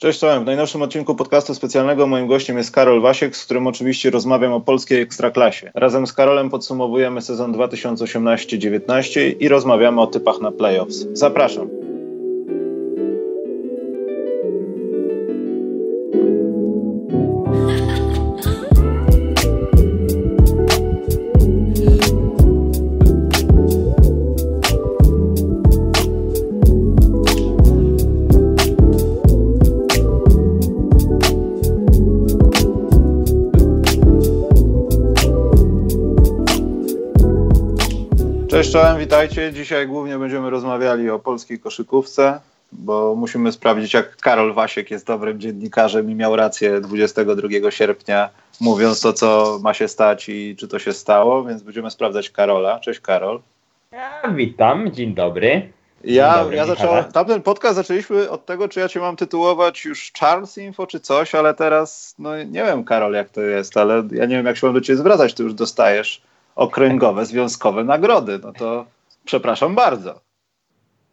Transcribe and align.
Cześć, 0.00 0.20
czołem. 0.20 0.42
W 0.42 0.46
najnowszym 0.46 0.82
odcinku 0.82 1.14
podcastu 1.14 1.54
specjalnego 1.54 2.06
moim 2.06 2.26
gościem 2.26 2.58
jest 2.58 2.70
Karol 2.70 3.00
Wasiek, 3.00 3.36
z 3.36 3.44
którym 3.44 3.66
oczywiście 3.66 4.10
rozmawiam 4.10 4.52
o 4.52 4.60
polskiej 4.60 5.00
ekstraklasie. 5.00 5.70
Razem 5.74 6.06
z 6.06 6.12
Karolem 6.12 6.50
podsumowujemy 6.50 7.22
sezon 7.22 7.52
2018-19 7.52 9.34
i 9.40 9.48
rozmawiamy 9.48 10.00
o 10.00 10.06
typach 10.06 10.40
na 10.40 10.52
playoffs. 10.52 11.06
Zapraszam. 11.12 11.87
Cześć, 38.58 38.72
czołem, 38.72 38.98
witajcie. 38.98 39.52
Dzisiaj 39.52 39.86
głównie 39.86 40.18
będziemy 40.18 40.50
rozmawiali 40.50 41.10
o 41.10 41.18
polskiej 41.18 41.60
koszykówce, 41.60 42.40
bo 42.72 43.14
musimy 43.14 43.52
sprawdzić, 43.52 43.94
jak 43.94 44.16
Karol 44.16 44.54
Wasiek 44.54 44.90
jest 44.90 45.06
dobrym 45.06 45.40
dziennikarzem 45.40 46.10
i 46.10 46.14
miał 46.14 46.36
rację 46.36 46.80
22 46.80 47.70
sierpnia, 47.70 48.30
mówiąc 48.60 49.00
to, 49.00 49.12
co 49.12 49.58
ma 49.62 49.74
się 49.74 49.88
stać 49.88 50.28
i 50.28 50.56
czy 50.56 50.68
to 50.68 50.78
się 50.78 50.92
stało, 50.92 51.44
więc 51.44 51.62
będziemy 51.62 51.90
sprawdzać 51.90 52.30
Karola. 52.30 52.80
Cześć, 52.80 53.00
Karol. 53.00 53.40
Ja, 53.92 54.22
witam, 54.34 54.92
dzień 54.92 55.14
dobry. 55.14 55.72
Ja, 56.04 56.38
dobry, 56.38 56.56
ja 56.56 56.66
zacząłem, 56.66 57.04
tamten 57.04 57.42
podcast 57.42 57.76
zaczęliśmy 57.76 58.30
od 58.30 58.46
tego, 58.46 58.68
czy 58.68 58.80
ja 58.80 58.88
cię 58.88 59.00
mam 59.00 59.16
tytułować 59.16 59.84
już 59.84 60.12
Charles 60.20 60.58
Info, 60.58 60.86
czy 60.86 61.00
coś, 61.00 61.34
ale 61.34 61.54
teraz, 61.54 62.14
no 62.18 62.44
nie 62.44 62.64
wiem, 62.64 62.84
Karol, 62.84 63.12
jak 63.12 63.28
to 63.28 63.40
jest, 63.40 63.76
ale 63.76 64.02
ja 64.12 64.26
nie 64.26 64.36
wiem, 64.36 64.46
jak 64.46 64.56
się 64.56 64.66
mam 64.66 64.74
do 64.74 64.80
ciebie 64.80 64.96
zwracać, 64.96 65.34
ty 65.34 65.42
już 65.42 65.54
dostajesz 65.54 66.27
okręgowe, 66.58 67.26
związkowe 67.26 67.84
nagrody, 67.84 68.38
no 68.42 68.52
to 68.52 68.86
przepraszam 69.24 69.74
bardzo. 69.74 70.20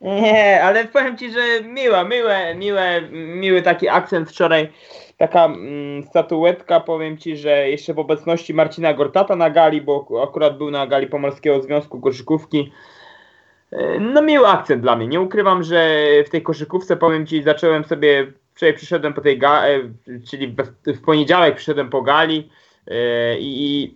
Nie, 0.02 0.64
ale 0.64 0.86
powiem 0.86 1.18
ci, 1.18 1.32
że 1.32 1.64
miła, 1.64 2.04
miłe, 2.04 2.56
miłe, 2.56 3.02
miły 3.12 3.62
taki 3.62 3.90
akcent 3.90 4.30
wczoraj. 4.30 4.70
Taka 5.18 5.46
mm, 5.46 6.04
statuetka, 6.04 6.80
powiem 6.80 7.18
ci, 7.18 7.38
że 7.38 7.70
jeszcze 7.70 7.94
w 7.94 8.00
obecności 8.00 8.54
Marcina 8.54 8.94
Gortata 8.94 9.36
na 9.36 9.50
gali, 9.50 9.82
bo 9.82 10.08
akurat 10.24 10.58
był 10.58 10.72
na 10.72 10.88
gali 10.88 11.08
Pomorskiego 11.08 11.62
Związku 11.62 12.02
Koszykówki. 12.02 12.72
E, 13.72 14.00
No 14.00 14.22
miły 14.22 14.48
akcent 14.48 14.82
dla 14.82 14.96
mnie. 14.96 15.08
Nie 15.08 15.22
ukrywam, 15.22 15.64
że 15.64 16.00
w 16.26 16.30
tej 16.30 16.42
koszykówce, 16.42 16.98
powiem 16.98 17.28
ci, 17.28 17.44
zacząłem 17.44 17.84
sobie, 17.84 18.32
wczoraj 18.54 18.76
przyszedłem 18.76 19.14
po 19.14 19.22
tej 19.22 19.38
gali, 19.38 19.90
czyli 20.30 20.48
w, 20.48 20.94
w 20.98 21.02
poniedziałek 21.02 21.56
przyszedłem 21.56 21.90
po 21.90 22.02
gali 22.02 22.50
e, 22.88 22.96
i 23.40 23.96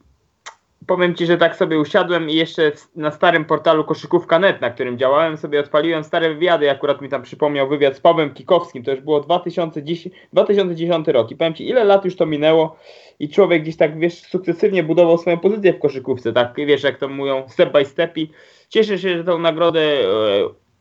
powiem 0.90 1.16
Ci, 1.16 1.26
że 1.26 1.38
tak 1.38 1.56
sobie 1.56 1.80
usiadłem 1.80 2.30
i 2.30 2.34
jeszcze 2.34 2.72
na 2.96 3.12
starym 3.12 3.46
portalu 3.46 3.84
koszykówka.net, 3.84 4.62
na 4.62 4.70
którym 4.70 4.98
działałem, 4.98 5.38
sobie 5.38 5.60
odpaliłem 5.60 6.04
stare 6.04 6.34
wywiady, 6.34 6.72
akurat 6.72 7.02
mi 7.02 7.10
tam 7.10 7.22
przypomniał 7.22 7.70
wywiad 7.70 7.96
z 7.96 8.00
Pawłem 8.00 8.34
Kikowskim, 8.34 8.84
to 8.84 8.92
już 8.92 9.02
było 9.02 9.20
2010, 9.20 10.16
2010 10.34 11.08
rok. 11.08 11.32
I 11.32 11.36
powiem 11.36 11.54
Ci, 11.54 11.70
ile 11.70 11.84
lat 11.84 12.06
już 12.06 12.16
to 12.16 12.26
minęło 12.26 12.76
i 13.20 13.30
człowiek 13.30 13.62
gdzieś 13.62 13.78
tak, 13.78 14.00
wiesz, 14.00 14.22
sukcesywnie 14.22 14.84
budował 14.84 15.18
swoją 15.18 15.38
pozycję 15.38 15.74
w 15.74 15.80
koszykówce, 15.80 16.34
tak, 16.34 16.54
wiesz, 16.56 16.84
jak 16.84 16.98
to 16.98 17.08
mówią, 17.08 17.44
step 17.48 17.74
by 17.74 17.86
step. 17.86 18.18
I 18.18 18.32
cieszę 18.70 19.00
się, 19.00 19.18
że 19.18 19.24
tą 19.24 19.40
nagrodę 19.40 19.82
e, 19.82 20.06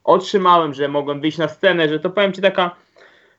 otrzymałem, 0.04 0.74
że 0.74 0.88
mogłem 0.88 1.20
wyjść 1.20 1.38
na 1.38 1.48
scenę, 1.48 1.88
że 1.88 2.00
to 2.00 2.10
powiem 2.10 2.32
Ci 2.32 2.42
taka 2.42 2.76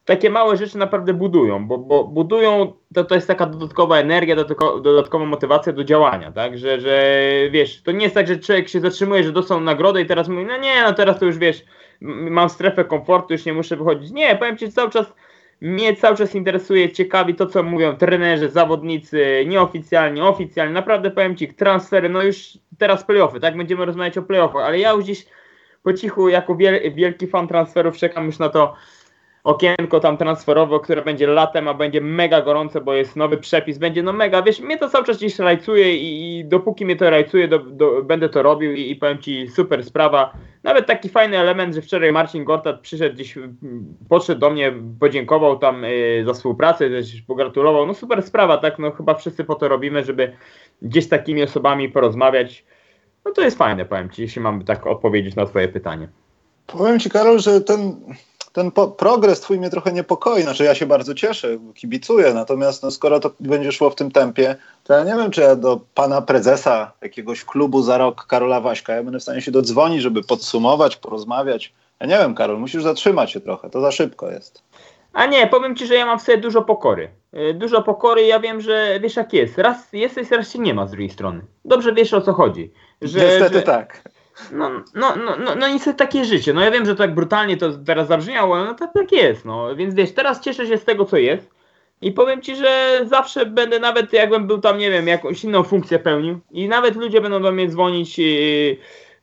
takie 0.10 0.30
małe 0.30 0.58
rzeczy 0.58 0.78
naprawdę 0.78 1.14
budują, 1.14 1.68
bo, 1.68 1.78
bo 1.78 2.04
budują, 2.04 2.74
to, 2.94 3.04
to 3.04 3.16
jest 3.16 3.28
taka 3.28 3.46
dodatkowa 3.46 3.98
energia, 3.98 4.36
dodatko, 4.36 4.80
dodatkowa 4.80 5.26
motywacja 5.26 5.74
do 5.74 5.84
działania, 5.84 6.32
tak, 6.32 6.58
że, 6.58 6.80
że 6.80 7.24
wiesz, 7.52 7.84
to 7.84 7.92
nie 7.92 8.04
jest 8.04 8.16
tak, 8.16 8.28
że 8.28 8.38
człowiek 8.38 8.70
się 8.70 8.80
zatrzymuje, 8.80 9.24
że 9.24 9.32
dostał 9.32 9.62
nagrodę 9.62 10.02
i 10.02 10.06
teraz 10.06 10.28
mówi, 10.30 10.46
no 10.46 10.58
nie, 10.58 10.84
no 10.84 10.94
teraz 10.94 11.20
to 11.20 11.26
już 11.26 11.38
wiesz, 11.38 11.66
mam 12.02 12.50
strefę 12.50 12.86
komfortu, 12.86 13.34
już 13.34 13.46
nie 13.46 13.54
muszę 13.54 13.78
wychodzić. 13.78 14.12
Nie, 14.12 14.36
powiem 14.36 14.58
Ci, 14.58 14.72
cały 14.72 14.90
czas, 14.90 15.14
mnie 15.62 15.96
cały 15.96 16.18
czas 16.18 16.36
interesuje, 16.36 16.92
ciekawi 16.92 17.36
to, 17.36 17.46
co 17.46 17.64
mówią 17.64 17.98
trenerzy, 17.98 18.50
zawodnicy, 18.50 19.46
nieoficjalnie, 19.48 20.24
oficjalnie, 20.24 20.74
naprawdę 20.74 21.12
powiem 21.12 21.36
Ci, 21.36 21.48
transfery, 21.48 22.10
no 22.10 22.22
już 22.22 22.58
teraz 22.78 23.04
playoffy, 23.04 23.40
tak, 23.40 23.58
będziemy 23.58 23.86
rozmawiać 23.86 24.18
o 24.18 24.24
playoffach, 24.24 24.66
ale 24.66 24.80
ja 24.80 24.92
już 24.92 25.06
dziś 25.06 25.26
po 25.84 25.94
cichu, 25.94 26.30
jako 26.30 26.56
wiel, 26.56 26.94
wielki 26.94 27.28
fan 27.28 27.48
transferów, 27.48 27.98
czekam 27.98 28.26
już 28.26 28.40
na 28.40 28.50
to, 28.50 28.76
okienko 29.44 30.00
tam 30.00 30.18
transferowe, 30.18 30.80
które 30.80 31.02
będzie 31.02 31.28
latem, 31.28 31.68
a 31.68 31.74
będzie 31.74 32.02
mega 32.02 32.42
gorące, 32.42 32.82
bo 32.82 32.94
jest 32.94 33.16
nowy 33.16 33.38
przepis, 33.38 33.78
będzie 33.78 34.04
no 34.04 34.14
mega, 34.14 34.42
wiesz, 34.42 34.60
mnie 34.60 34.78
to 34.78 34.90
cały 34.90 35.06
czas 35.06 35.18
gdzieś 35.18 35.40
rajcuje 35.40 35.96
i, 35.96 36.40
i 36.40 36.46
dopóki 36.46 36.86
mnie 36.86 36.96
to 36.96 37.10
rajcuje, 37.10 37.48
do, 37.48 37.60
do, 37.60 38.04
będę 38.04 38.30
to 38.30 38.44
robił 38.44 38.74
i, 38.74 38.92
i 38.92 38.96
powiem 38.96 39.18
Ci, 39.18 39.48
super 39.48 39.84
sprawa. 39.84 40.34
Nawet 40.64 40.86
taki 40.86 41.10
fajny 41.10 41.38
element, 41.38 41.76
że 41.76 41.82
wczoraj 41.82 42.12
Marcin 42.12 42.44
Gortat 42.44 42.80
przyszedł 42.80 43.16
gdzieś, 43.16 43.36
podszedł 44.10 44.42
do 44.42 44.50
mnie, 44.50 44.74
podziękował 45.00 45.60
tam 45.60 45.86
y, 45.86 46.24
za 46.26 46.34
współpracę, 46.34 46.90
też 46.90 47.22
pogratulował, 47.22 47.86
no 47.86 47.94
super 47.94 48.24
sprawa, 48.24 48.58
tak, 48.58 48.80
no 48.80 48.92
chyba 48.92 49.14
wszyscy 49.14 49.44
po 49.44 49.56
to 49.56 49.68
robimy, 49.68 50.04
żeby 50.04 50.32
gdzieś 50.82 51.06
z 51.06 51.10
takimi 51.10 51.44
osobami 51.44 51.90
porozmawiać. 51.90 52.66
No 53.26 53.32
to 53.32 53.42
jest 53.42 53.58
fajne, 53.58 53.86
powiem 53.86 54.10
Ci, 54.10 54.22
jeśli 54.22 54.42
mam 54.42 54.64
tak 54.64 54.88
odpowiedzieć 54.88 55.36
na 55.36 55.46
Twoje 55.46 55.68
pytanie. 55.68 56.08
Powiem 56.68 57.00
Ci, 57.00 57.10
Karol, 57.10 57.40
że 57.40 57.62
ten, 57.62 57.96
ten 58.60 58.72
po, 58.72 58.88
progres 58.88 59.42
twój 59.42 59.60
mnie 59.60 59.70
trochę 59.70 59.92
niepokoi, 59.92 60.42
znaczy 60.42 60.64
ja 60.64 60.76
się 60.76 60.86
bardzo 60.86 61.16
cieszę, 61.16 61.58
kibicuję, 61.76 62.34
natomiast 62.34 62.84
no, 62.84 62.92
skoro 62.92 63.20
to 63.20 63.32
będzie 63.40 63.72
szło 63.72 63.90
w 63.90 63.96
tym 63.96 64.12
tempie, 64.12 64.56
to 64.84 64.94
ja 64.94 65.04
nie 65.04 65.16
wiem, 65.16 65.32
czy 65.32 65.42
ja 65.42 65.56
do 65.56 65.80
pana 65.96 66.22
prezesa 66.22 66.92
jakiegoś 67.02 67.46
klubu 67.46 67.82
za 67.82 67.98
rok 67.98 68.26
Karola 68.26 68.62
Waśka, 68.62 68.94
ja 68.94 69.04
będę 69.04 69.20
w 69.20 69.24
stanie 69.24 69.42
się 69.42 69.52
dodzwonić, 69.52 70.02
żeby 70.02 70.24
podsumować, 70.24 70.98
porozmawiać. 70.98 71.74
Ja 72.00 72.08
nie 72.08 72.18
wiem, 72.18 72.36
Karol, 72.36 72.60
musisz 72.60 72.84
zatrzymać 72.84 73.32
się 73.32 73.42
trochę, 73.42 73.70
to 73.70 73.82
za 73.82 73.92
szybko 73.92 74.32
jest. 74.32 74.64
A 75.14 75.26
nie, 75.26 75.48
powiem 75.48 75.76
ci, 75.76 75.88
że 75.88 75.96
ja 75.96 76.06
mam 76.06 76.20
w 76.20 76.22
sobie 76.22 76.38
dużo 76.38 76.62
pokory. 76.62 77.10
Yy, 77.34 77.54
Dużo 77.54 77.82
pokory, 77.82 78.26
ja 78.26 78.40
wiem, 78.40 78.62
że 78.62 79.00
wiesz 79.00 79.16
jak 79.16 79.34
jest. 79.34 79.58
Raz 79.58 79.94
jesteś, 79.94 80.32
raz 80.32 80.54
się 80.54 80.60
nie 80.60 80.74
ma 80.74 80.88
z 80.88 80.92
drugiej 80.92 81.10
strony. 81.10 81.42
Dobrze 81.66 81.94
wiesz 81.94 82.14
o 82.14 82.22
co 82.22 82.34
chodzi. 82.34 82.72
Że, 83.02 83.20
Niestety 83.20 83.54
że, 83.54 83.62
tak. 83.62 84.02
No, 84.52 84.70
no, 84.96 85.16
no, 85.16 85.36
no, 85.46 85.56
no 85.56 85.68
niestety 85.68 85.98
takie 85.98 86.26
życie. 86.26 86.54
No 86.54 86.62
ja 86.62 86.72
wiem, 86.72 86.86
że 86.86 86.96
tak 86.96 87.16
brutalnie 87.16 87.58
to 87.58 87.74
teraz 87.86 88.08
zabrzmiało, 88.08 88.58
ale 88.58 88.66
no 88.66 88.74
tak, 88.74 88.94
tak 88.94 89.12
jest. 89.12 89.46
No. 89.46 89.76
Więc 89.76 89.96
wiesz, 89.96 90.12
teraz 90.12 90.42
cieszę 90.42 90.68
się 90.68 90.78
z 90.78 90.86
tego, 90.86 91.06
co 91.06 91.18
jest. 91.18 91.60
I 92.02 92.12
powiem 92.12 92.42
ci, 92.42 92.56
że 92.56 93.02
zawsze 93.06 93.46
będę, 93.46 93.80
nawet 93.80 94.14
jakbym 94.14 94.48
był 94.48 94.58
tam, 94.58 94.78
nie 94.78 94.92
wiem, 94.92 95.08
jakąś 95.08 95.44
inną 95.44 95.64
funkcję 95.64 96.00
pełnił. 96.00 96.40
I 96.52 96.68
nawet 96.68 96.96
ludzie 96.96 97.22
będą 97.22 97.42
do 97.42 97.52
mnie 97.52 97.68
dzwonić, 97.68 98.20
yy, 98.20 98.78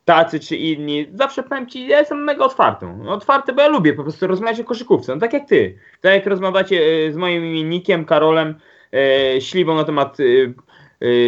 tacy 0.05 0.41
czy 0.41 0.57
inni. 0.57 1.07
Zawsze 1.15 1.43
powiem 1.43 1.67
ci, 1.67 1.87
ja 1.87 1.99
jestem 1.99 2.25
mega 2.25 2.45
otwarty. 2.45 2.87
Otwarty, 3.09 3.53
bo 3.53 3.63
ja 3.63 3.69
lubię 3.69 3.93
po 3.93 4.03
prostu 4.03 4.27
rozmawiać 4.27 4.61
o 4.61 4.65
koszykówce. 4.65 5.15
No 5.15 5.21
tak 5.21 5.33
jak 5.33 5.49
ty. 5.49 5.79
Tak 6.01 6.15
jak 6.15 6.27
rozmawiacie 6.27 6.77
yy, 6.77 7.13
z 7.13 7.17
moim 7.17 7.45
imiennikiem, 7.45 8.05
Karolem, 8.05 8.55
yy, 8.93 9.41
Śliwą 9.41 9.75
na 9.75 9.85
temat 9.85 10.19
yy, 10.19 10.55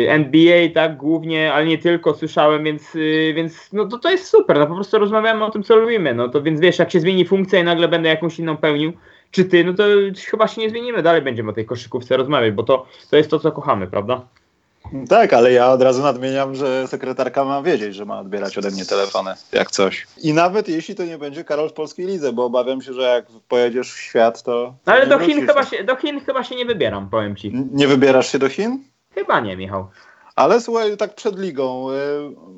NBA, 0.08 0.68
tak, 0.74 0.96
głównie, 0.96 1.52
ale 1.52 1.66
nie 1.66 1.78
tylko 1.78 2.14
słyszałem, 2.14 2.64
więc, 2.64 2.94
y, 2.94 3.32
więc 3.36 3.72
no 3.72 3.86
to, 3.86 3.98
to 3.98 4.10
jest 4.10 4.26
super, 4.26 4.58
no 4.58 4.66
po 4.66 4.74
prostu 4.74 4.98
rozmawiamy 4.98 5.44
o 5.44 5.50
tym, 5.50 5.62
co 5.62 5.76
lubimy, 5.76 6.14
no 6.14 6.28
to 6.28 6.42
więc 6.42 6.60
wiesz, 6.60 6.78
jak 6.78 6.90
się 6.90 7.00
zmieni 7.00 7.26
funkcja 7.26 7.60
i 7.60 7.64
nagle 7.64 7.88
będę 7.88 8.08
jakąś 8.08 8.38
inną 8.38 8.56
pełnił, 8.56 8.92
czy 9.30 9.44
ty, 9.44 9.64
no 9.64 9.74
to 9.74 9.84
chyba 10.30 10.48
się 10.48 10.60
nie 10.60 10.70
zmienimy, 10.70 11.02
dalej 11.02 11.22
będziemy 11.22 11.50
o 11.50 11.54
tej 11.54 11.66
koszykówce 11.66 12.16
rozmawiać, 12.16 12.52
bo 12.52 12.62
to, 12.62 12.86
to 13.10 13.16
jest 13.16 13.30
to, 13.30 13.38
co 13.38 13.52
kochamy, 13.52 13.86
prawda? 13.86 14.22
Tak, 15.08 15.32
ale 15.32 15.52
ja 15.52 15.70
od 15.70 15.82
razu 15.82 16.02
nadmieniam, 16.02 16.54
że 16.54 16.88
sekretarka 16.88 17.44
ma 17.44 17.62
wiedzieć, 17.62 17.94
że 17.94 18.04
ma 18.04 18.20
odbierać 18.20 18.58
ode 18.58 18.70
mnie 18.70 18.84
telefony, 18.84 19.34
jak 19.52 19.70
coś. 19.70 20.06
I 20.22 20.32
nawet 20.32 20.68
jeśli 20.68 20.94
to 20.94 21.04
nie 21.04 21.18
będzie 21.18 21.44
Karol 21.44 21.70
w 21.70 21.72
polskiej 21.72 22.06
lidze, 22.06 22.32
bo 22.32 22.44
obawiam 22.44 22.82
się, 22.82 22.92
że 22.92 23.02
jak 23.02 23.26
pojedziesz 23.48 23.92
w 23.92 23.98
świat, 23.98 24.42
to. 24.42 24.74
No 24.86 24.92
ale 24.92 25.06
do 25.06 25.18
Chin, 25.18 25.46
chyba 25.46 25.64
się, 25.64 25.84
do 25.84 25.96
Chin 25.96 26.20
chyba 26.20 26.44
się 26.44 26.56
nie 26.56 26.64
wybieram, 26.64 27.10
powiem 27.10 27.36
ci. 27.36 27.52
Nie 27.72 27.88
wybierasz 27.88 28.32
się 28.32 28.38
do 28.38 28.48
Chin? 28.48 28.84
Chyba 29.14 29.40
nie, 29.40 29.56
Michał. 29.56 29.88
Ale 30.36 30.60
słuchaj, 30.60 30.96
tak 30.96 31.14
przed 31.14 31.38
ligą, 31.38 31.90
y, 31.90 31.94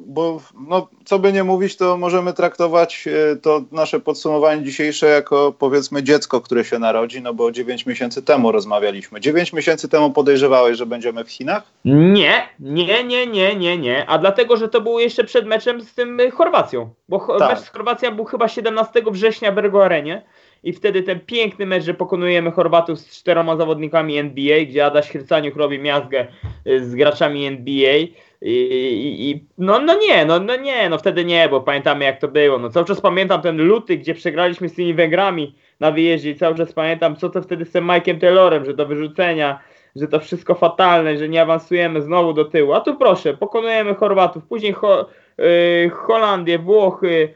bo 0.06 0.40
no, 0.68 0.88
co 1.04 1.18
by 1.18 1.32
nie 1.32 1.44
mówić, 1.44 1.76
to 1.76 1.96
możemy 1.96 2.32
traktować 2.32 3.04
y, 3.06 3.36
to 3.36 3.62
nasze 3.72 4.00
podsumowanie 4.00 4.64
dzisiejsze 4.64 5.06
jako 5.06 5.54
powiedzmy 5.58 6.02
dziecko, 6.02 6.40
które 6.40 6.64
się 6.64 6.78
narodzi, 6.78 7.22
no 7.22 7.34
bo 7.34 7.52
9 7.52 7.86
miesięcy 7.86 8.22
temu 8.22 8.52
rozmawialiśmy. 8.52 9.20
9 9.20 9.52
miesięcy 9.52 9.88
temu 9.88 10.10
podejrzewałeś, 10.10 10.78
że 10.78 10.86
będziemy 10.86 11.24
w 11.24 11.30
Chinach? 11.30 11.62
Nie, 11.84 12.48
nie, 12.60 13.04
nie, 13.04 13.26
nie, 13.26 13.56
nie, 13.56 13.78
nie. 13.78 14.06
A 14.06 14.18
dlatego, 14.18 14.56
że 14.56 14.68
to 14.68 14.80
było 14.80 15.00
jeszcze 15.00 15.24
przed 15.24 15.46
meczem 15.46 15.80
z 15.80 15.94
tym 15.94 16.20
y, 16.20 16.30
Chorwacją. 16.30 16.90
Bo 17.08 17.38
Tak. 17.38 17.50
mecz 17.50 17.58
z 17.60 17.68
Chorwacją 17.68 18.16
był 18.16 18.24
chyba 18.24 18.48
17 18.48 19.02
września 19.10 19.52
w 19.52 19.58
Ergo 19.58 19.84
Arenie. 19.84 20.22
I 20.64 20.72
wtedy 20.72 21.02
ten 21.02 21.20
piękny 21.20 21.66
mecz, 21.66 21.84
że 21.84 21.94
pokonujemy 21.94 22.50
Chorwatów 22.50 22.98
z 22.98 23.18
czteroma 23.20 23.56
zawodnikami 23.56 24.18
NBA, 24.18 24.64
gdzie 24.64 24.86
Adaś 24.86 25.08
Chrycaniuk 25.08 25.56
robi 25.56 25.78
miazgę 25.78 26.26
y, 26.66 26.84
z 26.84 26.94
graczami 26.94 27.46
NBA. 27.46 27.96
I, 28.42 28.52
i, 28.52 29.30
i 29.30 29.44
no, 29.58 29.78
no 29.78 29.98
nie, 29.98 30.24
no, 30.24 30.40
no 30.40 30.56
nie, 30.56 30.88
no 30.88 30.98
wtedy 30.98 31.24
nie, 31.24 31.48
bo 31.48 31.60
pamiętamy 31.60 32.04
jak 32.04 32.20
to 32.20 32.28
było. 32.28 32.58
No 32.58 32.70
cały 32.70 32.86
czas 32.86 33.00
pamiętam 33.00 33.42
ten 33.42 33.56
luty, 33.56 33.96
gdzie 33.96 34.14
przegraliśmy 34.14 34.68
z 34.68 34.74
tymi 34.74 34.94
Węgrami 34.94 35.54
na 35.80 35.90
wyjeździe 35.90 36.30
i 36.30 36.36
cały 36.36 36.54
czas 36.54 36.72
pamiętam, 36.72 37.16
co 37.16 37.30
to 37.30 37.42
wtedy 37.42 37.64
z 37.64 37.70
tym 37.70 37.86
Mike'em 37.86 38.20
Taylorem, 38.20 38.64
że 38.64 38.74
do 38.74 38.86
wyrzucenia, 38.86 39.60
że 39.96 40.08
to 40.08 40.20
wszystko 40.20 40.54
fatalne, 40.54 41.18
że 41.18 41.28
nie 41.28 41.42
awansujemy 41.42 42.02
znowu 42.02 42.32
do 42.32 42.44
tyłu. 42.44 42.72
A 42.72 42.80
tu 42.80 42.96
proszę, 42.96 43.36
pokonujemy 43.36 43.94
Chorwatów, 43.94 44.44
później 44.44 44.72
Ho 44.72 45.08
yy, 45.38 45.90
Holandię, 45.90 46.58
Włochy 46.58 47.34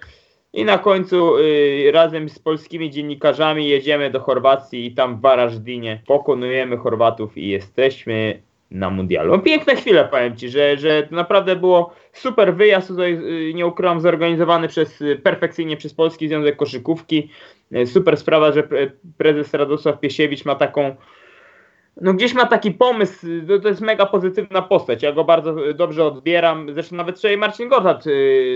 i 0.54 0.64
na 0.64 0.78
końcu 0.78 1.38
yy, 1.38 1.92
razem 1.92 2.28
z 2.28 2.38
polskimi 2.38 2.90
dziennikarzami 2.90 3.68
jedziemy 3.68 4.10
do 4.10 4.20
Chorwacji 4.20 4.86
i 4.86 4.94
tam 4.94 5.16
w 5.16 5.20
Varażdinie 5.20 6.00
pokonujemy 6.06 6.76
Chorwatów 6.76 7.38
i 7.38 7.48
jesteśmy 7.48 8.42
na 8.70 8.90
mundialu. 8.90 9.38
Piękne 9.38 9.76
chwile, 9.76 10.04
powiem 10.04 10.36
Ci, 10.36 10.48
że, 10.48 10.76
że 10.76 11.02
to 11.02 11.14
naprawdę 11.14 11.56
było 11.56 11.94
super 12.12 12.54
wyjazd, 12.54 12.88
tutaj 12.88 13.12
y, 13.50 13.54
nie 13.54 13.66
ukrywam, 13.66 14.00
zorganizowany 14.00 14.68
przez, 14.68 15.00
y, 15.00 15.16
perfekcyjnie 15.16 15.76
przez 15.76 15.94
Polski 15.94 16.28
Związek 16.28 16.56
Koszykówki. 16.56 17.30
Y, 17.76 17.86
super 17.86 18.16
sprawa, 18.16 18.52
że 18.52 18.68
prezes 19.18 19.54
Radosław 19.54 20.00
Piesiewicz 20.00 20.44
ma 20.44 20.54
taką 20.54 20.96
no 22.00 22.14
gdzieś 22.14 22.34
ma 22.34 22.46
taki 22.46 22.70
pomysł, 22.70 23.26
to, 23.48 23.58
to 23.58 23.68
jest 23.68 23.80
mega 23.80 24.06
pozytywna 24.06 24.62
postać, 24.62 25.02
ja 25.02 25.12
go 25.12 25.24
bardzo 25.24 25.56
dobrze 25.74 26.04
odbieram, 26.04 26.66
zresztą 26.72 26.96
nawet 26.96 27.18
wczoraj 27.18 27.36
Marcin 27.36 27.68
Gortat, 27.68 28.04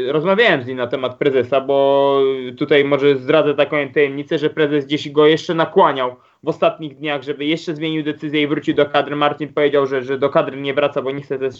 rozmawiałem 0.09 0.63
z 0.63 0.67
nim 0.67 0.77
na 0.77 0.87
temat 0.87 1.19
prezesa, 1.19 1.61
bo 1.61 2.21
tutaj 2.59 2.85
może 2.85 3.17
zdradzę 3.17 3.55
taką 3.55 3.77
tajemnicę, 3.95 4.39
że 4.39 4.51
prezes 4.51 4.87
gdzieś 4.87 5.11
go 5.11 5.27
jeszcze 5.27 5.55
nakłaniał 5.55 6.17
w 6.43 6.49
ostatnich 6.49 6.97
dniach, 6.97 7.23
żeby 7.23 7.45
jeszcze 7.45 7.75
zmienił 7.75 8.03
decyzję 8.03 8.43
i 8.43 8.47
wrócił 8.47 8.75
do 8.75 8.87
kadry. 8.87 9.17
Marcin 9.17 9.53
powiedział, 9.53 9.87
że, 9.87 10.03
że 10.03 10.19
do 10.19 10.31
kadry 10.31 10.61
nie 10.61 10.75
wraca, 10.75 11.03
bo 11.03 11.11
nie 11.11 11.21
chce 11.21 11.39
też 11.39 11.55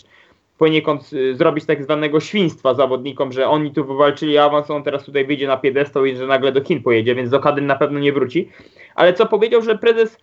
poniekąd 0.59 1.13
y, 1.13 1.37
zrobić 1.37 1.67
tak 1.67 1.83
zwanego 1.83 2.21
świństwa 2.21 2.75
zawodnikom, 2.75 3.33
że 3.33 3.49
oni 3.49 3.73
tu 3.73 3.85
wywalczyli 3.85 4.39
awans, 4.39 4.71
on 4.71 4.83
teraz 4.83 5.05
tutaj 5.05 5.27
wyjdzie 5.27 5.47
na 5.47 5.57
piedestał 5.57 6.05
i 6.05 6.17
że 6.17 6.27
nagle 6.27 6.53
do 6.53 6.65
Chin 6.65 6.83
pojedzie, 6.83 7.15
więc 7.15 7.31
do 7.31 7.41
kadry 7.41 7.63
na 7.63 7.77
pewno 7.77 7.99
nie 7.99 8.13
wróci. 8.13 8.49
Ale 8.95 9.13
co 9.13 9.27
powiedział, 9.27 9.63
że 9.63 9.79
prezes 9.79 10.19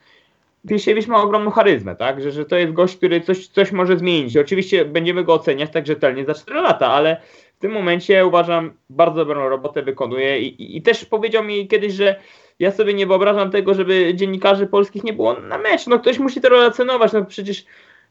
Piesiewicz 0.70 1.08
ma 1.08 1.24
ogromną 1.24 1.52
charyzmę, 1.52 1.96
tak? 1.96 2.22
Że, 2.22 2.32
że 2.32 2.46
to 2.46 2.56
jest 2.56 2.74
gość, 2.74 2.98
który 2.98 3.22
coś, 3.22 3.48
coś 3.48 3.72
może 3.72 3.98
zmienić. 3.98 4.38
Oczywiście 4.38 4.86
będziemy 4.86 5.24
go 5.24 5.34
oceniać 5.34 5.72
tak 5.72 5.88
rzetelnie 5.88 6.26
za 6.26 6.34
4 6.34 6.62
lata, 6.62 6.88
ale 6.88 7.22
w 7.58 7.60
tym 7.60 7.72
momencie 7.72 8.26
uważam, 8.26 8.74
bardzo 8.90 9.26
dobrą 9.26 9.50
robotę 9.50 9.82
wykonuje 9.82 10.40
i, 10.40 10.62
i, 10.64 10.78
i 10.78 10.82
też 10.82 11.06
powiedział 11.06 11.44
mi 11.44 11.68
kiedyś, 11.68 11.94
że 11.94 12.16
ja 12.60 12.72
sobie 12.72 12.94
nie 12.94 13.08
wyobrażam 13.08 13.52
tego, 13.52 13.74
żeby 13.74 14.12
dziennikarzy 14.16 14.68
polskich 14.68 15.04
nie 15.04 15.14
było 15.14 15.34
na 15.34 15.58
mecz. 15.58 15.88
No 15.88 16.00
ktoś 16.00 16.20
musi 16.20 16.42
to 16.42 16.50
relacjonować, 16.50 17.14
no 17.14 17.26
przecież 17.26 17.66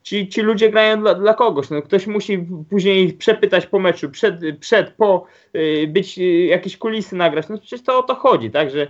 ci, 0.05 0.29
ci 0.29 0.43
ludzie 0.43 0.71
grają 0.71 1.01
dla, 1.01 1.15
dla 1.15 1.35
kogoś. 1.35 1.71
No 1.71 1.83
ktoś 1.83 2.07
musi 2.07 2.47
później 2.71 3.13
przepytać 3.13 3.67
po 3.67 3.79
meczu, 3.79 4.11
przed, 4.11 4.35
przed 4.61 4.91
po, 4.91 5.27
yy, 5.55 5.87
być 5.87 6.19
yy, 6.19 6.45
jakieś 6.47 6.77
kulisy 6.77 7.17
nagrać. 7.17 7.49
No 7.49 7.59
przecież 7.59 7.83
to 7.83 7.99
o 7.99 8.03
to 8.03 8.15
chodzi, 8.15 8.51
tak, 8.51 8.71
że, 8.71 8.87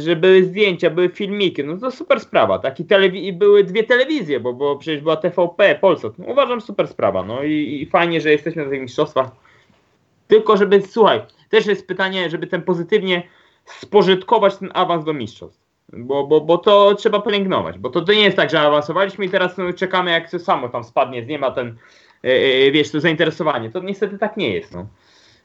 że 0.00 0.16
były 0.16 0.44
zdjęcia, 0.44 0.90
były 0.90 1.08
filmiki, 1.08 1.64
no 1.64 1.76
to 1.76 1.90
super 1.90 2.20
sprawa, 2.20 2.58
tak, 2.58 2.80
i, 2.80 2.84
telewi- 2.84 3.32
były 3.32 3.64
dwie 3.64 3.84
telewizje, 3.84 4.40
bo, 4.40 4.52
bo 4.52 4.76
przecież 4.76 5.02
była 5.02 5.16
TVP, 5.16 5.78
Polsat. 5.80 6.18
No, 6.18 6.26
uważam 6.26 6.60
super 6.60 6.88
sprawa, 6.88 7.22
no 7.22 7.42
i, 7.42 7.82
i 7.82 7.86
fajnie, 7.86 8.20
że 8.20 8.32
jesteśmy 8.32 8.64
na 8.64 8.70
tych 8.70 8.80
mistrzostwach. 8.80 9.30
Tylko 10.28 10.56
żeby, 10.56 10.82
słuchaj, 10.82 11.20
też 11.48 11.66
jest 11.66 11.86
pytanie, 11.86 12.30
żeby 12.30 12.46
ten 12.46 12.62
pozytywnie 12.62 13.22
spożytkować 13.64 14.56
ten 14.56 14.70
awans 14.74 15.04
do 15.04 15.12
mistrzostw. 15.12 15.65
Bo, 15.92 16.26
bo, 16.26 16.40
bo 16.40 16.58
to 16.58 16.94
trzeba 16.94 17.20
pielęgnować, 17.20 17.78
bo 17.78 17.90
to, 17.90 18.00
to 18.00 18.12
nie 18.12 18.22
jest 18.22 18.36
tak, 18.36 18.50
że 18.50 18.60
awansowaliśmy 18.60 19.24
i 19.24 19.30
teraz 19.30 19.58
no, 19.58 19.72
czekamy 19.72 20.10
jak 20.10 20.30
to 20.30 20.38
samo 20.38 20.68
tam 20.68 20.84
spadnie, 20.84 21.26
nie 21.26 21.38
ma 21.38 21.50
ten, 21.50 21.76
yy, 22.22 22.70
wiesz, 22.72 22.90
to 22.90 23.00
zainteresowanie. 23.00 23.70
To 23.70 23.80
niestety 23.80 24.18
tak 24.18 24.36
nie 24.36 24.54
jest, 24.54 24.74
no. 24.74 24.86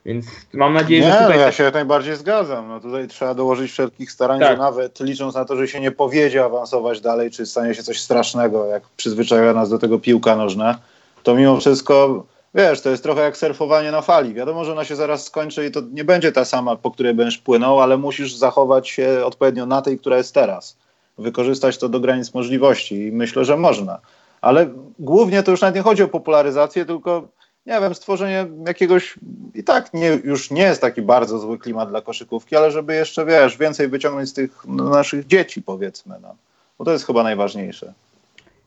Więc 0.05 0.25
mam 0.53 0.73
nadzieję, 0.73 1.01
nie, 1.01 1.11
że 1.11 1.19
tutaj... 1.19 1.38
No, 1.38 1.43
ja 1.43 1.51
się 1.51 1.63
jak 1.63 1.73
najbardziej 1.73 2.15
zgadzam. 2.15 2.67
No 2.67 2.79
tutaj 2.79 3.07
trzeba 3.07 3.33
dołożyć 3.33 3.71
wszelkich 3.71 4.11
starań, 4.11 4.39
tak. 4.39 4.51
że 4.51 4.57
nawet 4.57 4.99
licząc 4.99 5.35
na 5.35 5.45
to, 5.45 5.55
że 5.55 5.67
się 5.67 5.79
nie 5.79 5.91
powiedzie 5.91 6.45
awansować 6.45 7.01
dalej, 7.01 7.31
czy 7.31 7.45
stanie 7.45 7.75
się 7.75 7.83
coś 7.83 7.99
strasznego, 7.99 8.65
jak 8.65 8.83
przyzwyczaja 8.97 9.53
nas 9.53 9.69
do 9.69 9.79
tego 9.79 9.99
piłka 9.99 10.35
nożna, 10.35 10.79
to 11.23 11.35
mimo 11.35 11.57
wszystko 11.57 12.25
wiesz, 12.56 12.81
to 12.81 12.89
jest 12.89 13.03
trochę 13.03 13.21
jak 13.21 13.38
surfowanie 13.38 13.92
na 13.92 14.01
fali. 14.01 14.33
Wiadomo, 14.33 14.65
że 14.65 14.71
ona 14.71 14.86
się 14.86 14.95
zaraz 14.95 15.25
skończy 15.25 15.65
i 15.65 15.71
to 15.71 15.81
nie 15.92 16.03
będzie 16.03 16.31
ta 16.31 16.45
sama, 16.45 16.75
po 16.75 16.92
której 16.92 17.13
będziesz 17.13 17.38
płynął, 17.38 17.80
ale 17.80 17.98
musisz 17.98 18.36
zachować 18.36 18.89
się 18.89 19.25
odpowiednio 19.25 19.65
na 19.65 19.81
tej, 19.81 20.00
która 20.00 20.18
jest 20.18 20.33
teraz. 20.33 20.77
Wykorzystać 21.18 21.77
to 21.77 21.89
do 21.89 22.00
granic 22.00 22.33
możliwości 22.33 23.07
i 23.07 23.12
myślę, 23.12 23.45
że 23.45 23.57
można. 23.57 24.00
Ale 24.42 24.69
głównie 25.00 25.44
to 25.44 25.51
już 25.51 25.62
nawet 25.62 25.75
nie 25.75 25.81
chodzi 25.81 26.03
o 26.03 26.07
popularyzację, 26.07 26.86
tylko 26.86 27.27
nie 27.65 27.81
wiem, 27.81 27.95
stworzenie 27.95 28.48
jakiegoś 28.68 29.19
i 29.53 29.63
tak 29.63 29.94
nie, 29.94 30.07
już 30.24 30.51
nie 30.51 30.62
jest 30.62 30.81
taki 30.81 31.01
bardzo 31.01 31.39
zły 31.39 31.59
klimat 31.59 31.89
dla 31.89 32.01
koszykówki, 32.01 32.56
ale 32.56 32.71
żeby 32.71 32.95
jeszcze, 32.95 33.25
wiesz, 33.25 33.57
więcej 33.57 33.88
wyciągnąć 33.88 34.30
z 34.30 34.33
tych 34.33 34.63
no, 34.68 34.89
naszych 34.89 35.27
dzieci, 35.27 35.62
powiedzmy, 35.62 36.15
no. 36.21 36.36
Bo 36.77 36.86
to 36.86 36.92
jest 36.92 37.06
chyba 37.06 37.24
najważniejsze. 37.24 37.94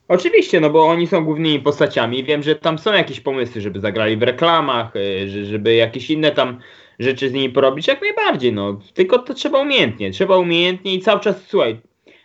Oczywiście, 0.08 0.60
no 0.60 0.70
bo 0.70 0.86
oni 0.86 1.06
są 1.06 1.24
głównymi 1.24 1.60
postaciami. 1.60 2.24
Wiem, 2.24 2.42
że 2.42 2.54
tam 2.54 2.78
są 2.78 2.92
jakieś 2.92 3.20
pomysły, 3.20 3.60
żeby 3.60 3.80
zagrali 3.80 4.16
w 4.16 4.22
reklamach, 4.22 4.96
y, 4.96 5.44
żeby 5.44 5.74
jakieś 5.74 6.10
inne 6.10 6.30
tam 6.30 6.60
rzeczy 6.98 7.28
z 7.28 7.32
nimi 7.32 7.50
porobić, 7.50 7.86
jak 7.86 8.00
najbardziej, 8.00 8.52
no. 8.52 8.80
Tylko 8.94 9.18
to 9.18 9.34
trzeba 9.34 9.58
umiejętnie, 9.58 10.10
trzeba 10.10 10.36
umiejętnie 10.36 10.94
i 10.94 11.00
cały 11.00 11.20
czas, 11.20 11.46
słuchaj, 11.46 11.80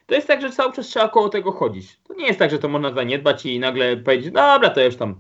to 0.06 0.16
jest 0.16 0.28
tak, 0.28 0.42
że 0.42 0.50
cały 0.50 0.74
czas 0.74 0.88
trzeba 0.88 1.10
koło 1.10 1.30
tego 1.30 1.52
chodzić. 1.52 1.98
To 2.08 2.14
nie 2.14 2.28
jest 2.28 2.40
tak, 2.40 2.52
że 2.52 2.60
to 2.60 2.68
można 2.68 2.94
zaniedbać 2.94 3.46
i 3.46 3.60
nagle 3.60 3.98
powiedzieć, 3.98 4.32
dobra, 4.32 4.70
to 4.70 4.82
już 4.82 4.96
tam 4.96 5.16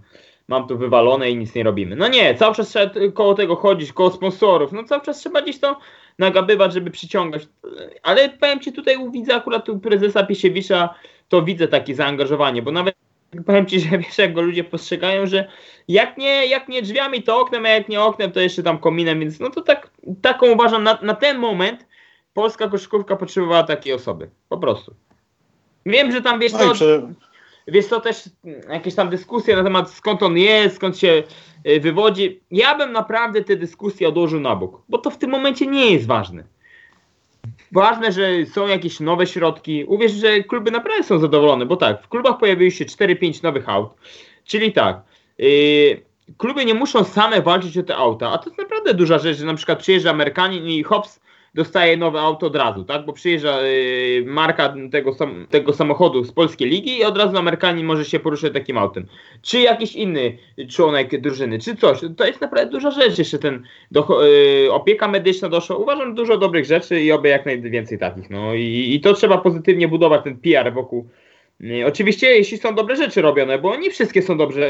mam 0.47 0.67
tu 0.67 0.77
wywalone 0.77 1.31
i 1.31 1.37
nic 1.37 1.55
nie 1.55 1.63
robimy. 1.63 1.95
No 1.95 2.07
nie, 2.07 2.35
cały 2.35 2.55
czas 2.55 2.69
trzeba 2.69 2.91
koło 3.13 3.33
tego 3.33 3.55
chodzić, 3.55 3.93
koło 3.93 4.11
sponsorów, 4.11 4.71
no 4.71 4.83
cały 4.83 5.01
czas 5.01 5.19
trzeba 5.19 5.41
gdzieś 5.41 5.59
to 5.59 5.77
nagabywać, 6.19 6.73
żeby 6.73 6.91
przyciągać. 6.91 7.47
Ale 8.03 8.29
powiem 8.29 8.59
Ci, 8.59 8.73
tutaj 8.73 8.97
widzę 9.11 9.35
akurat 9.35 9.65
tu 9.65 9.79
prezesa 9.79 10.23
Piesiewicza, 10.23 10.95
to 11.29 11.41
widzę 11.41 11.67
takie 11.67 11.95
zaangażowanie, 11.95 12.61
bo 12.61 12.71
nawet 12.71 12.95
powiem 13.45 13.65
Ci, 13.65 13.79
że 13.89 13.97
wiesz, 13.97 14.17
jak 14.17 14.33
go 14.33 14.41
ludzie 14.41 14.63
postrzegają, 14.63 15.27
że 15.27 15.47
jak 15.87 16.17
nie, 16.17 16.47
jak 16.47 16.69
nie 16.69 16.81
drzwiami, 16.81 17.23
to 17.23 17.39
oknem, 17.39 17.65
a 17.65 17.69
jak 17.69 17.89
nie 17.89 18.01
oknem, 18.01 18.31
to 18.31 18.39
jeszcze 18.39 18.63
tam 18.63 18.77
kominem, 18.77 19.19
więc 19.19 19.39
no 19.39 19.49
to 19.49 19.61
tak, 19.61 19.89
taką 20.21 20.51
uważam, 20.51 20.83
na, 20.83 20.99
na 21.01 21.13
ten 21.13 21.37
moment 21.37 21.85
polska 22.33 22.67
koszykówka 22.67 23.15
potrzebowała 23.15 23.63
takiej 23.63 23.93
osoby, 23.93 24.29
po 24.49 24.57
prostu. 24.57 24.95
Wiem, 25.85 26.11
że 26.11 26.21
tam 26.21 26.39
wiesz 26.39 26.51
no 26.53 26.75
co, 26.75 26.85
wiesz 27.67 27.85
co, 27.85 28.01
też 28.01 28.29
jakieś 28.69 28.95
tam 28.95 29.09
dyskusje 29.09 29.55
na 29.55 29.63
temat 29.63 29.91
skąd 29.91 30.23
on 30.23 30.37
jest, 30.37 30.75
skąd 30.75 30.97
się 30.97 31.23
y, 31.67 31.79
wywodzi. 31.79 32.41
Ja 32.51 32.77
bym 32.77 32.91
naprawdę 32.91 33.43
te 33.43 33.55
dyskusje 33.55 34.07
odłożył 34.07 34.39
na 34.39 34.55
bok, 34.55 34.81
bo 34.89 34.97
to 34.97 35.09
w 35.09 35.17
tym 35.17 35.29
momencie 35.29 35.67
nie 35.67 35.91
jest 35.91 36.07
ważne. 36.07 36.43
Ważne, 37.71 38.11
że 38.11 38.45
są 38.45 38.67
jakieś 38.67 38.99
nowe 38.99 39.27
środki. 39.27 39.85
Uwierz, 39.87 40.11
że 40.11 40.43
kluby 40.43 40.71
naprawdę 40.71 41.03
są 41.03 41.19
zadowolone, 41.19 41.65
bo 41.65 41.75
tak, 41.75 42.03
w 42.03 42.07
klubach 42.07 42.37
pojawiły 42.37 42.71
się 42.71 42.85
4-5 42.85 43.43
nowych 43.43 43.69
aut. 43.69 43.89
Czyli 44.45 44.73
tak, 44.73 45.01
yy, 45.37 46.01
kluby 46.37 46.65
nie 46.65 46.73
muszą 46.73 47.03
same 47.03 47.41
walczyć 47.41 47.77
o 47.77 47.83
te 47.83 47.95
auta, 47.95 48.31
a 48.31 48.37
to 48.37 48.49
jest 48.49 48.57
naprawdę 48.57 48.93
duża 48.93 49.19
rzecz, 49.19 49.37
że 49.37 49.45
na 49.45 49.53
przykład 49.53 49.79
przyjeżdża 49.79 50.09
Amerykanin 50.09 50.67
i 50.67 50.83
hops, 50.83 51.19
dostaje 51.55 51.97
nowe 51.97 52.21
auto 52.21 52.47
od 52.47 52.55
razu, 52.55 52.83
tak? 52.83 53.05
Bo 53.05 53.13
przyjeżdża 53.13 53.61
y, 53.63 54.23
marka 54.25 54.73
tego, 54.91 55.13
sam, 55.13 55.47
tego 55.49 55.73
samochodu 55.73 56.23
z 56.23 56.31
polskiej 56.31 56.69
ligi 56.69 56.97
i 56.97 57.03
od 57.03 57.17
razu 57.17 57.37
Amerykanin 57.37 57.85
może 57.85 58.05
się 58.05 58.19
poruszać 58.19 58.53
takim 58.53 58.77
autem. 58.77 59.05
Czy 59.41 59.59
jakiś 59.59 59.95
inny 59.95 60.37
członek 60.69 61.21
drużyny, 61.21 61.59
czy 61.59 61.75
coś. 61.75 61.99
To 62.17 62.25
jest 62.25 62.41
naprawdę 62.41 62.71
duża 62.71 62.91
rzecz, 62.91 63.17
jeszcze 63.17 63.39
ten 63.39 63.63
y, 64.65 64.71
opieka 64.71 65.07
medyczna 65.07 65.49
doszła. 65.49 65.75
Uważam 65.75 66.15
dużo 66.15 66.37
dobrych 66.37 66.65
rzeczy 66.65 67.01
i 67.01 67.11
oby 67.11 67.29
jak 67.29 67.45
najwięcej 67.45 67.99
takich. 67.99 68.29
No 68.29 68.53
i, 68.53 68.93
i 68.93 69.01
to 69.01 69.13
trzeba 69.13 69.37
pozytywnie 69.37 69.87
budować 69.87 70.23
ten 70.23 70.37
PR 70.37 70.73
wokół. 70.73 71.07
Y, 71.61 71.85
oczywiście, 71.87 72.27
jeśli 72.27 72.57
są 72.57 72.75
dobre 72.75 72.95
rzeczy 72.95 73.21
robione, 73.21 73.59
bo 73.59 73.75
nie 73.75 73.91
wszystkie 73.91 74.21
są 74.21 74.37
dobrze, 74.37 74.69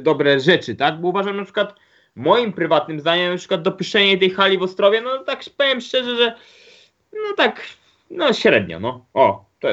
dobre 0.00 0.40
rzeczy, 0.40 0.76
tak? 0.76 1.00
Bo 1.00 1.08
uważam 1.08 1.36
na 1.36 1.44
przykład 1.44 1.74
moim 2.16 2.52
prywatnym 2.52 3.00
zdaniem 3.00 3.32
na 3.32 3.38
przykład 3.38 3.62
dopuszczenie 3.62 4.18
tej 4.18 4.30
hali 4.30 4.58
w 4.58 4.62
Ostrowie, 4.62 5.00
no 5.00 5.18
tak 5.18 5.44
powiem 5.56 5.80
szczerze, 5.80 6.16
że 6.16 6.34
no 7.12 7.34
tak, 7.36 7.60
no 8.10 8.32
średnio, 8.32 8.80
no. 8.80 9.06
O, 9.14 9.44
to, 9.60 9.68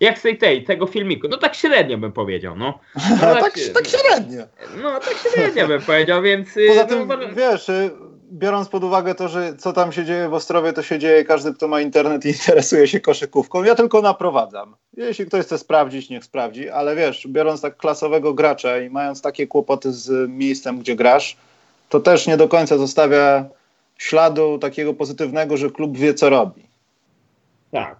jak 0.00 0.18
z 0.18 0.22
tej, 0.22 0.38
tej, 0.38 0.64
tego 0.64 0.86
filmiku, 0.86 1.28
no 1.28 1.36
tak 1.36 1.54
średnio 1.54 1.98
bym 1.98 2.12
powiedział, 2.12 2.56
no. 2.56 2.78
no 3.10 3.16
tak, 3.18 3.42
tak, 3.42 3.54
tak, 3.74 3.86
średnio. 3.86 4.42
No 4.82 5.00
tak 5.00 5.14
średnio 5.32 5.68
bym 5.68 5.82
powiedział, 5.82 6.22
więc... 6.22 6.56
Y, 6.56 6.66
Poza 6.68 6.82
no, 6.82 6.88
tym, 6.88 7.08
no, 7.08 7.16
wiesz, 7.36 7.68
y, 7.68 7.90
biorąc 8.32 8.68
pod 8.68 8.84
uwagę 8.84 9.14
to, 9.14 9.28
że 9.28 9.56
co 9.56 9.72
tam 9.72 9.92
się 9.92 10.04
dzieje 10.04 10.28
w 10.28 10.34
Ostrowie, 10.34 10.72
to 10.72 10.82
się 10.82 10.98
dzieje 10.98 11.24
każdy, 11.24 11.54
kto 11.54 11.68
ma 11.68 11.80
internet 11.80 12.24
i 12.24 12.28
interesuje 12.38 12.88
się 12.88 13.00
koszykówką. 13.00 13.64
Ja 13.64 13.74
tylko 13.74 14.02
naprowadzam. 14.02 14.76
Jeśli 14.96 15.26
ktoś 15.26 15.44
chce 15.44 15.58
sprawdzić, 15.58 16.10
niech 16.10 16.24
sprawdzi, 16.24 16.70
ale 16.70 16.96
wiesz, 16.96 17.26
biorąc 17.28 17.60
tak 17.60 17.76
klasowego 17.76 18.34
gracza 18.34 18.78
i 18.78 18.90
mając 18.90 19.22
takie 19.22 19.46
kłopoty 19.46 19.92
z 19.92 20.30
miejscem, 20.30 20.78
gdzie 20.78 20.96
grasz, 20.96 21.36
to 21.88 22.00
też 22.00 22.26
nie 22.26 22.36
do 22.36 22.48
końca 22.48 22.78
zostawia 22.78 23.44
śladu 23.98 24.58
takiego 24.58 24.94
pozytywnego, 24.94 25.56
że 25.56 25.70
klub 25.70 25.96
wie, 25.96 26.14
co 26.14 26.30
robi. 26.30 26.66
Tak. 27.70 27.96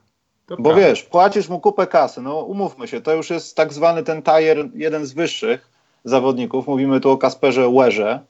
Bo 0.59 0.71
tak. 0.71 0.78
wiesz, 0.78 1.02
płacisz 1.02 1.49
mu 1.49 1.61
kupę 1.61 1.87
kasy, 1.87 2.23
no 2.23 2.40
umówmy 2.40 2.88
się, 2.88 3.00
to 3.00 3.14
już 3.14 3.31
jest 3.31 3.57
tak 3.57 3.73
zwany 3.73 4.02
ten 4.02 4.23
tajer, 4.23 4.69
jeden 4.75 5.07
z 5.07 5.12
wyższych 5.12 5.69
zawodników, 6.05 6.66
mówimy 6.66 7.00
tu 7.00 7.11
o 7.11 7.19
Kasperze 7.19 7.69
Łerze. 7.69 8.21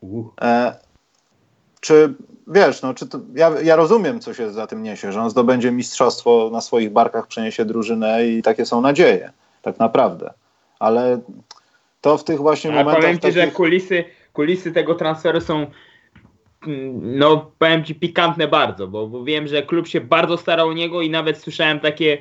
Uh. 0.00 0.26
E, 0.42 0.76
czy 1.80 2.14
wiesz, 2.46 2.82
no, 2.82 2.94
czy 2.94 3.06
to, 3.06 3.20
ja, 3.34 3.52
ja 3.62 3.76
rozumiem, 3.76 4.20
co 4.20 4.34
się 4.34 4.50
za 4.50 4.66
tym 4.66 4.82
niesie, 4.82 5.12
że 5.12 5.20
on 5.20 5.30
zdobędzie 5.30 5.72
mistrzostwo 5.72 6.50
na 6.52 6.60
swoich 6.60 6.92
barkach, 6.92 7.26
przeniesie 7.26 7.64
drużynę 7.64 8.26
i 8.26 8.42
takie 8.42 8.66
są 8.66 8.80
nadzieje, 8.80 9.32
tak 9.62 9.78
naprawdę. 9.78 10.32
Ale 10.78 11.20
to 12.00 12.18
w 12.18 12.24
tych 12.24 12.38
właśnie 12.38 12.70
Ale 12.70 12.78
momentach... 12.78 13.02
powiem 13.02 13.16
ci, 13.16 13.22
takich... 13.22 13.36
że 13.36 13.50
kulisy, 13.50 14.04
kulisy 14.36 14.72
tego 14.72 14.94
transferu 14.94 15.40
są 15.40 15.66
mm, 16.66 17.18
no 17.18 17.52
powiem 17.58 17.84
ci 17.84 17.94
pikantne 17.94 18.48
bardzo, 18.48 18.88
bo, 18.88 19.06
bo 19.06 19.24
wiem, 19.24 19.48
że 19.48 19.62
klub 19.62 19.86
się 19.86 20.00
bardzo 20.00 20.36
starał 20.36 20.68
o 20.68 20.72
niego 20.72 21.02
i 21.02 21.10
nawet 21.10 21.38
słyszałem 21.38 21.80
takie 21.80 22.18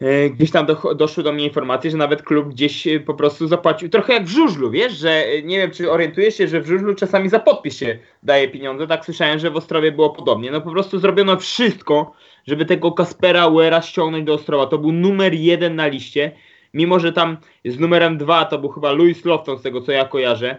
e, 0.00 0.30
gdzieś 0.30 0.50
tam 0.50 0.66
do, 0.66 0.94
doszły 0.94 1.22
do 1.22 1.32
mnie 1.32 1.44
informacje, 1.44 1.90
że 1.90 1.96
nawet 1.96 2.22
klub 2.22 2.48
gdzieś 2.48 2.86
e, 2.86 3.00
po 3.00 3.14
prostu 3.14 3.48
zapłacił, 3.48 3.88
trochę 3.88 4.12
jak 4.12 4.24
w 4.24 4.28
żużlu, 4.28 4.70
wiesz, 4.70 4.92
że 4.92 5.10
e, 5.10 5.42
nie 5.42 5.58
wiem, 5.58 5.70
czy 5.70 5.90
orientujesz 5.90 6.36
się, 6.36 6.48
że 6.48 6.60
w 6.60 6.66
żużlu 6.66 6.94
czasami 6.94 7.28
za 7.28 7.40
podpis 7.40 7.76
się 7.76 7.98
daje 8.22 8.48
pieniądze, 8.48 8.86
tak 8.86 9.04
słyszałem, 9.04 9.38
że 9.38 9.50
w 9.50 9.56
Ostrowie 9.56 9.92
było 9.92 10.10
podobnie, 10.10 10.50
no 10.50 10.60
po 10.60 10.70
prostu 10.70 10.98
zrobiono 10.98 11.36
wszystko, 11.36 12.12
żeby 12.46 12.64
tego 12.64 12.92
Kaspera 12.92 13.46
Uera 13.46 13.82
ściągnąć 13.82 14.24
do 14.24 14.34
Ostrowa, 14.34 14.66
to 14.66 14.78
był 14.78 14.92
numer 14.92 15.34
jeden 15.34 15.76
na 15.76 15.86
liście, 15.86 16.32
mimo 16.74 17.00
że 17.00 17.12
tam 17.12 17.36
z 17.64 17.78
numerem 17.78 18.18
dwa 18.18 18.44
to 18.44 18.58
był 18.58 18.68
chyba 18.68 18.92
Louis 18.92 19.24
Lofton, 19.24 19.58
z 19.58 19.62
tego 19.62 19.80
co 19.80 19.92
ja 19.92 20.04
kojarzę, 20.04 20.56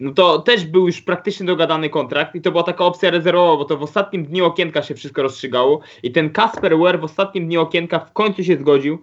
no 0.00 0.12
to 0.14 0.38
też 0.38 0.64
był 0.64 0.86
już 0.86 1.02
praktycznie 1.02 1.46
dogadany 1.46 1.90
kontrakt 1.90 2.34
i 2.34 2.40
to 2.40 2.50
była 2.50 2.62
taka 2.62 2.84
opcja 2.84 3.10
rezerwowa, 3.10 3.56
bo 3.56 3.64
to 3.64 3.76
w 3.76 3.82
ostatnim 3.82 4.24
dniu 4.24 4.44
okienka 4.44 4.82
się 4.82 4.94
wszystko 4.94 5.22
rozstrzygało 5.22 5.80
i 6.02 6.12
ten 6.12 6.30
Kasper 6.30 6.78
Ware 6.78 7.00
w 7.00 7.04
ostatnim 7.04 7.46
dniu 7.46 7.60
okienka 7.60 7.98
w 7.98 8.12
końcu 8.12 8.44
się 8.44 8.56
zgodził 8.56 9.02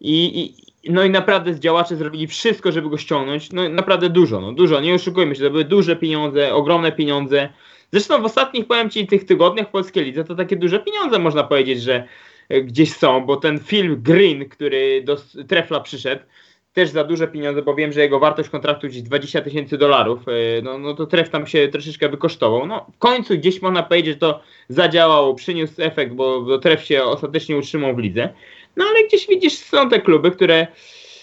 i, 0.00 0.40
i 0.40 0.92
no 0.92 1.04
i 1.04 1.10
naprawdę 1.10 1.54
z 1.54 1.60
działacze 1.60 1.96
zrobili 1.96 2.26
wszystko, 2.26 2.72
żeby 2.72 2.90
go 2.90 2.98
ściągnąć, 2.98 3.52
no 3.52 3.68
naprawdę 3.68 4.10
dużo, 4.10 4.40
no 4.40 4.52
dużo, 4.52 4.80
nie 4.80 4.94
oszukujmy 4.94 5.36
się, 5.36 5.42
to 5.42 5.50
były 5.50 5.64
duże 5.64 5.96
pieniądze, 5.96 6.54
ogromne 6.54 6.92
pieniądze, 6.92 7.48
zresztą 7.92 8.22
w 8.22 8.24
ostatnich, 8.24 8.66
powiem 8.66 8.90
Ci, 8.90 9.06
tych 9.06 9.24
tygodniach 9.24 9.68
w 9.68 9.70
Polskiej 9.70 10.04
Lidze 10.04 10.24
to 10.24 10.34
takie 10.34 10.56
duże 10.56 10.78
pieniądze 10.78 11.18
można 11.18 11.44
powiedzieć, 11.44 11.82
że 11.82 12.04
gdzieś 12.62 12.92
są, 12.92 13.26
bo 13.26 13.36
ten 13.36 13.60
Phil 13.60 14.02
Green, 14.02 14.48
który 14.48 15.02
do 15.04 15.16
Trefla 15.48 15.80
przyszedł, 15.80 16.22
też 16.76 16.90
za 16.90 17.04
duże 17.04 17.28
pieniądze, 17.28 17.62
bo 17.62 17.74
wiem, 17.74 17.92
że 17.92 18.00
jego 18.00 18.18
wartość 18.18 18.48
kontraktu 18.48 18.88
gdzieś 18.88 19.02
20 19.02 19.40
tysięcy 19.40 19.78
dolarów, 19.78 20.28
e, 20.28 20.62
no, 20.62 20.78
no 20.78 20.94
to 20.94 21.06
tref 21.06 21.30
tam 21.30 21.46
się 21.46 21.68
troszeczkę 21.68 22.08
wykosztował. 22.08 22.66
No 22.66 22.86
w 22.94 22.98
końcu 22.98 23.34
gdzieś 23.34 23.62
można 23.62 23.82
powiedzieć, 23.82 24.14
że 24.14 24.18
to 24.18 24.40
zadziałało, 24.68 25.34
przyniósł 25.34 25.74
efekt, 25.78 26.12
bo, 26.12 26.58
tref 26.58 26.84
się 26.84 27.04
ostatecznie 27.04 27.56
utrzymał 27.56 27.96
w 27.96 27.98
lidze. 27.98 28.28
No 28.76 28.84
ale 28.90 29.06
gdzieś 29.08 29.26
widzisz, 29.26 29.52
są 29.52 29.88
te 29.88 30.00
kluby, 30.00 30.30
które 30.30 30.66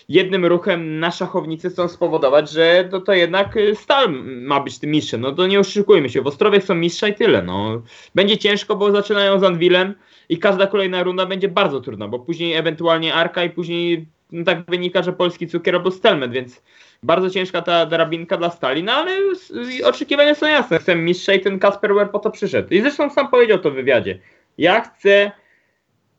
jednym 0.10 0.46
ruchem 0.46 1.00
na 1.00 1.12
szachownicy 1.12 1.70
chcą 1.70 1.88
spowodować, 1.88 2.52
że 2.52 2.88
to, 2.92 3.02
to 3.02 3.14
jednak 3.14 3.56
Stal 3.74 4.24
ma 4.24 4.60
być 4.60 4.80
tym 4.80 4.92
mistrzem. 4.92 5.22
No 5.22 5.32
to 5.32 5.48
nie 5.48 5.60
oszukujmy 5.60 6.10
się, 6.10 6.22
w 6.22 6.28
Ostrowie 6.28 6.62
są 6.62 6.76
mistrza 6.76 7.08
i 7.08 7.16
tyle. 7.16 7.42
No. 7.42 7.82
Będzie 8.16 8.38
ciężko, 8.38 8.76
bo 8.76 8.92
zaczynają 8.92 9.40
z 9.40 9.44
Anwilem 9.44 9.94
i 10.30 10.38
każda 10.38 10.68
kolejna 10.68 11.04
runda 11.04 11.26
będzie 11.26 11.48
bardzo 11.48 11.82
trudna, 11.82 12.08
bo 12.08 12.20
później 12.20 12.54
ewentualnie 12.54 13.14
Arka 13.14 13.44
i 13.44 13.50
później 13.50 14.06
no 14.34 14.46
tak 14.46 14.66
wynika, 14.66 15.04
że 15.04 15.13
polski 15.13 15.48
cukier 15.48 15.75
albo 15.75 15.92
Stelmet, 15.92 16.32
więc 16.32 16.62
bardzo 17.04 17.30
ciężka 17.30 17.62
ta 17.62 17.86
drabinka 17.86 18.38
dla 18.38 18.50
Stali, 18.50 18.84
no 18.84 18.92
ale 18.92 19.12
oczekiwania 19.84 20.36
są 20.36 20.46
jasne. 20.46 20.80
Chcę 20.80 20.96
mistrza 20.96 21.34
i 21.34 21.42
ten 21.42 21.60
Kasper 21.60 21.96
Wer 21.96 22.12
po 22.12 22.20
to 22.20 22.32
przyszedł. 22.32 22.74
I 22.74 22.82
zresztą 22.82 23.10
sam 23.10 23.28
powiedział 23.28 23.60
to 23.60 23.72
w 23.72 23.74
wywiadzie. 23.74 24.20
Ja 24.58 24.82
chcę 24.82 25.32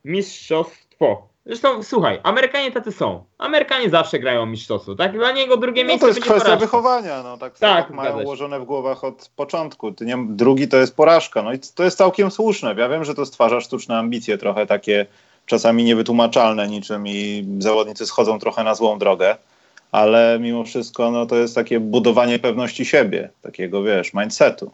mistrzostwo. 0.05 1.29
Zresztą 1.47 1.83
słuchaj, 1.83 2.21
Amerykanie 2.23 2.73
tacy 2.73 2.93
są. 2.93 3.25
Amerykanie 3.39 3.91
zawsze 3.91 4.19
grają 4.19 4.47
mistrzostwo, 4.47 4.95
tak? 4.95 5.13
Dla 5.13 5.33
niego 5.33 5.57
drugie 5.57 5.83
no 5.85 5.89
miejsce 5.89 6.07
to 6.07 6.09
jest 6.09 6.21
kwestia 6.21 6.45
porażka. 6.45 6.57
wychowania, 6.57 7.23
no 7.23 7.39
tak, 7.39 7.59
Tak, 7.59 7.87
tak 7.87 7.97
mają 7.97 8.23
ułożone 8.23 8.61
w 8.61 8.65
głowach 8.65 9.05
od 9.05 9.31
początku. 9.37 9.93
Ty 9.93 10.07
nie, 10.07 10.27
drugi 10.29 10.69
to 10.69 10.77
jest 10.77 10.97
porażka, 10.97 11.43
no 11.43 11.53
i 11.53 11.59
to 11.75 11.85
jest 11.85 11.99
całkiem 11.99 12.31
słuszne. 12.31 12.75
Ja 12.79 12.89
wiem, 12.89 13.05
że 13.05 13.15
to 13.15 13.27
stwarza 13.27 13.61
sztuczne 13.61 13.99
ambicje, 13.99 14.39
trochę 14.39 14.67
takie 14.67 15.07
czasami 15.47 15.85
niewytłumaczalne 15.85 16.69
niczym 16.69 17.07
i 17.07 17.47
zawodnicy 17.59 18.07
schodzą 18.07 18.39
trochę 18.39 18.65
na 18.65 18.75
złą 18.75 18.99
drogę, 18.99 19.37
ale 19.93 20.39
mimo 20.41 20.65
wszystko 20.65 21.11
no, 21.11 21.27
to 21.27 21.37
jest 21.37 21.55
takie 21.55 21.81
budowanie 21.81 22.39
pewności 22.39 22.85
siebie, 22.85 23.31
takiego 23.43 23.83
wiesz, 23.83 24.15
mindsetu. 24.15 24.73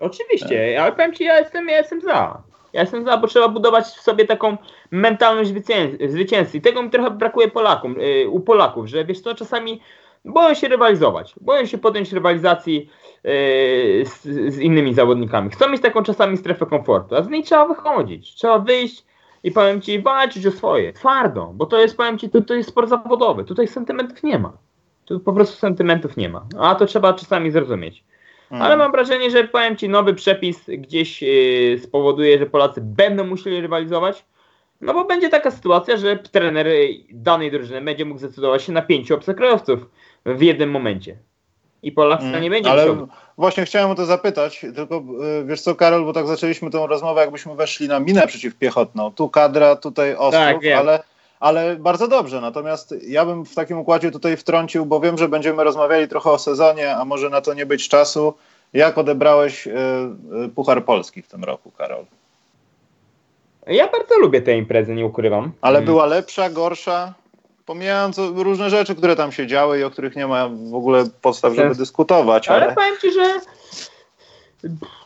Oczywiście, 0.00 0.82
ale 0.82 0.92
powiem 0.92 1.14
ci, 1.14 1.24
ja 1.24 1.38
jestem, 1.38 1.68
ja 1.68 1.78
jestem 1.78 2.00
za. 2.00 2.42
Ja 2.72 2.80
jestem 2.80 3.04
za, 3.04 3.16
bo 3.16 3.26
trzeba 3.26 3.48
budować 3.48 3.84
w 3.84 4.00
sobie 4.00 4.24
taką 4.26 4.56
mentalność 4.90 5.50
zwycię- 5.50 6.08
zwycięzcy. 6.10 6.58
I 6.58 6.60
tego 6.60 6.82
mi 6.82 6.90
trochę 6.90 7.10
brakuje 7.10 7.48
Polakom, 7.48 8.00
y, 8.00 8.28
u 8.28 8.40
Polaków, 8.40 8.86
że 8.86 9.04
wiesz 9.04 9.20
co, 9.20 9.34
czasami 9.34 9.80
boją 10.24 10.54
się 10.54 10.68
rywalizować, 10.68 11.34
boją 11.40 11.66
się 11.66 11.78
podjąć 11.78 12.12
rywalizacji 12.12 12.90
y, 13.26 14.04
z, 14.06 14.22
z 14.54 14.58
innymi 14.58 14.94
zawodnikami. 14.94 15.50
Chcą 15.50 15.68
mieć 15.68 15.82
taką 15.82 16.02
czasami 16.02 16.36
strefę 16.36 16.66
komfortu, 16.66 17.16
a 17.16 17.22
z 17.22 17.28
niej 17.28 17.42
trzeba 17.42 17.66
wychodzić, 17.66 18.34
trzeba 18.34 18.58
wyjść 18.58 19.04
i 19.44 19.50
powiem 19.50 19.80
ci, 19.80 20.02
walczyć 20.02 20.46
o 20.46 20.50
swoje, 20.50 20.92
twardo, 20.92 21.52
bo 21.54 21.66
to 21.66 21.80
jest, 21.80 21.96
powiem 21.96 22.18
ci, 22.18 22.30
to, 22.30 22.40
to 22.40 22.54
jest 22.54 22.68
sport 22.68 22.88
zawodowy, 22.88 23.44
tutaj 23.44 23.68
sentymentów 23.68 24.22
nie 24.22 24.38
ma. 24.38 24.52
Tu 25.04 25.20
po 25.20 25.32
prostu 25.32 25.56
sentymentów 25.56 26.16
nie 26.16 26.28
ma, 26.28 26.46
a 26.58 26.74
to 26.74 26.86
trzeba 26.86 27.12
czasami 27.12 27.50
zrozumieć. 27.50 28.04
Mm. 28.50 28.62
Ale 28.62 28.76
mam 28.76 28.92
wrażenie, 28.92 29.30
że 29.30 29.48
powiem 29.48 29.76
Ci, 29.76 29.88
nowy 29.88 30.14
przepis 30.14 30.70
gdzieś 30.78 31.22
yy, 31.22 31.78
spowoduje, 31.82 32.38
że 32.38 32.46
Polacy 32.46 32.80
będą 32.80 33.26
musieli 33.26 33.60
rywalizować. 33.60 34.24
No 34.80 34.94
bo 34.94 35.04
będzie 35.04 35.28
taka 35.28 35.50
sytuacja, 35.50 35.96
że 35.96 36.16
trener 36.16 36.66
danej 37.10 37.50
drużyny 37.50 37.80
będzie 37.80 38.04
mógł 38.04 38.18
zdecydować 38.18 38.62
się 38.62 38.72
na 38.72 38.82
pięciu 38.82 39.14
obcokrajowców 39.14 39.90
w 40.26 40.42
jednym 40.42 40.70
momencie. 40.70 41.18
I 41.82 41.92
Polska 41.92 42.24
Mm, 42.24 42.42
nie 42.42 42.50
będzie 42.50 42.70
Ale 42.70 42.96
właśnie 43.38 43.64
chciałem 43.64 43.90
o 43.90 43.94
to 43.94 44.06
zapytać, 44.06 44.60
tylko 44.74 45.02
y, 45.40 45.44
wiesz 45.44 45.60
co, 45.60 45.74
Karol, 45.74 46.04
bo 46.04 46.12
tak 46.12 46.26
zaczęliśmy 46.26 46.70
tę 46.70 46.86
rozmowę, 46.86 47.20
jakbyśmy 47.20 47.54
weszli 47.54 47.88
na 47.88 48.00
minę 48.00 48.26
przeciwpiechotną. 48.26 49.12
Tu 49.12 49.28
kadra, 49.28 49.76
tutaj 49.76 50.16
Ostrów, 50.16 50.62
Tak, 50.62 50.78
ale, 50.78 51.02
ale 51.40 51.76
bardzo 51.76 52.08
dobrze. 52.08 52.40
Natomiast 52.40 52.94
ja 53.06 53.24
bym 53.24 53.44
w 53.44 53.54
takim 53.54 53.78
układzie 53.78 54.10
tutaj 54.10 54.36
wtrącił, 54.36 54.86
bo 54.86 55.00
wiem, 55.00 55.18
że 55.18 55.28
będziemy 55.28 55.64
rozmawiali 55.64 56.08
trochę 56.08 56.30
o 56.30 56.38
sezonie, 56.38 56.96
a 56.96 57.04
może 57.04 57.30
na 57.30 57.40
to 57.40 57.54
nie 57.54 57.66
być 57.66 57.88
czasu. 57.88 58.34
Jak 58.72 58.98
odebrałeś 58.98 59.66
y, 59.66 59.70
y, 60.44 60.48
Puchar 60.48 60.84
Polski 60.84 61.22
w 61.22 61.28
tym 61.28 61.44
roku, 61.44 61.70
Karol? 61.70 62.04
Ja 63.66 63.88
bardzo 63.88 64.18
lubię 64.18 64.42
te 64.42 64.56
imprezy, 64.56 64.94
nie 64.94 65.06
ukrywam. 65.06 65.52
Ale 65.60 65.78
Mm. 65.78 65.86
była 65.86 66.06
lepsza, 66.06 66.50
gorsza? 66.50 67.14
Pomijając 67.70 68.18
różne 68.18 68.70
rzeczy, 68.70 68.94
które 68.94 69.16
tam 69.16 69.32
się 69.32 69.46
działy 69.46 69.78
i 69.78 69.84
o 69.84 69.90
których 69.90 70.16
nie 70.16 70.26
ma 70.26 70.48
w 70.48 70.74
ogóle 70.74 71.04
podstaw, 71.22 71.54
żeby 71.54 71.68
Sens. 71.68 71.78
dyskutować, 71.78 72.48
Ale 72.48 72.62
ale 72.64 72.74
powiem 72.74 72.94
Ci, 73.00 73.12
że 73.12 73.40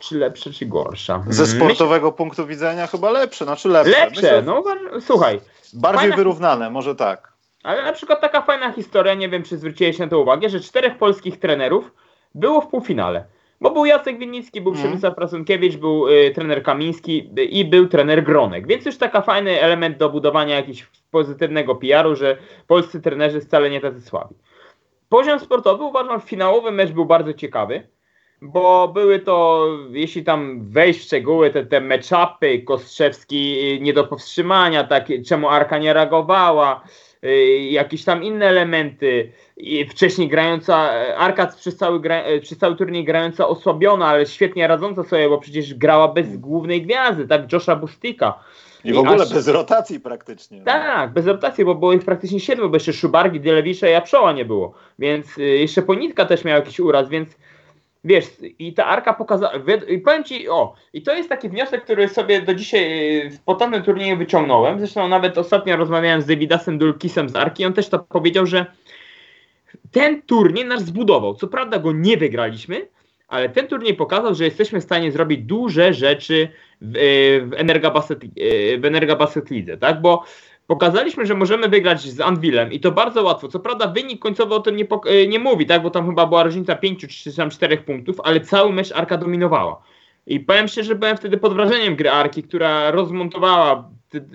czy 0.00 0.18
lepsza, 0.18 0.50
czy 0.50 0.66
gorsza? 0.66 1.25
ze 1.28 1.44
Mm, 1.44 1.56
sportowego 1.56 2.12
punktu 2.12 2.47
widzenia 2.47 2.87
chyba 2.87 3.11
lepsze, 3.11 3.44
znaczy 3.44 3.68
lepsze. 3.68 3.90
Lepsze, 4.00 4.21
Myślę, 4.23 4.42
no 4.42 4.62
słuchaj, 5.00 5.40
Bardziej 5.75 6.11
fajna- 6.11 6.16
wyrównane, 6.16 6.71
może 6.71 6.94
tak. 6.94 7.33
Ale 7.62 7.83
na 7.83 7.92
przykład 7.92 8.21
taka 8.21 8.42
fajna 8.42 8.73
historia, 8.73 9.14
nie 9.14 9.28
wiem 9.28 9.42
czy 9.42 9.59
zwróciłeś 9.59 9.99
na 9.99 10.09
to 10.09 10.18
uwagę, 10.21 10.49
że 10.49 10.61
czterech 10.61 10.99
polskich 10.99 11.38
trenerów 11.40 11.90
było 12.35 12.61
w 12.61 12.66
półfinale. 12.68 13.25
Bo 13.64 13.71
był 13.71 13.85
Jacek 13.85 14.18
Winnicki, 14.18 14.61
był 14.61 14.73
Mhm. 14.73 14.87
Przemysław 14.87 15.14
Prasunkiewicz, 15.14 15.76
był 15.76 16.09
y, 16.09 16.30
trener 16.35 16.62
Kamiński 16.62 17.30
y, 17.38 17.44
i 17.44 17.64
był 17.64 17.88
trener 17.88 18.25
Gronek. 18.25 18.66
Więc 18.66 18.87
już 18.87 18.97
taka 18.97 19.21
fajny 19.21 19.61
element 19.61 19.99
do 19.99 20.11
budowania 20.11 20.56
jakiegoś 20.56 20.87
pozytywnego 21.11 21.75
PR-u, 21.75 22.16
że 22.16 22.37
polscy 22.66 23.00
trenerzy 23.00 23.40
wcale 23.40 23.71
nie 23.71 23.80
tacy 23.80 24.00
słabi. 24.00 24.35
Poziom 25.09 25.40
sportowy 25.40 25.85
uważam, 25.85 26.21
finałowy 26.21 26.71
mecz 26.71 26.90
był 26.90 27.04
bardzo 27.04 27.33
ciekawy, 27.33 27.88
bo 28.42 28.88
były 28.88 29.18
to, 29.18 29.66
jeśli 29.90 30.25
tam 30.25 30.71
wejść 30.71 31.00
w 31.00 31.02
szczegóły, 31.02 31.50
te, 31.50 31.66
te 31.66 31.80
match-upy, 31.80 32.64
Kostrzewski 32.64 33.59
y, 33.76 33.80
nie 33.80 33.92
do 33.92 34.04
powstrzymania, 34.04 34.85
takie, 34.85 35.23
czemu 35.23 35.49
Arka 35.49 35.78
nie 35.78 35.92
reagowała, 35.92 36.85
jakieś 37.71 38.04
tam 38.04 38.25
inne 38.25 38.47
elementy. 38.47 39.33
Wcześniej 39.90 40.28
grająca, 40.28 40.93
e, 40.95 41.16
Arka 41.16 41.47
przez 41.47 41.76
cały, 41.76 42.00
gra, 42.00 42.14
e, 42.23 42.40
przez 42.40 42.59
cały 42.59 42.76
turniej 42.76 43.04
grająca 43.04 43.49
osłabiona, 43.49 44.07
ale 44.07 44.26
świetnie 44.26 44.66
radząca 44.66 45.02
sobie, 45.04 45.28
bo 45.28 45.38
przecież 45.38 45.75
grała 45.75 46.09
bez 46.09 46.37
głównej 46.37 46.83
gwiazdy, 46.83 47.26
tak, 47.28 47.52
Josha 47.52 47.76
Bustika. 47.76 48.38
I 48.85 48.93
w 48.93 48.99
ogóle 48.99 49.23
aż- 49.23 49.35
bez 49.35 49.49
rotacji 49.49 50.00
praktycznie. 50.00 50.62
Tak, 50.62 51.12
bez 51.12 51.26
rotacji, 51.26 51.64
bo 51.64 51.75
było 51.75 51.93
ich 51.93 52.04
praktycznie 52.04 52.40
siedmiu, 52.40 52.69
bo 52.69 52.76
jeszcze 52.76 52.93
Szubargi, 52.93 53.40
Dielewisza 53.40 53.88
i 53.88 53.95
Apszoła 53.95 54.33
nie 54.33 54.45
było. 54.45 54.75
Więc 54.99 55.38
y, 55.38 55.43
jeszcze 55.43 55.83
Ponitka 55.83 56.25
też 56.25 56.45
miał 56.45 56.57
jakiś 56.57 56.81
uraz, 56.81 57.09
więc 57.09 57.28
wiesz, 58.04 58.25
i 58.58 58.75
ta 58.75 58.87
Arka 58.87 59.14
pokazała, 59.14 59.52
i 59.88 59.99
powiem 59.99 60.25
Ci, 60.25 60.49
o, 60.49 60.75
i 60.92 61.02
to 61.02 61.14
jest 61.14 61.28
taki 61.28 61.49
wniosek, 61.49 61.84
który 61.84 62.08
sobie 62.08 62.42
do 62.42 62.54
dzisiaj 62.54 63.30
po 63.44 63.54
tamtym 63.54 63.82
turnieju 63.82 64.16
wyciągnąłem, 64.16 64.78
zresztą 64.78 65.08
nawet 65.08 65.38
ostatnio 65.38 65.76
rozmawiałem 65.76 66.23
z 66.23 66.26
Davidasem 66.26 66.78
Dulkisem 66.78 67.28
z 67.28 67.37
Arki, 67.37 67.64
on 67.66 67.73
też 67.73 67.88
to 67.88 67.99
powiedział, 67.99 68.46
że 68.46 68.66
ten 69.92 70.23
turniej 70.23 70.64
nas 70.64 70.84
zbudował, 70.84 71.34
co 71.34 71.49
prawda 71.49 71.78
go 71.78 71.92
nie 71.92 72.16
wygraliśmy, 72.16 72.88
ale 73.28 73.49
ten 73.49 73.66
turniej 73.66 73.94
pokazał, 73.94 74.34
że 74.34 74.44
jesteśmy 74.44 74.80
w 74.80 74.84
stanie 74.84 75.12
zrobić 75.12 75.40
duże 75.40 75.94
rzeczy 75.94 76.49
w, 76.80 76.96
y, 76.96 77.40
w 77.46 77.52
y, 78.38 78.78
w 78.78 78.84
Energa 78.84 79.16
Basket 79.16 79.50
Lidze, 79.50 79.76
tak? 79.76 80.00
Bo 80.00 80.25
Pokazaliśmy, 80.66 81.26
że 81.26 81.35
możemy 81.35 81.68
wygrać 81.68 82.00
z 82.00 82.21
Anvilem 82.21 82.73
i 82.73 82.80
to 82.80 82.92
bardzo 82.92 83.23
łatwo. 83.23 83.49
Co 83.49 83.61
prawda 83.61 83.87
wynik 83.87 84.23
końcowy 84.23 84.54
o 84.54 84.61
tym 84.61 84.76
nie, 84.76 84.87
e, 85.06 85.26
nie 85.26 85.38
mówi, 85.38 85.66
tak, 85.66 85.83
bo 85.83 85.90
tam 85.90 86.06
chyba 86.06 86.26
była 86.26 86.42
różnica 86.42 86.76
5 86.76 87.06
czy 87.23 87.37
tam 87.37 87.50
4 87.50 87.76
punktów, 87.76 88.21
ale 88.25 88.40
cały 88.40 88.73
mecz 88.73 88.92
Arka 88.92 89.16
dominowała. 89.16 89.83
I 90.26 90.40
powiem 90.40 90.68
szczerze, 90.68 90.88
że 90.88 90.94
byłem 90.94 91.16
wtedy 91.16 91.38
pod 91.38 91.54
wrażeniem 91.54 91.97
gry 91.97 92.11
Arki, 92.11 92.42
która 92.42 92.90
rozmontowała 92.90 93.90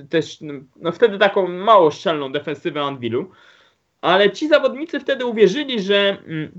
też 0.10 0.38
no, 0.76 0.92
wtedy 0.92 1.18
taką 1.18 1.48
mało 1.48 1.92
szczelną 1.92 2.32
defensywę 2.32 2.82
Anvilu, 2.82 3.32
ale 4.02 4.32
ci 4.32 4.48
zawodnicy 4.48 5.00
wtedy 5.00 5.26
uwierzyli, 5.26 5.82
że 5.82 6.18
mm, 6.28 6.52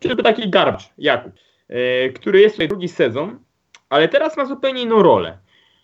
tylko 0.00 0.22
taki 0.22 0.50
garbacz, 0.50 0.90
Jakub, 0.98 1.32
yy, 1.68 2.12
który 2.14 2.40
jest 2.40 2.54
tutaj 2.54 2.68
drugi 2.68 2.88
sezon, 2.88 3.38
ale 3.88 4.08
teraz 4.08 4.36
ma 4.36 4.44
zupełnie 4.44 4.82
inną 4.82 5.02
rolę. 5.02 5.38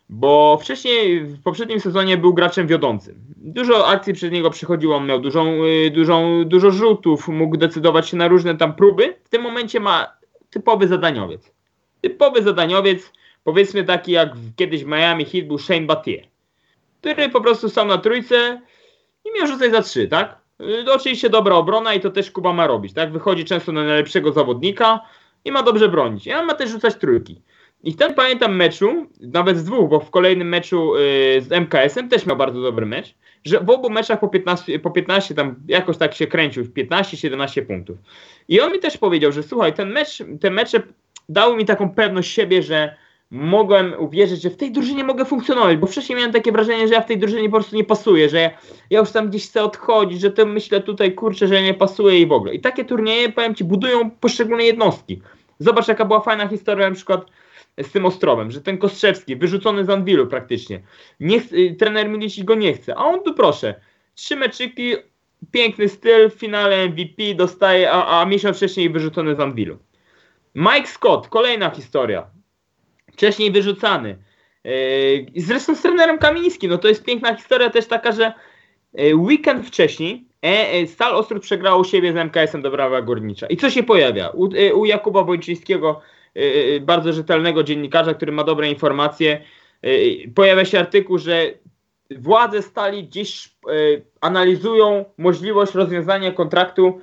Bo 0.09 0.59
wcześniej 0.63 1.21
w 1.21 1.43
poprzednim 1.43 1.81
sezonie 1.81 2.17
był 2.17 2.35
graczem 2.35 2.67
wiodącym. 2.67 3.26
Dużo 3.49 3.87
akcji 3.87 4.13
przez 4.13 4.33
niego 4.33 4.51
przychodziło, 4.51 4.97
on 4.97 5.07
miał 5.07 5.21
dużą, 5.21 5.55
yy, 5.55 5.91
dużą, 5.91 6.45
dużo 6.45 6.71
rzutów, 6.71 7.29
mógł 7.29 7.57
decydować 7.57 8.09
się 8.09 8.17
na 8.17 8.29
różne 8.29 8.57
tam 8.57 8.75
próby. 8.75 9.15
W 9.25 9.29
tym 9.29 9.43
momencie 9.43 9.81
ma 9.81 10.17
typowy 10.51 10.89
zadaniowiec. 10.89 11.53
Typowy 12.01 12.43
zadaniowiec, 12.43 13.13
powiedzmy 13.45 13.85
taki 13.85 14.13
jak 14.13 14.29
kiedyś 14.57 14.85
w 14.85 14.87
Miami 14.87 15.25
Heat 15.25 15.47
był 15.47 15.59
Shane 15.59 15.87
Battier, 15.87 16.25
który 17.01 17.29
po 17.29 17.41
prostu 17.41 17.69
stał 17.69 17.87
na 17.87 17.99
trójce 17.99 18.61
i 19.25 19.39
miał 19.39 19.47
rzucać 19.47 19.71
za 19.71 19.83
trzy, 19.83 20.09
tak? 20.09 20.39
Y, 20.61 20.93
oczywiście 20.93 21.31
dobra 21.31 21.55
obrona 21.55 21.95
i 21.95 22.01
to 22.01 22.11
też 22.11 22.31
Kuba 22.31 22.53
ma 22.53 22.67
robić, 22.67 22.93
tak? 22.93 23.13
Wychodzi 23.13 23.45
często 23.45 23.73
na 23.73 23.85
najlepszego 23.85 24.33
zawodnika 24.33 25.01
i 25.45 25.53
ma 25.53 25.63
dobrze 25.63 25.89
bronić. 25.89 26.27
I 26.27 26.33
on 26.33 26.47
ma 26.47 26.55
też 26.55 26.71
rzucać 26.71 26.95
trójki. 26.95 27.43
I 27.83 27.93
wtedy 27.93 28.15
pamiętam 28.15 28.57
meczu, 28.57 29.07
nawet 29.21 29.59
z 29.59 29.65
dwóch, 29.65 29.91
bo 29.91 30.01
w 30.01 30.11
kolejnym 30.11 30.49
meczu 30.49 30.97
yy, 30.97 31.41
z 31.41 31.53
MKS-em 31.53 32.09
też 32.09 32.27
miał 32.27 32.37
bardzo 32.37 32.63
dobry 32.63 32.87
mecz, 32.87 33.15
że 33.47 33.61
w 33.61 33.71
obu 33.71 33.91
meczach 33.91 34.21
po 34.21 34.29
15, 34.29 34.79
po 34.79 34.91
15 34.91 35.35
tam 35.35 35.55
jakoś 35.69 35.97
tak 35.97 36.15
się 36.15 36.27
kręcił, 36.27 36.65
15-17 36.65 37.63
punktów. 37.63 37.99
I 38.49 38.61
on 38.61 38.73
mi 38.73 38.79
też 38.79 38.99
powiedział, 38.99 39.33
że 39.33 39.43
słuchaj, 39.43 39.75
ten 39.75 39.93
mecz, 39.93 40.23
te 40.41 40.51
mecze 40.51 40.83
dały 41.29 41.57
mi 41.57 41.65
taką 41.65 41.91
pewność 41.91 42.33
siebie, 42.33 42.63
że 42.63 42.97
mogłem 43.31 43.95
uwierzyć, 43.99 44.43
że 44.43 44.51
w 44.51 44.57
tej 44.57 44.73
drużynie 44.73 45.05
mogę 45.05 45.25
funkcjonować, 45.25 45.77
bo 45.77 45.87
wcześniej 45.87 46.17
miałem 46.17 46.33
takie 46.33 46.53
wrażenie, 46.53 46.89
że 46.89 46.95
ja 46.95 47.01
w 47.01 47.07
tej 47.07 47.19
drużynie 47.19 47.49
po 47.49 47.57
prostu 47.57 47.77
nie 47.77 47.85
pasuję, 47.85 48.29
że 48.29 48.41
ja, 48.41 48.51
ja 48.91 49.01
już 49.01 49.11
tam 49.11 49.29
gdzieś 49.29 49.49
chcę 49.49 49.63
odchodzić, 49.63 50.21
że 50.21 50.31
to 50.31 50.47
myślę 50.47 50.81
tutaj, 50.81 51.15
kurczę, 51.15 51.49
że 51.49 51.55
ja 51.55 51.63
nie 51.63 51.75
pasuję 51.75 52.21
i 52.21 52.27
w 52.27 52.33
ogóle. 52.33 52.55
I 52.55 52.61
takie 52.61 52.85
turnieje, 52.85 53.33
powiem 53.33 53.55
Ci, 53.55 53.65
budują 53.65 54.11
poszczególne 54.11 54.65
jednostki. 54.65 55.23
Zobacz, 55.59 55.89
jaka 55.89 56.05
była 56.05 56.21
fajna 56.21 56.49
historia 56.49 56.89
na 56.89 56.95
przykład 56.95 57.27
z 57.83 57.93
tym 57.93 58.07
Ostrowem, 58.07 58.51
że 58.51 58.61
ten 58.61 58.79
Kostrzewski, 58.79 59.37
wyrzucony 59.37 59.85
z 59.85 59.91
Anwilu 59.91 60.27
praktycznie, 60.27 60.83
nie, 61.21 61.41
trener 61.79 62.09
Milici 62.09 62.45
go 62.45 62.55
nie 62.55 62.73
chce, 62.75 62.95
a 62.97 63.05
on 63.05 63.23
tu 63.23 63.35
proszę, 63.35 63.75
trzy 64.15 64.37
meczyki, 64.37 64.95
piękny 65.51 65.89
styl, 65.89 66.31
w 66.31 66.35
finale 66.35 66.89
MVP 66.89 67.35
dostaje, 67.35 67.91
a, 67.91 68.21
a 68.21 68.27
miesiąc 68.27 68.57
wcześniej 68.57 68.91
wyrzucony 68.91 69.35
z 69.35 69.41
Anwilu. 69.41 69.79
Mike 70.55 70.87
Scott, 70.87 71.29
kolejna 71.29 71.71
historia. 71.71 72.27
Wcześniej 73.13 73.53
wyrzucany. 73.53 74.19
Yy, 74.65 75.27
zresztą 75.37 75.75
z 75.75 75.83
trenerem 75.83 76.19
Kamińskim. 76.19 76.71
No 76.71 76.79
to 76.79 76.89
jest 76.89 77.05
piękna 77.05 77.37
historia 77.37 77.71
też 77.71 77.87
taka, 77.87 78.13
że 78.13 78.33
yy, 78.93 79.17
weekend 79.17 79.67
wcześniej 79.67 80.29
e, 80.45 80.73
e, 80.73 80.87
Stal 80.87 81.15
Ostrów 81.15 81.43
przegrało 81.43 81.85
siebie 81.85 82.13
z 82.13 82.17
MKS-em 82.17 82.63
do 82.63 82.71
Brawa 82.71 83.03
Górnicza. 83.03 83.47
I 83.47 83.57
co 83.57 83.71
się 83.71 83.83
pojawia? 83.83 84.29
U, 84.29 84.49
u 84.75 84.85
Jakuba 84.85 85.25
Wojczyńskiego, 85.25 86.01
bardzo 86.81 87.13
rzetelnego 87.13 87.63
dziennikarza, 87.63 88.15
który 88.15 88.33
ma 88.33 88.45
dobre 88.45 88.71
informacje, 88.71 89.45
pojawia 90.35 90.65
się 90.65 90.79
artykuł, 90.79 91.19
że 91.19 91.51
władze 92.11 92.63
Stali 92.63 93.05
gdzieś 93.05 93.57
analizują 94.21 95.05
możliwość 95.19 95.75
rozwiązania 95.75 96.33
kontraktu 96.33 97.01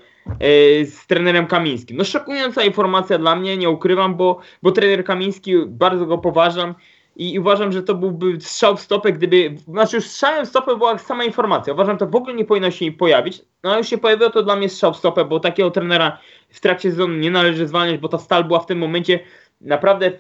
z 0.86 1.08
trenerem 1.08 1.48
Kamińskim. 1.48 1.98
No 1.98 2.04
szokująca 2.04 2.64
informacja 2.64 3.18
dla 3.18 3.36
mnie, 3.36 3.58
nie 3.58 3.70
ukrywam, 3.70 4.16
bo, 4.16 4.40
bo 4.62 4.72
trener 4.72 5.04
Kamiński, 5.04 5.54
bardzo 5.68 6.06
go 6.06 6.18
poważam 6.18 6.76
i 7.16 7.40
uważam, 7.40 7.72
że 7.72 7.84
to 7.84 7.96
byłby 7.96 8.42
strzał 8.42 8.78
w 8.78 8.82
stopę, 8.82 9.12
gdyby, 9.12 9.56
znaczy 9.68 9.96
już 9.96 10.06
strzałem 10.06 10.46
w 10.46 10.50
stopę 10.50 10.76
była 10.76 10.98
sama 10.98 11.24
informacja. 11.24 11.74
Uważam, 11.74 11.98
to 11.98 12.08
w 12.08 12.16
ogóle 12.16 12.34
nie 12.34 12.46
powinno 12.46 12.72
się 12.72 12.92
pojawić, 12.92 13.42
no 13.64 13.70
ale 13.70 13.80
już 13.80 13.88
się 13.88 13.98
pojawiło, 13.98 14.30
to 14.30 14.44
dla 14.44 14.56
mnie 14.56 14.70
strzał 14.70 14.94
w 14.94 14.98
stopę, 14.98 15.26
bo 15.26 15.40
takiego 15.40 15.72
trenera 15.72 16.18
w 16.54 16.60
trakcie 16.60 16.90
sezonu 16.90 17.14
nie 17.14 17.32
należy 17.32 17.68
zwalniać, 17.68 17.98
bo 17.98 18.08
ta 18.08 18.18
stal 18.18 18.44
była 18.44 18.60
w 18.60 18.66
tym 18.66 18.78
momencie 18.78 19.20
naprawdę 19.62 20.12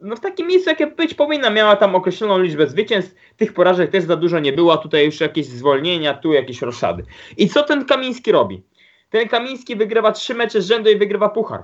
no 0.00 0.16
w 0.16 0.20
takim 0.20 0.46
miejscu, 0.46 0.70
jakie 0.70 0.86
być 0.86 1.14
powinna. 1.14 1.50
Miała 1.50 1.76
tam 1.76 1.94
określoną 1.94 2.38
liczbę 2.38 2.66
zwycięstw, 2.66 3.14
tych 3.36 3.52
porażek 3.52 3.90
też 3.90 4.04
za 4.04 4.16
dużo 4.16 4.38
nie 4.38 4.52
było, 4.52 4.76
tutaj 4.76 5.04
już 5.04 5.20
jakieś 5.20 5.46
zwolnienia, 5.46 6.14
tu 6.14 6.32
jakieś 6.32 6.62
roszady. 6.62 7.04
I 7.36 7.48
co 7.48 7.62
ten 7.62 7.84
Kamiński 7.84 8.32
robi? 8.32 8.62
Ten 9.10 9.28
Kamiński 9.28 9.76
wygrywa 9.76 10.12
trzy 10.12 10.34
mecze 10.34 10.62
z 10.62 10.66
rzędu 10.66 10.90
i 10.90 10.96
wygrywa 10.96 11.28
puchar. 11.28 11.62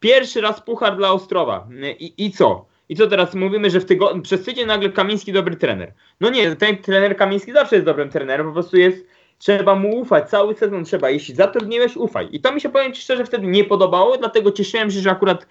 Pierwszy 0.00 0.40
raz 0.40 0.62
puchar 0.62 0.96
dla 0.96 1.12
Ostrowa. 1.12 1.68
I, 1.98 2.14
i 2.24 2.30
co? 2.30 2.66
I 2.88 2.96
co 2.96 3.06
teraz 3.06 3.34
mówimy, 3.34 3.70
że 3.70 3.80
w 3.80 3.84
tygodniu, 3.84 4.22
przez 4.22 4.44
tydzień 4.44 4.66
nagle 4.66 4.90
Kamiński 4.90 5.32
dobry 5.32 5.56
trener. 5.56 5.94
No 6.20 6.30
nie, 6.30 6.56
ten 6.56 6.76
trener 6.76 7.16
Kamiński 7.16 7.52
zawsze 7.52 7.76
jest 7.76 7.86
dobrym 7.86 8.10
trenerem, 8.10 8.46
po 8.46 8.52
prostu 8.52 8.76
jest, 8.76 9.06
trzeba 9.40 9.74
mu 9.74 10.00
ufać, 10.00 10.30
cały 10.30 10.54
sezon 10.54 10.84
trzeba, 10.84 11.10
jeśli 11.10 11.34
zatrudniłeś, 11.34 11.96
ufaj. 11.96 12.28
I 12.32 12.40
to 12.40 12.52
mi 12.52 12.60
się 12.60 12.68
powiem 12.68 12.92
Ci 12.92 13.02
szczerze 13.02 13.24
wtedy 13.24 13.46
nie 13.46 13.64
podobało, 13.64 14.16
dlatego 14.16 14.52
cieszyłem 14.52 14.90
się, 14.90 15.00
że 15.00 15.10
akurat 15.10 15.46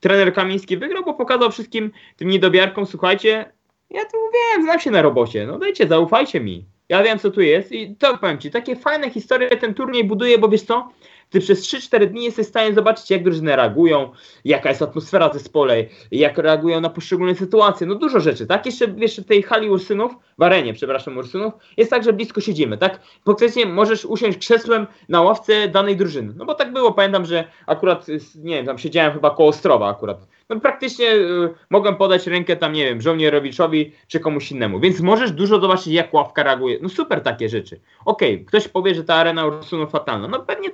trener 0.00 0.34
Kamiński 0.34 0.76
wygrał, 0.76 1.04
bo 1.04 1.14
pokazał 1.14 1.50
wszystkim 1.50 1.90
tym 2.16 2.28
niedobiarkom, 2.28 2.86
słuchajcie, 2.86 3.52
ja 3.90 4.04
tu 4.04 4.18
wiem, 4.34 4.62
znam 4.62 4.80
się 4.80 4.90
na 4.90 5.02
robocie, 5.02 5.46
no 5.46 5.58
dajcie, 5.58 5.86
zaufajcie 5.86 6.40
mi. 6.40 6.64
Ja 6.88 7.02
wiem, 7.02 7.18
co 7.18 7.30
tu 7.30 7.40
jest 7.40 7.72
i 7.72 7.96
to 7.96 8.18
powiem 8.18 8.38
Ci, 8.38 8.50
takie 8.50 8.76
fajne 8.76 9.10
historie 9.10 9.48
ten 9.56 9.74
turniej 9.74 10.04
buduje, 10.04 10.38
bo 10.38 10.48
wiesz 10.48 10.62
co, 10.62 10.88
ty 11.32 11.40
przez 11.40 11.62
3-4 11.62 12.06
dni 12.06 12.24
jesteś 12.24 12.46
w 12.46 12.48
stanie 12.48 12.74
zobaczyć, 12.74 13.10
jak 13.10 13.24
drużyny 13.24 13.56
reagują, 13.56 14.10
jaka 14.44 14.68
jest 14.68 14.82
atmosfera 14.82 15.28
w 15.28 15.32
zespole, 15.32 15.84
jak 16.10 16.38
reagują 16.38 16.80
na 16.80 16.90
poszczególne 16.90 17.34
sytuacje, 17.34 17.86
no 17.86 17.94
dużo 17.94 18.20
rzeczy, 18.20 18.46
tak? 18.46 18.66
Jeszcze 18.66 18.88
wiesz, 18.88 19.20
w 19.20 19.24
tej 19.24 19.42
hali 19.42 19.70
Ursynów, 19.70 20.12
w 20.38 20.42
arenie, 20.42 20.74
przepraszam, 20.74 21.18
Ursynów, 21.18 21.52
jest 21.76 21.90
tak, 21.90 22.04
że 22.04 22.12
blisko 22.12 22.40
siedzimy, 22.40 22.78
tak? 22.78 23.00
Praktycznie 23.24 23.66
możesz 23.66 24.04
usiąść 24.04 24.38
krzesłem 24.38 24.86
na 25.08 25.22
ławce 25.22 25.68
danej 25.68 25.96
drużyny, 25.96 26.32
no 26.36 26.44
bo 26.44 26.54
tak 26.54 26.72
było, 26.72 26.92
pamiętam, 26.92 27.24
że 27.24 27.44
akurat, 27.66 28.06
nie 28.36 28.56
wiem, 28.56 28.66
tam 28.66 28.78
siedziałem 28.78 29.12
chyba 29.12 29.30
koło 29.30 29.48
Ostrowa 29.48 29.88
akurat, 29.88 30.26
no 30.48 30.60
praktycznie 30.60 31.12
y, 31.12 31.54
mogłem 31.70 31.96
podać 31.96 32.26
rękę 32.26 32.56
tam, 32.56 32.72
nie 32.72 32.84
wiem, 32.84 33.00
żołnierowiczowi 33.00 33.92
czy 34.08 34.20
komuś 34.20 34.50
innemu. 34.50 34.80
Więc 34.80 35.00
możesz 35.00 35.32
dużo 35.32 35.60
zobaczyć, 35.60 35.86
jak 35.86 36.14
ławka 36.14 36.42
reaguje. 36.42 36.78
No 36.82 36.88
super 36.88 37.20
takie 37.20 37.48
rzeczy. 37.48 37.80
Okej, 38.04 38.34
okay, 38.34 38.44
ktoś 38.44 38.68
powie, 38.68 38.94
że 38.94 39.04
ta 39.04 39.14
arena 39.14 39.46
Ursuno 39.46 39.86
fatalna. 39.86 40.28
No 40.28 40.40
pewnie 40.40 40.68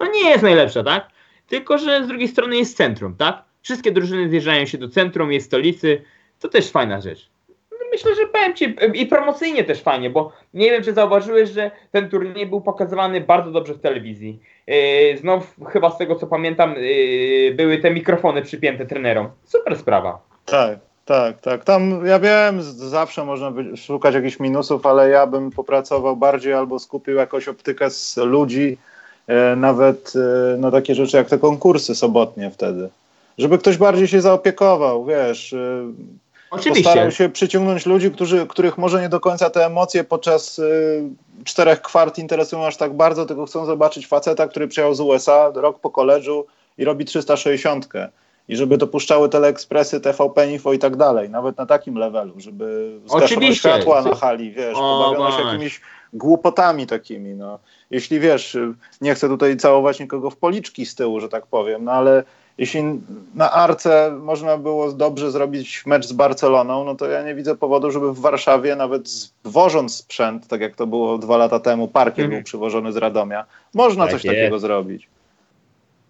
no 0.00 0.06
nie 0.06 0.30
jest 0.30 0.42
najlepsza, 0.42 0.82
tak? 0.82 1.08
Tylko, 1.46 1.78
że 1.78 2.04
z 2.04 2.08
drugiej 2.08 2.28
strony 2.28 2.56
jest 2.56 2.76
centrum, 2.76 3.16
tak? 3.16 3.44
Wszystkie 3.62 3.92
drużyny 3.92 4.28
zjeżdżają 4.28 4.66
się 4.66 4.78
do 4.78 4.88
centrum, 4.88 5.32
jest 5.32 5.46
stolicy. 5.46 6.02
To 6.40 6.48
też 6.48 6.70
fajna 6.70 7.00
rzecz 7.00 7.33
myślę, 7.94 8.14
że 8.14 8.26
powiem 8.26 8.54
Ci 8.54 8.76
i 8.94 9.06
promocyjnie 9.06 9.64
też 9.64 9.82
fajnie, 9.82 10.10
bo 10.10 10.32
nie 10.54 10.70
wiem, 10.70 10.82
czy 10.82 10.92
zauważyłeś, 10.92 11.50
że 11.50 11.70
ten 11.92 12.08
turniej 12.08 12.46
był 12.46 12.60
pokazywany 12.60 13.20
bardzo 13.20 13.50
dobrze 13.50 13.74
w 13.74 13.80
telewizji. 13.80 14.38
Yy, 14.66 15.18
znów 15.18 15.56
chyba 15.68 15.90
z 15.90 15.98
tego 15.98 16.14
co 16.14 16.26
pamiętam 16.26 16.74
yy, 16.76 17.54
były 17.54 17.78
te 17.78 17.90
mikrofony 17.90 18.42
przypięte 18.42 18.86
trenerom. 18.86 19.28
Super 19.44 19.76
sprawa. 19.76 20.18
Tak, 20.44 20.78
tak, 21.04 21.40
tak. 21.40 21.64
Tam 21.64 22.06
ja 22.06 22.18
wiem, 22.18 22.62
zawsze 22.62 23.24
można 23.24 23.52
szukać 23.76 24.14
jakichś 24.14 24.40
minusów, 24.40 24.86
ale 24.86 25.08
ja 25.08 25.26
bym 25.26 25.50
popracował 25.50 26.16
bardziej 26.16 26.52
albo 26.52 26.78
skupił 26.78 27.14
jakąś 27.14 27.48
optykę 27.48 27.90
z 27.90 28.16
ludzi, 28.16 28.78
yy, 29.28 29.56
nawet 29.56 30.12
na 30.58 30.70
takie 30.70 30.94
rzeczy 30.94 31.16
jak 31.16 31.28
te 31.28 31.38
konkursy 31.38 31.94
sobotnie 31.94 32.50
wtedy. 32.50 32.88
Żeby 33.38 33.58
ktoś 33.58 33.76
bardziej 33.76 34.08
się 34.08 34.20
zaopiekował, 34.20 35.04
wiesz, 35.04 35.54
Oczywiście. 36.54 36.84
Postarał 36.84 37.10
się 37.10 37.28
przyciągnąć 37.28 37.86
ludzi, 37.86 38.10
którzy, 38.10 38.46
których 38.46 38.78
może 38.78 39.00
nie 39.00 39.08
do 39.08 39.20
końca 39.20 39.50
te 39.50 39.66
emocje 39.66 40.04
podczas 40.04 40.58
y, 40.58 41.02
czterech 41.44 41.82
kwart 41.82 42.18
interesują 42.18 42.66
aż 42.66 42.76
tak 42.76 42.94
bardzo, 42.96 43.26
tylko 43.26 43.46
chcą 43.46 43.66
zobaczyć 43.66 44.06
faceta, 44.06 44.48
który 44.48 44.68
przyjechał 44.68 44.94
z 44.94 45.00
USA 45.00 45.52
rok 45.54 45.80
po 45.80 45.90
koledżu 45.90 46.46
i 46.78 46.84
robi 46.84 47.04
360. 47.04 47.88
I 48.48 48.56
żeby 48.56 48.76
dopuszczały 48.76 49.28
teleekspresy, 49.28 50.00
TVP 50.00 50.52
Info 50.52 50.72
i 50.72 50.78
tak 50.78 50.96
dalej, 50.96 51.30
nawet 51.30 51.58
na 51.58 51.66
takim 51.66 51.94
levelu, 51.94 52.34
żeby 52.36 52.98
zgaszono 53.06 53.52
światła 53.54 54.02
na 54.02 54.14
hali, 54.14 54.52
wiesz, 54.52 54.74
pobawiono 54.74 55.32
się 55.32 55.42
jakimiś 55.42 55.80
głupotami 56.12 56.86
takimi, 56.86 57.34
no. 57.34 57.58
Jeśli 57.90 58.20
wiesz, 58.20 58.56
nie 59.00 59.14
chcę 59.14 59.28
tutaj 59.28 59.56
całować 59.56 60.00
nikogo 60.00 60.30
w 60.30 60.36
policzki 60.36 60.86
z 60.86 60.94
tyłu, 60.94 61.20
że 61.20 61.28
tak 61.28 61.46
powiem, 61.46 61.84
no 61.84 61.92
ale 61.92 62.24
jeśli 62.58 62.82
na 63.34 63.52
Arce 63.52 64.18
można 64.22 64.58
było 64.58 64.92
dobrze 64.92 65.30
zrobić 65.30 65.86
mecz 65.86 66.06
z 66.06 66.12
Barceloną, 66.12 66.84
no 66.84 66.94
to 66.94 67.06
ja 67.06 67.22
nie 67.22 67.34
widzę 67.34 67.56
powodu, 67.56 67.90
żeby 67.90 68.12
w 68.12 68.20
Warszawie, 68.20 68.76
nawet 68.76 69.08
wożąc 69.44 69.96
sprzęt, 69.96 70.46
tak 70.46 70.60
jak 70.60 70.76
to 70.76 70.86
było 70.86 71.18
dwa 71.18 71.36
lata 71.36 71.60
temu, 71.60 71.88
parkiem 71.88 72.24
mm. 72.24 72.36
był 72.36 72.44
przywożony 72.44 72.92
z 72.92 72.96
Radomia, 72.96 73.44
można 73.74 74.04
tak 74.04 74.12
coś 74.12 74.24
jest. 74.24 74.36
takiego 74.36 74.58
zrobić. 74.58 75.08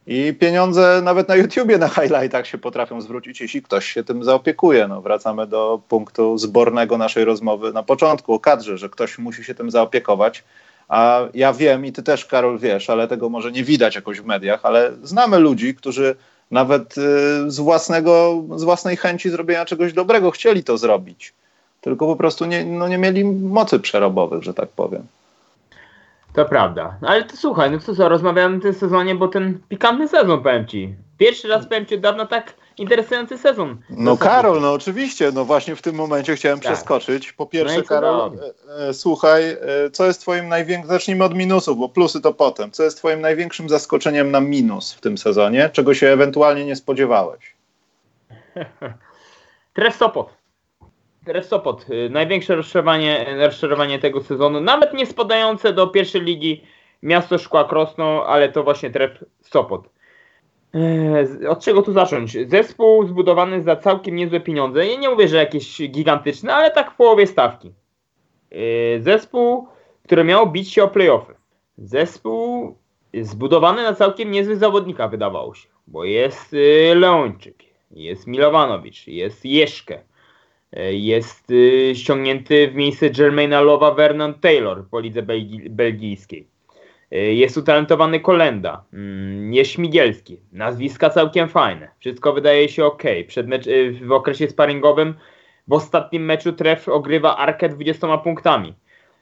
I 0.06 0.34
pieniądze 0.40 1.00
nawet 1.04 1.28
na 1.28 1.36
YouTubie, 1.36 1.78
na 1.78 1.88
highlightach 1.88 2.46
się 2.46 2.58
potrafią 2.58 3.00
zwrócić, 3.00 3.40
jeśli 3.40 3.62
ktoś 3.62 3.86
się 3.86 4.04
tym 4.04 4.24
zaopiekuje. 4.24 4.88
No, 4.88 5.02
wracamy 5.02 5.46
do 5.46 5.80
punktu 5.88 6.38
zbornego 6.38 6.98
naszej 6.98 7.24
rozmowy 7.24 7.72
na 7.72 7.82
początku 7.82 8.34
o 8.34 8.40
kadrze, 8.40 8.78
że 8.78 8.88
ktoś 8.88 9.18
musi 9.18 9.44
się 9.44 9.54
tym 9.54 9.70
zaopiekować. 9.70 10.44
A 10.88 11.20
ja 11.34 11.52
wiem 11.52 11.86
i 11.86 11.92
ty 11.92 12.02
też, 12.02 12.24
Karol, 12.24 12.58
wiesz, 12.58 12.90
ale 12.90 13.08
tego 13.08 13.28
może 13.28 13.52
nie 13.52 13.64
widać 13.64 13.94
jakoś 13.94 14.20
w 14.20 14.24
mediach, 14.24 14.60
ale 14.62 14.92
znamy 15.02 15.38
ludzi, 15.38 15.74
którzy 15.74 16.16
nawet 16.50 16.98
y, 16.98 17.50
z, 17.50 17.58
własnego, 17.58 18.42
z 18.56 18.64
własnej 18.64 18.96
chęci 18.96 19.30
zrobienia 19.30 19.64
czegoś 19.64 19.92
dobrego 19.92 20.30
chcieli 20.30 20.64
to 20.64 20.78
zrobić. 20.78 21.32
Tylko 21.80 22.06
po 22.06 22.16
prostu 22.16 22.44
nie, 22.44 22.64
no 22.64 22.88
nie 22.88 22.98
mieli 22.98 23.24
mocy 23.24 23.80
przerobowych, 23.80 24.42
że 24.42 24.54
tak 24.54 24.68
powiem. 24.68 25.06
To 26.34 26.44
prawda. 26.44 26.98
Ale 27.02 27.24
to 27.24 27.36
słuchaj, 27.36 27.70
no 27.70 27.78
co 27.78 27.94
co, 27.94 28.08
rozmawiamy 28.08 28.58
w 28.58 28.62
tym 28.62 28.74
sezonie, 28.74 29.14
bo 29.14 29.28
ten 29.28 29.60
pikantny 29.68 30.08
sezon, 30.08 30.42
powiem 30.42 30.66
ci. 30.66 30.94
Pierwszy 31.18 31.48
raz, 31.48 31.66
powiem 31.66 31.86
ci, 31.86 31.98
dawno 31.98 32.26
tak 32.26 32.54
interesujący 32.78 33.38
sezon. 33.38 33.78
No 33.90 34.16
Karol, 34.16 34.60
no 34.60 34.72
oczywiście, 34.72 35.32
no 35.32 35.44
właśnie 35.44 35.76
w 35.76 35.82
tym 35.82 35.94
momencie 35.94 36.36
chciałem 36.36 36.60
tak. 36.60 36.72
przeskoczyć. 36.72 37.32
Po 37.32 37.46
pierwsze, 37.46 37.78
no 37.78 37.84
Karol, 37.84 38.32
e, 38.32 38.88
e, 38.88 38.94
słuchaj, 38.94 39.50
e, 39.50 39.56
co 39.92 40.06
jest 40.06 40.20
twoim 40.20 40.48
największym, 40.48 40.88
zacznijmy 40.88 41.24
od 41.24 41.34
minusów, 41.34 41.78
bo 41.78 41.88
plusy 41.88 42.20
to 42.20 42.34
potem. 42.34 42.70
Co 42.70 42.82
jest 42.82 42.98
twoim 42.98 43.20
największym 43.20 43.68
zaskoczeniem 43.68 44.30
na 44.30 44.40
minus 44.40 44.92
w 44.92 45.00
tym 45.00 45.18
sezonie, 45.18 45.70
czego 45.72 45.94
się 45.94 46.06
ewentualnie 46.08 46.64
nie 46.64 46.76
spodziewałeś? 46.76 47.56
Tref 49.74 49.96
Sopot. 49.96 50.43
Tref 51.24 51.46
Sopot. 51.46 51.86
Y, 51.90 52.10
największe 52.10 52.56
rozczarowanie, 52.56 53.26
rozczarowanie 53.38 53.98
tego 53.98 54.22
sezonu, 54.22 54.60
nawet 54.60 54.94
nie 54.94 55.06
spadające 55.06 55.72
do 55.72 55.86
pierwszej 55.86 56.20
ligi 56.20 56.62
Miasto 57.02 57.38
Szkła 57.38 57.64
Krosno, 57.64 58.26
ale 58.26 58.48
to 58.48 58.64
właśnie 58.64 58.90
Tref 58.90 59.24
Sopot. 59.40 59.88
Eee, 60.74 61.46
od 61.46 61.64
czego 61.64 61.82
tu 61.82 61.92
zacząć? 61.92 62.36
Zespół 62.48 63.06
zbudowany 63.06 63.62
za 63.62 63.76
całkiem 63.76 64.16
niezłe 64.16 64.40
pieniądze. 64.40 64.86
Ja 64.86 65.00
nie 65.00 65.10
mówię, 65.10 65.28
że 65.28 65.36
jakieś 65.36 65.82
gigantyczne, 65.90 66.54
ale 66.54 66.70
tak 66.70 66.90
w 66.90 66.96
połowie 66.96 67.26
stawki. 67.26 67.72
Eee, 68.52 69.02
zespół, 69.02 69.68
który 70.04 70.24
miał 70.24 70.50
bić 70.50 70.72
się 70.72 70.84
o 70.84 70.88
playoffy. 70.88 71.34
Zespół 71.78 72.76
zbudowany 73.22 73.82
na 73.82 73.94
całkiem 73.94 74.30
niezły 74.30 74.56
zawodnika, 74.56 75.08
wydawało 75.08 75.54
się. 75.54 75.68
Bo 75.86 76.04
jest 76.04 76.54
y, 76.54 76.94
Leończyk, 76.94 77.56
jest 77.90 78.26
Milowanowicz, 78.26 79.06
jest 79.06 79.44
Jeszkę, 79.44 79.94
y, 79.94 80.13
jest 80.90 81.50
y, 81.50 81.92
ściągnięty 81.94 82.68
w 82.68 82.74
miejsce 82.74 83.10
Jermaina 83.18 83.60
Lowa 83.60 83.94
Vernon 83.94 84.34
Taylor 84.34 84.84
po 84.90 85.00
lidze 85.00 85.22
belgijskiej. 85.70 86.48
Y, 87.12 87.16
jest 87.16 87.56
utalentowany 87.56 88.20
Kolenda, 88.20 88.84
mm, 88.92 89.54
jest 89.54 89.70
Śmigielski, 89.70 90.40
nazwiska 90.52 91.10
całkiem 91.10 91.48
fajne, 91.48 91.88
wszystko 91.98 92.32
wydaje 92.32 92.68
się 92.68 92.84
ok. 92.84 93.02
Przed 93.26 93.48
mecz, 93.48 93.66
y, 93.66 93.92
w 94.02 94.12
okresie 94.12 94.48
sparingowym 94.48 95.14
w 95.68 95.72
ostatnim 95.72 96.24
meczu 96.24 96.52
tref 96.52 96.88
ogrywa 96.88 97.36
Arkę 97.36 97.68
20 97.68 98.18
punktami. 98.18 98.74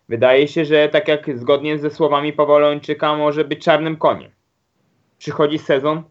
Wydaje 0.09 0.49
się, 0.49 0.65
że 0.65 0.89
tak 0.89 1.09
jak 1.09 1.39
zgodnie 1.39 1.79
ze 1.79 1.91
słowami 1.91 2.33
Pawła 2.33 2.59
może 3.17 3.45
być 3.45 3.65
czarnym 3.65 3.97
koniem. 3.97 4.31
Przychodzi 5.19 5.59
sezon 5.59 6.03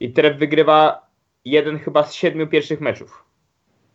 i 0.00 0.12
tref 0.12 0.36
wygrywa 0.36 1.08
jeden 1.44 1.78
chyba 1.78 2.02
z 2.02 2.14
siedmiu 2.14 2.46
pierwszych 2.46 2.80
meczów. 2.80 3.27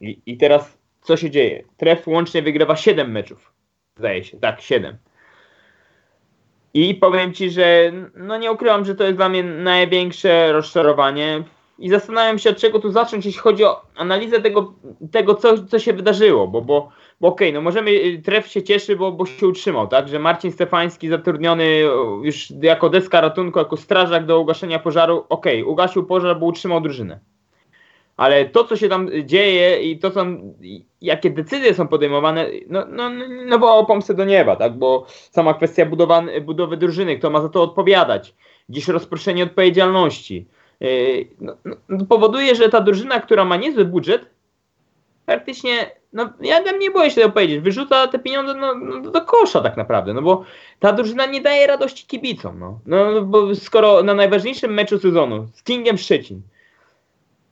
I, 0.01 0.21
i 0.25 0.37
teraz 0.37 0.77
co 1.01 1.17
się 1.17 1.29
dzieje? 1.29 1.63
Tref 1.77 2.07
łącznie 2.07 2.41
wygrywa 2.41 2.75
7 2.75 3.11
meczów. 3.11 3.53
Zdaje 3.97 4.23
się, 4.23 4.39
tak, 4.39 4.61
7. 4.61 4.97
I 6.73 6.95
powiem 6.95 7.33
Ci, 7.33 7.49
że 7.49 7.91
no 8.15 8.37
nie 8.37 8.51
ukrywam, 8.51 8.85
że 8.85 8.95
to 8.95 9.03
jest 9.03 9.17
dla 9.17 9.29
mnie 9.29 9.43
największe 9.43 10.51
rozczarowanie. 10.51 11.43
I 11.79 11.89
zastanawiam 11.89 12.39
się, 12.39 12.49
od 12.49 12.57
czego 12.57 12.79
tu 12.79 12.91
zacząć, 12.91 13.25
jeśli 13.25 13.41
chodzi 13.41 13.63
o 13.63 13.81
analizę 13.95 14.41
tego, 14.41 14.73
tego 15.11 15.35
co, 15.35 15.63
co 15.63 15.79
się 15.79 15.93
wydarzyło, 15.93 16.47
bo, 16.47 16.61
bo, 16.61 16.89
bo 17.21 17.27
okej, 17.27 17.47
okay, 17.47 17.53
no 17.53 17.61
możemy, 17.61 17.91
y, 17.91 18.21
tref 18.25 18.47
się 18.47 18.63
cieszy, 18.63 18.95
bo, 18.95 19.11
bo 19.11 19.25
się 19.25 19.47
utrzymał, 19.47 19.87
tak, 19.87 20.07
że 20.07 20.19
Marcin 20.19 20.51
Stefański 20.51 21.09
zatrudniony 21.09 21.79
już 22.23 22.51
jako 22.61 22.89
deska 22.89 23.21
ratunku, 23.21 23.59
jako 23.59 23.77
strażak 23.77 24.25
do 24.25 24.39
ugaszenia 24.39 24.79
pożaru, 24.79 25.25
okej, 25.29 25.61
okay, 25.61 25.71
ugasił 25.71 26.05
pożar, 26.05 26.39
bo 26.39 26.45
utrzymał 26.45 26.81
drużynę. 26.81 27.19
Ale 28.17 28.45
to, 28.45 28.63
co 28.63 28.77
się 28.77 28.89
tam 28.89 29.09
dzieje 29.25 29.83
i 29.83 29.99
to, 29.99 30.11
co, 30.11 30.25
jakie 31.01 31.29
decyzje 31.29 31.73
są 31.73 31.87
podejmowane, 31.87 32.47
no, 32.67 32.85
no, 32.89 33.09
no 33.45 33.59
bo 33.59 33.85
pomstę 33.85 34.13
do 34.13 34.25
nieba, 34.25 34.55
tak? 34.55 34.77
Bo 34.77 35.05
sama 35.07 35.53
kwestia 35.53 35.85
budowy, 35.85 36.41
budowy 36.41 36.77
drużyny, 36.77 37.17
kto 37.17 37.29
ma 37.29 37.41
za 37.41 37.49
to 37.49 37.63
odpowiadać, 37.63 38.33
gdzieś 38.69 38.87
rozproszenie 38.87 39.43
odpowiedzialności, 39.43 40.45
yy, 40.79 41.27
no, 41.41 41.55
no, 41.89 42.05
powoduje, 42.05 42.55
że 42.55 42.69
ta 42.69 42.81
drużyna, 42.81 43.19
która 43.19 43.45
ma 43.45 43.57
niezły 43.57 43.85
budżet, 43.85 44.25
praktycznie, 45.25 45.91
no 46.13 46.29
ja 46.41 46.63
tam 46.63 46.79
nie 46.79 46.91
boję 46.91 47.09
się 47.09 47.15
tego 47.15 47.29
powiedzieć, 47.29 47.59
wyrzuca 47.59 48.07
te 48.07 48.19
pieniądze 48.19 48.53
no, 48.53 48.75
no, 48.75 49.11
do 49.11 49.21
kosza 49.21 49.61
tak 49.61 49.77
naprawdę, 49.77 50.13
no 50.13 50.21
bo 50.21 50.43
ta 50.79 50.93
drużyna 50.93 51.25
nie 51.25 51.41
daje 51.41 51.67
radości 51.67 52.07
kibicom, 52.07 52.59
no. 52.59 52.79
no 52.85 53.21
bo 53.21 53.55
skoro 53.55 54.03
na 54.03 54.13
najważniejszym 54.13 54.73
meczu 54.73 54.99
sezonu 54.99 55.47
z 55.53 55.63
Kingiem 55.63 55.97
Szczecin 55.97 56.41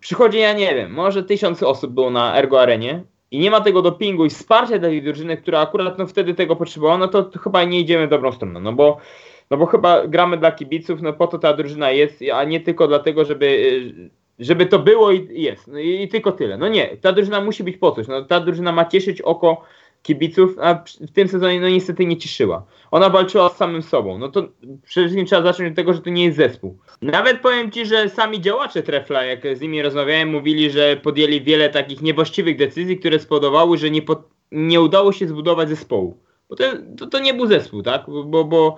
przychodzi, 0.02 0.40
ja 0.40 0.54
nie 0.54 0.76
wiem, 0.76 0.92
może 0.92 1.24
tysiąc 1.24 1.64
osób 1.64 1.92
było 1.92 2.10
na 2.10 2.38
Ergo 2.38 2.62
Arenie 2.62 3.04
i 3.32 3.40
nie 3.40 3.52
ma 3.52 3.62
tego 3.62 3.82
dopingu 3.82 4.26
i 4.26 4.30
wsparcia 4.30 4.80
dla 4.80 4.90
tej 4.90 5.04
drużyny, 5.04 5.38
która 5.38 5.60
akurat 5.60 5.98
no, 5.98 6.08
wtedy 6.08 6.34
tego 6.34 6.56
potrzebowała, 6.56 6.98
no 6.98 7.08
to, 7.08 7.24
to 7.24 7.40
chyba 7.40 7.64
nie 7.64 7.80
idziemy 7.80 8.08
dobrą 8.08 8.32
stronę, 8.32 8.60
no 8.60 8.74
bo, 8.74 8.98
no 9.52 9.58
bo 9.58 9.66
chyba 9.66 10.08
gramy 10.08 10.38
dla 10.38 10.52
kibiców, 10.52 11.02
no 11.02 11.14
po 11.14 11.28
to 11.28 11.40
ta 11.40 11.54
drużyna 11.54 11.92
jest, 11.92 12.24
a 12.34 12.44
nie 12.44 12.60
tylko 12.60 12.88
dlatego, 12.88 13.26
żeby, 13.26 13.82
żeby 14.40 14.66
to 14.66 14.80
było 14.80 15.12
i 15.12 15.42
jest, 15.42 15.68
no 15.68 15.80
i, 15.80 16.04
i 16.04 16.08
tylko 16.08 16.32
tyle. 16.32 16.58
No 16.58 16.68
nie, 16.68 16.98
ta 16.98 17.12
drużyna 17.12 17.42
musi 17.42 17.64
być 17.64 17.78
po 17.78 17.92
coś, 17.92 18.08
no 18.08 18.22
ta 18.22 18.40
drużyna 18.40 18.72
ma 18.72 18.86
cieszyć 18.86 19.22
oko 19.22 19.62
kibiców, 20.04 20.56
a 20.62 20.84
w 21.02 21.12
tym 21.12 21.28
sezonie 21.28 21.62
no 21.62 21.70
niestety 21.70 22.06
nie 22.06 22.18
cieszyła. 22.18 22.66
Ona 22.92 23.10
walczyła 23.10 23.50
z 23.50 23.58
samym 23.58 23.82
sobą. 23.82 24.18
No 24.18 24.30
to 24.30 24.48
przede 24.86 25.08
wszystkim 25.08 25.26
trzeba 25.26 25.42
zacząć 25.42 25.70
od 25.70 25.76
tego, 25.76 25.94
że 25.94 26.02
to 26.02 26.10
nie 26.10 26.26
jest 26.26 26.38
zespół. 26.38 26.78
Nawet 27.02 27.42
powiem 27.42 27.72
Ci, 27.72 27.86
że 27.86 28.10
sami 28.10 28.42
działacze 28.42 28.84
Trefla, 28.84 29.24
jak 29.24 29.58
z 29.58 29.62
nimi 29.62 29.82
rozmawiałem, 29.82 30.30
mówili, 30.30 30.70
że 30.70 30.98
podjęli 30.98 31.42
wiele 31.42 31.70
takich 31.70 32.02
niewłaściwych 32.02 32.58
decyzji, 32.58 32.98
które 32.98 33.20
spowodowały, 33.20 33.78
że 33.78 33.92
nie, 33.92 34.02
po, 34.02 34.24
nie 34.52 34.82
udało 34.82 35.12
się 35.12 35.28
zbudować 35.28 35.70
zespołu. 35.70 36.18
Bo 36.50 36.56
to, 36.56 36.64
to, 36.98 37.08
to 37.08 37.20
nie 37.20 37.34
był 37.34 37.48
zespół, 37.48 37.82
tak? 37.82 38.06
Bo, 38.26 38.44
bo 38.44 38.78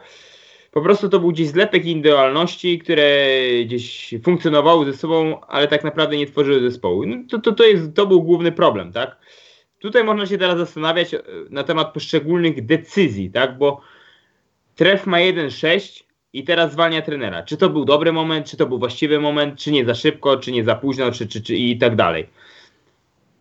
po 0.72 0.82
prostu 0.82 1.10
to 1.10 1.20
był 1.20 1.32
gdzieś 1.32 1.48
zlepek 1.48 1.86
indywidualności, 1.86 2.80
które 2.80 3.28
gdzieś 3.66 4.14
funkcjonowały 4.24 4.86
ze 4.86 4.94
sobą, 4.98 5.42
ale 5.42 5.68
tak 5.68 5.84
naprawdę 5.84 6.18
nie 6.18 6.28
tworzyły 6.28 6.62
zespołu. 6.62 7.06
No 7.06 7.18
to, 7.30 7.40
to, 7.40 7.52
to, 7.52 7.64
jest, 7.64 7.94
to 7.96 8.06
był 8.06 8.24
główny 8.24 8.52
problem, 8.52 8.92
tak? 8.92 9.18
Tutaj 9.84 10.04
można 10.04 10.26
się 10.26 10.38
teraz 10.38 10.58
zastanawiać 10.58 11.14
e, 11.14 11.22
na 11.50 11.64
temat 11.64 11.94
poszczególnych 11.94 12.66
decyzji, 12.66 13.32
tak? 13.32 13.58
Bo 13.58 13.82
tref 14.76 15.06
ma 15.06 15.18
1-6 15.18 16.04
i 16.34 16.44
teraz 16.44 16.72
zwalnia 16.72 17.02
trenera. 17.02 17.44
Czy 17.44 17.58
to 17.58 17.70
był 17.70 17.86
dobry 17.86 18.14
moment, 18.14 18.48
czy 18.48 18.58
to 18.58 18.66
był 18.66 18.80
właściwy 18.80 19.20
moment, 19.20 19.60
czy 19.60 19.72
nie 19.72 19.86
za 19.86 19.96
szybko, 19.96 20.38
czy 20.38 20.52
nie 20.52 20.64
za 20.64 20.76
późno, 20.76 21.12
czy, 21.12 21.28
czy, 21.28 21.42
czy 21.42 21.56
i 21.56 21.78
tak 21.78 21.96
dalej. 21.96 22.28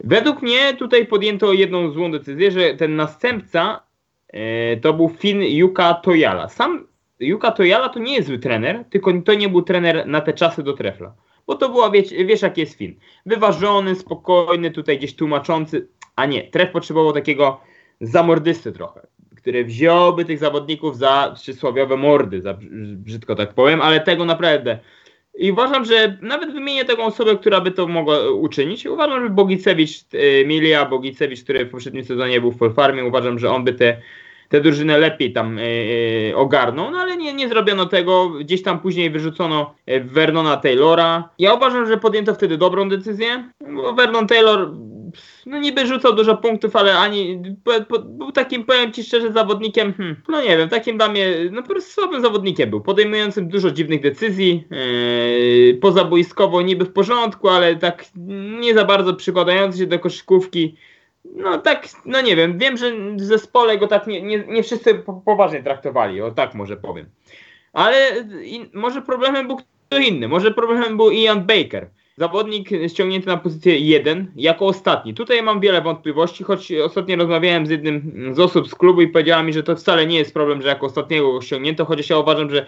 Według 0.04 0.42
mnie 0.42 0.74
tutaj 0.74 1.06
podjęto 1.06 1.52
jedną 1.52 1.90
złą 1.90 2.12
decyzję, 2.12 2.50
że 2.50 2.74
ten 2.74 2.96
następca 2.96 3.80
e, 4.28 4.76
to 4.76 4.92
był 4.92 5.08
Finn 5.08 5.42
Yuka 5.42 5.94
Toyala. 5.94 6.48
Sam 6.48 6.86
Yuka 7.20 7.50
Toyala 7.50 7.88
to 7.88 7.98
nie 7.98 8.14
jest 8.14 8.28
zły 8.28 8.38
trener, 8.38 8.84
tylko 8.90 9.12
to 9.24 9.34
nie 9.34 9.48
był 9.48 9.62
trener 9.62 10.06
na 10.06 10.20
te 10.20 10.32
czasy 10.32 10.62
do 10.62 10.72
trefla. 10.72 11.14
Bo 11.46 11.54
to 11.54 11.68
była, 11.68 11.90
wiesz, 11.90 12.42
jaki 12.42 12.60
jest 12.60 12.74
Finn. 12.74 12.94
Wyważony, 13.26 13.94
spokojny, 13.94 14.70
tutaj 14.70 14.98
gdzieś 14.98 15.16
tłumaczący. 15.16 15.88
A 16.16 16.26
nie, 16.26 16.42
tref 16.42 16.70
potrzebował 16.70 17.12
takiego 17.12 17.60
zamordysty 18.00 18.72
trochę, 18.72 19.06
który 19.36 19.64
wziąłby 19.64 20.24
tych 20.24 20.38
zawodników 20.38 20.96
za 20.96 21.32
przysłowiowe 21.34 21.96
mordy, 21.96 22.40
za 22.40 22.58
brzydko 22.96 23.34
tak 23.34 23.54
powiem, 23.54 23.80
ale 23.80 24.00
tego 24.00 24.24
naprawdę. 24.24 24.78
I 25.38 25.52
uważam, 25.52 25.84
że 25.84 26.18
nawet 26.22 26.52
wymienię 26.52 26.84
taką 26.84 27.04
osobę, 27.04 27.36
która 27.36 27.60
by 27.60 27.70
to 27.70 27.86
mogła 27.86 28.30
uczynić. 28.30 28.86
Uważam, 28.86 29.24
że 29.24 29.30
Bogicewicz, 29.30 30.04
e, 30.12 30.44
Milia 30.44 30.86
Bogicewicz, 30.86 31.42
który 31.42 31.64
w 31.64 31.70
poprzednim 31.70 32.04
sezonie 32.04 32.40
był 32.40 32.52
w 32.52 32.58
Folfarmie, 32.58 33.04
uważam, 33.04 33.38
że 33.38 33.50
on 33.50 33.64
by 33.64 33.72
te, 33.72 33.96
te 34.48 34.60
drużyny 34.60 34.98
lepiej 34.98 35.32
tam 35.32 35.58
e, 35.58 35.62
e, 36.30 36.36
ogarnął, 36.36 36.90
no 36.90 36.98
ale 36.98 37.16
nie, 37.16 37.32
nie 37.32 37.48
zrobiono 37.48 37.86
tego. 37.86 38.28
Gdzieś 38.28 38.62
tam 38.62 38.80
później 38.80 39.10
wyrzucono 39.10 39.74
Vernona 40.04 40.56
Taylora. 40.56 41.28
Ja 41.38 41.54
uważam, 41.54 41.86
że 41.86 41.96
podjęto 41.96 42.34
wtedy 42.34 42.58
dobrą 42.58 42.88
decyzję, 42.88 43.50
Vernon 43.96 44.26
Taylor 44.26 44.70
no 45.46 45.58
niby 45.58 45.86
rzucał 45.86 46.14
dużo 46.14 46.36
punktów, 46.36 46.76
ale 46.76 46.98
ani 46.98 47.42
był 48.04 48.32
takim, 48.32 48.64
powiem 48.64 48.92
ci 48.92 49.04
szczerze, 49.04 49.32
zawodnikiem, 49.32 49.92
hmm, 49.94 50.16
no 50.28 50.42
nie 50.42 50.56
wiem, 50.56 50.68
takim 50.68 50.96
dla 50.96 51.08
mnie, 51.08 51.26
no 51.50 51.62
po 51.62 51.68
prostu 51.68 51.92
słabym 51.92 52.22
zawodnikiem 52.22 52.70
był, 52.70 52.80
podejmującym 52.80 53.48
dużo 53.48 53.70
dziwnych 53.70 54.00
decyzji, 54.00 54.64
yy, 54.70 55.74
pozaboiskowo 55.74 56.62
niby 56.62 56.84
w 56.84 56.92
porządku, 56.92 57.48
ale 57.48 57.76
tak 57.76 58.04
nie 58.60 58.74
za 58.74 58.84
bardzo 58.84 59.14
przykładający 59.14 59.78
się 59.78 59.86
do 59.86 59.98
koszykówki. 59.98 60.76
No 61.24 61.58
tak, 61.58 61.88
no 62.04 62.20
nie 62.20 62.36
wiem, 62.36 62.58
wiem, 62.58 62.76
że 62.76 62.92
w 63.16 63.20
zespole 63.20 63.78
go 63.78 63.86
tak 63.86 64.06
nie, 64.06 64.22
nie, 64.22 64.38
nie 64.38 64.62
wszyscy 64.62 65.02
poważnie 65.24 65.62
traktowali, 65.62 66.22
o 66.22 66.30
tak 66.30 66.54
może 66.54 66.76
powiem. 66.76 67.06
Ale 67.72 67.96
może 68.74 69.02
problemem 69.02 69.46
był 69.46 69.56
kto 69.92 69.98
inny. 69.98 70.28
Może 70.28 70.50
problemem 70.50 70.96
był 70.96 71.10
Ian 71.10 71.46
Baker. 71.46 71.90
Zawodnik 72.22 72.68
ściągnięty 72.88 73.26
na 73.26 73.36
pozycję 73.36 73.78
1 73.78 74.32
jako 74.36 74.66
ostatni. 74.66 75.14
Tutaj 75.14 75.42
mam 75.42 75.60
wiele 75.60 75.80
wątpliwości, 75.80 76.44
choć 76.44 76.72
ostatnio 76.72 77.16
rozmawiałem 77.16 77.66
z 77.66 77.70
jednym 77.70 78.30
z 78.34 78.40
osób 78.40 78.68
z 78.68 78.74
klubu 78.74 79.02
i 79.02 79.08
powiedziała 79.08 79.42
mi, 79.42 79.52
że 79.52 79.62
to 79.62 79.76
wcale 79.76 80.06
nie 80.06 80.18
jest 80.18 80.34
problem, 80.34 80.62
że 80.62 80.68
jako 80.68 80.86
ostatniego 80.86 81.32
go 81.32 81.40
ściągnięto, 81.40 81.84
chociaż 81.84 82.10
ja 82.10 82.18
uważam, 82.18 82.50
że 82.50 82.66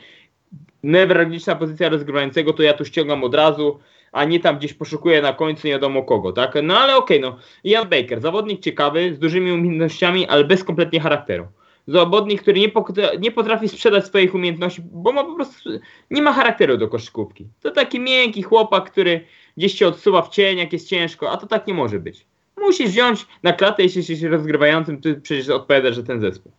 newralgiczna 0.82 1.56
pozycja 1.56 1.88
rozgrywającego 1.88 2.52
to 2.52 2.62
ja 2.62 2.72
tu 2.72 2.84
ściągam 2.84 3.24
od 3.24 3.34
razu, 3.34 3.78
a 4.12 4.24
nie 4.24 4.40
tam 4.40 4.58
gdzieś 4.58 4.74
poszukuję 4.74 5.22
na 5.22 5.32
końcu 5.32 5.66
nie 5.66 5.72
wiadomo 5.72 6.02
kogo, 6.02 6.32
tak? 6.32 6.54
No 6.62 6.78
ale 6.78 6.96
okej, 6.96 7.18
okay, 7.18 7.30
no. 7.30 7.38
Ian 7.64 7.88
Baker, 7.88 8.20
zawodnik 8.20 8.60
ciekawy, 8.60 9.14
z 9.14 9.18
dużymi 9.18 9.52
umiejętnościami, 9.52 10.28
ale 10.28 10.44
bez 10.44 10.64
kompletnie 10.64 11.00
charakteru 11.00 11.46
zawodnik, 11.86 12.42
który 12.42 12.60
nie, 12.60 12.72
nie, 13.20 13.30
potrafi 13.30 13.68
sprzedać 13.68 14.06
swoich 14.06 14.34
umiejętności, 14.34 14.82
bo 14.92 15.12
ma 15.12 15.24
po 15.24 15.34
prostu 15.34 15.70
nie 16.10 16.22
ma 16.22 16.32
charakteru 16.32 16.76
do 16.76 16.88
koszykówki. 16.88 17.48
To 17.60 17.70
taki 17.70 18.00
miękki 18.00 18.42
chłopak, 18.42 18.90
który 18.90 19.24
gdzieś 19.56 19.78
się 19.78 19.86
odsuwa 19.86 20.22
w 20.22 20.28
cień, 20.28 20.58
jak 20.58 20.72
jest 20.72 20.88
ciężko, 20.88 21.30
a 21.30 21.36
to 21.36 21.46
tak 21.46 21.66
nie 21.66 21.74
może 21.74 21.98
być. 21.98 22.26
Musisz 22.56 22.90
wziąć 22.90 23.26
na 23.42 23.52
klatę, 23.52 23.82
jeśli 23.82 23.98
jesteś 23.98 24.22
rozgrywającym, 24.22 25.00
ty 25.00 25.14
przecież 25.14 25.48
odpowiadasz, 25.48 25.94
że 25.94 26.02
ten 26.02 26.20
zespół. 26.20 26.52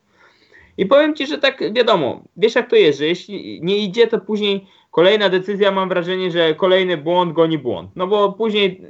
I 0.77 0.85
powiem 0.85 1.15
ci, 1.15 1.27
że 1.27 1.37
tak 1.37 1.73
wiadomo, 1.73 2.23
wiesz 2.37 2.55
jak 2.55 2.69
to 2.69 2.75
jest, 2.75 2.99
że 2.99 3.05
jeśli 3.05 3.59
nie 3.63 3.77
idzie, 3.77 4.07
to 4.07 4.19
później 4.19 4.67
kolejna 4.91 5.29
decyzja, 5.29 5.71
mam 5.71 5.89
wrażenie, 5.89 6.31
że 6.31 6.55
kolejny 6.55 6.97
błąd 6.97 7.33
goni 7.33 7.57
błąd. 7.57 7.91
No 7.95 8.07
bo 8.07 8.33
później 8.33 8.81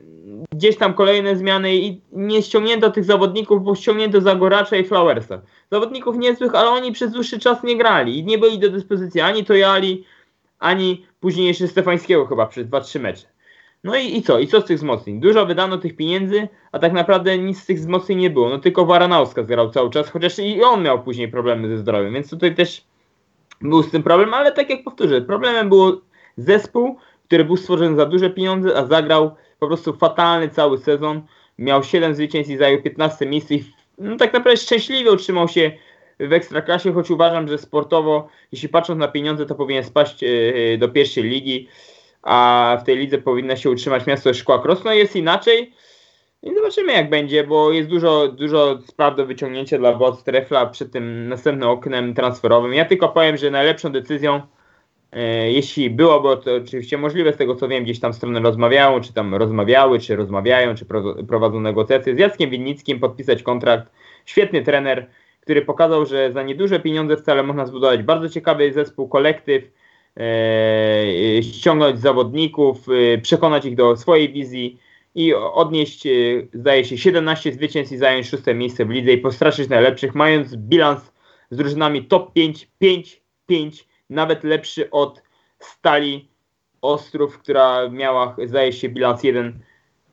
gdzieś 0.52 0.78
tam 0.78 0.94
kolejne 0.94 1.36
zmiany 1.36 1.76
i 1.76 2.02
nie 2.12 2.42
ściągnięto 2.42 2.92
tych 2.92 3.04
zawodników, 3.04 3.64
bo 3.64 3.76
ściągnięto 3.76 4.22
Zagoracza 4.22 4.76
i 4.76 4.84
Flowersa. 4.84 5.42
Zawodników 5.72 6.18
niezłych, 6.18 6.56
ale 6.56 6.70
oni 6.70 6.92
przez 6.92 7.12
dłuższy 7.12 7.40
czas 7.40 7.64
nie 7.64 7.78
grali 7.78 8.20
i 8.20 8.24
nie 8.24 8.38
byli 8.38 8.60
do 8.60 8.70
dyspozycji 8.70 9.22
ani 9.22 9.46
Tojali, 9.46 10.04
ani 10.60 11.06
później 11.20 11.48
jeszcze 11.48 11.68
Stefańskiego 11.68 12.26
chyba 12.26 12.46
przez 12.46 12.68
2-3 12.68 13.00
mecze. 13.00 13.28
No 13.86 13.96
i, 13.96 14.18
i 14.18 14.22
co? 14.22 14.40
I 14.40 14.48
co 14.48 14.62
z 14.62 14.66
tych 14.66 14.78
wzmocnień? 14.78 15.20
Dużo 15.20 15.46
wydano 15.46 15.78
tych 15.78 15.96
pieniędzy, 15.96 16.48
a 16.72 16.80
tak 16.80 16.94
naprawdę 16.94 17.38
nic 17.38 17.60
z 17.60 17.66
tych 17.66 17.78
wzmocnień 17.78 18.20
nie 18.20 18.30
było. 18.30 18.50
No 18.50 18.58
tylko 18.58 18.86
Waranauska 18.86 19.44
zgrał 19.44 19.70
cały 19.70 19.90
czas, 19.90 20.10
chociaż 20.10 20.40
i 20.40 20.64
on 20.64 20.84
miał 20.84 21.04
później 21.04 21.28
problemy 21.28 21.70
ze 21.70 21.78
zdrowiem, 21.78 22.14
więc 22.14 22.30
tutaj 22.30 22.56
też 22.56 22.84
był 23.62 23.84
z 23.84 23.92
tym 23.92 24.04
problem, 24.04 24.34
ale 24.34 24.52
tak 24.52 24.70
jak 24.70 24.84
powtórzę, 24.84 25.22
problemem 25.22 25.70
był 25.70 26.02
zespół, 26.38 26.98
który 27.28 27.46
był 27.46 27.58
stworzony 27.58 27.96
za 27.96 28.06
duże 28.06 28.30
pieniądze, 28.30 28.78
a 28.78 28.86
zagrał 28.86 29.36
po 29.60 29.68
prostu 29.68 29.94
fatalny 29.94 30.50
cały 30.50 30.78
sezon. 30.78 31.22
Miał 31.60 31.84
7 31.84 32.16
zwycięstw 32.16 32.54
i 32.54 32.58
zajął 32.58 32.82
15 32.82 33.26
miejsce 33.26 33.56
i 33.56 33.64
no, 33.98 34.18
tak 34.18 34.34
naprawdę 34.34 34.58
szczęśliwie 34.58 35.12
utrzymał 35.12 35.48
się 35.48 35.72
w 36.20 36.34
ekstraklasie, 36.34 36.94
choć 36.94 37.12
uważam, 37.12 37.48
że 37.48 37.58
sportowo, 37.58 38.28
jeśli 38.52 38.70
patrząc 38.70 39.00
na 39.00 39.08
pieniądze, 39.08 39.46
to 39.46 39.56
powinien 39.56 39.84
spaść 39.84 40.24
e, 40.24 40.28
e, 40.28 40.78
do 40.78 40.90
pierwszej 40.90 41.24
ligi, 41.24 41.68
a 42.26 42.78
w 42.82 42.86
tej 42.86 42.98
lidze 42.98 43.18
powinna 43.18 43.56
się 43.56 43.70
utrzymać 43.70 44.06
miasto 44.06 44.34
Szkła 44.34 44.60
Krosno. 44.60 44.94
Jest 44.94 45.16
inaczej 45.16 45.74
i 46.44 46.56
zobaczymy 46.56 46.94
jak 46.94 47.10
będzie, 47.10 47.44
bo 47.44 47.72
jest 47.72 47.90
dużo, 47.90 48.28
dużo 48.28 48.80
spraw 48.88 49.16
do 49.16 49.26
wyciągnięcia 49.26 49.78
dla 49.78 49.94
władz 49.94 50.24
Trefla 50.24 50.66
przed 50.66 50.92
tym 50.92 51.30
następnym 51.30 51.70
oknem 51.70 52.14
transferowym. 52.14 52.74
Ja 52.74 52.86
tylko 52.86 53.10
powiem, 53.10 53.38
że 53.38 53.52
najlepszą 53.52 53.92
decyzją 53.92 54.42
E, 55.16 55.52
jeśli 55.52 55.90
byłoby 55.90 56.44
to 56.44 56.56
oczywiście 56.56 56.98
możliwe, 56.98 57.34
z 57.34 57.38
tego 57.38 57.56
co 57.56 57.68
wiem, 57.68 57.84
gdzieś 57.84 58.00
tam 58.00 58.14
strony 58.14 58.40
rozmawiają, 58.40 59.02
czy 59.02 59.14
tam 59.14 59.36
rozmawiały, 59.36 60.00
czy 60.00 60.16
rozmawiają, 60.16 60.76
czy 60.76 60.86
prowadzą 61.28 61.60
negocjacje 61.60 62.16
z 62.16 62.20
Jackiem 62.20 62.50
Winnickim, 62.50 63.00
podpisać 63.00 63.44
kontrakt. 63.44 63.92
Świetny 64.26 64.62
trener, 64.62 65.10
który 65.42 65.62
pokazał, 65.62 66.06
że 66.06 66.32
za 66.32 66.44
nieduże 66.44 66.80
pieniądze 66.80 67.18
wcale 67.18 67.44
można 67.44 67.66
zbudować 67.66 68.04
bardzo 68.04 68.30
ciekawy 68.30 68.74
zespół, 68.74 69.08
kolektyw, 69.08 69.64
ściągnąć 71.42 72.00
zawodników, 72.00 72.88
e, 72.90 73.18
przekonać 73.18 73.66
ich 73.66 73.76
do 73.76 73.98
swojej 73.98 74.34
wizji 74.34 74.80
i 75.16 75.34
odnieść, 75.34 76.08
e, 76.08 76.10
zdaje 76.54 76.86
się, 76.86 76.98
17 76.98 77.54
zwycięstw 77.54 77.94
i 77.94 77.98
zająć 77.98 78.30
szóste 78.30 78.54
miejsce 78.54 78.86
w 78.86 78.90
lidze 78.90 79.12
i 79.12 79.18
postraszyć 79.18 79.70
najlepszych, 79.70 80.16
mając 80.16 80.56
bilans 80.56 81.12
z 81.50 81.58
drużynami 81.58 82.04
top 82.04 82.34
5, 82.34 82.68
5, 82.80 83.22
5 83.46 83.88
nawet 84.10 84.44
lepszy 84.44 84.92
od 84.92 85.22
Stali 85.60 86.28
Ostrów, 86.82 87.40
która 87.40 87.90
miała, 87.90 88.36
zdaje 88.46 88.74
się, 88.74 88.90
bilans 88.90 89.24
1, 89.24 89.60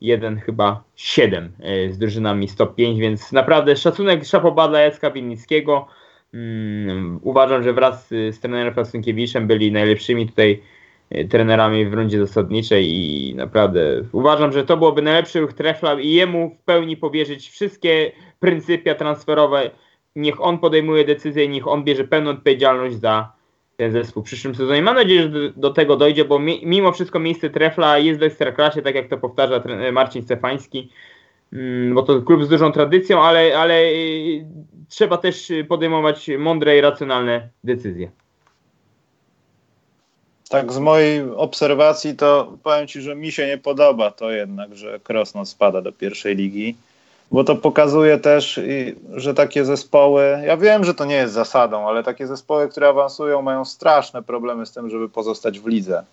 1 0.01 0.41
chyba 0.41 0.85
7 0.97 1.53
e, 1.61 1.91
z 1.91 1.99
drużynami 1.99 2.49
105, 2.49 3.01
więc 3.01 3.33
naprawdę 3.33 3.77
szacunek 3.77 4.25
szapoba 4.25 4.69
dla 4.69 4.81
Jacka 4.81 5.11
Winnickiego. 5.11 5.87
Um, 6.35 7.21
uważam, 7.23 7.63
że 7.63 7.73
wraz 7.73 8.09
z, 8.09 8.35
z 8.35 8.41
trenerem 8.41 8.75
Frasynkiewiczem 8.75 9.47
byli 9.47 9.73
najlepszymi 9.73 10.29
tutaj 10.29 10.63
e, 11.11 11.25
trenerami 11.25 11.87
w 11.87 11.95
rundzie 11.95 12.19
zasadniczej 12.19 12.89
i 12.89 13.35
naprawdę 13.35 14.03
uważam, 14.13 14.53
że 14.53 14.65
to 14.65 14.77
byłoby 14.77 15.03
najlepszy 15.03 15.41
ruch 15.41 15.53
Trefla 15.53 16.01
i 16.01 16.11
jemu 16.11 16.57
w 16.61 16.65
pełni 16.65 16.97
powierzyć 16.97 17.51
wszystkie 17.51 18.13
pryncypia 18.41 18.95
transferowe. 18.95 19.71
Niech 20.17 20.41
on 20.41 20.59
podejmuje 20.59 21.05
decyzje, 21.05 21.49
niech 21.49 21.69
on 21.69 21.85
bierze 21.85 22.05
pełną 22.05 22.31
odpowiedzialność 22.31 22.97
za, 22.97 23.33
ten 23.77 23.93
zespół 23.93 24.23
w 24.23 24.27
przyszłym 24.27 24.55
sezonie. 24.55 24.83
Mam 24.83 24.95
nadzieję, 24.95 25.23
że 25.23 25.53
do, 25.57 25.71
tego 25.71 25.97
dojdzie, 25.97 26.25
bo 26.25 26.39
mi, 26.39 26.61
mimo 26.65 26.93
wszystko 26.93 27.19
miejsce 27.19 27.51
Trefla 27.51 27.99
jest 27.99 28.21
w 28.21 28.23
Ekstraklasie, 28.23 28.83
tak 28.83 28.95
jak 28.95 29.09
to 29.09 29.19
powtarza 29.19 29.63
Marcin 29.93 30.23
Stefański, 30.23 30.79
mm, 30.79 30.93
bo 31.95 32.03
to 32.03 32.23
klub 32.23 32.45
z 32.45 32.49
dużą 32.49 32.73
tradycją, 32.73 33.23
ale, 33.23 33.59
ale 33.59 33.83
y, 33.85 34.45
trzeba 34.89 35.19
też 35.19 35.53
podejmować 35.69 36.31
mądre 36.39 36.79
i 36.79 36.81
racjonalne 36.81 37.49
decyzje. 37.65 38.11
Tak, 40.49 40.73
z 40.73 40.79
mojej 40.79 41.23
obserwacji 41.37 42.17
to 42.17 42.59
powiem 42.63 42.87
Ci, 42.87 43.01
że 43.01 43.15
mi 43.15 43.33
się 43.33 43.47
nie 43.47 43.59
podoba 43.59 44.11
to 44.11 44.31
jednak, 44.31 44.77
że 44.77 45.01
Krosno 45.01 45.47
spada 45.47 45.83
do 45.83 45.93
pierwszej 45.93 46.37
ligi 46.37 46.77
bo 47.33 47.45
to 47.45 47.57
pokazuje 47.57 48.19
też, 48.19 48.61
że 49.15 49.35
takie 49.35 49.65
zespoły, 49.65 50.43
ja 50.47 50.57
wiem, 50.57 50.85
że 50.85 50.95
to 50.95 51.05
nie 51.05 51.15
jest 51.15 51.35
zasadą, 51.35 51.89
ale 51.89 52.03
takie 52.03 52.27
zespoły, 52.27 52.69
które 52.69 52.89
awansują, 52.89 53.43
mają 53.43 53.65
straszne 53.65 54.23
problemy 54.23 54.67
z 54.67 54.73
tym, 54.73 54.91
żeby 54.91 55.09
pozostać 55.09 55.61
w 55.61 55.67
lidze. 55.67 56.05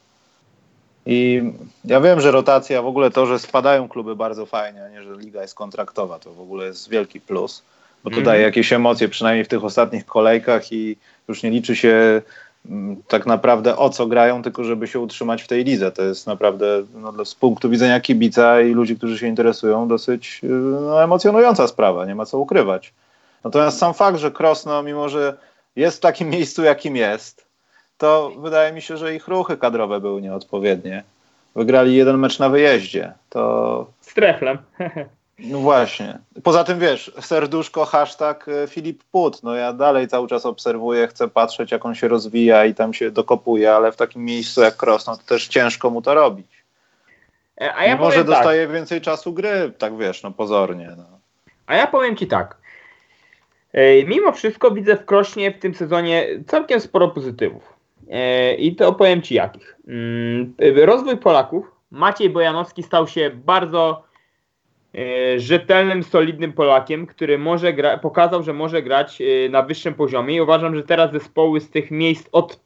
I 1.12 1.42
ja 1.86 2.02
wiem, 2.02 2.22
że 2.22 2.32
rotacja, 2.32 2.82
w 2.82 2.88
ogóle 2.88 3.12
to, 3.12 3.26
że 3.26 3.40
spadają 3.40 3.90
kluby 3.90 4.16
bardzo 4.16 4.46
fajnie, 4.46 4.86
a 4.86 4.90
nie, 4.90 5.04
że 5.04 5.16
liga 5.16 5.42
jest 5.42 5.56
kontraktowa, 5.56 6.20
to 6.20 6.34
w 6.34 6.42
ogóle 6.42 6.66
jest 6.66 6.90
wielki 6.90 7.22
plus, 7.22 7.64
bo 8.04 8.10
to 8.10 8.16
mm. 8.16 8.26
daje 8.26 8.42
jakieś 8.42 8.74
emocje, 8.74 9.10
przynajmniej 9.10 9.46
w 9.46 9.48
tych 9.48 9.64
ostatnich 9.64 10.06
kolejkach 10.06 10.72
i 10.72 10.98
już 11.28 11.44
nie 11.44 11.50
liczy 11.50 11.76
się 11.76 12.22
Mm, 12.66 13.04
tak 13.08 13.26
naprawdę 13.26 13.78
o 13.78 13.90
co 13.90 14.08
grają, 14.08 14.44
tylko 14.44 14.64
żeby 14.64 14.88
się 14.88 15.00
utrzymać 15.00 15.44
w 15.44 15.48
tej 15.48 15.64
lidze. 15.64 15.92
To 15.92 16.04
jest 16.04 16.28
naprawdę 16.28 16.84
no, 16.94 17.26
z 17.26 17.36
punktu 17.36 17.70
widzenia 17.70 18.00
kibica 18.00 18.62
i 18.62 18.72
ludzi, 18.72 18.98
którzy 18.98 19.18
się 19.18 19.28
interesują, 19.28 19.88
dosyć 19.88 20.42
y, 20.44 20.48
no, 20.48 21.04
emocjonująca 21.04 21.68
sprawa, 21.68 22.06
nie 22.06 22.16
ma 22.16 22.26
co 22.26 22.40
ukrywać. 22.40 22.94
Natomiast 23.44 23.78
sam 23.78 23.94
fakt, 23.94 24.18
że 24.18 24.32
Krosno, 24.32 24.84
mimo 24.84 25.10
że 25.10 25.38
jest 25.76 25.98
w 25.98 26.02
takim 26.02 26.30
miejscu, 26.30 26.64
jakim 26.64 26.96
jest, 26.96 27.46
to 28.00 28.32
wydaje 28.38 28.74
mi 28.74 28.82
się, 28.82 28.98
że 28.98 29.16
ich 29.16 29.28
ruchy 29.28 29.58
kadrowe 29.58 30.00
były 30.00 30.22
nieodpowiednie. 30.22 31.04
Wygrali 31.56 31.96
jeden 31.96 32.18
mecz 32.18 32.40
na 32.40 32.50
wyjeździe. 32.50 33.14
To... 33.30 33.86
Z 34.02 34.14
treflem. 34.14 34.58
No 35.40 35.60
właśnie. 35.60 36.20
Poza 36.44 36.64
tym 36.64 36.80
wiesz, 36.80 37.12
serduszko, 37.20 37.86
hashtag 37.86 38.46
e, 38.48 38.68
Filip 38.68 39.04
Put. 39.04 39.44
No 39.44 39.56
ja 39.56 39.74
dalej 39.74 40.08
cały 40.08 40.28
czas 40.28 40.46
obserwuję, 40.46 41.08
chcę 41.08 41.28
patrzeć, 41.28 41.72
jak 41.72 41.86
on 41.86 41.96
się 41.96 42.08
rozwija 42.08 42.66
i 42.66 42.74
tam 42.74 42.94
się 42.94 43.12
dokopuje, 43.12 43.74
ale 43.74 43.92
w 43.92 43.96
takim 43.96 44.26
miejscu 44.26 44.62
jak 44.62 44.78
Krosno 44.78 45.18
to 45.18 45.24
też 45.24 45.48
ciężko 45.48 45.90
mu 45.90 46.02
to 46.02 46.14
robić. 46.14 46.64
E, 47.62 47.76
a 47.76 47.86
ja 47.86 47.98
Może 47.98 48.18
tak. 48.18 48.28
dostaje 48.28 48.68
więcej 48.68 49.02
czasu 49.02 49.34
gry, 49.34 49.72
tak 49.78 49.98
wiesz, 49.98 50.24
no 50.24 50.32
pozornie. 50.32 50.90
No. 50.98 51.06
A 51.68 51.76
ja 51.76 51.88
powiem 51.88 52.16
ci 52.16 52.28
tak. 52.28 52.58
E, 53.74 54.04
mimo 54.04 54.32
wszystko 54.32 54.72
widzę 54.72 54.96
w 54.96 55.06
Krośnie 55.06 55.52
w 55.52 55.60
tym 55.60 55.76
sezonie 55.76 56.28
całkiem 56.48 56.80
sporo 56.80 57.08
pozytywów. 57.08 57.79
I 58.58 58.76
to 58.76 58.88
opowiem 58.88 59.22
ci 59.22 59.36
jakich. 59.36 59.78
Mm, 59.88 60.54
rozwój 60.76 61.18
Polaków. 61.18 61.72
Maciej 61.92 62.30
Bojanowski 62.30 62.84
stał 62.84 63.08
się 63.08 63.32
bardzo 63.34 64.10
E, 64.96 65.40
rzetelnym, 65.40 66.04
solidnym 66.04 66.54
Polakiem, 66.54 67.06
który 67.06 67.38
może 67.38 67.74
gra, 67.74 67.98
pokazał, 67.98 68.44
że 68.44 68.54
może 68.54 68.84
grać 68.84 69.22
e, 69.22 69.50
na 69.50 69.62
wyższym 69.62 69.94
poziomie 69.94 70.36
i 70.36 70.42
uważam, 70.42 70.76
że 70.76 70.84
teraz 70.84 71.12
zespoły 71.12 71.62
z 71.62 71.70
tych 71.70 71.92
miejsc 71.92 72.30
od 72.32 72.60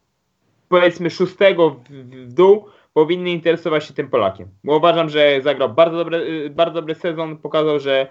powiedzmy 0.70 1.10
szóstego 1.10 1.70
w, 1.70 2.34
dół 2.34 2.66
powinny 2.94 3.30
interesować 3.30 3.86
się 3.86 3.94
tym 3.94 4.10
Polakiem, 4.10 4.48
bo 4.64 4.78
uważam, 4.78 5.10
że 5.10 5.42
zagrał 5.42 5.70
bardzo 5.70 5.98
dobry, 5.98 6.46
e, 6.46 6.50
bardzo 6.50 6.74
dobry 6.74 6.96
sezon, 6.96 7.38
pokazał, 7.38 7.80
że 7.80 8.08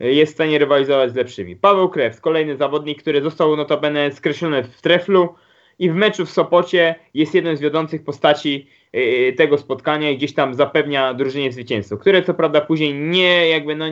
jest 0.00 0.32
w 0.32 0.34
stanie 0.34 0.58
rywalizować 0.58 1.12
z 1.12 1.14
lepszymi. 1.14 1.56
Paweł 1.56 1.88
Krews, 1.88 2.20
kolejny 2.20 2.56
zawodnik, 2.56 3.02
który 3.02 3.22
został 3.22 3.56
notabene 3.56 4.12
skreślony 4.12 4.62
w 4.62 4.82
treflu 4.82 5.34
i 5.78 5.90
w 5.90 5.94
meczu 5.94 6.26
w 6.26 6.30
Sopocie 6.30 6.94
jest 7.14 7.34
jedną 7.34 7.56
z 7.56 7.60
wiodących 7.60 8.04
postaci 8.04 8.66
Y, 8.96 9.34
tego 9.36 9.58
spotkania 9.58 10.10
i 10.10 10.16
gdzieś 10.16 10.34
tam 10.34 10.54
zapewnia 10.54 11.14
drużynie 11.14 11.52
zwycięstwo, 11.52 11.96
które 11.96 12.22
co 12.22 12.34
prawda 12.34 12.60
później 12.60 12.94
nie 12.94 13.48
jakby 13.48 13.76
no, 13.76 13.84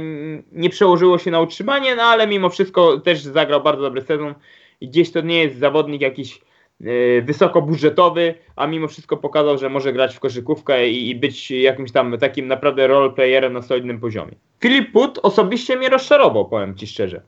nie 0.53 0.71
przełożyło 0.71 1.19
się 1.19 1.31
na 1.31 1.41
utrzymanie, 1.41 1.97
no 1.97 2.03
ale 2.03 2.27
mimo 2.27 2.49
wszystko 2.49 3.01
też 3.01 3.23
zagrał 3.23 3.63
bardzo 3.63 3.83
dobry 3.83 4.03
sezon 4.03 4.35
i 4.81 4.89
gdzieś 4.89 5.13
to 5.13 5.21
nie 5.21 5.43
jest 5.43 5.59
zawodnik 5.59 6.01
jakiś 6.01 6.41
yy, 6.81 7.23
wysokobudżetowy, 7.23 8.35
a 8.57 8.67
mimo 8.67 8.89
wszystko 8.89 9.17
pokazał, 9.17 9.59
że 9.59 9.69
może 9.69 9.93
grać 9.93 10.17
w 10.17 10.21
koszykówkę 10.21 10.89
i, 10.89 11.11
i 11.11 11.15
być 11.15 11.51
jakimś 11.51 11.93
tam 11.93 12.19
takim 12.19 12.49
naprawdę 12.49 12.87
roleplayerem 12.87 13.53
na 13.53 13.63
solidnym 13.63 14.01
poziomie. 14.01 14.33
Filip 14.61 14.93
Put 14.93 15.19
osobiście 15.23 15.77
mnie 15.77 15.89
rozczarował, 15.89 16.49
powiem 16.49 16.75
Ci 16.75 16.87
szczerze. 16.87 17.23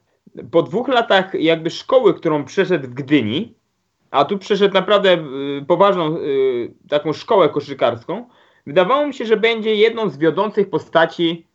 Po 0.51 0.63
dwóch 0.63 0.89
latach 0.89 1.35
jakby 1.35 1.71
szkoły, 1.71 2.15
którą 2.15 2.45
przeszedł 2.45 2.89
w 2.89 2.95
Gdyni, 2.95 3.55
a 4.11 4.25
tu 4.25 4.39
przeszedł 4.39 4.75
naprawdę 4.75 5.15
yy, 5.15 5.65
poważną 5.67 6.19
yy, 6.19 6.75
taką 6.89 7.13
szkołę 7.13 7.49
koszykarską, 7.49 8.29
wydawało 8.67 9.07
mi 9.07 9.15
się, 9.15 9.25
że 9.25 9.37
będzie 9.37 9.75
jedną 9.75 10.09
z 10.09 10.19
wiodących 10.19 10.71
postaci 10.71 11.47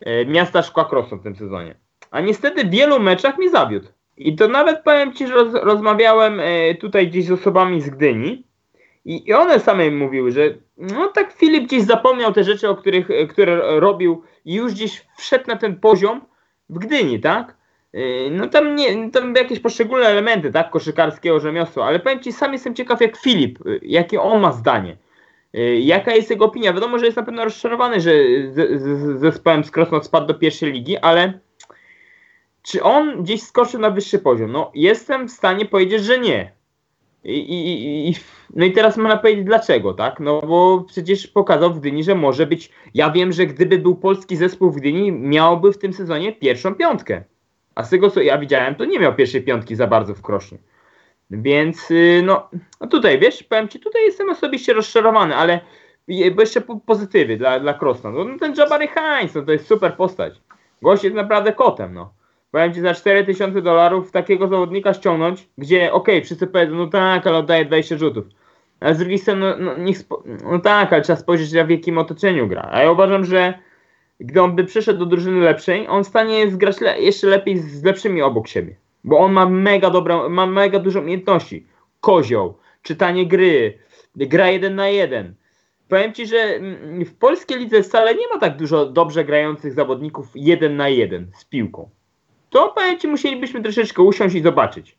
yy, 0.00 0.26
miasta 0.26 0.62
Szkła 0.62 0.84
Krosno 0.84 1.16
w 1.16 1.22
tym 1.22 1.36
sezonie. 1.36 1.74
A 2.10 2.20
niestety 2.20 2.64
w 2.64 2.70
wielu 2.70 3.00
meczach 3.00 3.38
mi 3.38 3.50
zawiódł. 3.50 3.88
I 4.16 4.36
to 4.36 4.48
nawet 4.48 4.82
powiem 4.82 5.12
Ci, 5.12 5.26
że 5.26 5.34
roz, 5.34 5.54
rozmawiałem 5.54 6.40
e, 6.40 6.74
tutaj 6.74 7.08
gdzieś 7.08 7.24
z 7.24 7.30
osobami 7.30 7.80
z 7.80 7.90
Gdyni 7.90 8.46
i, 9.04 9.28
i 9.28 9.34
one 9.34 9.60
same 9.60 9.90
mówiły, 9.90 10.32
że 10.32 10.54
no 10.76 11.08
tak 11.08 11.32
Filip 11.32 11.64
gdzieś 11.64 11.82
zapomniał 11.82 12.32
te 12.32 12.44
rzeczy, 12.44 12.68
o 12.68 12.76
których, 12.76 13.10
e, 13.10 13.26
które 13.26 13.80
robił 13.80 14.22
i 14.44 14.54
już 14.54 14.72
gdzieś 14.72 15.06
wszedł 15.16 15.44
na 15.48 15.56
ten 15.56 15.80
poziom 15.80 16.20
w 16.68 16.78
Gdyni, 16.78 17.20
tak? 17.20 17.55
E, 17.96 18.30
no 18.30 18.48
tam 18.48 18.76
nie, 18.76 19.10
tam 19.10 19.34
jakieś 19.34 19.60
poszczególne 19.60 20.06
elementy, 20.06 20.52
tak, 20.52 20.70
koszykarskiego 20.70 21.40
rzemiosła, 21.40 21.86
ale 21.86 22.00
powiem 22.00 22.20
Ci, 22.20 22.32
sam 22.32 22.52
jestem 22.52 22.74
ciekaw 22.74 23.00
jak 23.00 23.16
Filip, 23.16 23.58
jakie 23.82 24.20
on 24.20 24.40
ma 24.40 24.52
zdanie. 24.52 24.96
Jaka 25.80 26.14
jest 26.14 26.30
jego 26.30 26.44
opinia? 26.44 26.72
Wiadomo, 26.72 26.98
że 26.98 27.04
jest 27.04 27.16
na 27.16 27.22
pewno 27.22 27.44
rozczarowany, 27.44 28.00
że 28.00 28.12
z, 28.50 28.82
z, 28.82 29.20
zespołem 29.20 29.64
z 29.64 29.70
Krosno 29.70 30.02
spadł 30.02 30.26
do 30.26 30.34
pierwszej 30.34 30.72
ligi, 30.72 30.98
ale 30.98 31.40
czy 32.62 32.82
on 32.82 33.22
gdzieś 33.22 33.42
skoczył 33.42 33.80
na 33.80 33.90
wyższy 33.90 34.18
poziom? 34.18 34.52
No, 34.52 34.70
jestem 34.74 35.28
w 35.28 35.32
stanie 35.32 35.64
powiedzieć, 35.64 36.04
że 36.04 36.18
nie. 36.18 36.52
I, 37.24 37.38
i, 37.38 38.08
i, 38.08 38.14
no 38.54 38.64
i 38.64 38.72
teraz 38.72 38.96
można 38.96 39.16
powiedzieć 39.16 39.44
dlaczego, 39.44 39.94
tak? 39.94 40.20
No 40.20 40.40
bo 40.40 40.84
przecież 40.88 41.26
pokazał 41.26 41.74
w 41.74 41.80
Gdyni, 41.80 42.04
że 42.04 42.14
może 42.14 42.46
być. 42.46 42.70
Ja 42.94 43.10
wiem, 43.10 43.32
że 43.32 43.46
gdyby 43.46 43.78
był 43.78 43.94
polski 43.94 44.36
zespół 44.36 44.70
w 44.70 44.76
Gdyni, 44.76 45.12
miałby 45.12 45.72
w 45.72 45.78
tym 45.78 45.92
sezonie 45.92 46.32
pierwszą 46.32 46.74
piątkę. 46.74 47.24
A 47.76 47.84
z 47.84 47.90
tego 47.90 48.10
co 48.10 48.20
ja 48.20 48.38
widziałem, 48.38 48.74
to 48.74 48.84
nie 48.84 48.98
miał 48.98 49.14
pierwszej 49.14 49.42
piątki 49.42 49.76
za 49.76 49.86
bardzo 49.86 50.14
w 50.14 50.22
Krośnie. 50.22 50.58
Więc 51.30 51.90
y, 51.90 52.22
no, 52.24 52.48
no 52.80 52.86
tutaj 52.86 53.18
wiesz, 53.18 53.42
powiem 53.42 53.68
ci, 53.68 53.80
tutaj 53.80 54.02
jestem 54.02 54.30
osobiście 54.30 54.72
rozczarowany, 54.72 55.36
ale 55.36 55.60
bo 56.34 56.40
jeszcze 56.40 56.60
pozytywy 56.86 57.36
dla, 57.36 57.60
dla 57.60 57.74
Krosna. 57.74 58.10
No, 58.10 58.26
ten 58.40 58.54
Jabari 58.54 58.88
Heinz, 58.88 59.34
no 59.34 59.42
to 59.42 59.52
jest 59.52 59.66
super 59.66 59.96
postać. 59.96 60.40
Gość 60.82 61.04
jest 61.04 61.16
naprawdę 61.16 61.52
kotem, 61.52 61.94
no. 61.94 62.14
Powiem 62.50 62.74
ci 62.74 62.80
za 62.80 62.94
4000 62.94 63.62
dolarów 63.62 64.12
takiego 64.12 64.48
zawodnika 64.48 64.94
ściągnąć, 64.94 65.48
gdzie 65.58 65.92
okej, 65.92 66.14
okay, 66.14 66.24
wszyscy 66.24 66.46
powiedzą, 66.46 66.74
no 66.74 66.86
tak, 66.86 67.26
ale 67.26 67.38
oddaje 67.38 67.64
20 67.64 67.98
rzutów. 67.98 68.24
Ale 68.80 68.94
z 68.94 68.98
drugiej 68.98 69.18
strony, 69.18 69.40
no, 69.40 69.56
no, 69.58 69.78
niech 69.78 69.98
no 70.44 70.58
tak, 70.58 70.92
ale 70.92 71.02
trzeba 71.02 71.18
spojrzeć 71.18 71.66
w 71.66 71.70
jakim 71.70 71.98
otoczeniu 71.98 72.48
gra. 72.48 72.68
A 72.72 72.82
ja 72.82 72.90
uważam, 72.90 73.24
że 73.24 73.58
gdy 74.20 74.42
on 74.42 74.56
by 74.56 74.64
przeszedł 74.64 74.98
do 74.98 75.06
drużyny 75.06 75.40
lepszej, 75.40 75.88
on 75.88 76.04
stanie 76.04 76.50
zgrać 76.50 76.80
le 76.80 77.00
jeszcze 77.00 77.26
lepiej 77.26 77.58
z 77.58 77.84
lepszymi 77.84 78.22
obok 78.22 78.48
siebie. 78.48 78.76
Bo 79.04 79.18
on 79.18 79.32
ma 79.32 79.48
mega 79.48 79.90
dobrą, 79.90 80.28
ma 80.28 80.46
mega 80.46 80.78
dużo 80.78 81.00
umiejętności. 81.00 81.66
Kozioł, 82.00 82.58
czytanie 82.82 83.26
gry, 83.26 83.78
gra 84.16 84.50
jeden 84.50 84.74
na 84.74 84.88
jeden. 84.88 85.34
Powiem 85.88 86.12
Ci, 86.12 86.26
że 86.26 86.36
mm, 86.36 87.04
w 87.04 87.14
polskiej 87.14 87.58
lidze 87.58 87.82
wcale 87.82 88.14
nie 88.14 88.28
ma 88.34 88.38
tak 88.38 88.56
dużo 88.56 88.86
dobrze 88.86 89.24
grających 89.24 89.72
zawodników 89.72 90.28
jeden 90.34 90.76
na 90.76 90.88
jeden 90.88 91.30
z 91.34 91.44
piłką 91.44 91.90
to 92.56 92.68
powiem 92.68 92.98
Ci, 92.98 93.08
musielibyśmy 93.08 93.62
troszeczkę 93.62 94.02
usiąść 94.02 94.34
i 94.34 94.42
zobaczyć. 94.42 94.96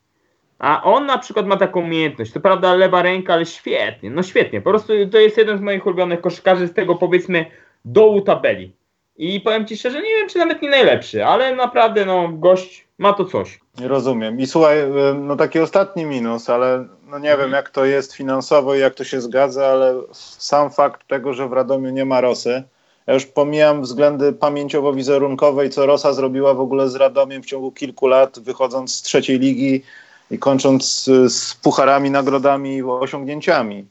A 0.59 0.83
on 0.83 1.05
na 1.05 1.17
przykład 1.17 1.47
ma 1.47 1.57
taką 1.57 1.81
umiejętność, 1.81 2.31
to 2.31 2.39
prawda 2.39 2.75
lewa 2.75 3.01
ręka, 3.01 3.33
ale 3.33 3.45
świetnie, 3.45 4.09
no 4.09 4.23
świetnie. 4.23 4.61
Po 4.61 4.69
prostu 4.69 4.93
to 5.11 5.19
jest 5.19 5.37
jeden 5.37 5.57
z 5.57 5.61
moich 5.61 5.85
ulubionych 5.85 6.21
koszykarzy 6.21 6.67
z 6.67 6.73
tego 6.73 6.95
powiedzmy 6.95 7.45
dołu 7.85 8.21
tabeli. 8.21 8.75
I 9.17 9.41
powiem 9.41 9.67
Ci 9.67 9.77
szczerze, 9.77 10.01
nie 10.01 10.15
wiem 10.15 10.29
czy 10.29 10.39
nawet 10.39 10.61
nie 10.61 10.69
najlepszy, 10.69 11.25
ale 11.25 11.55
naprawdę 11.55 12.05
no 12.05 12.29
gość 12.29 12.87
ma 12.97 13.13
to 13.13 13.25
coś. 13.25 13.59
Rozumiem. 13.81 14.39
I 14.39 14.47
słuchaj, 14.47 14.79
y, 14.79 15.13
no 15.13 15.35
taki 15.35 15.59
ostatni 15.59 16.05
minus, 16.05 16.49
ale 16.49 16.87
no 17.07 17.19
nie 17.19 17.31
mhm. 17.31 17.39
wiem 17.39 17.51
jak 17.51 17.69
to 17.69 17.85
jest 17.85 18.13
finansowo 18.13 18.75
i 18.75 18.79
jak 18.79 18.93
to 18.93 19.03
się 19.03 19.21
zgadza, 19.21 19.67
ale 19.67 19.95
sam 20.11 20.71
fakt 20.71 21.07
tego, 21.07 21.33
że 21.33 21.47
w 21.47 21.53
Radomiu 21.53 21.89
nie 21.89 22.05
ma 22.05 22.21
Rosy, 22.21 22.63
ja 23.07 23.13
już 23.13 23.25
pomijam 23.25 23.81
względy 23.81 24.33
pamięciowo-wizerunkowe 24.33 25.65
i 25.65 25.69
co 25.69 25.85
Rosa 25.85 26.13
zrobiła 26.13 26.53
w 26.53 26.59
ogóle 26.59 26.89
z 26.89 26.95
Radomiem 26.95 27.43
w 27.43 27.45
ciągu 27.45 27.71
kilku 27.71 28.07
lat, 28.07 28.39
wychodząc 28.39 28.95
z 28.95 29.01
trzeciej 29.01 29.39
ligi 29.39 29.83
i 30.31 30.39
kończąc 30.39 31.03
z, 31.03 31.33
z 31.33 31.55
pucharami, 31.55 32.11
nagrodami 32.11 32.75
i 32.75 32.83
osiągnięciami. 32.83 33.85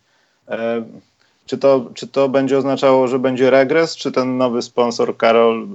Czy 1.46 1.58
to, 1.58 1.90
czy 1.94 2.08
to 2.08 2.28
będzie 2.28 2.58
oznaczało, 2.58 3.08
że 3.08 3.18
będzie 3.18 3.50
regres, 3.50 3.96
czy 3.96 4.12
ten 4.12 4.36
nowy 4.36 4.62
sponsor 4.62 5.16
Karol 5.16 5.62
y, 5.62 5.66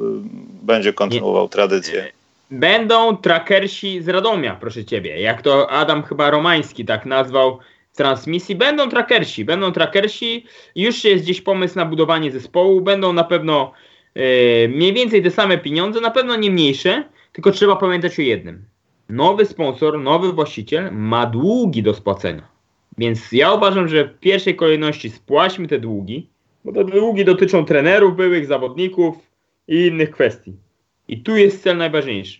będzie 0.64 0.94
kontynuował 0.94 1.50
tradycję? 1.50 2.12
Będą 2.52 3.18
trackersi 3.18 4.02
z 4.02 4.10
Radomia, 4.10 4.56
proszę 4.56 4.86
ciebie. 4.86 5.22
Jak 5.22 5.42
to 5.42 5.72
Adam 5.72 6.04
chyba 6.04 6.30
Romański 6.30 6.86
tak 6.86 7.06
nazwał 7.06 7.60
transmisji. 7.96 8.56
Będą 8.56 8.90
trackersi, 8.90 9.46
będą 9.46 9.72
trackersi. 9.72 10.46
Już 10.76 11.04
jest 11.04 11.24
gdzieś 11.24 11.42
pomysł 11.42 11.76
na 11.76 11.86
budowanie 11.86 12.32
zespołu. 12.32 12.82
Będą 12.82 13.14
na 13.14 13.24
pewno 13.24 13.72
e, 14.16 14.68
mniej 14.68 14.94
więcej 14.94 15.24
te 15.24 15.32
same 15.32 15.58
pieniądze, 15.58 16.02
na 16.02 16.12
pewno 16.12 16.36
nie 16.36 16.52
mniejsze, 16.52 17.04
tylko 17.34 17.52
trzeba 17.52 17.76
pamiętać 17.76 18.20
o 18.20 18.22
jednym. 18.22 18.66
Nowy 19.10 19.46
sponsor, 19.46 20.00
nowy 20.00 20.34
właściciel 20.34 20.92
ma 20.92 21.26
długi 21.26 21.84
do 21.84 21.94
spłacenia. 21.94 22.51
Więc 22.98 23.32
ja 23.32 23.54
uważam, 23.54 23.88
że 23.88 24.06
w 24.06 24.20
pierwszej 24.20 24.56
kolejności 24.56 25.10
spłaćmy 25.10 25.68
te 25.68 25.80
długi, 25.80 26.30
bo 26.66 26.72
te 26.72 26.84
długi 26.84 27.26
dotyczą 27.26 27.66
trenerów, 27.66 28.16
byłych 28.16 28.46
zawodników 28.46 29.16
i 29.68 29.88
innych 29.88 30.12
kwestii. 30.12 30.54
I 31.08 31.22
tu 31.22 31.36
jest 31.36 31.64
cel 31.64 31.78
najważniejszy. 31.78 32.40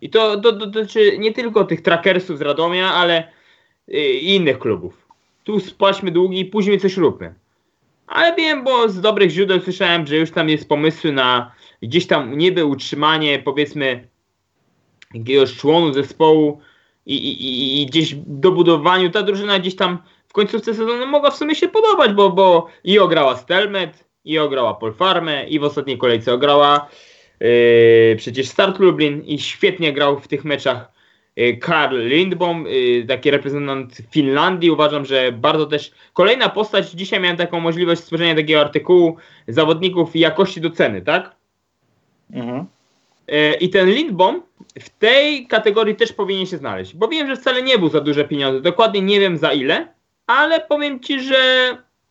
I 0.00 0.10
to 0.10 0.36
dotyczy 0.36 1.18
nie 1.18 1.32
tylko 1.32 1.64
tych 1.64 1.82
trackersów 1.82 2.38
z 2.38 2.40
Radomia, 2.40 2.94
ale 2.94 3.32
i 4.22 4.36
innych 4.36 4.58
klubów. 4.58 5.08
Tu 5.44 5.60
spłaćmy 5.60 6.10
długi 6.10 6.40
i 6.40 6.44
później 6.44 6.80
coś 6.80 6.96
róbmy. 6.96 7.34
Ale 8.06 8.36
wiem, 8.36 8.64
bo 8.64 8.88
z 8.88 9.00
dobrych 9.00 9.30
źródeł 9.30 9.60
słyszałem, 9.60 10.06
że 10.06 10.16
już 10.16 10.30
tam 10.30 10.48
jest 10.48 10.68
pomysły 10.68 11.12
na 11.12 11.52
gdzieś 11.82 12.06
tam 12.06 12.38
niby 12.38 12.64
utrzymanie 12.64 13.38
powiedzmy 13.38 14.08
jakiegoś 15.14 15.56
członu 15.56 15.92
zespołu 15.92 16.60
i, 17.08 17.14
i, 17.14 17.82
i 17.82 17.86
gdzieś 17.86 18.14
dobudowaniu. 18.26 19.10
Ta 19.10 19.22
drużyna 19.22 19.58
gdzieś 19.58 19.76
tam 19.76 19.98
w 20.28 20.32
końcówce 20.32 20.74
sezonu 20.74 21.06
mogła 21.06 21.30
w 21.30 21.36
sumie 21.36 21.54
się 21.54 21.68
podobać, 21.68 22.12
bo, 22.12 22.30
bo 22.30 22.66
i 22.84 22.98
ograła 22.98 23.36
Stelmet, 23.36 24.04
i 24.24 24.38
ograła 24.38 24.74
Polfarmę, 24.74 25.44
i 25.48 25.58
w 25.58 25.64
ostatniej 25.64 25.98
kolejce 25.98 26.34
ograła 26.34 26.88
yy, 27.40 28.16
przecież 28.16 28.48
Start 28.48 28.78
Lublin 28.78 29.22
i 29.22 29.38
świetnie 29.38 29.92
grał 29.92 30.20
w 30.20 30.28
tych 30.28 30.44
meczach 30.44 30.98
Y, 31.38 31.56
Karl 31.56 32.08
Lindbom, 32.08 32.66
y, 32.66 33.04
taki 33.08 33.30
reprezentant 33.30 33.96
Finlandii. 34.10 34.70
Uważam, 34.70 35.04
że 35.04 35.32
bardzo 35.32 35.66
też 35.66 35.92
kolejna 36.12 36.48
postać. 36.48 36.90
Dzisiaj 36.90 37.20
miałem 37.20 37.36
taką 37.36 37.60
możliwość 37.60 38.00
stworzenia 38.00 38.34
takiego 38.34 38.60
artykułu 38.60 39.16
zawodników 39.48 40.16
jakości 40.16 40.60
do 40.60 40.70
ceny, 40.70 41.02
tak? 41.02 41.36
Mhm. 42.32 42.66
Y, 43.32 43.54
I 43.60 43.70
ten 43.70 43.90
Lindbom 43.90 44.42
w 44.80 44.88
tej 44.88 45.46
kategorii 45.46 45.96
też 45.96 46.12
powinien 46.12 46.46
się 46.46 46.56
znaleźć, 46.56 46.94
bo 46.94 47.08
wiem, 47.08 47.28
że 47.28 47.36
wcale 47.36 47.62
nie 47.62 47.78
był 47.78 47.88
za 47.88 48.00
duże 48.00 48.24
pieniądze. 48.24 48.60
Dokładnie 48.60 49.00
nie 49.00 49.20
wiem 49.20 49.38
za 49.38 49.52
ile, 49.52 49.94
ale 50.26 50.60
powiem 50.60 51.00
ci, 51.00 51.20
że 51.20 51.36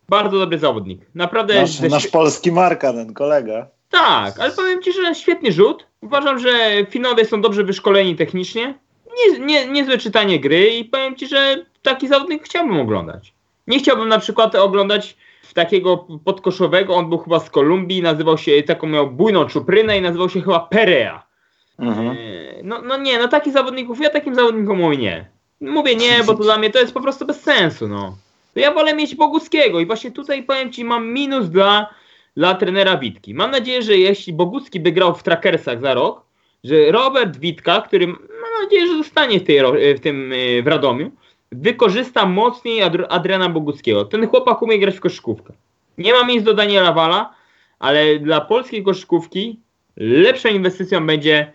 bardzo 0.09 0.39
dobry 0.39 0.59
zawodnik. 0.59 1.01
Naprawdę. 1.15 1.61
Nasz, 1.61 1.79
nasz 1.79 2.07
polski 2.07 2.51
marka, 2.51 2.93
ten 2.93 3.13
kolega. 3.13 3.67
Tak, 3.89 4.39
ale 4.39 4.51
powiem 4.51 4.81
ci, 4.81 4.93
że 4.93 5.15
świetny 5.15 5.51
rzut. 5.51 5.87
Uważam, 6.01 6.39
że 6.39 6.49
Finowie 6.89 7.25
są 7.25 7.41
dobrze 7.41 7.63
wyszkoleni 7.63 8.15
technicznie 8.15 8.73
nie, 9.17 9.39
nie, 9.39 9.67
niezłe 9.67 9.97
czytanie 9.97 10.39
gry 10.39 10.67
i 10.67 10.85
powiem 10.85 11.15
Ci, 11.15 11.27
że 11.27 11.65
taki 11.81 12.07
zawodnik 12.07 12.43
chciałbym 12.43 12.79
oglądać. 12.79 13.33
Nie 13.67 13.79
chciałbym 13.79 14.09
na 14.09 14.19
przykład 14.19 14.55
oglądać 14.55 15.17
takiego 15.53 16.07
podkoszowego, 16.25 16.95
on 16.95 17.09
był 17.09 17.17
chyba 17.17 17.39
z 17.39 17.49
Kolumbii, 17.49 18.01
nazywał 18.01 18.37
się, 18.37 18.63
taką 18.63 18.87
miał 18.87 19.11
bujną 19.11 19.45
czuprynę 19.45 19.97
i 19.97 20.01
nazywał 20.01 20.29
się 20.29 20.41
chyba 20.41 20.59
Perea. 20.59 21.26
Mhm. 21.79 22.07
E, 22.07 22.15
no, 22.63 22.81
no 22.81 22.97
nie, 22.97 23.19
no 23.19 23.27
takich 23.27 23.53
zawodników, 23.53 24.01
ja 24.01 24.09
takim 24.09 24.35
zawodnikom 24.35 24.77
mówię 24.77 24.97
nie. 24.97 25.25
Mówię 25.61 25.95
nie, 25.95 26.23
bo 26.25 26.33
to 26.33 26.43
dla 26.43 26.57
mnie 26.57 26.69
to 26.69 26.79
jest 26.79 26.93
po 26.93 27.01
prostu 27.01 27.25
bez 27.25 27.41
sensu, 27.41 27.87
no. 27.87 28.17
To 28.53 28.59
ja 28.59 28.73
wolę 28.73 28.93
mieć 28.93 29.15
Boguckiego 29.15 29.79
i 29.79 29.85
właśnie 29.85 30.11
tutaj 30.11 30.43
powiem 30.43 30.71
Ci, 30.71 30.83
mam 30.83 31.07
minus 31.07 31.49
dla, 31.49 31.93
dla 32.37 32.55
trenera 32.55 32.97
Witki. 32.97 33.33
Mam 33.33 33.51
nadzieję, 33.51 33.81
że 33.81 33.97
jeśli 33.97 34.33
Bogucki 34.33 34.79
by 34.79 34.91
grał 34.91 35.15
w 35.15 35.23
Trackersach 35.23 35.81
za 35.81 35.93
rok, 35.93 36.25
że 36.63 36.91
Robert 36.91 37.37
Witka, 37.37 37.81
który 37.81 38.07
mam 38.07 38.63
nadzieję, 38.63 38.87
że 38.87 38.97
zostanie 38.97 39.39
w, 39.39 39.43
tej, 39.43 39.61
w 39.95 39.99
tym 39.99 40.33
e, 40.33 40.61
w 40.61 40.67
Radomiu, 40.67 41.11
wykorzysta 41.51 42.25
mocniej 42.25 42.81
Adriana 43.09 43.49
Boguckiego. 43.49 44.05
Ten 44.05 44.27
chłopak 44.27 44.61
umie 44.61 44.79
grać 44.79 44.95
w 44.95 44.99
koszykówkę. 44.99 45.53
Nie 45.97 46.13
mam 46.13 46.27
nic 46.27 46.43
do 46.43 46.53
Daniela 46.53 46.93
Wala, 46.93 47.33
ale 47.79 48.19
dla 48.19 48.41
polskiej 48.41 48.83
koszykówki 48.83 49.59
lepszą 49.97 50.49
inwestycją 50.49 51.07
będzie 51.07 51.51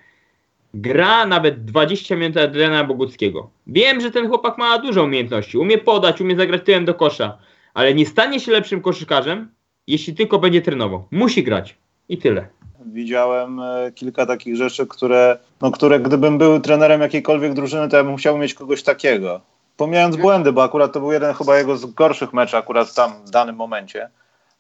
gra 0.75 1.27
nawet 1.27 1.65
20 1.65 2.17
minut 2.17 2.37
Adriana 2.37 2.85
Boguckiego. 2.85 3.51
Wiem, 3.67 4.01
że 4.01 4.11
ten 4.11 4.29
chłopak 4.29 4.59
ma 4.59 4.79
dużo 4.79 5.05
umiejętności, 5.05 5.59
umie 5.59 5.79
podać, 5.79 6.21
umie 6.21 6.37
zagrać 6.37 6.63
tyłem 6.65 6.85
do 6.85 6.95
kosza, 6.95 7.39
ale 7.75 7.95
nie 7.95 8.07
stanie 8.07 8.41
się 8.41 8.53
lepszym 8.53 8.83
koszykarzem, 8.83 9.49
jeśli 9.87 10.15
tylko 10.15 10.39
będzie 10.39 10.63
trenował. 10.63 11.05
Musi 11.11 11.43
grać. 11.43 11.77
I 12.09 12.19
tyle. 12.19 12.47
Widziałem 12.87 13.61
e, 13.61 13.93
kilka 13.95 14.27
takich 14.27 14.57
rzeczy, 14.57 14.87
które, 14.87 15.39
no, 15.61 15.71
które 15.71 16.01
gdybym 16.01 16.39
był 16.39 16.61
trenerem 16.61 17.01
jakiejkolwiek 17.01 17.55
drużyny, 17.55 17.89
to 17.89 17.97
ja 17.97 18.05
bym 18.05 18.17
chciał 18.17 18.39
mieć 18.39 18.55
kogoś 18.55 18.83
takiego. 18.83 19.41
Pomijając 19.77 20.17
błędy, 20.17 20.53
bo 20.53 20.63
akurat 20.63 20.93
to 20.93 21.01
był 21.01 21.13
jeden 21.13 21.35
chyba 21.35 21.59
jego 21.59 21.77
z 21.77 21.87
gorszych 21.87 22.33
meczów 22.33 22.55
akurat 22.55 22.95
tam 22.95 23.13
w 23.27 23.31
danym 23.31 23.57
momencie, 23.57 24.09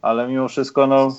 ale 0.02 0.28
mimo 0.28 0.48
wszystko, 0.48 0.86
no 0.86 1.16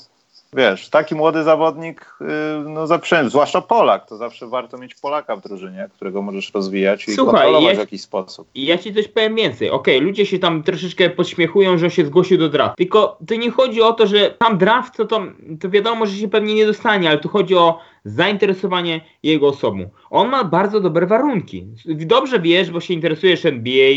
wiesz, 0.56 0.90
taki 0.90 1.16
młody 1.16 1.44
zawodnik, 1.44 2.16
yy, 2.22 2.28
no 2.70 2.88
zawsze, 2.88 3.30
zwłaszcza 3.30 3.62
Polak, 3.62 4.10
to 4.10 4.18
zawsze 4.18 4.48
warto 4.48 4.78
mieć 4.78 4.96
Polaka 4.96 5.36
w 5.36 5.42
drużynie, 5.42 5.90
którego 5.94 6.22
możesz 6.22 6.54
rozwijać 6.54 7.08
i 7.08 7.12
Słuchaj, 7.12 7.34
kontrolować 7.34 7.70
ja, 7.70 7.76
w 7.76 7.80
jakiś 7.80 8.02
sposób. 8.02 8.48
I 8.56 8.66
ja 8.66 8.78
ci 8.78 8.94
coś 8.94 9.08
powiem 9.08 9.36
więcej. 9.36 9.70
Okej, 9.70 9.96
okay, 9.98 10.08
ludzie 10.08 10.26
się 10.26 10.40
tam 10.40 10.64
troszeczkę 10.64 11.10
podśmiechują, 11.10 11.78
że 11.78 11.92
się 11.92 12.06
zgłosił 12.06 12.38
do 12.38 12.50
draft. 12.50 12.78
Tylko 12.78 13.18
to 13.28 13.36
nie 13.36 13.52
chodzi 13.52 13.82
o 13.82 13.94
to, 13.94 14.08
że 14.08 14.32
tam 14.32 14.58
draft, 14.58 14.98
to, 14.98 15.06
to, 15.06 15.22
to 15.60 15.70
wiadomo, 15.70 16.06
że 16.06 16.18
się 16.18 16.28
pewnie 16.28 16.54
nie 16.54 16.66
dostanie, 16.66 17.10
ale 17.10 17.18
tu 17.18 17.30
chodzi 17.30 17.56
o 17.56 17.80
zainteresowanie 18.06 19.02
jego 19.24 19.48
osobą. 19.48 19.90
On 20.10 20.30
ma 20.30 20.44
bardzo 20.44 20.80
dobre 20.80 21.08
warunki. 21.08 21.68
Dobrze 21.86 22.40
wiesz, 22.40 22.72
bo 22.72 22.80
się 22.80 22.94
interesujesz 22.94 23.46
NBA 23.46 23.92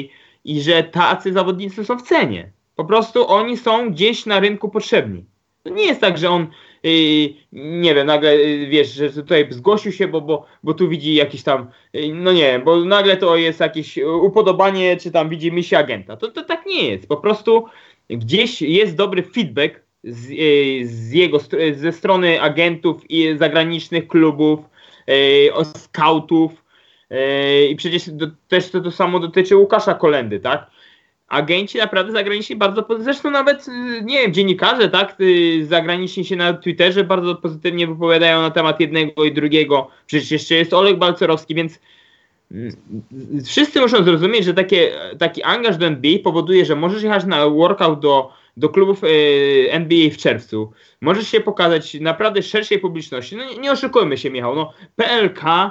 i 0.45 0.61
że 0.61 0.83
tacy 0.83 1.33
zawodnicy 1.33 1.85
są 1.85 1.99
w 1.99 2.03
cenie. 2.03 2.53
Po 2.77 2.85
prostu 2.85 3.29
oni 3.29 3.57
są 3.57 3.91
gdzieś 3.91 4.27
na 4.27 4.41
rynku 4.41 4.69
potrzebni. 4.69 5.25
To 5.67 5.75
nie 5.75 5.85
jest 5.85 6.01
tak, 6.01 6.19
że 6.19 6.31
on 6.31 6.47
yy, 6.83 7.35
nie 7.53 7.95
wiem, 7.95 8.07
nagle 8.07 8.37
yy, 8.37 8.67
wiesz, 8.67 8.93
że 8.93 9.11
tutaj 9.11 9.47
zgłosił 9.51 9.93
się, 9.93 10.09
bo, 10.09 10.21
bo, 10.21 10.47
bo 10.62 10.75
tu 10.75 10.89
widzi 10.89 11.14
jakiś 11.14 11.43
tam, 11.43 11.71
yy, 11.93 12.14
no 12.14 12.33
nie 12.33 12.43
wiem, 12.43 12.64
bo 12.64 12.85
nagle 12.85 13.17
to 13.17 13.37
jest 13.37 13.61
jakieś 13.61 13.99
upodobanie, 14.23 14.97
czy 14.97 15.11
tam 15.11 15.29
widzi 15.29 15.53
misję 15.53 15.79
agenta. 15.79 16.17
To, 16.17 16.31
to 16.31 16.45
tak 16.45 16.67
nie 16.67 16.91
jest. 16.91 17.09
Po 17.09 17.17
prostu 17.17 17.64
gdzieś 18.11 18.62
jest 18.62 18.97
dobry 18.97 19.23
feedback 19.23 19.81
z, 20.05 20.29
yy, 20.29 20.87
z 20.87 21.12
jego, 21.12 21.39
ze 21.73 21.93
strony 21.93 22.43
agentów 22.43 23.11
i 23.11 23.37
zagranicznych 23.39 24.09
klubów, 24.09 24.61
yy, 25.07 25.64
scoutów. 25.64 26.53
Yy, 27.11 27.67
I 27.69 27.77
przecież 27.77 28.11
do, 28.11 28.27
też 28.49 28.71
to, 28.71 28.81
to 28.81 28.91
samo 28.91 29.21
dotyczy 29.21 29.57
Łukasza 29.57 29.95
Kolendy, 29.95 30.41
tak? 30.41 30.76
Agenci 31.29 31.79
naprawdę 31.79 32.12
zagraniczni 32.12 32.57
bardzo, 32.57 32.87
zresztą 32.99 33.31
nawet, 33.31 33.68
y, 33.68 34.03
nie 34.05 34.22
wiem, 34.22 34.33
dziennikarze, 34.33 34.89
tak, 34.89 35.16
y, 35.20 35.66
zagraniczni 35.66 36.24
się 36.24 36.37
na 36.37 36.53
Twitterze 36.53 37.05
bardzo 37.05 37.35
pozytywnie 37.35 37.87
wypowiadają 37.87 38.43
na 38.43 38.51
temat 38.51 38.81
jednego 38.81 39.24
i 39.24 39.33
drugiego. 39.33 39.91
Przecież 40.07 40.31
jeszcze 40.31 40.55
jest 40.55 40.72
Oleg 40.72 40.99
Balcerowski, 40.99 41.55
więc 41.55 41.81
mm, 42.53 42.72
wszyscy 43.45 43.81
muszą 43.81 44.05
zrozumieć, 44.05 44.45
że 44.45 44.55
takie, 44.55 44.93
taki 45.18 45.43
angaż 45.43 45.77
do 45.77 45.87
NBA 45.87 46.18
powoduje, 46.24 46.64
że 46.64 46.77
możesz 46.77 47.03
jechać 47.03 47.24
na 47.24 47.49
workout 47.49 48.01
do, 48.01 48.33
do 48.57 48.68
klubów 48.68 49.05
y, 49.05 49.66
NBA 49.70 50.11
w 50.11 50.16
czerwcu. 50.16 50.72
Możesz 51.01 51.29
się 51.29 51.41
pokazać 51.41 51.95
naprawdę 52.01 52.43
szerszej 52.43 52.79
publiczności. 52.79 53.37
No 53.37 53.45
nie, 53.45 53.59
nie 53.59 53.72
oszukujmy 53.72 54.18
się, 54.18 54.31
Michał, 54.31 54.57
no 54.57 54.72
PLK 54.97 55.70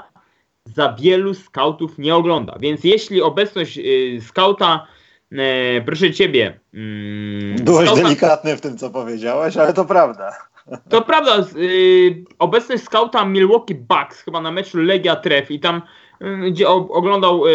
za 0.66 0.96
wielu 1.00 1.34
skautów 1.34 1.98
nie 1.98 2.16
ogląda, 2.16 2.58
więc 2.60 2.84
jeśli 2.84 3.22
obecność 3.22 3.80
skauta 4.28 4.88
e, 5.32 5.82
proszę 5.82 6.12
ciebie. 6.12 6.60
Mm, 6.74 7.56
Byłeś 7.56 7.86
skauta... 7.86 8.04
delikatny 8.04 8.58
w 8.58 8.62
tym, 8.62 8.78
co 8.78 8.90
powiedziałeś, 8.90 9.58
ale 9.58 9.74
to 9.74 9.86
prawda. 9.86 10.32
To 10.90 11.02
prawda. 11.02 11.46
Y, 11.58 12.24
obecność 12.40 12.84
skauta 12.84 13.26
Milwaukee 13.26 13.76
Bucks 13.76 14.22
chyba 14.22 14.42
na 14.42 14.52
meczu 14.52 14.78
Legia 14.78 15.16
Tref 15.16 15.52
i 15.52 15.60
tam 15.60 15.82
y, 16.22 16.52
gdzie 16.52 16.70
o, 16.70 16.76
oglądał 16.76 17.48
y, 17.48 17.50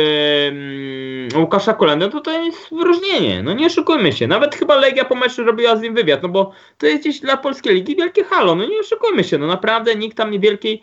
mm, 0.48 1.40
Łukasza 1.42 1.74
Kolendę, 1.74 2.10
to 2.10 2.20
to 2.20 2.42
jest 2.42 2.74
wyróżnienie. 2.74 3.42
No 3.42 3.52
nie 3.52 3.66
oszukujmy 3.66 4.12
się. 4.12 4.26
Nawet 4.26 4.54
chyba 4.54 4.76
Legia 4.76 5.04
po 5.04 5.14
meczu 5.14 5.44
robiła 5.44 5.76
z 5.76 5.80
nim 5.80 5.94
wywiad, 5.94 6.22
no 6.22 6.28
bo 6.28 6.52
to 6.78 6.86
jest 6.86 7.00
gdzieś 7.00 7.20
dla 7.20 7.36
polskiej 7.36 7.74
ligi 7.74 7.96
wielkie 7.96 8.24
halo. 8.24 8.54
No 8.54 8.66
nie 8.66 8.80
oszukujmy 8.80 9.24
się. 9.24 9.38
No 9.38 9.46
naprawdę 9.46 9.94
nikt 9.94 10.16
tam 10.16 10.30
niewielkiej 10.30 10.82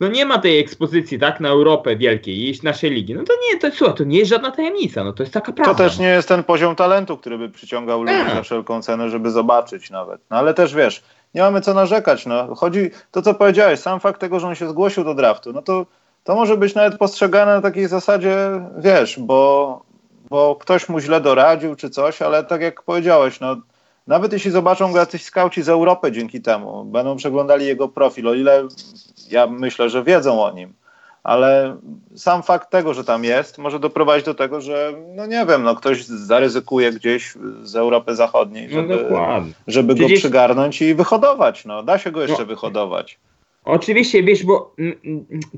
no 0.00 0.08
nie 0.08 0.26
ma 0.26 0.38
tej 0.38 0.58
ekspozycji, 0.58 1.18
tak, 1.18 1.40
na 1.40 1.48
Europę 1.48 1.96
wielkiej, 1.96 2.48
iść 2.48 2.62
naszej 2.62 2.90
ligi. 2.90 3.14
No 3.14 3.22
to 3.24 3.32
nie, 3.32 3.58
to, 3.58 3.76
słuchaj, 3.76 3.96
to 3.96 4.04
nie 4.04 4.18
jest 4.18 4.30
żadna 4.30 4.50
tajemnica, 4.50 5.04
no 5.04 5.12
to 5.12 5.22
jest 5.22 5.32
taka 5.32 5.52
prawda. 5.52 5.74
To 5.74 5.78
też 5.78 5.98
nie 5.98 6.08
jest 6.08 6.28
ten 6.28 6.44
poziom 6.44 6.76
talentu, 6.76 7.16
który 7.16 7.38
by 7.38 7.48
przyciągał 7.48 8.02
ludzi 8.02 8.34
za 8.34 8.42
wszelką 8.42 8.82
cenę, 8.82 9.10
żeby 9.10 9.30
zobaczyć 9.30 9.90
nawet. 9.90 10.20
No 10.30 10.36
ale 10.36 10.54
też 10.54 10.74
wiesz, 10.74 11.02
nie 11.34 11.42
mamy 11.42 11.60
co 11.60 11.74
narzekać, 11.74 12.26
no. 12.26 12.54
Chodzi, 12.54 12.90
to 13.10 13.22
co 13.22 13.34
powiedziałeś, 13.34 13.80
sam 13.80 14.00
fakt 14.00 14.20
tego, 14.20 14.40
że 14.40 14.46
on 14.46 14.54
się 14.54 14.68
zgłosił 14.68 15.04
do 15.04 15.14
draftu, 15.14 15.52
no 15.52 15.62
to, 15.62 15.86
to 16.24 16.34
może 16.34 16.56
być 16.56 16.74
nawet 16.74 16.98
postrzegane 16.98 17.54
na 17.54 17.60
takiej 17.60 17.88
zasadzie, 17.88 18.36
wiesz, 18.78 19.18
bo, 19.18 19.82
bo 20.30 20.56
ktoś 20.56 20.88
mu 20.88 21.00
źle 21.00 21.20
doradził 21.20 21.76
czy 21.76 21.90
coś, 21.90 22.22
ale 22.22 22.44
tak 22.44 22.60
jak 22.60 22.82
powiedziałeś, 22.82 23.40
no 23.40 23.56
nawet 24.06 24.32
jeśli 24.32 24.50
zobaczą 24.50 24.92
go 24.92 24.98
jacyś 24.98 25.24
skauci 25.24 25.62
z 25.62 25.68
Europy 25.68 26.12
dzięki 26.12 26.40
temu, 26.40 26.84
będą 26.84 27.16
przeglądali 27.16 27.66
jego 27.66 27.88
profil, 27.88 28.28
o 28.28 28.34
ile 28.34 28.68
ja 29.30 29.46
myślę, 29.46 29.90
że 29.90 30.04
wiedzą 30.04 30.44
o 30.44 30.52
nim, 30.52 30.72
ale 31.22 31.76
sam 32.16 32.42
fakt 32.42 32.70
tego, 32.70 32.94
że 32.94 33.04
tam 33.04 33.24
jest, 33.24 33.58
może 33.58 33.78
doprowadzić 33.78 34.26
do 34.26 34.34
tego, 34.34 34.60
że 34.60 34.92
no 35.16 35.26
nie 35.26 35.46
wiem, 35.46 35.62
no 35.62 35.74
ktoś 35.74 36.04
zaryzykuje 36.04 36.92
gdzieś 36.92 37.34
z 37.62 37.76
Europy 37.76 38.14
Zachodniej, 38.14 38.70
żeby, 38.70 39.06
no 39.10 39.44
żeby 39.66 39.94
go 39.94 40.06
przygarnąć 40.06 40.82
i 40.82 40.94
wyhodować. 40.94 41.64
No, 41.64 41.82
da 41.82 41.98
się 41.98 42.10
go 42.10 42.22
jeszcze 42.22 42.42
no. 42.42 42.46
wyhodować. 42.46 43.18
Oczywiście, 43.64 44.22
wiesz, 44.22 44.44
bo 44.44 44.74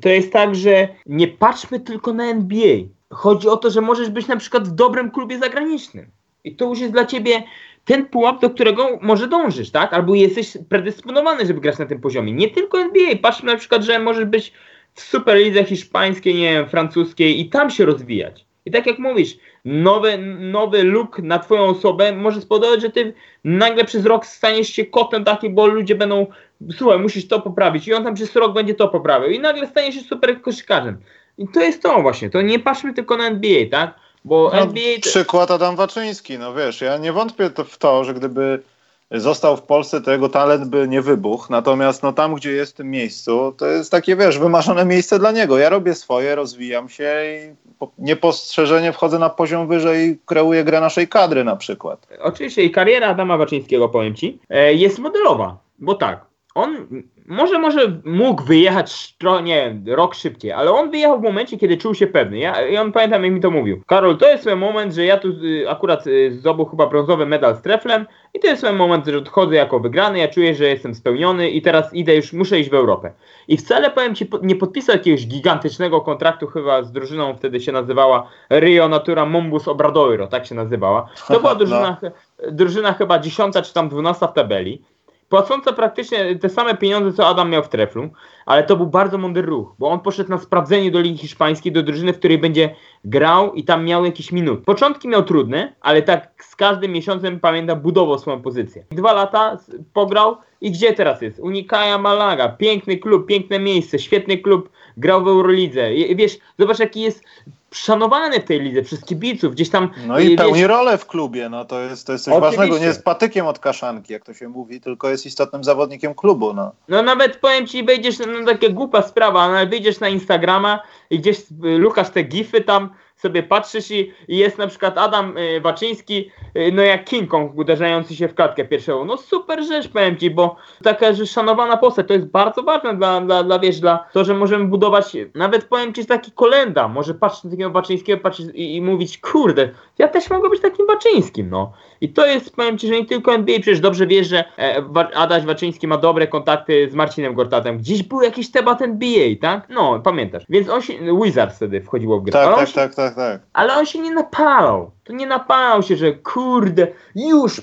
to 0.02 0.08
jest 0.08 0.32
tak, 0.32 0.54
że 0.54 0.88
nie 1.06 1.28
patrzmy 1.28 1.80
tylko 1.80 2.12
na 2.12 2.24
NBA. 2.24 2.76
Chodzi 3.10 3.48
o 3.48 3.56
to, 3.56 3.70
że 3.70 3.80
możesz 3.80 4.10
być 4.10 4.26
na 4.26 4.36
przykład 4.36 4.68
w 4.68 4.72
dobrym 4.72 5.10
klubie 5.10 5.38
zagranicznym. 5.38 6.06
I 6.44 6.56
to 6.56 6.64
już 6.64 6.80
jest 6.80 6.92
dla 6.92 7.06
ciebie 7.06 7.42
ten 7.86 8.06
pułap, 8.06 8.40
do 8.40 8.50
którego 8.50 8.98
może 9.02 9.28
dążysz, 9.28 9.70
tak? 9.70 9.92
Albo 9.92 10.14
jesteś 10.14 10.56
predysponowany, 10.68 11.46
żeby 11.46 11.60
grać 11.60 11.78
na 11.78 11.86
tym 11.86 12.00
poziomie. 12.00 12.32
Nie 12.32 12.50
tylko 12.50 12.78
NBA. 12.78 13.16
Patrz 13.22 13.42
na 13.42 13.56
przykład, 13.56 13.82
że 13.82 13.98
możesz 13.98 14.24
być 14.24 14.52
w 14.94 15.00
Superlidze 15.00 15.64
hiszpańskiej, 15.64 16.34
nie 16.34 16.52
wiem, 16.52 16.68
francuskiej 16.68 17.40
i 17.40 17.48
tam 17.48 17.70
się 17.70 17.84
rozwijać. 17.84 18.46
I 18.64 18.70
tak 18.70 18.86
jak 18.86 18.98
mówisz, 18.98 19.36
nowy, 19.64 20.18
nowy 20.38 20.84
look 20.84 21.18
na 21.18 21.38
twoją 21.38 21.62
osobę 21.62 22.12
może 22.12 22.40
spowodować, 22.40 22.80
że 22.80 22.90
ty 22.90 23.14
nagle 23.44 23.84
przez 23.84 24.06
rok 24.06 24.26
staniesz 24.26 24.68
się 24.68 24.84
kotem 24.84 25.24
takim, 25.24 25.54
bo 25.54 25.66
ludzie 25.66 25.94
będą, 25.94 26.26
słuchaj, 26.70 26.98
musisz 26.98 27.28
to 27.28 27.40
poprawić 27.40 27.88
i 27.88 27.94
on 27.94 28.04
tam 28.04 28.14
przez 28.14 28.36
rok 28.36 28.54
będzie 28.54 28.74
to 28.74 28.88
poprawiał 28.88 29.30
i 29.30 29.38
nagle 29.38 29.66
staniesz 29.66 29.94
się 29.94 30.00
super 30.00 30.42
koszykarzem. 30.42 30.98
I 31.38 31.48
to 31.48 31.60
jest 31.60 31.82
to 31.82 32.02
właśnie, 32.02 32.30
to 32.30 32.42
nie 32.42 32.58
patrzmy 32.58 32.94
tylko 32.94 33.16
na 33.16 33.26
NBA, 33.26 33.70
tak? 33.70 34.05
Bo 34.26 34.50
no, 34.52 34.58
NBA... 34.58 34.98
Przykład 35.00 35.50
Adam 35.50 35.76
Waczyński, 35.76 36.38
no 36.38 36.54
wiesz, 36.54 36.80
ja 36.80 36.96
nie 36.98 37.12
wątpię 37.12 37.50
w 37.68 37.78
to, 37.78 38.04
że 38.04 38.14
gdyby 38.14 38.62
został 39.10 39.56
w 39.56 39.62
Polsce, 39.62 40.00
to 40.00 40.12
jego 40.12 40.28
talent 40.28 40.64
by 40.64 40.88
nie 40.88 41.02
wybuchł. 41.02 41.46
Natomiast 41.50 42.02
no, 42.02 42.12
tam, 42.12 42.34
gdzie 42.34 42.52
jest 42.52 42.72
w 42.72 42.76
tym 42.76 42.90
miejscu, 42.90 43.54
to 43.56 43.66
jest 43.66 43.90
takie, 43.90 44.16
wiesz, 44.16 44.38
wymarzone 44.38 44.84
miejsce 44.84 45.18
dla 45.18 45.32
niego. 45.32 45.58
Ja 45.58 45.68
robię 45.68 45.94
swoje, 45.94 46.34
rozwijam 46.34 46.88
się 46.88 47.14
i 47.24 47.54
niepostrzeżenie 47.98 48.92
wchodzę 48.92 49.18
na 49.18 49.30
poziom 49.30 49.68
wyżej 49.68 50.08
i 50.08 50.18
kreuję 50.26 50.64
grę 50.64 50.80
naszej 50.80 51.08
kadry 51.08 51.44
na 51.44 51.56
przykład. 51.56 52.06
Oczywiście 52.20 52.62
i 52.62 52.70
kariera 52.70 53.08
Adama 53.08 53.36
Waczyńskiego, 53.36 53.88
powiem 53.88 54.14
ci, 54.14 54.38
e, 54.50 54.74
jest 54.74 54.98
modelowa. 54.98 55.58
Bo 55.78 55.94
tak, 55.94 56.24
on 56.54 56.86
może, 57.28 57.58
może 57.58 58.00
mógł 58.04 58.42
wyjechać 58.42 59.16
nie 59.42 59.76
rok 59.86 60.14
szybciej, 60.14 60.52
ale 60.52 60.72
on 60.72 60.90
wyjechał 60.90 61.20
w 61.20 61.22
momencie, 61.22 61.58
kiedy 61.58 61.76
czuł 61.76 61.94
się 61.94 62.06
pewny. 62.06 62.38
Ja, 62.38 62.68
I 62.68 62.76
on 62.76 62.92
pamiętam, 62.92 63.24
jak 63.24 63.32
mi 63.32 63.40
to 63.40 63.50
mówił. 63.50 63.82
Karol, 63.86 64.16
to 64.16 64.28
jest 64.28 64.44
ten 64.44 64.58
moment, 64.58 64.94
że 64.94 65.04
ja 65.04 65.16
tu 65.16 65.28
y, 65.28 65.70
akurat 65.70 66.06
y, 66.06 66.32
zdobył 66.32 66.64
chyba 66.64 66.86
brązowy 66.86 67.26
medal 67.26 67.56
z 67.56 67.62
treflem 67.62 68.06
i 68.34 68.40
to 68.40 68.46
jest 68.46 68.62
ten 68.62 68.76
moment, 68.76 69.06
że 69.06 69.18
odchodzę 69.18 69.56
jako 69.56 69.80
wygrany, 69.80 70.18
ja 70.18 70.28
czuję, 70.28 70.54
że 70.54 70.64
jestem 70.64 70.94
spełniony 70.94 71.50
i 71.50 71.62
teraz 71.62 71.94
idę 71.94 72.16
już, 72.16 72.32
muszę 72.32 72.60
iść 72.60 72.70
w 72.70 72.74
Europę. 72.74 73.12
I 73.48 73.56
wcale, 73.56 73.90
powiem 73.90 74.14
Ci, 74.14 74.30
nie 74.42 74.56
podpisał 74.56 74.96
jakiegoś 74.96 75.26
gigantycznego 75.26 76.00
kontraktu 76.00 76.46
chyba 76.46 76.82
z 76.82 76.92
drużyną, 76.92 77.36
wtedy 77.36 77.60
się 77.60 77.72
nazywała 77.72 78.28
Rio 78.50 78.88
Natura 78.88 79.26
Mombus 79.26 79.68
Obradoiro, 79.68 80.26
tak 80.26 80.46
się 80.46 80.54
nazywała. 80.54 81.08
To 81.28 81.40
była 81.40 81.54
drużyna, 81.64 81.96
no. 82.02 82.10
drużyna 82.52 82.92
chyba 82.92 83.18
dziesiąta 83.18 83.62
czy 83.62 83.74
tam 83.74 83.88
dwunasta 83.88 84.26
w 84.26 84.34
tabeli 84.34 84.82
płacąca 85.28 85.72
praktycznie 85.72 86.36
te 86.36 86.48
same 86.48 86.74
pieniądze, 86.74 87.12
co 87.12 87.26
Adam 87.26 87.50
miał 87.50 87.62
w 87.62 87.68
treflu, 87.68 88.10
ale 88.46 88.64
to 88.64 88.76
był 88.76 88.86
bardzo 88.86 89.18
mądry 89.18 89.42
ruch, 89.42 89.74
bo 89.78 89.88
on 89.88 90.00
poszedł 90.00 90.30
na 90.30 90.38
sprawdzenie 90.38 90.90
do 90.90 91.00
Ligi 91.00 91.18
Hiszpańskiej, 91.18 91.72
do 91.72 91.82
drużyny, 91.82 92.12
w 92.12 92.18
której 92.18 92.38
będzie 92.38 92.74
grał 93.04 93.54
i 93.54 93.64
tam 93.64 93.84
miał 93.84 94.04
jakiś 94.04 94.32
minut. 94.32 94.64
Początki 94.64 95.08
miał 95.08 95.22
trudne, 95.22 95.74
ale 95.80 96.02
tak 96.02 96.44
z 96.44 96.56
każdym 96.56 96.92
miesiącem, 96.92 97.40
pamiętam, 97.40 97.80
budował 97.80 98.18
swoją 98.18 98.42
pozycję. 98.42 98.84
Dwa 98.90 99.12
lata 99.12 99.58
pograł 99.92 100.36
i 100.60 100.70
gdzie 100.70 100.92
teraz 100.92 101.22
jest? 101.22 101.38
Unikaja 101.38 101.98
Malaga, 101.98 102.48
piękny 102.48 102.96
klub, 102.96 103.26
piękne 103.26 103.58
miejsce, 103.58 103.98
świetny 103.98 104.38
klub, 104.38 104.70
grał 104.96 105.24
w 105.24 105.28
Eurolidze. 105.28 105.90
Wiesz, 106.14 106.38
zobacz 106.58 106.78
jaki 106.78 107.00
jest 107.00 107.24
szanowany 107.72 108.40
w 108.40 108.44
tej 108.44 108.60
lidze 108.60 108.82
przez 108.82 109.04
kibiców, 109.04 109.52
gdzieś 109.52 109.70
tam... 109.70 109.90
No 110.06 110.18
i 110.18 110.36
pełni 110.36 110.66
rolę 110.66 110.98
w 110.98 111.06
klubie, 111.06 111.48
no 111.48 111.64
to 111.64 111.80
jest, 111.80 112.06
to 112.06 112.12
jest 112.12 112.24
coś 112.24 112.34
Oczywiście. 112.34 112.56
ważnego, 112.56 112.78
nie 112.78 112.86
jest 112.86 113.04
patykiem 113.04 113.46
od 113.46 113.58
kaszanki, 113.58 114.12
jak 114.12 114.24
to 114.24 114.34
się 114.34 114.48
mówi, 114.48 114.80
tylko 114.80 115.08
jest 115.08 115.26
istotnym 115.26 115.64
zawodnikiem 115.64 116.14
klubu, 116.14 116.54
no. 116.54 116.72
No 116.88 117.02
nawet 117.02 117.36
powiem 117.36 117.66
ci, 117.66 117.84
wejdziesz, 117.84 118.18
no 118.18 118.46
takie 118.46 118.70
głupia 118.70 119.02
sprawa, 119.02 119.42
ale 119.42 119.66
wyjdziesz 119.66 120.00
na 120.00 120.08
Instagrama 120.08 120.82
i 121.10 121.18
gdzieś 121.18 121.38
y, 121.38 121.44
lukasz 121.78 122.10
te 122.10 122.22
gify 122.22 122.60
tam, 122.60 122.90
sobie 123.16 123.42
patrzysz 123.42 123.90
i, 123.90 124.12
jest 124.28 124.58
na 124.58 124.66
przykład 124.66 124.98
Adam 124.98 125.38
y, 125.38 125.60
Waczyński, 125.60 126.30
y, 126.56 126.72
no 126.72 126.82
jak 126.82 127.04
King 127.04 127.30
Kong 127.30 127.58
uderzający 127.58 128.16
się 128.16 128.28
w 128.28 128.34
klatkę 128.34 128.64
pierwszego. 128.64 129.04
No 129.04 129.16
super 129.16 129.64
rzecz, 129.64 129.88
powiem 129.88 130.16
ci, 130.16 130.30
bo 130.30 130.56
taka, 130.84 131.12
że 131.12 131.26
szanowana 131.26 131.76
postać, 131.76 132.08
to 132.08 132.14
jest 132.14 132.26
bardzo 132.26 132.62
ważne 132.62 132.96
dla, 132.96 133.20
dla, 133.20 133.42
dla 133.42 133.58
wiesz, 133.58 133.80
dla 133.80 134.06
to, 134.12 134.24
że 134.24 134.34
możemy 134.34 134.64
budować, 134.64 135.16
nawet 135.34 135.64
powiem 135.64 135.94
ci, 135.94 136.06
taki 136.06 136.32
kolenda, 136.32 136.88
może 136.88 137.14
patrzeć 137.14 137.44
na 137.44 137.50
takiego 137.50 137.70
Waczyńskiego 137.70 138.22
patrzeć 138.22 138.46
i, 138.54 138.76
i 138.76 138.82
mówić, 138.82 139.18
kurde, 139.18 139.68
ja 139.98 140.08
też 140.08 140.30
mogę 140.30 140.48
być 140.50 140.60
takim 140.60 140.86
Waczyńskim, 140.86 141.50
no. 141.50 141.72
I 142.00 142.08
to 142.08 142.26
jest, 142.26 142.56
powiem 142.56 142.78
ci, 142.78 142.86
że 142.88 142.94
nie 142.94 143.06
tylko 143.06 143.34
NBA, 143.34 143.60
przecież 143.60 143.80
dobrze 143.80 144.06
wiesz, 144.06 144.28
że 144.28 144.44
e, 144.58 144.84
Adaś 145.14 145.44
Waczyński 145.44 145.86
ma 145.86 145.96
dobre 145.96 146.26
kontakty 146.26 146.88
z 146.90 146.94
Marcinem 146.94 147.34
Gortatem. 147.34 147.78
Gdzieś 147.78 148.02
był 148.02 148.22
jakiś 148.22 148.50
temat 148.50 148.82
NBA, 148.82 149.28
tak? 149.40 149.68
No, 149.68 150.00
pamiętasz. 150.00 150.44
Więc 150.48 150.68
on 150.68 150.82
się, 150.82 150.94
Wizards 151.22 151.56
wtedy 151.56 151.80
wchodziło 151.80 152.20
w 152.20 152.22
grę. 152.22 152.32
Tak, 152.32 152.56
tak, 152.56 152.68
się, 152.68 152.74
tak, 152.74 152.94
tak, 152.94 153.14
tak. 153.14 153.40
ale 153.52 153.74
on 153.74 153.86
się 153.86 153.98
nie 153.98 154.14
napalał. 154.14 154.90
To 155.04 155.12
nie 155.12 155.26
napalał 155.26 155.82
się, 155.82 155.96
że 155.96 156.12
kurde, 156.12 156.86
już 157.14 157.62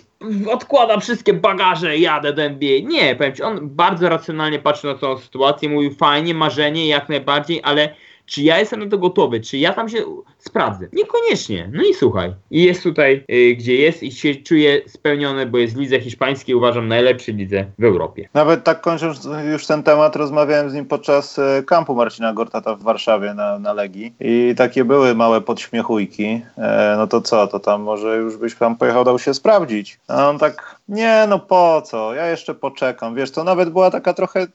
odkładam 0.51 1.01
wszystkie 1.01 1.33
bagaże, 1.33 1.97
jadę 1.97 2.33
do 2.33 2.41
NBA. 2.41 2.79
Nie, 2.83 3.15
powiem 3.15 3.33
ci, 3.33 3.43
on 3.43 3.59
bardzo 3.61 4.09
racjonalnie 4.09 4.59
patrzy 4.59 4.87
na 4.87 4.95
tą 4.95 5.17
sytuację, 5.17 5.69
mówił 5.69 5.93
fajnie, 5.93 6.33
marzenie, 6.33 6.87
jak 6.87 7.09
najbardziej, 7.09 7.61
ale 7.63 7.95
czy 8.25 8.41
ja 8.41 8.59
jestem 8.59 8.79
na 8.79 8.89
to 8.89 8.97
gotowy, 8.97 9.39
czy 9.39 9.57
ja 9.57 9.73
tam 9.73 9.89
się 9.89 9.97
sprawdzę? 10.43 10.87
Niekoniecznie. 10.93 11.69
No 11.73 11.83
i 11.83 11.93
słuchaj, 11.93 12.33
i 12.51 12.63
jest 12.63 12.83
tutaj, 12.83 13.23
y, 13.31 13.55
gdzie 13.55 13.75
jest 13.75 14.03
i 14.03 14.11
się 14.11 14.35
czuje 14.35 14.81
spełniony, 14.87 15.45
bo 15.45 15.57
jest 15.57 15.75
w 15.75 15.79
lidze 15.79 15.99
hiszpańskiej, 15.99 16.55
uważam, 16.55 16.87
najlepszej 16.87 17.35
lidze 17.35 17.65
w 17.79 17.83
Europie. 17.83 18.29
Nawet 18.33 18.63
tak 18.63 18.81
kończąc 18.81 19.27
już 19.51 19.67
ten 19.67 19.83
temat, 19.83 20.15
rozmawiałem 20.15 20.69
z 20.69 20.73
nim 20.73 20.85
podczas 20.85 21.39
e, 21.39 21.63
kampu 21.65 21.95
Marcina 21.95 22.33
Gortata 22.33 22.75
w 22.75 22.81
Warszawie 22.81 23.33
na, 23.33 23.59
na 23.59 23.73
Legii 23.73 24.13
i 24.19 24.53
takie 24.57 24.85
były 24.85 25.15
małe 25.15 25.41
podśmiechujki. 25.41 26.41
E, 26.57 26.95
no 26.97 27.07
to 27.07 27.21
co, 27.21 27.47
to 27.47 27.59
tam 27.59 27.81
może 27.81 28.17
już 28.17 28.37
byś 28.37 28.55
tam 28.55 28.75
pojechał, 28.75 29.03
dał 29.03 29.19
się 29.19 29.33
sprawdzić. 29.33 29.99
A 30.07 30.29
on 30.29 30.39
tak, 30.39 30.75
nie 30.89 31.25
no 31.29 31.39
po 31.39 31.81
co, 31.81 32.13
ja 32.13 32.27
jeszcze 32.27 32.55
poczekam. 32.55 33.15
Wiesz, 33.15 33.31
to 33.31 33.43
nawet 33.43 33.69
była 33.69 33.91
taka 33.91 34.13
trochę 34.13 34.47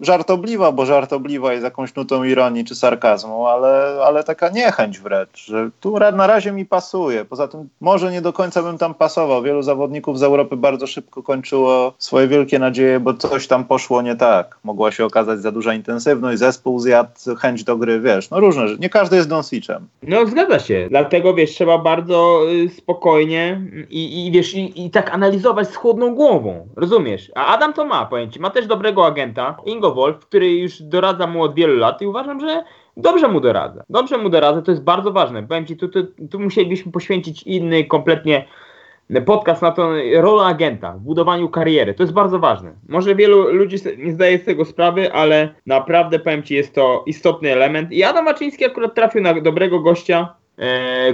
żartobliwa, 0.00 0.72
bo 0.72 0.86
żartobliwa 0.86 1.52
jest 1.52 1.64
jakąś 1.64 1.94
nutą 1.94 2.24
ironii 2.24 2.64
czy 2.64 2.74
sarkazmu, 2.74 3.46
ale, 3.46 3.96
ale 4.06 4.24
taka 4.24 4.48
niechęć 4.48 5.00
wręcz, 5.00 5.33
że 5.36 5.70
tu 5.80 5.98
na 5.98 6.26
razie 6.26 6.52
mi 6.52 6.66
pasuje. 6.66 7.24
Poza 7.24 7.48
tym 7.48 7.68
może 7.80 8.12
nie 8.12 8.20
do 8.20 8.32
końca 8.32 8.62
bym 8.62 8.78
tam 8.78 8.94
pasował. 8.94 9.42
Wielu 9.42 9.62
zawodników 9.62 10.18
z 10.18 10.22
Europy 10.22 10.56
bardzo 10.56 10.86
szybko 10.86 11.22
kończyło 11.22 11.94
swoje 11.98 12.28
wielkie 12.28 12.58
nadzieje, 12.58 13.00
bo 13.00 13.14
coś 13.14 13.46
tam 13.46 13.64
poszło 13.64 14.02
nie 14.02 14.16
tak. 14.16 14.58
Mogła 14.64 14.92
się 14.92 15.04
okazać 15.04 15.40
za 15.40 15.52
duża 15.52 15.74
intensywność, 15.74 16.38
zespół 16.38 16.78
zjadł 16.78 17.36
chęć 17.38 17.64
do 17.64 17.76
gry, 17.76 18.00
wiesz, 18.00 18.30
no 18.30 18.40
różne 18.40 18.68
rzeczy. 18.68 18.80
Nie 18.80 18.90
każdy 18.90 19.16
jest 19.16 19.28
Donsicem. 19.28 19.88
No 20.02 20.26
zgadza 20.26 20.58
się, 20.58 20.86
dlatego 20.90 21.34
wiesz, 21.34 21.50
trzeba 21.50 21.78
bardzo 21.78 22.40
y, 22.50 22.68
spokojnie 22.68 23.60
i, 23.90 24.26
i 24.26 24.30
wiesz, 24.30 24.54
i, 24.54 24.86
i 24.86 24.90
tak 24.90 25.14
analizować 25.14 25.68
z 25.68 25.76
chłodną 25.76 26.14
głową, 26.14 26.68
rozumiesz? 26.76 27.32
A 27.34 27.46
Adam 27.46 27.72
to 27.72 27.84
ma, 27.84 28.06
powiem 28.06 28.30
ma 28.40 28.50
też 28.50 28.66
dobrego 28.66 29.06
agenta, 29.06 29.56
Ingo 29.66 29.94
Wolf, 29.94 30.18
który 30.18 30.50
już 30.50 30.82
doradza 30.82 31.26
mu 31.26 31.42
od 31.42 31.54
wielu 31.54 31.76
lat 31.76 32.02
i 32.02 32.06
uważam, 32.06 32.40
że 32.40 32.64
dobrze 32.96 33.28
mu 33.28 33.40
doradza. 33.40 33.84
Dobrze 33.88 34.18
mu 34.18 34.28
doradza, 34.28 34.62
to 34.62 34.70
jest 34.70 34.84
bardzo 34.84 35.12
ważne. 35.12 35.42
Powiem 35.42 35.66
ci, 35.66 35.76
tu, 35.76 35.88
tu, 35.88 36.06
tu 36.30 36.40
musielibyśmy 36.40 36.92
poświęcić 36.92 37.42
inny 37.42 37.84
kompletnie 37.84 38.46
podcast 39.26 39.62
na 39.62 39.70
to 39.70 39.90
rolę 40.16 40.44
agenta 40.44 40.92
w 40.92 41.00
budowaniu 41.00 41.48
kariery. 41.48 41.94
To 41.94 42.02
jest 42.02 42.12
bardzo 42.12 42.38
ważne. 42.38 42.72
Może 42.88 43.14
wielu 43.14 43.52
ludzi 43.52 43.76
nie 43.98 44.12
zdaje 44.12 44.38
z 44.38 44.44
tego 44.44 44.64
sprawy, 44.64 45.12
ale 45.12 45.54
naprawdę 45.66 46.18
powiem 46.18 46.42
Ci, 46.42 46.54
jest 46.54 46.74
to 46.74 47.02
istotny 47.06 47.52
element. 47.52 47.92
I 47.92 48.04
Adam 48.04 48.24
Maczyński 48.24 48.64
akurat 48.64 48.94
trafił 48.94 49.22
na 49.22 49.40
dobrego 49.40 49.80
gościa, 49.80 50.34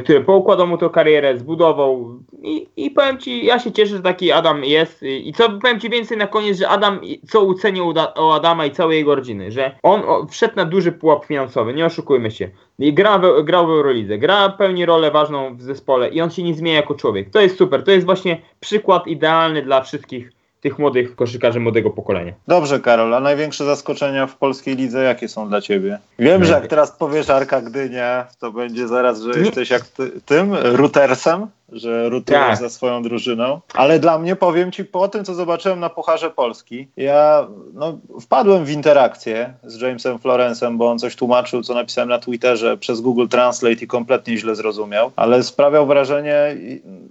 który 0.05 0.21
poukładał 0.21 0.67
mu 0.67 0.79
tę 0.79 0.91
karierę, 0.93 1.39
zbudował 1.39 2.19
i, 2.43 2.67
i 2.77 2.91
powiem 2.91 3.19
Ci, 3.19 3.47
ja 3.47 3.59
się 3.59 3.73
cieszę, 3.73 3.97
że 3.97 4.03
taki 4.03 4.33
Adam 4.33 4.65
jest 4.65 5.03
i, 5.03 5.33
co 5.33 5.51
powiem 5.51 5.81
Ci 5.81 5.91
więcej 5.91 6.19
na 6.19 6.27
koniec, 6.27 6.59
że 6.59 6.69
Adam, 6.69 7.01
co 7.29 7.45
ucenił 7.45 7.87
u 7.87 7.93
Da- 7.93 8.15
o 8.15 8.35
Adama 8.35 8.67
i 8.67 8.71
całej 8.71 8.99
jego 8.99 9.15
rodziny, 9.15 9.51
że 9.53 9.75
on 9.83 10.03
o, 10.07 10.27
wszedł 10.27 10.57
na 10.57 10.65
duży 10.65 10.93
pułap 10.93 11.25
finansowy, 11.25 11.75
nie 11.75 11.87
oszukujmy 11.87 12.31
się. 12.31 12.49
I 12.79 12.95
gra 12.95 13.19
w, 13.19 13.43
grał 13.43 13.67
w 13.67 13.71
Eurolidze, 13.71 14.19
gra 14.19 14.49
pełni 14.49 14.87
rolę 14.87 15.11
ważną 15.11 15.57
w 15.57 15.63
zespole 15.63 16.09
i 16.09 16.21
on 16.21 16.31
się 16.31 16.43
nie 16.43 16.55
zmienia 16.55 16.77
jako 16.77 16.95
człowiek. 16.95 17.31
To 17.31 17.41
jest 17.41 17.59
super, 17.59 17.85
to 17.85 17.91
jest 17.91 18.07
właśnie 18.07 18.41
przykład 18.61 19.07
idealny 19.07 19.63
dla 19.63 19.81
wszystkich 19.83 20.40
tych 20.61 20.79
młodych 20.79 21.17
koszykarzy 21.17 21.61
młodego 21.61 21.91
pokolenia. 21.91 22.33
Dobrze, 22.49 22.81
Karol, 22.81 23.15
a 23.15 23.21
największe 23.21 23.65
zaskoczenia 23.65 24.27
w 24.27 24.37
polskiej 24.37 24.77
lidze 24.77 25.03
jakie 25.03 25.29
są 25.29 25.49
dla 25.49 25.61
ciebie? 25.61 25.99
Wiem, 26.19 26.45
że 26.45 26.53
jak 26.53 26.67
teraz 26.67 26.93
powiesz 26.93 27.31
Arka 27.31 27.61
Gdynia, 27.61 28.27
to 28.39 28.53
będzie 28.53 28.89
zaraz, 28.89 29.21
że 29.21 29.41
jesteś 29.41 29.71
jak 29.71 29.87
ty, 29.87 30.11
tym, 30.27 30.55
Rutersem, 30.55 31.47
że 31.73 32.09
rutujesz 32.09 32.41
Tak. 32.41 32.59
za 32.59 32.69
swoją 32.69 33.03
drużyną. 33.03 33.61
Ale 33.75 33.99
dla 33.99 34.19
mnie, 34.19 34.37
powiem 34.37 34.73
ci, 34.73 34.85
po 34.85 35.09
tym, 35.09 35.25
co 35.25 35.35
zobaczyłem 35.35 35.81
na 35.81 35.89
Pucharze 35.89 36.31
Polski, 36.31 36.89
ja 36.97 37.47
no, 37.75 37.99
wpadłem 38.21 38.65
w 38.65 38.71
interakcję 38.71 39.55
z 39.65 39.81
Jamesem 39.81 40.19
Florencem, 40.19 40.79
bo 40.79 40.91
on 40.91 40.99
coś 40.99 41.17
tłumaczył, 41.17 41.63
co 41.63 41.75
napisałem 41.75 42.09
na 42.09 42.19
Twitterze 42.19 42.77
przez 42.77 43.01
Google 43.01 43.27
Translate 43.27 43.85
i 43.85 43.87
kompletnie 43.87 44.39
źle 44.39 44.55
zrozumiał, 44.55 45.11
ale 45.17 45.43
sprawiał 45.43 45.87
wrażenie, 45.87 46.57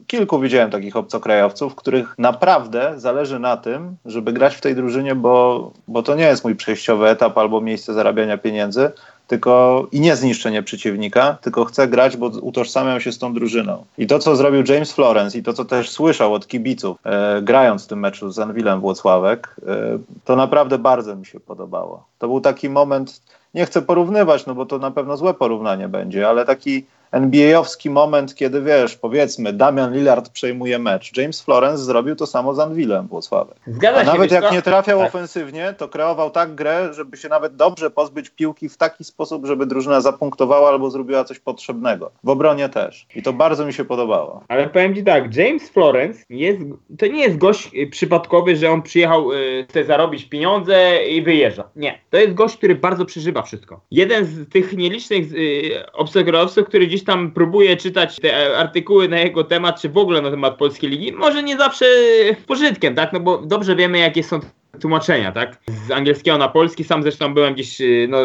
kilku 0.07 0.39
widziałem 0.39 0.71
takich 0.71 0.95
obcokrajowców, 0.95 1.75
których 1.75 2.15
naprawdę 2.17 2.93
zależy 2.97 3.39
na 3.39 3.57
tym, 3.57 3.95
żeby 4.05 4.33
grać 4.33 4.55
w 4.55 4.61
tej 4.61 4.75
drużynie, 4.75 5.15
bo, 5.15 5.71
bo 5.87 6.03
to 6.03 6.15
nie 6.15 6.23
jest 6.23 6.43
mój 6.43 6.55
przejściowy 6.55 7.07
etap 7.07 7.37
albo 7.37 7.61
miejsce 7.61 7.93
zarabiania 7.93 8.37
pieniędzy, 8.37 8.91
tylko 9.29 9.87
i 9.91 9.99
nie 9.99 10.15
zniszczenie 10.15 10.63
przeciwnika, 10.63 11.37
tylko 11.41 11.65
chcę 11.65 11.87
grać, 11.87 12.17
bo 12.17 12.27
utożsamiam 12.27 13.01
się 13.01 13.11
z 13.11 13.17
tą 13.17 13.33
drużyną. 13.33 13.85
I 13.97 14.07
to, 14.07 14.19
co 14.19 14.35
zrobił 14.35 14.63
James 14.67 14.91
Florence 14.91 15.37
i 15.37 15.43
to, 15.43 15.53
co 15.53 15.65
też 15.65 15.89
słyszał 15.89 16.33
od 16.33 16.47
kibiców, 16.47 16.97
e, 17.03 17.41
grając 17.41 17.85
w 17.85 17.87
tym 17.87 17.99
meczu 17.99 18.31
z 18.31 18.39
Anwilem 18.39 18.79
Włocławek, 18.79 19.55
e, 19.67 19.99
to 20.25 20.35
naprawdę 20.35 20.77
bardzo 20.77 21.15
mi 21.15 21.25
się 21.25 21.39
podobało. 21.39 22.03
To 22.19 22.27
był 22.27 22.41
taki 22.41 22.69
moment, 22.69 23.21
nie 23.53 23.65
chcę 23.65 23.81
porównywać, 23.81 24.45
no 24.45 24.55
bo 24.55 24.65
to 24.65 24.77
na 24.77 24.91
pewno 24.91 25.17
złe 25.17 25.33
porównanie 25.33 25.87
będzie, 25.87 26.29
ale 26.29 26.45
taki 26.45 26.85
NBA-owski 27.11 27.89
moment, 27.89 28.35
kiedy 28.35 28.61
wiesz, 28.61 28.95
powiedzmy, 28.95 29.53
Damian 29.53 29.93
Lillard 29.93 30.29
przejmuje 30.29 30.79
mecz. 30.79 31.17
James 31.17 31.41
Florence 31.41 31.83
zrobił 31.83 32.15
to 32.15 32.27
samo 32.27 32.53
z 32.53 32.59
Anwilem 32.59 33.07
Włocławek. 33.07 33.57
Zgadza 33.67 33.99
A 33.99 34.05
się. 34.05 34.11
nawet 34.11 34.31
jak 34.31 34.43
co? 34.43 34.51
nie 34.51 34.61
trafiał 34.61 34.99
Tak. 34.99 35.07
ofensywnie, 35.07 35.73
to 35.77 35.87
kreował 35.87 36.29
tak 36.31 36.55
grę, 36.55 36.89
żeby 36.93 37.17
się 37.17 37.29
nawet 37.29 37.55
dobrze 37.55 37.89
pozbyć 37.91 38.29
piłki 38.29 38.69
w 38.69 38.77
taki 38.77 39.03
sposób, 39.03 39.45
żeby 39.45 39.65
drużyna 39.65 40.01
zapunktowała 40.01 40.69
albo 40.69 40.89
zrobiła 40.91 41.23
coś 41.23 41.39
potrzebnego. 41.39 42.11
W 42.23 42.29
obronie 42.29 42.69
też. 42.69 43.07
I 43.15 43.23
to 43.23 43.33
bardzo 43.33 43.65
mi 43.65 43.73
się 43.73 43.85
podobało. 43.85 44.43
Ale 44.47 44.69
powiem 44.69 44.95
Ci 44.95 45.03
tak, 45.03 45.35
James 45.35 45.69
Florence 45.69 46.23
jest, 46.29 46.59
to 46.99 47.07
nie 47.07 47.21
jest 47.21 47.37
gość 47.37 47.69
y, 47.75 47.87
przypadkowy, 47.87 48.55
że 48.55 48.71
on 48.71 48.81
przyjechał, 48.81 49.33
y, 49.33 49.65
chce 49.69 49.83
zarobić 49.83 50.25
pieniądze 50.25 51.07
i 51.07 51.21
wyjeżdża. 51.21 51.63
Nie. 51.75 51.99
To 52.09 52.17
jest 52.17 52.33
gość, 52.33 52.57
który 52.57 52.75
bardzo 52.75 53.05
przeżywa 53.05 53.41
wszystko. 53.41 53.81
Jeden 53.91 54.25
z 54.25 54.49
tych 54.49 54.77
nielicznych 54.77 55.33
y, 55.33 55.91
obcokrajowców, 55.93 56.67
który 56.67 56.87
gdzieś 56.99 57.05
tam 57.05 57.31
próbuje 57.31 57.77
czytać 57.77 58.15
te 58.15 58.57
artykuły 58.57 59.09
na 59.09 59.19
jego 59.19 59.43
temat, 59.43 59.81
czy 59.81 59.89
w 59.89 59.97
ogóle 59.97 60.21
na 60.21 60.31
temat 60.31 60.57
polskiej 60.57 60.89
ligi, 60.89 61.11
może 61.13 61.43
nie 61.43 61.57
zawsze 61.57 61.85
pożytkiem, 62.47 62.95
tak? 62.95 63.13
No 63.13 63.19
bo 63.19 63.37
dobrze 63.37 63.75
wiemy, 63.75 63.99
jakie 63.99 64.23
są 64.23 64.39
tłumaczenia, 64.79 65.31
tak? 65.31 65.57
Z 65.87 65.91
angielskiego 65.91 66.37
na 66.37 66.47
polski, 66.47 66.83
sam 66.83 67.03
zresztą 67.03 67.33
byłem 67.33 67.53
gdzieś, 67.53 67.81
y, 67.81 68.07
no, 68.09 68.17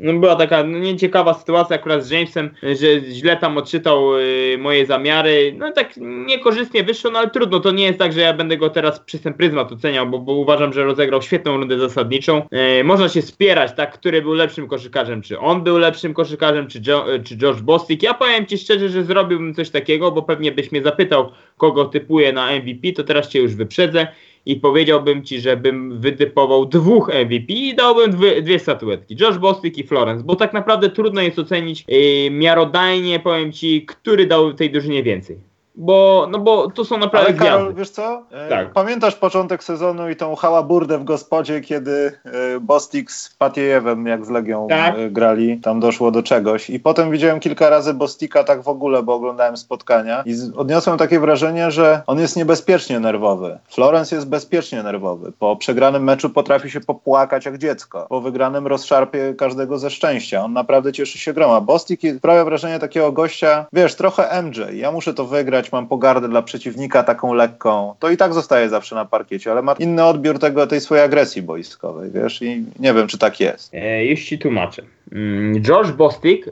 no 0.00 0.12
była 0.12 0.36
taka 0.36 0.62
no, 0.64 0.78
nieciekawa 0.78 1.34
sytuacja 1.34 1.76
akurat 1.76 2.04
z 2.04 2.10
Jamesem, 2.10 2.50
że 2.62 3.00
źle 3.12 3.36
tam 3.36 3.58
odczytał 3.58 4.18
y, 4.18 4.56
moje 4.58 4.86
zamiary, 4.86 5.54
no 5.58 5.72
tak 5.72 5.94
niekorzystnie 6.26 6.84
wyszło, 6.84 7.10
no 7.10 7.18
ale 7.18 7.30
trudno, 7.30 7.60
to 7.60 7.70
nie 7.70 7.84
jest 7.84 7.98
tak, 7.98 8.12
że 8.12 8.20
ja 8.20 8.32
będę 8.32 8.56
go 8.56 8.70
teraz 8.70 9.00
przez 9.00 9.20
ten 9.20 9.34
pryzmat 9.34 9.72
oceniał, 9.72 10.06
bo, 10.06 10.18
bo 10.18 10.32
uważam, 10.32 10.72
że 10.72 10.84
rozegrał 10.84 11.22
świetną 11.22 11.56
rundę 11.56 11.78
zasadniczą. 11.78 12.42
Y, 12.80 12.84
można 12.84 13.08
się 13.08 13.22
spierać, 13.22 13.72
tak, 13.76 13.92
który 13.92 14.22
był 14.22 14.32
lepszym 14.32 14.68
koszykarzem, 14.68 15.22
czy 15.22 15.38
on 15.38 15.62
był 15.62 15.78
lepszym 15.78 16.14
koszykarzem, 16.14 16.68
czy, 16.68 16.80
jo, 16.86 17.14
y, 17.14 17.22
czy 17.22 17.36
George 17.36 17.60
Bostic. 17.60 18.02
Ja 18.02 18.14
powiem 18.14 18.46
Ci 18.46 18.58
szczerze, 18.58 18.88
że 18.88 19.04
zrobiłbym 19.04 19.54
coś 19.54 19.70
takiego, 19.70 20.12
bo 20.12 20.22
pewnie 20.22 20.52
byś 20.52 20.72
mnie 20.72 20.82
zapytał, 20.82 21.32
kogo 21.56 21.84
typuję 21.84 22.32
na 22.32 22.52
MVP, 22.52 22.92
to 22.92 23.04
teraz 23.04 23.28
Cię 23.28 23.40
już 23.40 23.54
wyprzedzę 23.54 24.06
i 24.48 24.56
powiedziałbym 24.56 25.24
ci, 25.24 25.40
żebym 25.40 26.00
wytypował 26.00 26.66
dwóch 26.66 27.08
MVP 27.08 27.52
i 27.52 27.74
dałbym 27.74 28.10
dwie, 28.10 28.42
dwie 28.42 28.58
statuetki, 28.58 29.16
Josh 29.20 29.38
Bostic 29.38 29.78
i 29.78 29.84
Florence, 29.84 30.24
bo 30.24 30.36
tak 30.36 30.52
naprawdę 30.52 30.90
trudno 30.90 31.20
jest 31.20 31.38
ocenić 31.38 31.84
yy, 31.88 32.30
miarodajnie, 32.30 33.20
powiem 33.20 33.52
ci, 33.52 33.86
który 33.86 34.26
dał 34.26 34.54
tej 34.54 34.70
drużynie 34.70 35.02
więcej. 35.02 35.38
Bo, 35.78 36.26
no 36.30 36.38
bo 36.38 36.70
to 36.70 36.84
są 36.84 36.98
naprawdę 36.98 37.28
Ale 37.28 37.38
Karol, 37.38 37.74
wiesz 37.74 37.90
co? 37.90 38.22
E, 38.30 38.48
Tak. 38.48 38.72
Pamiętasz 38.72 39.14
początek 39.14 39.64
sezonu 39.64 40.10
i 40.10 40.16
tą 40.16 40.34
hałaburdę 40.34 40.98
w 40.98 41.04
gospodzie, 41.04 41.60
kiedy 41.60 42.12
e, 42.24 42.60
Bostik 42.60 43.12
z 43.12 43.34
Patiejewem, 43.34 44.06
jak 44.06 44.26
z 44.26 44.30
Legią 44.30 44.66
Tak. 44.70 44.94
e, 44.98 45.10
grali, 45.10 45.58
tam 45.58 45.80
doszło 45.80 46.10
do 46.10 46.22
czegoś. 46.22 46.70
I 46.70 46.80
potem 46.80 47.10
widziałem 47.10 47.40
kilka 47.40 47.70
razy 47.70 47.94
Bostika 47.94 48.44
tak 48.44 48.62
w 48.62 48.68
ogóle, 48.68 49.02
bo 49.02 49.14
oglądałem 49.14 49.56
spotkania 49.56 50.22
i 50.26 50.34
odniosłem 50.56 50.98
takie 50.98 51.20
wrażenie, 51.20 51.70
że 51.70 52.02
on 52.06 52.18
jest 52.18 52.36
niebezpiecznie 52.36 53.00
nerwowy. 53.00 53.58
Florence 53.68 54.14
jest 54.14 54.28
bezpiecznie 54.28 54.82
nerwowy. 54.82 55.32
Po 55.38 55.56
przegranym 55.56 56.04
meczu 56.04 56.30
potrafi 56.30 56.70
się 56.70 56.80
popłakać 56.80 57.46
jak 57.46 57.58
dziecko. 57.58 58.06
Po 58.08 58.20
wygranym 58.20 58.66
rozszarpie 58.66 59.34
każdego 59.38 59.78
ze 59.78 59.90
szczęścia. 59.90 60.44
On 60.44 60.52
naprawdę 60.52 60.92
cieszy 60.92 61.18
się 61.18 61.32
groma. 61.32 61.60
Bostik 61.60 62.00
sprawia 62.18 62.44
wrażenie 62.44 62.78
takiego 62.78 63.12
gościa, 63.12 63.66
wiesz, 63.72 63.94
trochę 63.94 64.42
MJ. 64.42 64.60
Ja 64.72 64.92
muszę 64.92 65.14
to 65.14 65.24
wygrać, 65.24 65.67
mam 65.72 65.88
pogardę 65.88 66.28
dla 66.28 66.42
przeciwnika 66.42 67.02
taką 67.02 67.34
lekką. 67.34 67.94
To 67.98 68.10
i 68.10 68.16
tak 68.16 68.34
zostaje 68.34 68.68
zawsze 68.68 68.94
na 68.94 69.04
parkiecie, 69.04 69.52
ale 69.52 69.62
ma 69.62 69.72
inny 69.72 70.04
odbiór 70.04 70.38
tego, 70.38 70.66
tej 70.66 70.80
swojej 70.80 71.04
agresji 71.04 71.42
boiskowej, 71.42 72.10
wiesz, 72.10 72.42
i 72.42 72.64
nie 72.78 72.94
wiem, 72.94 73.06
czy 73.06 73.18
tak 73.18 73.40
jest. 73.40 73.74
E, 73.74 74.06
już 74.06 74.24
ci 74.24 74.38
tłumaczę. 74.38 74.82
Mm, 75.12 75.62
George 75.62 75.90
Bostic 75.90 76.46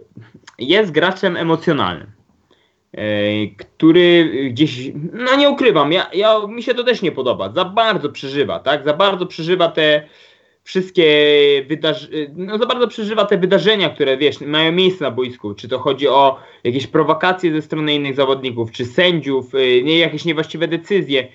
jest 0.59 0.91
graczem 0.91 1.37
emocjonalnym, 1.37 2.07
e, 2.93 3.03
który 3.47 4.31
gdzieś, 4.51 4.91
no 5.13 5.37
nie 5.37 5.51
ukrywam, 5.51 5.93
ja, 5.93 6.11
ja, 6.15 6.47
mi 6.49 6.63
się 6.63 6.75
to 6.75 6.85
też 6.85 7.03
nie 7.03 7.13
podoba, 7.13 7.53
za 7.53 7.65
bardzo 7.65 8.09
przeżywa, 8.09 8.61
tak, 8.61 8.85
za 8.85 8.95
bardzo 8.95 9.27
przeżywa 9.27 9.69
te 9.69 10.03
wszystkie 10.67 11.07
wydarzenia, 11.69 12.27
no 12.37 12.59
za 12.59 12.67
bardzo 12.67 12.89
przeżywa 12.89 13.25
te 13.25 13.39
wydarzenia, 13.39 13.91
które 13.91 14.17
wiesz, 14.17 14.41
mają 14.41 14.73
miejsce 14.73 15.05
na 15.05 15.11
boisku, 15.11 15.55
czy 15.55 15.69
to 15.69 15.79
chodzi 15.79 16.09
o 16.09 16.41
jakieś 16.65 16.87
prowokacje 16.87 17.53
ze 17.53 17.63
strony 17.63 17.95
innych 17.95 18.15
zawodników, 18.15 18.73
czy 18.73 18.85
sędziów, 18.85 19.55
y, 19.55 19.83
nie, 19.85 19.99
jakieś 19.99 20.25
niewłaściwe 20.25 20.69
decyzje, 20.69 21.29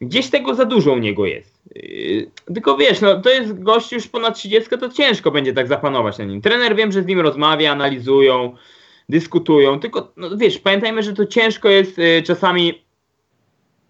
gdzieś 0.00 0.30
tego 0.30 0.54
za 0.54 0.64
dużo 0.64 0.92
u 0.92 0.98
niego 0.98 1.26
jest. 1.26 1.62
Yy, 1.74 2.30
Tylko 2.54 2.76
wiesz, 2.76 3.00
no 3.00 3.20
to 3.20 3.30
jest 3.30 3.62
gość 3.62 3.92
już 3.92 4.08
ponad 4.08 4.38
30, 4.38 4.70
to 4.80 4.88
ciężko 4.88 5.30
będzie 5.30 5.52
tak 5.52 5.68
zapanować 5.68 6.18
na 6.18 6.24
nim. 6.24 6.40
Trener 6.40 6.76
wiem, 6.76 6.92
że 6.92 7.02
z 7.02 7.06
nim 7.06 7.20
rozmawia, 7.20 7.72
analizują, 7.72 8.56
dyskutują, 9.08 9.80
tylko 9.80 10.12
no, 10.16 10.36
wiesz, 10.36 10.58
pamiętajmy, 10.58 11.02
że 11.02 11.12
to 11.12 11.26
ciężko 11.26 11.68
jest 11.68 11.98
y, 11.98 12.22
czasami 12.26 12.84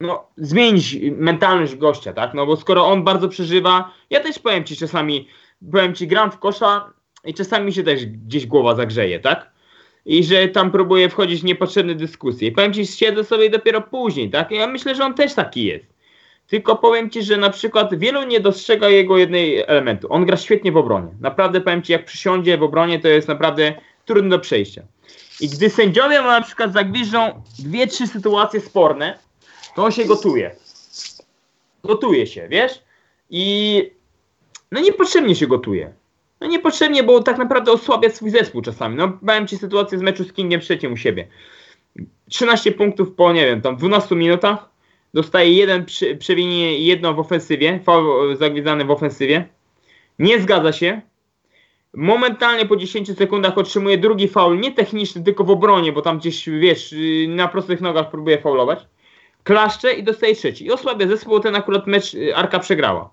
no, 0.04 0.26
zmienić 0.36 0.96
mentalność 1.16 1.76
gościa, 1.76 2.12
tak? 2.12 2.34
No 2.34 2.46
bo 2.46 2.56
skoro 2.56 2.86
on 2.86 3.04
bardzo 3.04 3.28
przeżywa, 3.28 3.90
ja 4.10 4.20
też 4.20 4.38
powiem 4.38 4.64
ci 4.64 4.76
czasami, 4.76 5.28
powiem 5.72 5.94
ci, 5.94 6.06
gram 6.06 6.30
w 6.30 6.38
kosza 6.38 6.92
i 7.24 7.34
czasami 7.34 7.66
mi 7.66 7.72
się 7.72 7.82
też 7.82 8.06
gdzieś 8.06 8.46
głowa 8.46 8.74
zagrzeje, 8.74 9.20
tak? 9.20 9.50
I 10.06 10.24
że 10.24 10.48
tam 10.48 10.70
próbuję 10.70 11.08
wchodzić 11.08 11.40
w 11.40 11.44
niepotrzebne 11.44 11.94
dyskusje. 11.94 12.48
I 12.48 12.52
powiem 12.52 12.72
ci, 12.72 12.86
siedzę 12.86 13.24
sobie 13.24 13.50
dopiero 13.50 13.80
później, 13.80 14.30
tak? 14.30 14.50
Ja 14.50 14.66
myślę, 14.66 14.94
że 14.94 15.04
on 15.04 15.14
też 15.14 15.34
taki 15.34 15.64
jest. 15.64 15.94
Tylko 16.46 16.76
powiem 16.76 17.10
ci, 17.10 17.22
że 17.22 17.36
na 17.36 17.50
przykład 17.50 17.98
wielu 17.98 18.22
nie 18.22 18.40
dostrzega 18.40 18.88
jego 18.88 19.18
jednej 19.18 19.60
elementu. 19.60 20.06
On 20.10 20.26
gra 20.26 20.36
świetnie 20.36 20.72
w 20.72 20.76
obronie. 20.76 21.08
Naprawdę 21.20 21.60
powiem 21.60 21.82
ci, 21.82 21.92
jak 21.92 22.04
przysiądzie 22.04 22.58
w 22.58 22.62
obronie, 22.62 23.00
to 23.00 23.08
jest 23.08 23.28
naprawdę 23.28 23.74
trudne 24.04 24.30
do 24.30 24.38
przejścia. 24.38 24.82
I 25.40 25.48
gdy 25.48 25.70
sędziowie 25.70 26.22
na 26.22 26.40
przykład 26.40 26.72
zagwiżdżą 26.72 27.42
dwie, 27.58 27.86
trzy 27.86 28.06
sytuacje 28.06 28.60
sporne, 28.60 29.18
to 29.74 29.84
on 29.84 29.92
się 29.92 30.04
gotuje. 30.04 30.56
Gotuje 31.84 32.26
się, 32.26 32.48
wiesz? 32.48 32.82
I 33.30 33.90
no 34.72 34.80
niepotrzebnie 34.80 35.36
się 35.36 35.46
gotuje. 35.46 35.92
No 36.40 36.46
niepotrzebnie, 36.46 37.02
bo 37.02 37.22
tak 37.22 37.38
naprawdę 37.38 37.72
osłabia 37.72 38.10
swój 38.10 38.30
zespół 38.30 38.62
czasami. 38.62 38.96
No 38.96 39.08
powiem 39.26 39.46
ci 39.46 39.58
sytuację 39.58 39.98
z 39.98 40.02
meczu 40.02 40.24
z 40.24 40.32
Kingiem 40.32 40.60
trzecim 40.60 40.92
u 40.92 40.96
siebie. 40.96 41.26
13 42.28 42.72
punktów 42.72 43.12
po, 43.12 43.32
nie 43.32 43.46
wiem, 43.46 43.62
tam 43.62 43.76
12 43.76 44.14
minutach. 44.14 44.68
Dostaje 45.14 45.52
jeden 45.52 45.84
przy, 45.84 46.34
jedno 46.78 47.14
w 47.14 47.18
ofensywie, 47.18 47.80
faul 47.84 48.36
zagwizdany 48.36 48.84
w 48.84 48.90
ofensywie. 48.90 49.48
Nie 50.18 50.40
zgadza 50.40 50.72
się. 50.72 51.00
Momentalnie 51.94 52.66
po 52.66 52.76
10 52.76 53.16
sekundach 53.18 53.58
otrzymuje 53.58 53.98
drugi 53.98 54.28
faul, 54.28 54.60
nie 54.60 54.72
techniczny, 54.72 55.24
tylko 55.24 55.44
w 55.44 55.50
obronie, 55.50 55.92
bo 55.92 56.02
tam 56.02 56.18
gdzieś, 56.18 56.48
wiesz, 56.48 56.94
na 57.28 57.48
prostych 57.48 57.80
nogach 57.80 58.10
próbuje 58.10 58.38
faulować. 58.38 58.86
Klaszcze 59.44 59.92
i 59.92 60.02
dostaje 60.02 60.34
trzeci. 60.34 60.66
I 60.66 60.72
osłabia 60.72 61.06
zespół, 61.06 61.40
ten 61.40 61.54
akurat 61.56 61.86
mecz 61.86 62.14
yy, 62.14 62.36
Arka 62.36 62.58
przegrała. 62.58 63.10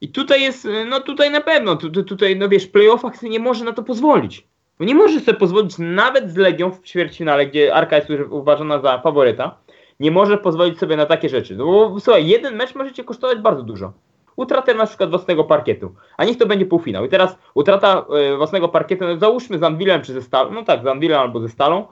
I 0.00 0.08
tutaj 0.08 0.42
jest, 0.42 0.64
yy, 0.64 0.84
no 0.84 1.00
tutaj 1.00 1.30
na 1.30 1.40
pewno, 1.40 1.76
tu, 1.76 1.90
tu, 1.90 2.04
tutaj, 2.04 2.36
no 2.36 2.48
wiesz, 2.48 2.64
w 2.64 2.70
playoffach 2.70 3.22
nie 3.22 3.40
może 3.40 3.64
na 3.64 3.72
to 3.72 3.82
pozwolić. 3.82 4.46
Bo 4.78 4.84
nie 4.84 4.94
może 4.94 5.20
sobie 5.20 5.38
pozwolić 5.38 5.74
nawet 5.78 6.30
z 6.30 6.36
Legią 6.36 6.70
w 6.70 6.82
ćwierćfinale, 6.82 7.46
gdzie 7.46 7.74
Arka 7.74 7.96
jest 7.96 8.08
uważana 8.30 8.78
za 8.78 8.98
faworyta, 8.98 9.58
nie 10.00 10.10
może 10.10 10.38
pozwolić 10.38 10.78
sobie 10.78 10.96
na 10.96 11.06
takie 11.06 11.28
rzeczy. 11.28 11.56
No 11.56 11.64
bo 11.64 12.00
słuchaj, 12.00 12.26
jeden 12.26 12.56
mecz 12.56 12.74
może 12.74 12.92
cię 12.92 13.04
kosztować 13.04 13.38
bardzo 13.38 13.62
dużo. 13.62 13.92
Utratę 14.36 14.74
na 14.74 14.86
przykład 14.86 15.10
własnego 15.10 15.44
parkietu, 15.44 15.94
a 16.16 16.24
niech 16.24 16.38
to 16.38 16.46
będzie 16.46 16.66
półfinał. 16.66 17.04
I 17.04 17.08
teraz 17.08 17.38
utrata 17.54 18.04
e, 18.32 18.36
własnego 18.36 18.68
parkietu, 18.68 19.04
no 19.04 19.16
załóżmy 19.16 19.58
z 19.58 19.62
Anvilem 19.62 20.02
czy 20.02 20.12
ze 20.12 20.22
Stalą, 20.22 20.50
no 20.50 20.62
tak, 20.62 20.82
z 20.82 20.86
Anvilem 20.86 21.20
albo 21.20 21.40
ze 21.40 21.48
Stalą, 21.48 21.86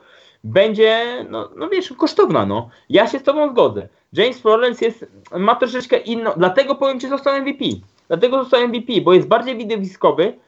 będzie, 0.44 1.26
no, 1.30 1.50
no 1.56 1.68
wiesz, 1.68 1.92
kosztowna, 1.92 2.46
no. 2.46 2.68
Ja 2.88 3.06
się 3.06 3.18
z 3.18 3.22
tobą 3.22 3.50
zgodzę. 3.50 3.88
James 4.12 4.40
Florence 4.40 4.84
jest, 4.84 5.06
ma 5.38 5.54
troszeczkę 5.54 5.96
inną, 5.98 6.30
dlatego 6.36 6.74
powiem 6.74 7.00
ci, 7.00 7.08
został 7.08 7.42
MVP. 7.42 7.64
Dlatego 8.08 8.38
został 8.38 8.68
MVP, 8.68 8.92
bo 9.04 9.14
jest 9.14 9.28
bardziej 9.28 9.56
widowiskowy, 9.56 10.38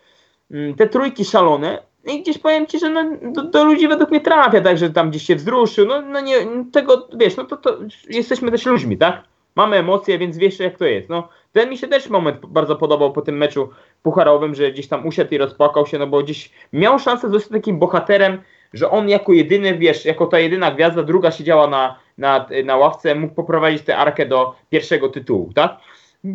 mm, 0.51 0.75
te 0.75 0.89
trójki 0.89 1.25
szalone, 1.25 1.83
i 2.07 2.23
gdzieś 2.23 2.39
powiem 2.39 2.67
ci, 2.67 2.79
że 2.79 2.91
no, 2.91 3.05
do, 3.33 3.43
do 3.43 3.65
ludzi 3.65 3.89
według 3.89 4.11
mnie 4.11 4.21
trafia, 4.21 4.61
tak, 4.61 4.79
że 4.79 4.91
tam 4.91 5.11
gdzieś 5.11 5.23
się 5.23 5.37
wzruszył, 5.37 5.87
no, 5.87 6.03
no 6.03 6.21
nie, 6.21 6.35
tego, 6.73 7.09
wiesz, 7.17 7.37
no 7.37 7.45
to, 7.45 7.57
to 7.57 7.79
jesteśmy 8.09 8.51
też 8.51 8.67
ludźmi, 8.67 8.99
tak? 8.99 9.23
Mamy 9.55 9.77
emocje, 9.77 10.19
więc 10.19 10.39
wiesz 10.39 10.59
jak 10.59 10.79
to 10.79 10.85
jest, 10.85 11.09
no. 11.09 11.29
Ten 11.53 11.71
mi 11.71 11.79
się 11.79 11.89
też 11.89 12.11
moment 12.11 12.47
bardzo 12.47 12.77
podobał 12.77 13.13
po 13.13 13.23
tym 13.23 13.37
meczu 13.37 13.69
pucharowym, 14.03 14.55
że 14.55 14.73
gdzieś 14.73 14.89
tam 14.89 15.07
usiadł 15.07 15.35
i 15.35 15.39
rozpłakał 15.39 15.87
się, 15.87 15.99
no 15.99 16.07
bo 16.07 16.23
gdzieś 16.23 16.51
miał 16.73 16.99
szansę 16.99 17.31
zostać 17.31 17.53
takim 17.53 17.79
bohaterem, 17.79 18.43
że 18.73 18.91
on 18.91 19.09
jako 19.09 19.33
jedyny, 19.33 19.79
wiesz, 19.79 20.05
jako 20.05 20.27
ta 20.27 20.39
jedyna 20.39 20.71
gwiazda, 20.71 21.03
druga 21.03 21.31
siedziała 21.31 21.67
na, 21.67 21.99
na, 22.19 22.47
na 22.65 22.77
ławce, 22.77 23.15
mógł 23.15 23.35
poprowadzić 23.35 23.83
tę 23.83 23.97
arkę 23.97 24.27
do 24.27 24.55
pierwszego 24.71 25.09
tytułu, 25.09 25.53
tak? 25.55 25.77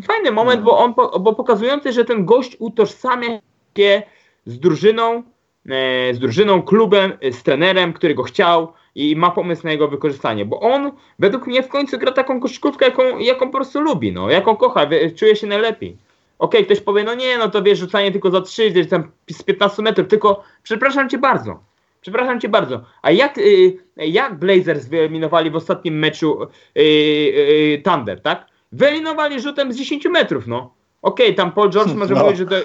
Fajny 0.08 0.32
moment, 0.32 0.62
bo 0.62 0.78
on, 0.78 0.94
bo 1.20 1.36
pokazujący, 1.36 1.92
że 1.92 2.06
ten 2.06 2.26
gość 2.26 2.56
utożsamia 2.60 3.40
się 3.78 4.02
z 4.46 4.60
drużyną, 4.60 5.24
e, 5.70 6.14
z 6.14 6.20
drużyną, 6.20 6.62
klubem, 6.62 7.14
e, 7.22 7.32
z 7.32 7.44
trenerem, 7.44 7.94
który 7.94 8.16
go 8.16 8.24
chciał 8.24 8.74
i 8.96 9.16
ma 9.16 9.32
pomysł 9.32 9.64
na 9.64 9.72
jego 9.72 9.88
wykorzystanie, 9.88 10.46
bo 10.46 10.60
on 10.60 10.92
według 11.20 11.48
mnie 11.48 11.64
w 11.64 11.68
końcu 11.68 11.98
gra 11.98 12.12
taką 12.12 12.40
koszykówkę, 12.40 12.86
jaką, 12.86 13.20
jaką 13.20 13.46
po 13.46 13.58
prostu 13.58 13.82
lubi, 13.82 14.12
no, 14.12 14.30
jaką 14.30 14.56
kocha, 14.56 14.88
czuje 15.16 15.36
się 15.36 15.48
najlepiej. 15.48 15.98
Okej, 16.40 16.66
ktoś 16.66 16.82
powie, 16.82 17.04
no 17.04 17.14
nie, 17.14 17.38
no 17.38 17.50
to 17.50 17.64
wiesz, 17.64 17.80
rzucanie 17.80 18.12
tylko 18.12 18.32
za 18.32 18.42
3, 18.42 18.72
gdzieś 18.72 18.90
tam 18.90 19.12
z 19.32 19.44
15 19.44 19.82
metrów, 19.82 20.08
tylko 20.08 20.44
przepraszam 20.64 21.10
cię 21.10 21.18
bardzo, 21.18 21.60
przepraszam 22.02 22.40
cię 22.40 22.50
bardzo, 22.50 22.84
a 23.02 23.12
jak, 23.12 23.38
y, 23.38 23.78
jak 23.98 24.40
Blazers 24.40 24.88
wyeliminowali 24.88 25.52
w 25.52 25.56
ostatnim 25.56 26.00
meczu 26.00 26.44
y, 26.44 26.82
y, 26.82 27.82
Thunder, 27.84 28.22
tak? 28.22 28.46
Wyeliminowali 28.72 29.42
rzutem 29.42 29.74
z 29.74 29.78
10 29.78 30.06
metrów, 30.06 30.48
no. 30.48 30.74
Okej, 31.02 31.36
tam 31.36 31.52
Paul 31.52 31.70
George 31.70 31.94
może 31.96 32.14
No. 32.14 32.24
mówić, 32.24 32.38
że 32.38 32.46
to 32.46 32.56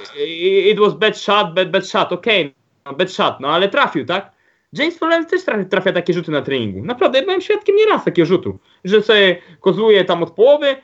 it 0.70 0.78
was 0.78 0.94
bad 0.94 1.18
shot, 1.18 1.54
bad, 1.54 1.70
bad 1.70 1.86
shot, 1.86 2.12
okej, 2.12 2.54
no, 2.86 2.92
bad 2.92 3.12
shot, 3.12 3.40
no 3.40 3.48
ale 3.48 3.68
trafił, 3.68 4.06
tak? 4.06 4.36
James 4.72 4.98
Florence 4.98 5.30
też 5.30 5.44
trafia, 5.44 5.64
trafia 5.64 5.92
takie 5.92 6.12
rzuty 6.14 6.30
na 6.30 6.42
treningu. 6.42 6.84
Naprawdę, 6.84 7.18
ja 7.18 7.24
byłem 7.24 7.40
świadkiem 7.40 7.76
nieraz 7.76 8.04
takiego 8.04 8.26
rzutu, 8.26 8.58
że 8.84 9.02
sobie 9.02 9.36
kozłuje 9.60 10.04
tam 10.04 10.22
od 10.22 10.30
połowy, 10.30 10.76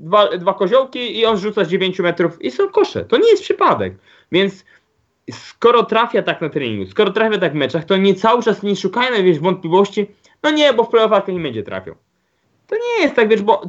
dwa, 0.00 0.28
dwa 0.28 0.54
koziołki 0.54 1.18
i 1.18 1.26
on 1.26 1.38
rzuca 1.38 1.64
z 1.64 1.68
9 1.68 1.98
metrów 1.98 2.42
i 2.42 2.50
są 2.50 2.68
kosze. 2.68 3.04
To 3.04 3.16
nie 3.16 3.30
jest 3.30 3.42
przypadek. 3.42 3.94
Więc 4.32 4.64
skoro 5.32 5.82
trafia 5.82 6.22
tak 6.22 6.40
na 6.40 6.48
treningu, 6.48 6.90
skoro 6.90 7.10
trafia 7.10 7.38
tak 7.38 7.52
w 7.52 7.54
meczach, 7.54 7.84
to 7.84 7.96
nie 7.96 8.14
cały 8.14 8.42
czas 8.42 8.62
nie 8.62 8.76
szukajmy 8.76 9.22
wiesz, 9.22 9.38
wątpliwości, 9.38 10.06
no 10.42 10.50
nie, 10.50 10.72
bo 10.72 10.84
w 10.84 10.88
playoffach 10.88 11.28
nie 11.28 11.40
będzie 11.40 11.62
trafiał. 11.62 11.94
To 12.66 12.76
nie 12.76 13.02
jest 13.02 13.14
tak, 13.14 13.28
wiesz, 13.28 13.42
bo 13.42 13.62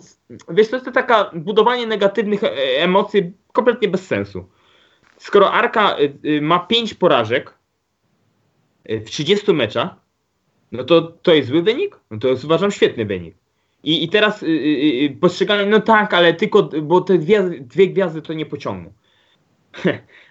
wiesz, 0.50 0.70
to 0.70 0.76
jest 0.76 0.86
to 0.86 0.92
taka 0.92 1.32
budowanie 1.34 1.88
negatywnych 1.88 2.44
e, 2.44 2.50
emocji 2.78 3.34
kompletnie 3.54 3.88
bez 3.88 4.08
sensu. 4.08 4.46
Skoro 5.18 5.52
Arka 5.52 5.98
y, 6.00 6.14
y, 6.26 6.42
ma 6.42 6.60
5 6.60 6.94
porażek 6.94 7.54
w 8.86 9.04
30 9.04 9.54
meczach, 9.54 9.96
no 10.72 10.84
to 10.84 11.02
to 11.02 11.34
jest 11.34 11.50
zły 11.50 11.62
wynik? 11.62 12.00
No 12.12 12.20
to 12.20 12.28
jest 12.28 12.44
uważam 12.44 12.72
świetny 12.72 13.06
wynik. 13.06 13.36
I, 13.84 14.04
i 14.04 14.10
teraz 14.10 14.44
y, 14.44 14.46
y, 14.46 14.50
y, 15.06 15.18
postrzeganie, 15.22 15.66
no 15.66 15.80
tak, 15.80 16.14
ale 16.14 16.34
tylko, 16.34 16.64
bo 16.64 17.02
te 17.02 17.18
dwie, 17.18 17.44
dwie 17.44 17.88
gwiazdy 17.88 18.22
to 18.22 18.34
nie 18.34 18.46
pociągną. 18.46 18.94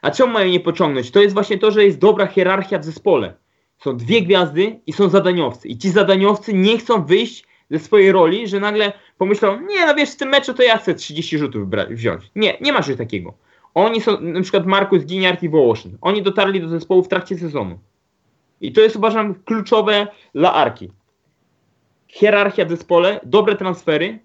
A 0.03 0.11
czemu 0.11 0.32
mają 0.32 0.51
nie 0.51 0.61
pociągnąć? 0.61 1.11
To 1.11 1.22
jest 1.22 1.34
właśnie 1.34 1.59
to, 1.59 1.70
że 1.70 1.84
jest 1.84 1.99
dobra 1.99 2.26
hierarchia 2.26 2.78
w 2.78 2.84
zespole. 2.84 3.34
Są 3.78 3.97
dwie 3.97 4.22
gwiazdy 4.22 4.80
i 4.86 4.93
są 4.93 5.09
zadaniowcy. 5.09 5.68
I 5.68 5.78
ci 5.78 5.90
zadaniowcy 5.90 6.55
nie 6.55 6.78
chcą 6.78 7.05
wyjść 7.05 7.45
ze 7.70 7.78
swojej 7.78 8.12
roli, 8.12 8.49
że 8.49 8.61
nagle 8.61 8.93
pomyślą, 9.18 9.61
nie 9.61 9.86
no 9.86 9.95
wiesz, 9.95 10.11
w 10.11 10.16
tym 10.16 10.28
meczu 10.28 10.55
to 10.55 10.62
ja 10.62 10.78
chcę 10.78 10.95
30 10.95 11.38
rzutów 11.38 11.68
wziąć. 11.90 12.30
Nie, 12.36 12.57
nie 12.61 12.72
ma 12.72 12.82
czegoś 12.82 12.99
takiego. 12.99 13.34
Oni 13.74 14.01
są, 14.01 14.20
na 14.20 14.43
przykład 14.43 14.66
Markus 14.66 15.05
Giniart 15.05 15.43
i 15.43 15.49
Wołoszyn. 15.49 15.99
Oni 16.01 16.22
dotarli 16.22 16.61
do 16.61 16.68
zespołu 16.68 17.03
w 17.03 17.09
trakcie 17.09 17.38
sezonu. 17.38 17.78
I 18.61 18.72
to 18.72 18.80
jest 18.80 18.97
uważam 18.97 19.34
kluczowe 19.34 20.07
dla 20.34 20.53
Arki. 20.53 20.90
hierarchia 22.09 22.64
w 22.64 22.70
zespole, 22.70 23.20
dobre 23.24 23.57
transfery 23.57 24.18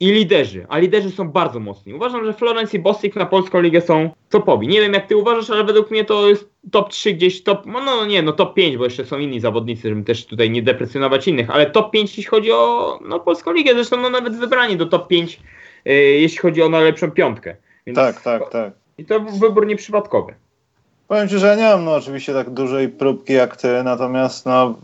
i 0.00 0.12
liderzy, 0.12 0.66
a 0.68 0.78
liderzy 0.78 1.10
są 1.10 1.28
bardzo 1.28 1.60
mocni. 1.60 1.94
Uważam, 1.94 2.24
że 2.24 2.32
Florence 2.32 2.76
i 2.76 2.80
Bostik 2.80 3.16
na 3.16 3.26
polską 3.26 3.60
ligę 3.60 3.80
są 3.80 4.10
topowi. 4.30 4.68
Nie 4.68 4.80
wiem 4.80 4.92
jak 4.92 5.06
ty 5.06 5.16
uważasz, 5.16 5.50
ale 5.50 5.64
według 5.64 5.90
mnie 5.90 6.04
to 6.04 6.28
jest 6.28 6.48
top 6.70 6.90
3 6.90 7.12
gdzieś, 7.12 7.42
top, 7.42 7.66
no, 7.66 7.80
no 7.84 8.06
nie, 8.06 8.22
no 8.22 8.32
top 8.32 8.54
5, 8.54 8.76
bo 8.76 8.84
jeszcze 8.84 9.04
są 9.04 9.18
inni 9.18 9.40
zawodnicy, 9.40 9.88
żeby 9.88 10.02
też 10.02 10.26
tutaj 10.26 10.50
nie 10.50 10.62
deprecjonować 10.62 11.28
innych, 11.28 11.50
ale 11.50 11.70
top 11.70 11.90
5 11.90 12.10
jeśli 12.10 12.24
chodzi 12.24 12.52
o 12.52 12.98
no, 13.04 13.20
polską 13.20 13.52
ligę, 13.52 13.74
zresztą 13.74 13.96
no, 13.96 14.10
nawet 14.10 14.36
wybrani 14.36 14.76
do 14.76 14.86
top 14.86 15.08
5 15.08 15.40
yy, 15.84 15.94
jeśli 15.94 16.38
chodzi 16.38 16.62
o 16.62 16.68
najlepszą 16.68 17.10
piątkę. 17.10 17.56
Więc 17.86 17.96
tak, 17.96 18.22
tak, 18.22 18.50
tak. 18.50 18.72
I 18.98 19.04
to 19.04 19.20
wybór 19.20 19.66
nieprzypadkowy. 19.66 20.34
Powiem 21.08 21.28
Ci, 21.28 21.38
że 21.38 21.46
ja 21.46 21.54
nie 21.54 21.62
mam 21.62 21.84
no, 21.84 21.94
oczywiście 21.94 22.34
tak 22.34 22.50
dużej 22.50 22.88
próbki 22.88 23.32
jak 23.32 23.56
Ty, 23.56 23.82
natomiast 23.84 24.46
no, 24.46 24.74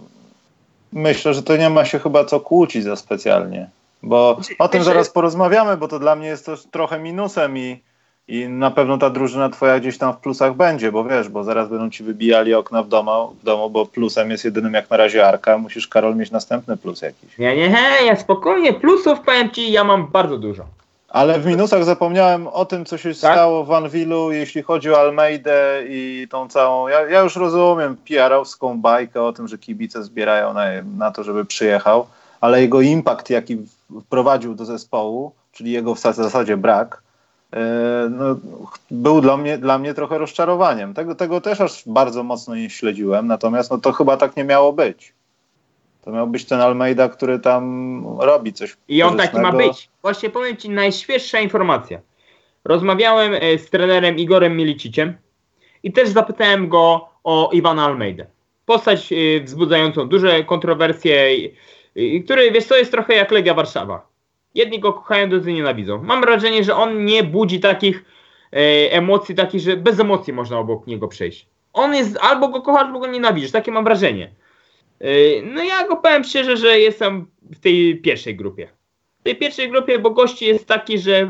myślę, 0.92 1.34
że 1.34 1.42
to 1.42 1.56
nie 1.56 1.70
ma 1.70 1.84
się 1.84 1.98
chyba 1.98 2.24
co 2.24 2.40
kłócić 2.40 2.84
za 2.84 2.96
specjalnie. 2.96 3.70
Bo 4.02 4.34
znaczy, 4.34 4.54
o 4.58 4.68
tym 4.68 4.84
zaraz 4.84 5.10
porozmawiamy, 5.10 5.76
bo 5.76 5.88
to 5.88 5.98
dla 5.98 6.16
mnie 6.16 6.26
jest 6.26 6.46
to 6.46 6.54
trochę 6.70 6.98
minusem 6.98 7.58
i, 7.58 7.82
i 8.28 8.48
na 8.48 8.70
pewno 8.70 8.98
ta 8.98 9.10
drużyna 9.10 9.48
twoja 9.48 9.80
gdzieś 9.80 9.98
tam 9.98 10.12
w 10.12 10.16
plusach 10.16 10.54
będzie, 10.54 10.92
bo 10.92 11.04
wiesz, 11.04 11.28
bo 11.28 11.44
zaraz 11.44 11.68
będą 11.68 11.90
ci 11.90 12.04
wybijali 12.04 12.54
okna 12.54 12.82
w 12.82 12.88
domu, 12.88 13.36
w 13.40 13.44
domu 13.44 13.70
bo 13.70 13.86
plusem 13.86 14.30
jest 14.30 14.44
jedynym 14.44 14.74
jak 14.74 14.90
na 14.90 14.96
razie 14.96 15.26
Arka. 15.26 15.58
Musisz, 15.58 15.88
Karol, 15.88 16.16
mieć 16.16 16.30
następny 16.30 16.76
plus 16.76 17.02
jakiś. 17.02 17.38
Nie, 17.38 17.56
nie, 17.56 17.68
nie, 17.68 18.06
ja 18.06 18.16
spokojnie, 18.16 18.72
plusów 18.72 19.20
powiem 19.20 19.50
ci, 19.50 19.72
ja 19.72 19.84
mam 19.84 20.06
bardzo 20.06 20.38
dużo. 20.38 20.64
Ale 21.08 21.40
w 21.40 21.46
minusach 21.46 21.84
zapomniałem 21.84 22.46
o 22.46 22.64
tym, 22.64 22.84
co 22.84 22.98
się 22.98 23.08
tak? 23.08 23.16
stało 23.16 23.64
w 23.64 23.72
Anwilu, 23.72 24.32
jeśli 24.32 24.62
chodzi 24.62 24.90
o 24.90 25.00
Almeidę 25.00 25.82
i 25.88 26.26
tą 26.30 26.48
całą. 26.48 26.88
Ja, 26.88 27.00
ja 27.00 27.20
już 27.20 27.36
rozumiem 27.36 27.96
PR-owską 28.08 28.80
bajkę 28.80 29.22
o 29.22 29.32
tym, 29.32 29.48
że 29.48 29.58
kibice 29.58 30.02
zbierają 30.02 30.54
na, 30.54 30.64
na 30.98 31.10
to, 31.10 31.24
żeby 31.24 31.44
przyjechał, 31.44 32.06
ale 32.40 32.60
jego 32.60 32.80
impact, 32.80 33.30
jaki 33.30 33.58
wprowadził 34.04 34.54
do 34.54 34.64
zespołu, 34.64 35.32
czyli 35.52 35.72
jego 35.72 35.94
w 35.94 36.00
zasadzie 36.00 36.56
brak, 36.56 37.02
e, 37.52 37.60
no, 38.10 38.36
był 38.90 39.20
dla 39.20 39.36
mnie, 39.36 39.58
dla 39.58 39.78
mnie 39.78 39.94
trochę 39.94 40.18
rozczarowaniem. 40.18 40.94
Tego, 40.94 41.14
tego 41.14 41.40
też 41.40 41.60
aż 41.60 41.82
bardzo 41.86 42.22
mocno 42.22 42.54
nie 42.54 42.70
śledziłem, 42.70 43.26
natomiast 43.26 43.70
no, 43.70 43.78
to 43.78 43.92
chyba 43.92 44.16
tak 44.16 44.36
nie 44.36 44.44
miało 44.44 44.72
być. 44.72 45.14
To 46.04 46.10
miał 46.12 46.26
być 46.26 46.44
ten 46.44 46.60
Almeida, 46.60 47.08
który 47.08 47.38
tam 47.38 48.04
robi 48.18 48.52
coś. 48.52 48.76
I 48.88 49.02
on 49.02 49.16
taki 49.16 49.40
ma 49.40 49.52
być. 49.52 49.88
Właśnie 50.02 50.30
powiem 50.30 50.56
Ci 50.56 50.70
najświeższa 50.70 51.40
informacja. 51.40 52.00
Rozmawiałem 52.64 53.34
e, 53.34 53.58
z 53.58 53.70
trenerem 53.70 54.18
Igorem 54.18 54.56
Miliciciem 54.56 55.16
i 55.82 55.92
też 55.92 56.08
zapytałem 56.08 56.68
go 56.68 57.08
o 57.24 57.50
Iwana 57.52 57.84
Almeidę. 57.84 58.26
Postać 58.66 59.12
e, 59.12 59.40
wzbudzającą 59.40 60.08
duże 60.08 60.44
kontrowersje, 60.44 61.30
który, 62.24 62.50
wiesz, 62.50 62.66
to 62.66 62.76
jest 62.76 62.90
trochę 62.90 63.14
jak 63.14 63.30
Legia 63.30 63.54
Warszawa. 63.54 64.06
Jedni 64.54 64.80
go 64.80 64.92
kochają, 64.92 65.28
drudzy 65.28 65.52
nienawidzą. 65.52 66.02
Mam 66.02 66.20
wrażenie, 66.20 66.64
że 66.64 66.76
on 66.76 67.04
nie 67.04 67.24
budzi 67.24 67.60
takich 67.60 68.04
e, 68.52 68.56
emocji, 68.92 69.34
takich, 69.34 69.60
że 69.60 69.76
bez 69.76 70.00
emocji 70.00 70.32
można 70.32 70.58
obok 70.58 70.86
niego 70.86 71.08
przejść. 71.08 71.46
On 71.72 71.94
jest, 71.94 72.18
albo 72.20 72.48
go 72.48 72.62
kochasz, 72.62 72.82
albo 72.82 72.98
go 72.98 73.06
nienawidzisz. 73.06 73.50
Takie 73.50 73.72
mam 73.72 73.84
wrażenie. 73.84 74.30
E, 75.00 75.08
no 75.42 75.62
ja 75.62 75.88
go 75.88 75.96
powiem 75.96 76.24
szczerze, 76.24 76.56
że 76.56 76.78
jestem 76.78 77.26
w 77.42 77.60
tej 77.60 78.00
pierwszej 78.00 78.36
grupie. 78.36 78.68
W 79.20 79.22
tej 79.22 79.36
pierwszej 79.36 79.70
grupie, 79.70 79.98
bo 79.98 80.10
gości 80.10 80.46
jest 80.46 80.66
taki, 80.66 80.98
że 80.98 81.28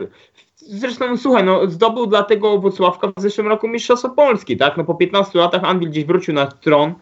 zresztą 0.56 1.16
słuchaj, 1.16 1.44
no 1.44 1.70
zdobył 1.70 2.06
dla 2.06 2.22
tego 2.22 2.58
Włocławka 2.58 3.08
w 3.16 3.20
zeszłym 3.20 3.48
roku 3.48 3.68
Mistrzostwo 3.68 4.10
Polski, 4.10 4.56
tak? 4.56 4.76
No 4.76 4.84
po 4.84 4.94
15 4.94 5.38
latach 5.38 5.64
Anwil 5.64 5.90
gdzieś 5.90 6.04
wrócił 6.04 6.34
na 6.34 6.46
tron, 6.46 6.94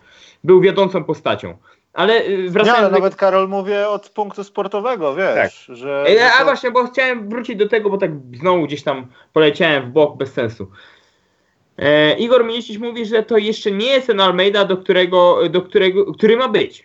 był 0.44 0.60
wiodącą 0.60 1.04
postacią. 1.04 1.56
Ale 1.93 2.26
y, 2.26 2.51
wracając... 2.51 2.80
Nie, 2.80 2.86
ale 2.86 2.91
nawet 2.91 3.16
Karol 3.16 3.49
mówię 3.49 3.89
od 3.89 4.09
punktu 4.09 4.45
sportowego, 4.45 5.14
wiesz, 5.14 5.64
tak. 5.66 5.76
że... 5.76 6.05
A 6.41 6.45
właśnie, 6.45 6.70
bo 6.70 6.86
chciałem 6.86 7.28
wrócić 7.28 7.57
do 7.57 7.68
tego, 7.68 7.91
bo 7.91 7.99
tak 7.99 8.11
znowu 8.34 8.66
gdzieś 8.66 8.82
tam 8.82 9.07
poleciałem 9.32 9.91
w 9.91 9.93
bok 9.93 10.16
bez 10.16 10.32
sensu. 10.32 10.70
E, 11.78 12.18
Igor 12.18 12.45
Milicic 12.45 12.78
mówi, 12.78 13.07
że 13.07 13.22
to 13.22 13.39
jeszcze 13.39 13.70
nie 13.70 13.86
jest 13.86 14.07
ten 14.07 14.20
Almeida, 14.20 14.64
do 14.64 14.76
którego, 14.76 15.49
do 15.49 15.62
którego, 15.62 16.14
który 16.14 16.36
ma 16.36 16.49
być. 16.49 16.84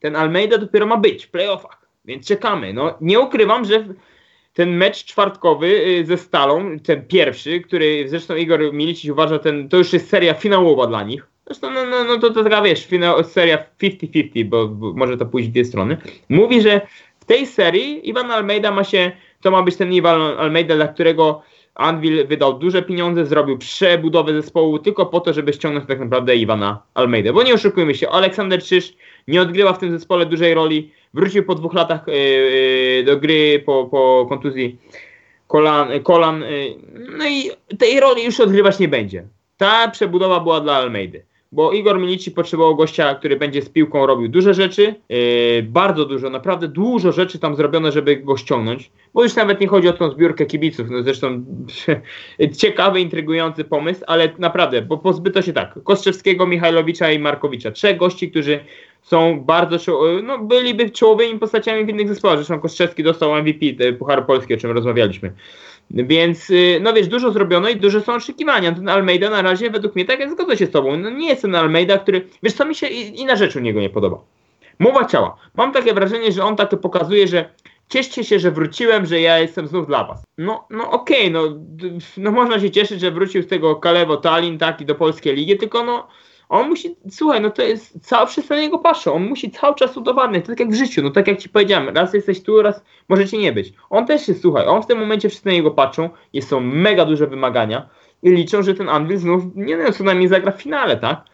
Ten 0.00 0.16
Almeida 0.16 0.58
dopiero 0.58 0.86
ma 0.86 0.96
być 0.96 1.26
w 1.26 1.30
playoffach, 1.30 1.86
więc 2.04 2.26
czekamy. 2.26 2.72
No, 2.72 2.94
nie 3.00 3.20
ukrywam, 3.20 3.64
że 3.64 3.84
ten 4.54 4.76
mecz 4.76 5.04
czwartkowy 5.04 5.66
y, 5.66 6.06
ze 6.06 6.18
Stalą, 6.18 6.78
ten 6.78 7.06
pierwszy, 7.06 7.60
który 7.60 8.08
zresztą 8.08 8.36
Igor 8.36 8.72
Milicic 8.72 9.10
uważa, 9.10 9.38
ten, 9.38 9.68
to 9.68 9.76
już 9.76 9.92
jest 9.92 10.08
seria 10.08 10.34
finałowa 10.34 10.86
dla 10.86 11.02
nich. 11.02 11.31
Zresztą, 11.46 11.70
no, 11.70 11.86
no, 11.86 12.04
no 12.04 12.18
to, 12.18 12.30
to 12.30 12.44
taka, 12.44 12.62
wiesz, 12.62 12.86
finał, 12.86 13.24
seria 13.24 13.58
50-50, 13.82 14.44
bo, 14.44 14.68
bo, 14.68 14.92
może 14.92 15.16
to 15.16 15.26
pójść 15.26 15.48
w 15.48 15.52
dwie 15.52 15.64
strony. 15.64 15.96
Mówi, 16.28 16.60
że 16.60 16.80
w 17.20 17.24
tej 17.24 17.46
serii 17.46 18.08
Iwan 18.08 18.30
Almeida 18.30 18.70
ma 18.70 18.84
się, 18.84 19.12
to 19.40 19.50
ma 19.50 19.62
być 19.62 19.76
ten 19.76 19.92
Iwan 19.92 20.20
Almeida, 20.20 20.76
dla 20.76 20.88
którego 20.88 21.42
Anvil 21.74 22.26
wydał 22.26 22.58
duże 22.58 22.82
pieniądze, 22.82 23.26
zrobił 23.26 23.58
przebudowę 23.58 24.32
zespołu 24.32 24.78
tylko 24.78 25.06
po 25.06 25.20
to, 25.20 25.32
żeby 25.32 25.52
ściągnąć 25.52 25.88
tak 25.88 26.00
naprawdę 26.00 26.36
Iwana 26.36 26.82
Almeida. 26.94 27.32
Bo 27.32 27.42
nie 27.42 27.54
oszukujmy 27.54 27.94
się, 27.94 28.08
Aleksander 28.08 28.62
Czyż 28.62 28.94
nie 29.28 29.42
odgrywa 29.42 29.72
w 29.72 29.78
tym 29.78 29.90
zespole 29.90 30.26
dużej 30.26 30.54
roli. 30.54 30.92
Wrócił 31.14 31.44
po 31.44 31.54
dwóch 31.54 31.74
latach 31.74 32.00
yy, 32.06 33.04
do 33.04 33.16
gry 33.16 33.62
po, 33.66 33.84
po 33.84 34.26
kontuzji 34.28 34.78
kolan. 35.46 35.88
kolan 36.02 36.40
yy, 36.40 36.76
no 37.18 37.28
i 37.28 37.50
tej 37.78 38.00
roli 38.00 38.24
już 38.24 38.40
odgrywać 38.40 38.78
nie 38.78 38.88
będzie. 38.88 39.24
Ta 39.56 39.88
przebudowa 39.88 40.40
była 40.40 40.60
dla 40.60 40.74
Almeidy 40.76 41.31
bo 41.52 41.72
Igor 41.72 42.00
Milici 42.00 42.30
potrzebował 42.30 42.76
gościa, 42.76 43.14
który 43.14 43.36
będzie 43.36 43.62
z 43.62 43.68
piłką 43.68 44.06
robił 44.06 44.28
duże 44.28 44.54
rzeczy, 44.54 44.94
yy, 45.08 45.18
bardzo 45.62 46.04
dużo, 46.04 46.30
naprawdę 46.30 46.68
dużo 46.68 47.12
rzeczy 47.12 47.38
tam 47.38 47.56
zrobione, 47.56 47.92
żeby 47.92 48.16
go 48.16 48.36
ściągnąć, 48.36 48.90
bo 49.14 49.22
już 49.22 49.36
nawet 49.36 49.60
nie 49.60 49.66
chodzi 49.66 49.88
o 49.88 49.92
tą 49.92 50.10
zbiórkę 50.10 50.46
kibiców, 50.46 50.90
no 50.90 51.02
zresztą 51.02 51.44
ciekawy, 52.60 53.00
intrygujący 53.00 53.64
pomysł, 53.64 54.04
ale 54.06 54.28
naprawdę, 54.38 54.82
bo 54.82 54.98
pozbyto 54.98 55.42
się 55.42 55.52
tak, 55.52 55.74
Kostrzewskiego, 55.84 56.46
Michajlowicza 56.46 57.12
i 57.12 57.18
Markowicza, 57.18 57.70
trzech 57.70 57.96
gości, 57.96 58.30
którzy 58.30 58.60
są 59.02 59.40
bardzo, 59.40 59.76
no 60.22 60.38
byliby 60.38 60.90
czołowymi 60.90 61.38
postaciami 61.38 61.84
w 61.84 61.88
innych 61.88 62.08
zespołach, 62.08 62.36
zresztą 62.36 62.60
Kostrzewski 62.60 63.02
dostał 63.02 63.42
MVP 63.42 63.92
Puchar 63.98 64.26
Polski, 64.26 64.54
o 64.54 64.56
czym 64.56 64.70
rozmawialiśmy. 64.70 65.32
Więc, 65.92 66.50
y, 66.50 66.78
no 66.82 66.92
wiesz, 66.92 67.08
dużo 67.08 67.30
zrobiono 67.30 67.68
i 67.68 67.76
duże 67.76 68.00
są 68.00 68.14
oczekiwania. 68.14 68.72
Ten 68.72 68.88
Almeida 68.88 69.30
na 69.30 69.42
razie, 69.42 69.70
według 69.70 69.94
mnie, 69.94 70.04
tak 70.04 70.20
jak 70.20 70.30
zgodzę 70.30 70.56
się 70.56 70.66
z 70.66 70.70
tobą, 70.70 70.96
no 70.96 71.10
nie 71.10 71.28
jest 71.28 71.42
ten 71.42 71.54
Almeida, 71.54 71.98
który, 71.98 72.28
wiesz, 72.42 72.52
co 72.52 72.64
mi 72.64 72.74
się 72.74 72.86
inna 72.86 73.36
rzecz 73.36 73.56
u 73.56 73.60
niego 73.60 73.80
nie 73.80 73.90
podoba. 73.90 74.18
Mowa 74.78 75.04
ciała. 75.04 75.36
Mam 75.54 75.72
takie 75.72 75.94
wrażenie, 75.94 76.32
że 76.32 76.44
on 76.44 76.56
tak 76.56 76.70
to 76.70 76.76
pokazuje, 76.76 77.28
że 77.28 77.48
cieszcie 77.88 78.24
się, 78.24 78.38
że 78.38 78.50
wróciłem, 78.50 79.06
że 79.06 79.20
ja 79.20 79.38
jestem 79.38 79.68
znów 79.68 79.86
dla 79.86 80.04
was. 80.04 80.24
No, 80.38 80.66
no 80.70 80.90
okej, 80.90 81.20
okay, 81.20 81.30
no, 81.30 81.42
no 82.16 82.30
można 82.30 82.60
się 82.60 82.70
cieszyć, 82.70 83.00
że 83.00 83.10
wrócił 83.10 83.42
z 83.42 83.46
tego 83.46 83.76
Kalewo 83.76 84.16
Tallinn, 84.16 84.58
tak, 84.58 84.80
i 84.80 84.84
do 84.84 84.94
polskiej 84.94 85.36
ligi, 85.36 85.56
tylko 85.56 85.84
no, 85.84 86.08
on 86.52 86.68
musi, 86.68 86.96
słuchaj, 87.10 87.40
no 87.40 87.50
to 87.50 87.62
jest, 87.62 88.06
cały 88.06 88.26
wszyscy 88.26 88.54
na 88.54 88.60
niego 88.60 88.78
patrzą, 88.78 89.12
on 89.12 89.28
musi 89.28 89.50
cały 89.50 89.74
czas 89.74 89.96
udowadniać, 89.96 90.46
tak 90.46 90.60
jak 90.60 90.70
w 90.70 90.74
życiu, 90.74 91.02
no 91.02 91.10
tak 91.10 91.28
jak 91.28 91.38
ci 91.38 91.48
powiedziałem, 91.48 91.88
raz 91.88 92.14
jesteś 92.14 92.42
tu, 92.42 92.62
raz 92.62 92.82
możecie 93.08 93.38
nie 93.38 93.52
być. 93.52 93.72
On 93.90 94.06
też 94.06 94.28
jest, 94.28 94.42
słuchaj, 94.42 94.66
on 94.66 94.82
w 94.82 94.86
tym 94.86 94.98
momencie 94.98 95.28
wszyscy 95.28 95.46
na 95.46 95.52
niego 95.52 95.70
patrzą, 95.70 96.10
jest 96.32 96.48
są 96.48 96.60
mega 96.60 97.04
duże 97.04 97.26
wymagania 97.26 97.88
i 98.22 98.30
liczą, 98.30 98.62
że 98.62 98.74
ten 98.74 98.88
Anvil 98.88 99.18
znów, 99.18 99.42
nie 99.54 99.76
wiem, 99.76 99.92
co 99.92 100.04
najmniej 100.04 100.28
zagra 100.28 100.52
w 100.52 100.62
finale, 100.62 100.96
tak? 100.96 101.24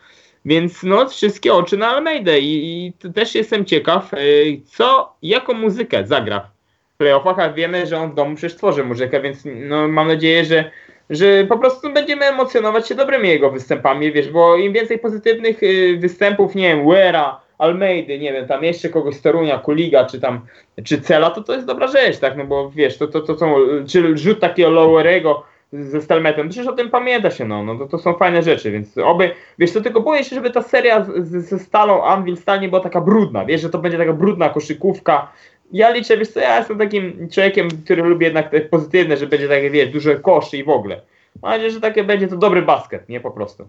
Więc 0.44 0.82
no, 0.82 1.08
wszystkie 1.08 1.54
oczy 1.54 1.76
na 1.76 1.88
Almeidę 1.88 2.40
i, 2.40 2.86
i 2.86 2.92
też 3.12 3.34
jestem 3.34 3.64
ciekaw, 3.64 4.12
yy, 4.12 4.60
co, 4.64 5.16
jaką 5.22 5.54
muzykę 5.54 6.06
zagra 6.06 6.50
w 6.94 6.96
playoffach, 6.96 7.38
a 7.38 7.52
wiemy, 7.52 7.86
że 7.86 7.98
on 7.98 8.10
w 8.10 8.14
domu 8.14 8.36
przecież 8.36 8.56
tworzy 8.56 8.84
muzykę, 8.84 9.20
więc 9.20 9.42
no, 9.44 9.88
mam 9.88 10.08
nadzieję, 10.08 10.44
że 10.44 10.70
że 11.10 11.44
po 11.44 11.58
prostu 11.58 11.92
będziemy 11.92 12.24
emocjonować 12.24 12.88
się 12.88 12.94
dobrymi 12.94 13.28
jego 13.28 13.50
występami, 13.50 14.12
wiesz, 14.12 14.30
bo 14.30 14.56
im 14.56 14.72
więcej 14.72 14.98
pozytywnych 14.98 15.62
y, 15.62 15.98
występów, 16.00 16.54
nie 16.54 16.68
wiem, 16.68 16.86
Uera, 16.86 17.40
Almeidy, 17.58 18.18
nie 18.18 18.32
wiem, 18.32 18.46
tam 18.46 18.64
jeszcze 18.64 18.88
kogoś 18.88 19.14
z 19.14 19.22
Torunia, 19.22 19.58
Kuliga, 19.58 20.04
czy 20.04 20.20
tam, 20.20 20.40
czy 20.84 21.00
Cela, 21.00 21.30
to 21.30 21.42
to 21.42 21.54
jest 21.54 21.66
dobra 21.66 21.86
rzecz, 21.86 22.18
tak, 22.18 22.36
no 22.36 22.44
bo 22.44 22.70
wiesz, 22.70 22.98
to, 22.98 23.06
to, 23.06 23.20
to 23.20 23.38
są, 23.38 23.54
czy 23.86 24.16
rzut 24.16 24.40
takiego 24.40 24.70
Lowerego 24.70 25.42
ze 25.72 26.00
Stalmetem, 26.00 26.48
przecież 26.48 26.68
o 26.68 26.72
tym 26.72 26.90
pamięta 26.90 27.30
się, 27.30 27.44
no, 27.44 27.62
no 27.62 27.78
to, 27.78 27.86
to 27.86 27.98
są 27.98 28.14
fajne 28.14 28.42
rzeczy, 28.42 28.70
więc 28.70 28.98
oby, 28.98 29.30
wiesz, 29.58 29.72
to 29.72 29.80
tylko 29.80 30.00
boję 30.00 30.24
się, 30.24 30.36
żeby 30.36 30.50
ta 30.50 30.62
seria 30.62 31.06
ze 31.22 31.58
Stalą, 31.58 32.04
Anvil, 32.04 32.36
Stal 32.36 32.60
nie 32.60 32.68
była 32.68 32.80
taka 32.80 33.00
brudna, 33.00 33.44
wiesz, 33.44 33.60
że 33.60 33.70
to 33.70 33.78
będzie 33.78 33.98
taka 33.98 34.12
brudna 34.12 34.48
koszykówka, 34.48 35.32
ja 35.72 35.90
liczę, 35.90 36.16
wiesz 36.16 36.28
co, 36.28 36.40
ja 36.40 36.58
jestem 36.58 36.78
takim 36.78 37.28
człowiekiem, 37.30 37.68
który 37.84 38.02
lubi 38.02 38.24
jednak 38.24 38.50
te 38.50 38.60
pozytywne, 38.60 39.16
że 39.16 39.26
będzie 39.26 39.48
takie, 39.48 39.70
wiesz, 39.70 39.88
duże 39.88 40.16
koszy 40.16 40.56
i 40.56 40.64
w 40.64 40.68
ogóle. 40.68 41.00
Mam 41.42 41.50
nadzieję, 41.50 41.70
że 41.70 41.80
takie 41.80 42.04
będzie 42.04 42.28
to 42.28 42.36
dobry 42.36 42.62
basket, 42.62 43.08
nie 43.08 43.20
po 43.20 43.30
prostu. 43.30 43.68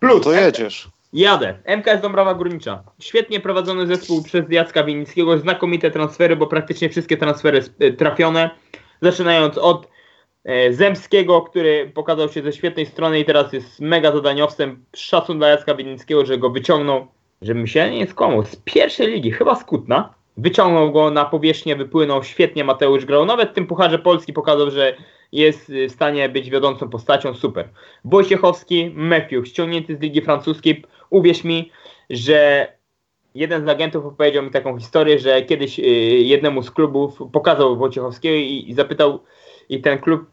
Plus, 0.00 0.24
to 0.24 0.32
jedziesz. 0.32 0.88
Jadę. 1.12 1.58
MKS 1.64 2.00
Dąbrowa 2.00 2.34
Górnicza. 2.34 2.82
Świetnie 2.98 3.40
prowadzony 3.40 3.86
zespół 3.86 4.22
przez 4.22 4.44
Jacka 4.50 4.84
Winickiego. 4.84 5.38
Znakomite 5.38 5.90
transfery, 5.90 6.36
bo 6.36 6.46
praktycznie 6.46 6.88
wszystkie 6.88 7.16
transfery 7.16 7.62
e, 7.78 7.92
trafione. 7.92 8.50
Zaczynając 9.02 9.58
od 9.58 9.88
e, 10.44 10.72
Zemskiego, 10.72 11.42
który 11.42 11.90
pokazał 11.94 12.28
się 12.28 12.42
ze 12.42 12.52
świetnej 12.52 12.86
strony 12.86 13.20
i 13.20 13.24
teraz 13.24 13.52
jest 13.52 13.80
mega 13.80 14.12
zadaniowcem. 14.12 14.84
Szacun 14.96 15.38
dla 15.38 15.48
Jacka 15.48 15.74
Winickiego, 15.74 16.26
że 16.26 16.38
go 16.38 16.50
wyciągnął, 16.50 17.06
żebym 17.42 17.66
się 17.66 17.90
nie 17.90 18.06
skłamał, 18.06 18.44
z 18.44 18.56
pierwszej 18.56 19.06
ligi, 19.06 19.30
chyba 19.30 19.54
z 19.54 19.64
Kutna 19.64 20.13
wyciągnął 20.36 20.92
go 20.92 21.10
na 21.10 21.24
powierzchnię, 21.24 21.76
wypłynął 21.76 22.24
świetnie 22.24 22.64
Mateusz 22.64 23.04
grał. 23.04 23.26
Nawet 23.26 23.50
w 23.50 23.52
tym 23.52 23.66
Pucharze 23.66 23.98
Polski 23.98 24.32
pokazał, 24.32 24.70
że 24.70 24.96
jest 25.32 25.72
w 25.88 25.92
stanie 25.92 26.28
być 26.28 26.50
wiodącą 26.50 26.88
postacią, 26.88 27.34
super. 27.34 27.68
Wojciechowski, 28.04 28.90
Matthew, 28.94 29.48
ściągnięty 29.48 29.96
z 29.96 30.00
Ligi 30.00 30.22
Francuskiej, 30.22 30.84
uwierz 31.10 31.44
mi, 31.44 31.70
że 32.10 32.68
jeden 33.34 33.64
z 33.64 33.68
agentów 33.68 34.06
opowiedział 34.06 34.42
mi 34.42 34.50
taką 34.50 34.78
historię, 34.78 35.18
że 35.18 35.42
kiedyś 35.42 35.78
y, 35.78 35.82
jednemu 35.82 36.62
z 36.62 36.70
klubów 36.70 37.18
pokazał 37.32 37.76
Wojciechowskiego 37.76 38.34
i, 38.34 38.74
zapytał 38.76 39.22
i 39.68 39.80
ten 39.80 39.98
klub, 39.98 40.30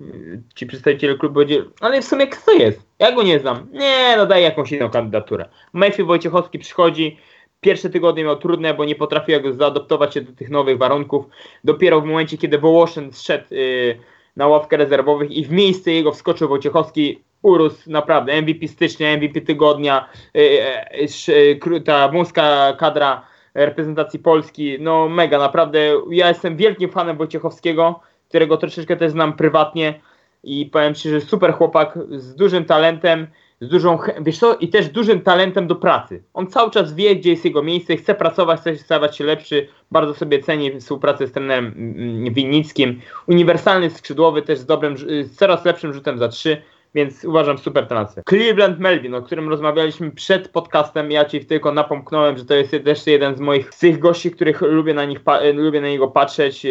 ci 0.55 0.65
przedstawiciele 0.65 1.17
klubu 1.17 1.33
powiedzieli, 1.33 1.69
ale 1.79 2.01
w 2.01 2.05
sumie 2.05 2.27
kto 2.27 2.51
jest? 2.51 2.81
Ja 2.99 3.11
go 3.11 3.23
nie 3.23 3.39
znam. 3.39 3.67
Nie, 3.71 4.13
no 4.17 4.25
daj 4.25 4.43
jakąś 4.43 4.71
inną 4.71 4.89
kandydaturę. 4.89 5.49
Matthew 5.73 6.07
Wojciechowski 6.07 6.59
przychodzi, 6.59 7.17
pierwsze 7.61 7.89
tygodnie 7.89 8.23
miał 8.23 8.35
trudne, 8.35 8.73
bo 8.73 8.85
nie 8.85 8.95
potrafił 8.95 9.53
zaadoptować 9.53 10.13
się 10.13 10.21
do 10.21 10.31
tych 10.31 10.49
nowych 10.49 10.77
warunków. 10.77 11.25
Dopiero 11.63 12.01
w 12.01 12.05
momencie, 12.05 12.37
kiedy 12.37 12.57
Wołoszyn 12.57 13.13
zszedł 13.13 13.45
yy, 13.51 13.97
na 14.35 14.47
ławkę 14.47 14.77
rezerwowych 14.77 15.31
i 15.31 15.45
w 15.45 15.51
miejsce 15.51 15.91
jego 15.91 16.11
wskoczył 16.11 16.49
Wojciechowski, 16.49 17.21
urósł 17.41 17.91
naprawdę 17.91 18.41
MVP 18.41 18.67
stycznia, 18.67 19.17
MVP 19.17 19.41
tygodnia, 19.41 20.09
yy, 20.33 21.59
yy, 21.67 21.81
ta 21.81 22.09
wąska 22.09 22.73
kadra 22.79 23.25
reprezentacji 23.53 24.19
Polski, 24.19 24.77
no 24.79 25.09
mega, 25.09 25.39
naprawdę, 25.39 25.79
ja 26.09 26.27
jestem 26.29 26.57
wielkim 26.57 26.89
fanem 26.89 27.17
Wojciechowskiego, 27.17 27.99
którego 28.29 28.57
troszeczkę 28.57 28.97
też 28.97 29.11
znam 29.11 29.33
prywatnie 29.33 29.99
i 30.43 30.65
powiem 30.65 30.95
Ci, 30.95 31.09
że 31.09 31.21
super 31.21 31.53
chłopak 31.53 31.99
z 32.11 32.35
dużym 32.35 32.65
talentem, 32.65 33.27
z 33.61 33.67
dużą, 33.67 33.97
wiesz 34.21 34.39
co, 34.39 34.55
i 34.55 34.69
też 34.69 34.89
dużym 34.89 35.21
talentem 35.21 35.67
do 35.67 35.75
pracy. 35.75 36.23
On 36.33 36.47
cały 36.47 36.71
czas 36.71 36.93
wie, 36.93 37.15
gdzie 37.15 37.29
jest 37.29 37.45
jego 37.45 37.63
miejsce, 37.63 37.97
chce 37.97 38.15
pracować, 38.15 38.59
chce 38.59 38.77
stawać 38.77 39.17
się 39.17 39.23
lepszy, 39.23 39.67
bardzo 39.91 40.13
sobie 40.13 40.39
ceni 40.39 40.79
współpracę 40.79 41.27
z 41.27 41.31
trenerem 41.31 41.65
mm, 41.65 41.95
mm, 41.97 42.33
Winnickim. 42.33 43.01
Uniwersalny 43.27 43.89
skrzydłowy, 43.89 44.41
też 44.41 44.59
z 44.59 44.65
dobrym, 44.65 44.97
z 44.97 45.35
coraz 45.35 45.65
lepszym 45.65 45.93
rzutem 45.93 46.17
za 46.17 46.27
trzy, 46.27 46.61
więc 46.95 47.25
uważam 47.25 47.57
super 47.57 47.87
transfer. 47.87 48.23
Cleveland 48.29 48.79
Melvin, 48.79 49.15
o 49.15 49.21
którym 49.21 49.49
rozmawialiśmy 49.49 50.11
przed 50.11 50.47
podcastem, 50.47 51.11
ja 51.11 51.25
Ci 51.25 51.45
tylko 51.45 51.71
napomknąłem, 51.71 52.37
że 52.37 52.45
to 52.45 52.53
jest 52.53 52.75
też 52.85 53.07
jeden 53.07 53.35
z 53.35 53.39
moich 53.39 53.73
z 53.73 53.79
tych 53.79 53.99
gości, 53.99 54.31
których 54.31 54.61
lubię 54.61 54.93
na, 54.93 55.05
nich, 55.05 55.19
lubię 55.53 55.81
na 55.81 55.87
niego 55.87 56.07
patrzeć. 56.07 56.67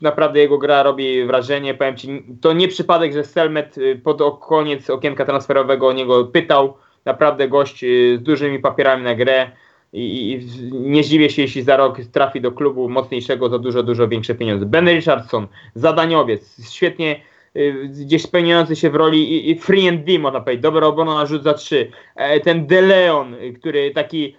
Naprawdę 0.00 0.40
jego 0.40 0.58
gra 0.58 0.82
robi 0.82 1.24
wrażenie. 1.24 1.74
Powiem 1.74 1.96
ci, 1.96 2.24
to 2.40 2.52
nie 2.52 2.68
przypadek, 2.68 3.12
że 3.12 3.24
Selmet 3.24 3.78
y, 3.78 4.00
pod 4.04 4.40
koniec 4.40 4.90
okienka 4.90 5.24
transferowego 5.24 5.88
o 5.88 5.92
niego 5.92 6.24
pytał. 6.24 6.74
Naprawdę 7.04 7.48
gość 7.48 7.84
y, 7.84 8.18
z 8.18 8.22
dużymi 8.22 8.58
papierami 8.58 9.04
na 9.04 9.14
grę 9.14 9.50
i, 9.92 10.40
nie 10.72 11.04
zdziwię 11.04 11.30
się, 11.30 11.42
jeśli 11.42 11.62
za 11.62 11.76
rok 11.76 11.98
trafi 12.12 12.40
do 12.40 12.52
klubu 12.52 12.88
mocniejszego 12.88 13.48
za 13.48 13.58
dużo, 13.58 13.82
dużo 13.82 14.08
większe 14.08 14.34
pieniądze. 14.34 14.66
Ben 14.66 14.88
Richardson, 14.88 15.46
zadaniowiec, 15.74 16.70
świetnie 16.70 17.20
y, 17.56 17.88
gdzieś 17.88 18.22
spełniający 18.22 18.76
się 18.76 18.90
w 18.90 18.94
roli 18.94 19.50
i, 19.50 19.58
free 19.58 19.88
and 19.88 20.04
D, 20.04 20.18
można 20.18 20.40
powiedzieć, 20.40 20.62
dobra 20.62 20.86
obrona 20.86 21.14
na 21.14 21.26
rzut 21.26 21.42
za 21.42 21.54
trzy. 21.54 21.90
E, 22.16 22.40
ten 22.40 22.66
De 22.66 22.82
Leon, 22.82 23.36
który 23.60 23.90
taki 23.90 24.36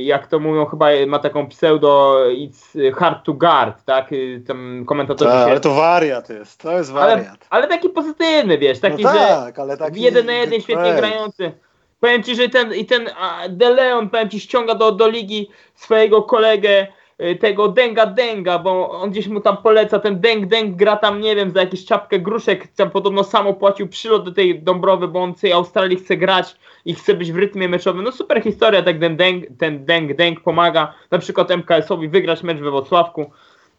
jak 0.00 0.26
to 0.26 0.38
mówią, 0.38 0.66
chyba 0.66 0.86
ma 1.06 1.18
taką 1.18 1.46
pseudo 1.46 2.20
it's 2.30 2.92
hard 2.94 3.24
to 3.24 3.32
guard, 3.32 3.84
tak? 3.84 4.12
Y, 4.12 4.42
tam 4.46 4.84
komentatorzy 4.86 5.30
Ta, 5.30 5.44
się... 5.44 5.50
Ale 5.50 5.60
to 5.60 5.74
wariat 5.74 6.30
jest, 6.30 6.60
to 6.60 6.78
jest 6.78 6.92
wariat. 6.92 7.26
Ale, 7.26 7.36
ale 7.50 7.68
taki 7.68 7.88
pozytywny, 7.88 8.58
wiesz, 8.58 8.80
taki, 8.80 9.02
no 9.02 9.12
tak, 9.12 9.56
że 9.56 9.62
ale 9.62 9.76
taki... 9.76 10.00
jeden 10.00 10.26
na 10.26 10.32
jeden 10.32 10.60
świetnie 10.60 10.94
grający. 10.94 11.52
Powiem 12.00 12.22
ci, 12.22 12.36
że 12.36 12.48
ten, 12.48 12.74
i 12.74 12.86
ten 12.86 13.10
De 13.48 13.70
Leon, 13.70 14.10
powiem 14.10 14.28
ci, 14.28 14.40
ściąga 14.40 14.74
do, 14.74 14.92
do 14.92 15.08
ligi 15.08 15.50
swojego 15.74 16.22
kolegę, 16.22 16.86
Y, 16.86 16.99
tego 17.40 17.68
Denga 17.68 18.06
Denga, 18.06 18.58
bo 18.58 18.90
on 18.90 19.10
gdzieś 19.10 19.26
mu 19.28 19.40
tam 19.40 19.56
poleca, 19.56 19.98
ten 19.98 20.20
Deng 20.20 20.46
Deng 20.46 20.76
gra 20.76 20.96
tam, 20.96 21.20
nie 21.20 21.36
wiem, 21.36 21.50
za 21.50 21.60
jakieś 21.60 21.84
czapkę 21.84 22.18
gruszek, 22.18 22.66
tam 22.66 22.90
podobno 22.90 23.24
sam 23.24 23.46
opłacił 23.46 23.88
przylot 23.88 24.24
do 24.24 24.32
tej 24.32 24.62
Dąbrowy, 24.62 25.08
bo 25.08 25.22
on 25.22 25.34
w 25.34 25.40
tej 25.40 25.52
Australii 25.52 25.96
chce 25.96 26.16
grać 26.16 26.56
i 26.84 26.94
chce 26.94 27.14
być 27.14 27.32
w 27.32 27.36
rytmie 27.36 27.68
meczowym. 27.68 28.04
No 28.04 28.12
super 28.12 28.42
historia, 28.42 28.82
tak 28.82 28.98
ten 28.98 29.16
Deng, 29.16 29.44
ten 29.58 29.84
Deng 29.84 30.16
Deng 30.16 30.40
pomaga 30.40 30.94
na 31.10 31.18
przykład 31.18 31.50
MKS-owi 31.50 32.08
wygrać 32.08 32.42
mecz 32.42 32.58
we 32.58 32.70
Wrocławku. 32.70 33.30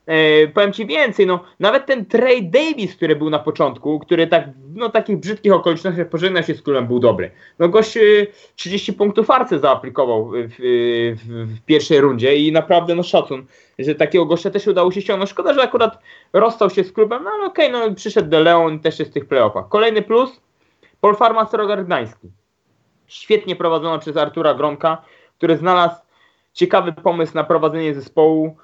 E, 0.06 0.48
powiem 0.48 0.74
Ci 0.74 0.86
więcej, 0.86 1.28
no 1.28 1.40
nawet 1.60 1.86
ten 1.86 2.06
Trey 2.06 2.50
Davis, 2.50 2.96
który 2.96 3.16
był 3.16 3.30
na 3.30 3.40
początku, 3.40 4.00
który 4.00 4.28
tak, 4.28 4.44
no 4.76 4.90
takich 4.90 5.18
brzydkich 5.18 5.54
okolicznościach 5.54 6.10
pożegnał 6.10 6.44
się 6.44 6.56
z 6.56 6.62
klubem, 6.62 6.88
był 6.88 7.00
dobry. 7.00 7.32
No 7.60 7.70
gość 7.70 7.98
30 8.56 8.94
punktów 8.94 9.30
arce 9.30 9.60
zaaplikował 9.60 10.32
w, 10.32 10.34
w, 10.34 11.56
w, 11.56 11.66
pierwszej 11.66 12.02
rundzie 12.02 12.36
i 12.36 12.52
naprawdę 12.52 12.96
no 12.96 13.04
szacun, 13.04 13.46
że 13.80 13.96
takiego 13.96 14.26
gościa 14.26 14.50
też 14.50 14.68
udało 14.68 14.92
się 14.92 15.02
ściągnąć. 15.02 15.30
Szkoda, 15.30 15.54
że 15.54 15.62
akurat 15.62 16.00
rozstał 16.34 16.70
się 16.70 16.84
z 16.84 16.92
klubem, 16.92 17.24
no 17.24 17.30
ale 17.30 17.46
okej, 17.46 17.76
okay, 17.76 17.90
no 17.90 17.96
przyszedł 17.96 18.30
De 18.30 18.40
Leon 18.40 18.80
też 18.80 19.00
jest 19.00 19.12
w 19.12 19.14
tych 19.14 19.26
playoffach. 19.26 19.70
Kolejny 19.70 20.02
plus, 20.02 20.42
Polfarma 21.02 21.46
Srogar 21.46 21.86
Gdański. 21.86 22.32
Świetnie 23.08 23.56
prowadzona 23.56 23.98
przez 23.98 24.18
Artura 24.18 24.54
Gronka, 24.54 25.02
który 25.38 25.58
znalazł 25.58 25.96
ciekawy 26.54 26.94
pomysł 26.94 27.36
na 27.36 27.44
prowadzenie 27.44 27.94
zespołu, 27.94 28.58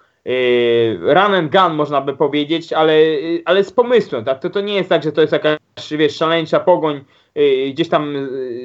run 0.99 1.33
and 1.33 1.51
gun 1.51 1.73
można 1.73 2.01
by 2.01 2.13
powiedzieć, 2.17 2.73
ale, 2.73 3.01
yy, 3.01 3.41
ale 3.45 3.63
z 3.63 3.71
pomysłem, 3.71 4.25
tak? 4.25 4.39
To, 4.39 4.49
to 4.49 4.61
nie 4.61 4.75
jest 4.75 4.89
tak, 4.89 5.03
że 5.03 5.11
to 5.11 5.21
jest 5.21 5.33
jakaś, 5.33 5.57
wiesz, 5.91 6.15
szaleńcza 6.15 6.59
pogoń 6.59 7.01
yy, 7.35 7.71
gdzieś 7.71 7.89
tam 7.89 8.13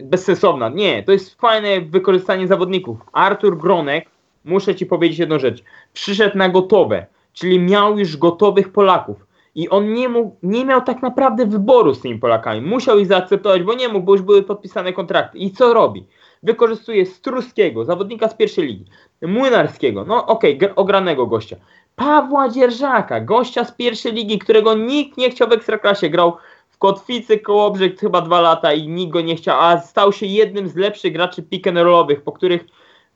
bezsensowna. 0.02 0.68
Nie, 0.68 1.02
to 1.02 1.12
jest 1.12 1.40
fajne 1.40 1.80
wykorzystanie 1.80 2.48
zawodników. 2.48 2.98
Artur 3.12 3.58
Gronek, 3.58 4.08
muszę 4.44 4.74
ci 4.74 4.86
powiedzieć 4.86 5.18
jedną 5.18 5.38
rzecz, 5.38 5.62
przyszedł 5.92 6.38
na 6.38 6.48
gotowe, 6.48 7.06
czyli 7.32 7.58
miał 7.58 7.98
już 7.98 8.16
gotowych 8.16 8.72
Polaków. 8.72 9.26
I 9.54 9.68
on 9.68 9.92
nie, 9.92 10.08
mógł, 10.08 10.36
nie 10.42 10.64
miał 10.64 10.80
tak 10.80 11.02
naprawdę 11.02 11.46
wyboru 11.46 11.94
z 11.94 12.00
tymi 12.00 12.18
Polakami. 12.18 12.60
Musiał 12.60 12.98
ich 12.98 13.06
zaakceptować, 13.06 13.62
bo 13.62 13.74
nie 13.74 13.88
mógł, 13.88 14.06
bo 14.06 14.12
już 14.12 14.22
były 14.22 14.42
podpisane 14.42 14.92
kontrakty. 14.92 15.38
I 15.38 15.50
co 15.50 15.74
robi? 15.74 16.06
Wykorzystuje 16.42 17.06
Struskiego, 17.06 17.84
zawodnika 17.84 18.28
z 18.28 18.34
pierwszej 18.34 18.66
ligi, 18.66 18.84
Młynarskiego, 19.22 20.04
no 20.04 20.26
okej, 20.26 20.56
okay, 20.56 20.74
ogranego 20.74 21.26
gościa, 21.26 21.56
Pawła 21.96 22.48
Dzierżaka, 22.48 23.20
gościa 23.20 23.64
z 23.64 23.72
pierwszej 23.72 24.12
ligi, 24.12 24.38
którego 24.38 24.74
nikt 24.74 25.16
nie 25.16 25.30
chciał 25.30 25.48
w 25.48 25.52
Ekstraklasie, 25.52 26.10
grał 26.10 26.36
w 26.68 26.78
Kotwicy 26.78 27.38
Kołobrzeg 27.38 28.00
chyba 28.00 28.20
dwa 28.20 28.40
lata 28.40 28.72
i 28.72 28.88
nikt 28.88 29.12
go 29.12 29.20
nie 29.20 29.36
chciał, 29.36 29.60
a 29.60 29.80
stał 29.80 30.12
się 30.12 30.26
jednym 30.26 30.68
z 30.68 30.76
lepszych 30.76 31.12
graczy 31.12 31.42
pick 31.42 31.66
and 31.66 31.78
rollowych, 31.78 32.22
po 32.22 32.32
których 32.32 32.64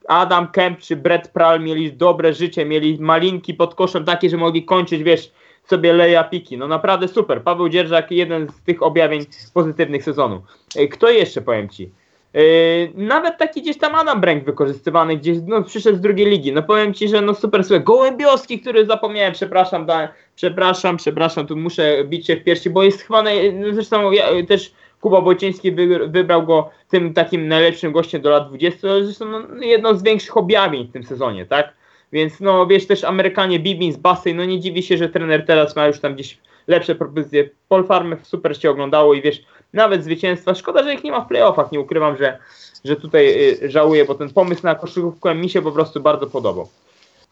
Adam 0.09 0.49
Kemp 0.49 0.79
czy 0.79 0.97
Brett 0.97 1.29
Pral 1.29 1.61
mieli 1.61 1.93
dobre 1.93 2.35
życie, 2.35 2.64
mieli 2.64 2.99
malinki 3.01 3.55
pod 3.55 3.74
koszem 3.74 4.05
takie, 4.05 4.31
że 4.31 4.37
mogli 4.37 4.64
kończyć, 4.64 5.03
wiesz, 5.03 5.33
sobie 5.64 5.93
leja 5.93 6.24
piki. 6.24 6.59
No 6.59 6.68
naprawdę 6.68 7.09
super. 7.09 7.43
Paweł 7.43 7.68
Dzierżak, 7.68 8.11
jeden 8.11 8.49
z 8.49 8.62
tych 8.62 8.83
objawień 8.83 9.20
pozytywnych 9.55 10.05
sezonu. 10.05 10.43
Kto 10.91 11.11
jeszcze, 11.11 11.43
powiem 11.43 11.68
Ci? 11.68 11.91
Yy, 12.37 12.93
nawet 12.95 13.39
taki 13.39 13.62
gdzieś 13.62 13.78
tam 13.78 13.95
Adam 13.95 14.20
Bręk 14.20 14.45
wykorzystywany, 14.45 15.16
gdzieś 15.16 15.39
no, 15.47 15.62
przyszedł 15.62 15.99
z 15.99 16.01
drugiej 16.01 16.26
ligi. 16.26 16.53
No 16.53 16.62
powiem 16.62 16.95
ci, 16.95 17.09
że 17.09 17.20
no 17.20 17.34
super 17.34 17.64
super. 17.64 17.84
Gołębioski, 17.84 18.61
który 18.61 18.87
zapomniałem, 18.87 19.32
przepraszam, 19.32 19.87
da, 19.87 20.09
przepraszam, 20.34 20.97
przepraszam, 20.97 21.47
tu 21.47 21.57
muszę 21.57 22.05
bić 22.05 22.26
się 22.26 22.37
w 22.37 22.45
piersi, 22.45 22.70
bo 22.70 22.82
jest 22.82 23.03
chyba, 23.03 23.22
naj, 23.22 23.55
no 23.55 23.74
zresztą 23.74 24.12
ja, 24.12 24.24
też 24.49 24.72
Kuba 25.01 25.20
Wojciński 25.20 25.72
wy, 25.72 26.09
wybrał 26.09 26.47
go 26.47 26.70
tym 26.91 27.14
takim 27.14 27.49
najlepszym 27.49 27.93
gościem 27.93 28.22
do 28.22 28.30
lat 28.30 28.49
20, 28.49 28.89
zresztą 29.05 29.24
no, 29.24 29.41
jedno 29.61 29.95
z 29.95 30.03
większych 30.03 30.37
objawień 30.37 30.87
w 30.87 30.93
tym 30.93 31.05
sezonie, 31.05 31.47
tak? 31.47 31.72
Więc 32.12 32.41
no 32.41 32.66
wiesz, 32.66 32.87
też 32.87 33.05
Amerykanie 33.05 33.59
Bibins, 33.59 33.97
Bassey, 33.97 34.34
no 34.34 34.45
nie 34.45 34.61
dziwi 34.61 34.82
się, 34.82 34.97
że 34.97 35.09
trener 35.09 35.47
teraz 35.47 35.76
ma 35.76 35.87
już 35.87 36.01
tam 36.01 36.14
gdzieś 36.14 36.39
lepsze 36.66 36.95
propozycje. 36.95 37.51
Paul 37.68 37.87
Farmer 37.87 38.18
super 38.22 38.61
się 38.61 38.70
oglądało 38.70 39.14
i 39.14 39.22
wiesz, 39.22 39.45
nawet 39.72 40.04
zwycięstwa. 40.04 40.54
Szkoda, 40.54 40.82
że 40.82 40.94
ich 40.94 41.04
nie 41.04 41.10
ma 41.10 41.20
w 41.20 41.28
playoffach. 41.28 41.72
Nie 41.72 41.80
ukrywam, 41.80 42.16
że, 42.16 42.38
że 42.84 42.96
tutaj 42.96 43.52
y, 43.62 43.70
żałuję, 43.70 44.04
bo 44.04 44.14
ten 44.14 44.30
pomysł 44.32 44.62
na 44.62 44.74
koszykówkę 44.74 45.34
mi 45.34 45.50
się 45.50 45.62
po 45.62 45.72
prostu 45.72 46.00
bardzo 46.00 46.26
podobał. 46.26 46.68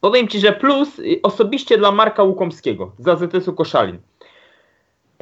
Powiem 0.00 0.28
Ci, 0.28 0.40
że 0.40 0.52
plus 0.52 0.98
y, 0.98 1.20
osobiście 1.22 1.78
dla 1.78 1.92
Marka 1.92 2.22
Łukomskiego 2.22 2.92
z 2.98 3.08
AZS-u 3.08 3.52
Koszalin. 3.52 3.98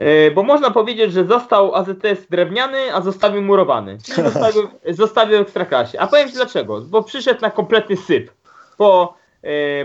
Y, 0.00 0.30
bo 0.34 0.42
można 0.42 0.70
powiedzieć, 0.70 1.12
że 1.12 1.24
został 1.24 1.74
AZS 1.74 2.26
drewniany, 2.30 2.94
a 2.94 3.00
zostawił 3.00 3.42
murowany. 3.42 3.98
Czyli 4.04 4.22
zostawił, 4.22 4.62
zostawił 5.02 5.36
ekstraklasie. 5.36 6.00
A 6.00 6.06
powiem 6.06 6.28
Ci 6.28 6.34
dlaczego. 6.34 6.80
Bo 6.80 7.02
przyszedł 7.02 7.40
na 7.40 7.50
kompletny 7.50 7.96
syp. 7.96 8.30
Po, 8.78 9.14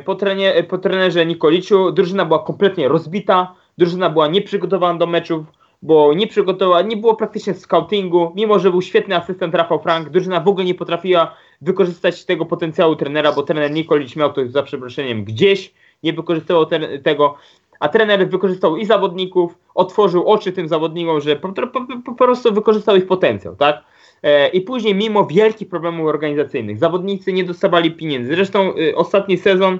po, 0.05 0.15
trenie, 0.15 0.63
po 0.69 0.77
trenerze 0.77 1.25
Nikoliciu 1.25 1.91
drużyna 1.91 2.25
była 2.25 2.43
kompletnie 2.43 2.87
rozbita, 2.87 3.55
drużyna 3.77 4.09
była 4.09 4.27
nieprzygotowana 4.27 4.99
do 4.99 5.07
meczów, 5.07 5.45
bo 5.81 6.13
nie 6.13 6.27
przygotowała, 6.27 6.81
nie 6.81 6.97
było 6.97 7.15
praktycznie 7.15 7.53
scoutingu, 7.53 8.31
mimo 8.35 8.59
że 8.59 8.71
był 8.71 8.81
świetny 8.81 9.15
asystent 9.15 9.55
Rafał 9.55 9.79
Frank, 9.79 10.09
drużyna 10.09 10.39
w 10.39 10.47
ogóle 10.47 10.65
nie 10.65 10.75
potrafiła 10.75 11.35
wykorzystać 11.61 12.25
tego 12.25 12.45
potencjału 12.45 12.95
trenera, 12.95 13.31
bo 13.31 13.43
trener 13.43 13.71
Nikolic 13.71 14.15
miał 14.15 14.33
to 14.33 14.47
za 14.47 14.63
przeproszeniem 14.63 15.23
gdzieś, 15.23 15.73
nie 16.03 16.13
wykorzystywał 16.13 16.65
te, 16.65 16.99
tego, 16.99 17.35
a 17.79 17.89
trener 17.89 18.29
wykorzystał 18.29 18.77
i 18.77 18.85
zawodników, 18.85 19.57
otworzył 19.75 20.27
oczy 20.27 20.51
tym 20.51 20.67
zawodnikom, 20.67 21.21
że 21.21 21.35
po, 21.35 21.51
po, 21.53 21.85
po 22.05 22.13
prostu 22.13 22.53
wykorzystał 22.53 22.95
ich 22.95 23.07
potencjał, 23.07 23.55
tak? 23.55 23.83
E, 24.23 24.47
I 24.47 24.61
później, 24.61 24.95
mimo 24.95 25.25
wielkich 25.25 25.69
problemów 25.69 26.07
organizacyjnych, 26.07 26.77
zawodnicy 26.77 27.33
nie 27.33 27.43
dostawali 27.43 27.91
pieniędzy. 27.91 28.35
Zresztą 28.35 28.73
y, 28.77 28.95
ostatni 28.95 29.37
sezon 29.37 29.79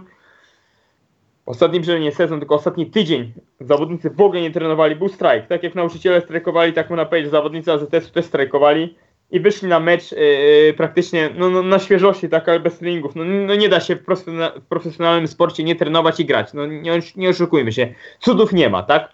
ostatni 1.47 1.81
przynajmniej 1.81 2.09
nie 2.09 2.15
sezon, 2.15 2.39
tylko 2.39 2.55
ostatni 2.55 2.85
tydzień 2.85 3.33
zawodnicy 3.59 4.09
w 4.09 4.21
ogóle 4.21 4.41
nie 4.41 4.51
trenowali, 4.51 4.95
był 4.95 5.09
strajk. 5.09 5.47
Tak 5.47 5.63
jak 5.63 5.75
nauczyciele 5.75 6.21
strajkowali, 6.21 6.73
tak 6.73 6.89
można 6.89 7.05
powiedzieć, 7.05 7.31
zawodnicy 7.31 7.71
AZS-u 7.71 8.11
też 8.11 8.25
strajkowali 8.25 8.95
i 9.31 9.39
wyszli 9.39 9.67
na 9.67 9.79
mecz 9.79 10.11
yy, 10.11 10.73
praktycznie 10.77 11.29
no, 11.37 11.49
no, 11.49 11.63
na 11.63 11.79
świeżości, 11.79 12.29
tak, 12.29 12.49
ale 12.49 12.59
bez 12.59 12.77
treningów. 12.77 13.15
No, 13.15 13.23
no 13.25 13.55
nie 13.55 13.69
da 13.69 13.79
się 13.79 13.95
w, 13.95 13.99
w, 13.99 14.65
profesjonalnym 14.69 15.27
sporcie 15.27 15.63
nie 15.63 15.75
trenować 15.75 16.19
i 16.19 16.25
grać. 16.25 16.53
No 16.53 16.65
nie, 16.65 16.99
nie 17.15 17.29
oszukujmy 17.29 17.71
się, 17.71 17.93
cudów 18.19 18.53
nie 18.53 18.69
ma, 18.69 18.83
tak? 18.83 19.13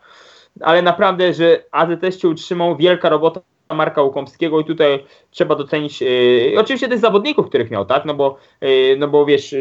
Ale 0.62 0.82
naprawdę, 0.82 1.34
że 1.34 1.64
AZS 1.72 2.20
się 2.22 2.30
utrzymał, 2.30 2.78
wielka 2.78 3.10
robota 3.10 3.42
Marka 3.70 4.02
Łukomskiego 4.02 4.60
i 4.60 4.66
tutaj 4.66 5.06
trzeba 5.32 5.56
docenić 5.56 6.02
yy, 6.02 6.54
oczywiście 6.58 6.88
tych 6.88 7.00
zawodników, 7.00 7.50
których 7.50 7.72
miał, 7.72 7.86
tak? 7.86 8.06
No 8.06 8.14
bo, 8.14 8.38
yy, 8.62 8.96
no 8.98 9.08
bo 9.08 9.26
wiesz, 9.26 9.56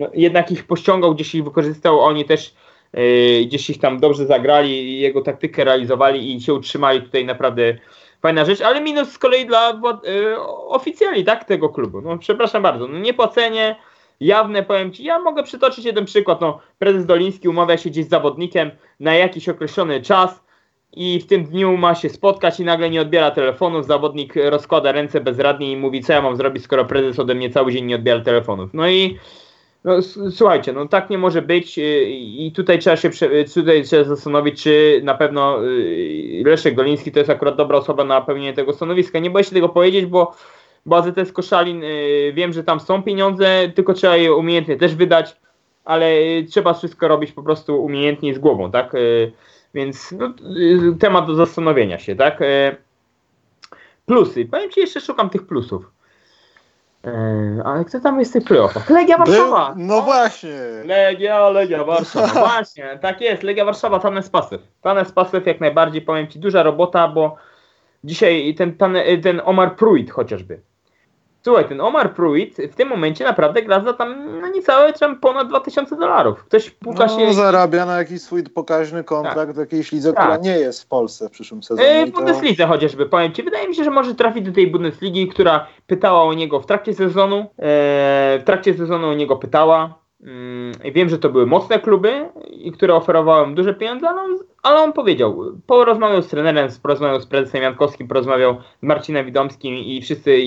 no, 0.00 0.10
jednak 0.14 0.50
ich 0.50 0.66
pościągał, 0.66 1.14
gdzieś 1.14 1.34
ich 1.34 1.44
wykorzystał, 1.44 2.00
oni 2.00 2.24
też 2.24 2.54
yy, 2.92 3.44
gdzieś 3.46 3.70
ich 3.70 3.78
tam 3.78 4.00
dobrze 4.00 4.26
zagrali, 4.26 5.00
jego 5.00 5.22
taktykę 5.22 5.64
realizowali 5.64 6.36
i 6.36 6.40
się 6.40 6.54
utrzymali 6.54 7.02
tutaj 7.02 7.24
naprawdę 7.24 7.78
fajna 8.22 8.44
rzecz, 8.44 8.60
ale 8.60 8.80
minus 8.80 9.08
z 9.08 9.18
kolei 9.18 9.46
dla 9.46 9.80
yy, 10.04 10.40
oficjali, 10.68 11.24
tak, 11.24 11.44
tego 11.44 11.68
klubu. 11.68 12.00
No 12.00 12.18
przepraszam 12.18 12.62
bardzo, 12.62 12.86
no 12.86 12.98
niepłacenie, 12.98 13.76
jawne, 14.20 14.62
powiem 14.62 14.92
Ci, 14.92 15.04
ja 15.04 15.18
mogę 15.18 15.42
przytoczyć 15.42 15.84
jeden 15.84 16.04
przykład, 16.04 16.40
no 16.40 16.60
prezes 16.78 17.06
Doliński 17.06 17.48
umawia 17.48 17.76
się 17.76 17.90
gdzieś 17.90 18.04
z 18.04 18.08
zawodnikiem 18.08 18.70
na 19.00 19.14
jakiś 19.14 19.48
określony 19.48 20.02
czas, 20.02 20.40
i 20.92 21.20
w 21.20 21.26
tym 21.26 21.44
dniu 21.44 21.76
ma 21.76 21.94
się 21.94 22.08
spotkać 22.08 22.60
i 22.60 22.64
nagle 22.64 22.90
nie 22.90 23.00
odbiera 23.00 23.30
telefonów. 23.30 23.86
Zawodnik 23.86 24.34
rozkłada 24.36 24.92
ręce 24.92 25.20
bezradnie 25.20 25.72
i 25.72 25.76
mówi, 25.76 26.02
co 26.02 26.12
ja 26.12 26.22
mam 26.22 26.36
zrobić, 26.36 26.64
skoro 26.64 26.84
prezes 26.84 27.18
ode 27.18 27.34
mnie 27.34 27.50
cały 27.50 27.72
dzień 27.72 27.84
nie 27.84 27.94
odbiera 27.94 28.20
telefonów. 28.20 28.70
No 28.74 28.88
i 28.88 29.18
no, 29.84 30.02
słuchajcie, 30.30 30.72
no 30.72 30.88
tak 30.88 31.10
nie 31.10 31.18
może 31.18 31.42
być 31.42 31.78
y, 31.78 32.10
i 32.10 32.52
tutaj 32.52 32.78
trzeba 32.78 32.96
się 32.96 33.10
tutaj 33.54 33.82
trzeba 33.82 34.04
zastanowić, 34.04 34.62
czy 34.62 35.00
na 35.04 35.14
pewno 35.14 35.64
y, 35.64 36.42
Leszek 36.46 36.74
Goliński 36.74 37.12
to 37.12 37.18
jest 37.18 37.30
akurat 37.30 37.56
dobra 37.56 37.78
osoba 37.78 38.04
na 38.04 38.20
pełnienie 38.20 38.52
tego 38.52 38.72
stanowiska. 38.72 39.18
Nie 39.18 39.30
boję 39.30 39.44
się 39.44 39.50
tego 39.50 39.68
powiedzieć, 39.68 40.06
bo, 40.06 40.34
bo 40.86 40.96
AZS 40.96 41.32
Koszalin 41.32 41.84
y, 41.84 42.32
wiem, 42.34 42.52
że 42.52 42.64
tam 42.64 42.80
są 42.80 43.02
pieniądze, 43.02 43.72
tylko 43.74 43.94
trzeba 43.94 44.16
je 44.16 44.34
umiejętnie 44.34 44.76
też 44.76 44.94
wydać, 44.94 45.36
ale 45.84 46.12
trzeba 46.50 46.74
wszystko 46.74 47.08
robić 47.08 47.32
po 47.32 47.42
prostu 47.42 47.84
umiejętnie 47.84 48.34
z 48.34 48.38
głową, 48.38 48.70
tak? 48.70 48.92
Więc 49.74 50.12
no, 50.12 50.34
temat 50.98 51.26
do 51.26 51.34
zastanowienia 51.34 51.98
się, 51.98 52.16
tak? 52.16 52.40
Plusy. 54.06 54.44
Powiem 54.44 54.70
Ci, 54.70 54.80
jeszcze 54.80 55.00
szukam 55.00 55.30
tych 55.30 55.46
plusów. 55.46 55.99
Eee, 57.04 57.62
ale 57.64 57.84
kto 57.84 58.00
tam 58.00 58.18
jest 58.18 58.30
w 58.30 58.34
tych 58.34 58.44
playoffach? 58.44 58.90
Legia 58.90 59.18
Warszawa! 59.18 59.74
Był, 59.74 59.84
no 59.86 60.02
właśnie! 60.02 60.58
Legia, 60.84 61.48
Legia 61.48 61.84
Warszawa. 61.84 62.40
właśnie, 62.48 62.98
tak 63.02 63.20
jest, 63.20 63.42
Legia 63.42 63.64
Warszawa, 63.64 63.98
Tanes 63.98 64.30
Pasyw. 64.30 64.62
Tanes 64.82 65.12
Pasyw 65.12 65.46
jak 65.46 65.60
najbardziej, 65.60 66.02
powiem 66.02 66.28
Ci, 66.28 66.38
duża 66.38 66.62
robota, 66.62 67.08
bo 67.08 67.36
dzisiaj 68.04 68.54
ten, 68.54 68.76
ten, 68.76 68.96
ten 69.22 69.42
Omar 69.44 69.76
Pruitt 69.76 70.10
chociażby. 70.10 70.60
Słuchaj, 71.42 71.68
ten 71.68 71.80
Omar 71.80 72.14
Pruitt 72.14 72.56
w 72.56 72.74
tym 72.74 72.88
momencie 72.88 73.24
naprawdę 73.24 73.62
gra 73.62 73.80
za 73.80 73.92
tam 73.92 74.40
no 74.40 74.48
niecałe 74.48 74.92
tam 74.92 75.20
ponad 75.20 75.48
2000 75.48 75.96
dolarów. 75.96 76.44
Ktoś 76.44 76.70
puka 76.70 77.06
no, 77.06 77.18
się... 77.18 77.34
zarabia 77.34 77.86
na 77.86 77.98
jakiś 77.98 78.22
swój 78.22 78.42
pokaźny 78.42 79.04
kontrakt 79.04 79.36
tak. 79.36 79.52
w 79.52 79.58
jakiejś 79.58 79.92
lidze, 79.92 80.12
tak. 80.12 80.24
która 80.24 80.36
nie 80.36 80.58
jest 80.58 80.82
w 80.82 80.86
Polsce 80.86 81.28
w 81.28 81.30
przyszłym 81.30 81.62
sezonie. 81.62 82.06
W 82.06 82.10
Bundeslidze 82.10 82.62
to... 82.62 82.68
chociażby, 82.68 83.06
powiem 83.06 83.32
Ci. 83.32 83.42
Wydaje 83.42 83.68
mi 83.68 83.74
się, 83.74 83.84
że 83.84 83.90
może 83.90 84.14
trafić 84.14 84.44
do 84.44 84.52
tej 84.52 84.66
Bundesligi, 84.66 85.28
która 85.28 85.66
pytała 85.86 86.22
o 86.22 86.34
niego 86.34 86.60
w 86.60 86.66
trakcie 86.66 86.94
sezonu. 86.94 87.38
E, 87.38 87.44
w 88.40 88.42
trakcie 88.44 88.74
sezonu 88.74 89.08
o 89.08 89.14
niego 89.14 89.36
pytała. 89.36 90.00
Mm, 90.22 90.72
wiem, 90.92 91.08
że 91.08 91.18
to 91.18 91.28
były 91.28 91.46
mocne 91.46 91.78
kluby, 91.78 92.28
które 92.72 92.94
oferowały 92.94 93.54
duże 93.54 93.74
pieniądze, 93.74 94.08
ale 94.08 94.20
on, 94.20 94.38
ale 94.62 94.80
on 94.80 94.92
powiedział, 94.92 95.44
porozmawiał 95.66 96.22
z 96.22 96.28
trenerem, 96.28 96.68
porozmawiał 96.82 97.20
z 97.20 97.26
prezesem 97.26 97.62
Jankowskim, 97.62 98.08
porozmawiał 98.08 98.56
z 98.82 98.82
Marcinem 98.82 99.26
Widomskim 99.26 99.74
i 99.74 100.02
wszyscy 100.02 100.38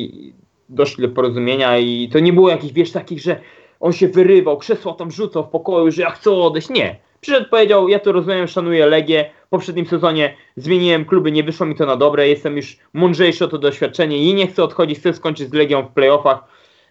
doszli 0.70 1.07
do 1.07 1.16
porozumienia 1.16 1.78
i 1.78 2.09
to 2.14 2.20
nie 2.20 2.34
było 2.34 2.49
jakichś, 2.49 2.74
wiesz, 2.74 2.91
takich, 2.91 3.20
że 3.22 3.39
on 3.80 3.93
się 3.93 4.07
wyrywał, 4.07 4.57
krzesła 4.57 4.93
tam 4.93 5.11
rzucał 5.11 5.43
w 5.43 5.49
pokoju, 5.49 5.91
że 5.91 6.01
ja 6.01 6.09
chcę 6.09 6.32
odejść. 6.32 6.70
Nie. 6.70 6.95
Przyszedł, 7.22 7.49
powiedział, 7.49 7.89
ja 7.89 7.99
to 7.99 8.11
rozumiem, 8.11 8.47
szanuję 8.47 8.86
Legię, 8.86 9.30
w 9.45 9.49
poprzednim 9.49 9.86
sezonie 9.86 10.34
zmieniłem 10.55 11.05
kluby, 11.05 11.32
nie 11.32 11.43
wyszło 11.43 11.66
mi 11.66 11.76
to 11.76 11.86
na 11.86 11.95
dobre, 11.95 12.30
jestem 12.30 12.57
już 12.57 12.78
mądrzejszy 12.93 13.45
o 13.45 13.47
to 13.47 13.57
doświadczenie 13.57 14.18
i 14.18 14.34
nie 14.34 14.47
chcę 14.47 14.64
odchodzić, 14.64 14.99
chcę 14.99 15.14
skończyć 15.14 15.49
z 15.49 15.53
Legią 15.53 15.82
w 15.84 15.93
playoffach 15.93 16.39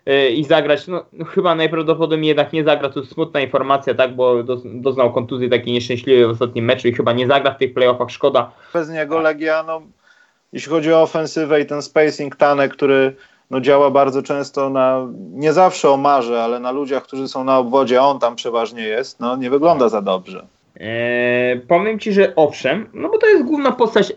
yy, 0.06 0.30
i 0.30 0.44
zagrać, 0.44 0.86
no, 0.86 1.04
no, 1.12 1.24
chyba 1.24 1.54
najprawdopodobniej 1.54 2.28
jednak 2.28 2.52
nie 2.52 2.64
zagra, 2.64 2.88
to 2.88 3.04
smutna 3.04 3.40
informacja, 3.40 3.94
tak, 3.94 4.16
bo 4.16 4.42
do, 4.42 4.56
doznał 4.64 5.12
kontuzji 5.12 5.50
takiej 5.50 5.72
nieszczęśliwej 5.72 6.26
w 6.26 6.30
ostatnim 6.30 6.64
meczu 6.64 6.88
i 6.88 6.92
chyba 6.92 7.12
nie 7.12 7.26
zagra 7.26 7.54
w 7.54 7.58
tych 7.58 7.74
playoffach, 7.74 8.10
szkoda. 8.10 8.52
Bez 8.72 8.90
niego 8.90 9.20
Legia, 9.20 9.62
no, 9.62 9.82
jeśli 10.52 10.70
chodzi 10.70 10.92
o 10.92 11.02
ofensywę 11.02 11.60
i 11.60 11.66
ten 11.66 11.82
spacing 11.82 12.36
Tanek, 12.36 12.72
który 12.72 13.16
no 13.52 13.60
działa 13.60 13.90
bardzo 13.90 14.22
często 14.22 14.70
na, 14.70 15.08
nie 15.32 15.52
zawsze 15.52 15.90
o 15.90 15.96
marze, 15.96 16.42
ale 16.42 16.60
na 16.60 16.70
ludziach, 16.70 17.02
którzy 17.02 17.28
są 17.28 17.44
na 17.44 17.58
obwodzie, 17.58 18.00
a 18.00 18.04
on 18.04 18.18
tam 18.18 18.36
przeważnie 18.36 18.82
jest, 18.82 19.20
no 19.20 19.36
nie 19.36 19.50
wygląda 19.50 19.88
za 19.88 20.02
dobrze. 20.02 20.46
Eee, 20.80 21.60
powiem 21.60 21.98
Ci, 21.98 22.12
że 22.12 22.32
owszem, 22.36 22.88
no 22.94 23.08
bo 23.08 23.18
to 23.18 23.26
jest 23.26 23.44
główna 23.44 23.72
postać 23.72 24.10
e, 24.10 24.14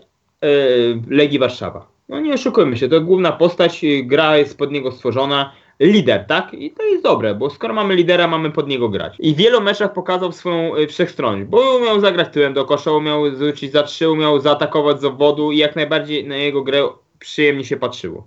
Legii 1.10 1.38
Warszawa. 1.38 1.86
No 2.08 2.20
nie 2.20 2.34
oszukujmy 2.34 2.76
się, 2.76 2.88
to 2.88 3.00
główna 3.00 3.32
postać, 3.32 3.84
gra 4.02 4.36
jest 4.36 4.58
pod 4.58 4.72
niego 4.72 4.92
stworzona, 4.92 5.52
lider, 5.80 6.24
tak? 6.26 6.54
I 6.54 6.70
to 6.70 6.82
jest 6.82 7.02
dobre, 7.02 7.34
bo 7.34 7.50
skoro 7.50 7.74
mamy 7.74 7.94
lidera, 7.94 8.28
mamy 8.28 8.50
pod 8.50 8.68
niego 8.68 8.88
grać. 8.88 9.14
I 9.18 9.34
w 9.34 9.36
wielu 9.36 9.60
meczach 9.60 9.92
pokazał 9.92 10.32
swoją 10.32 10.76
e, 10.76 10.86
wszechstronność, 10.86 11.50
bo 11.50 11.76
umiał 11.76 12.00
zagrać 12.00 12.28
tyłem 12.32 12.54
do 12.54 12.64
kosza, 12.64 12.92
umiał 12.92 13.34
zwrócić 13.34 13.72
za 13.72 13.82
trzy, 13.82 14.10
umiał 14.10 14.40
zaatakować 14.40 15.00
z 15.00 15.04
obwodu 15.04 15.52
i 15.52 15.58
jak 15.58 15.76
najbardziej 15.76 16.26
na 16.26 16.36
jego 16.36 16.62
grę 16.62 16.88
przyjemnie 17.18 17.64
się 17.64 17.76
patrzyło. 17.76 18.24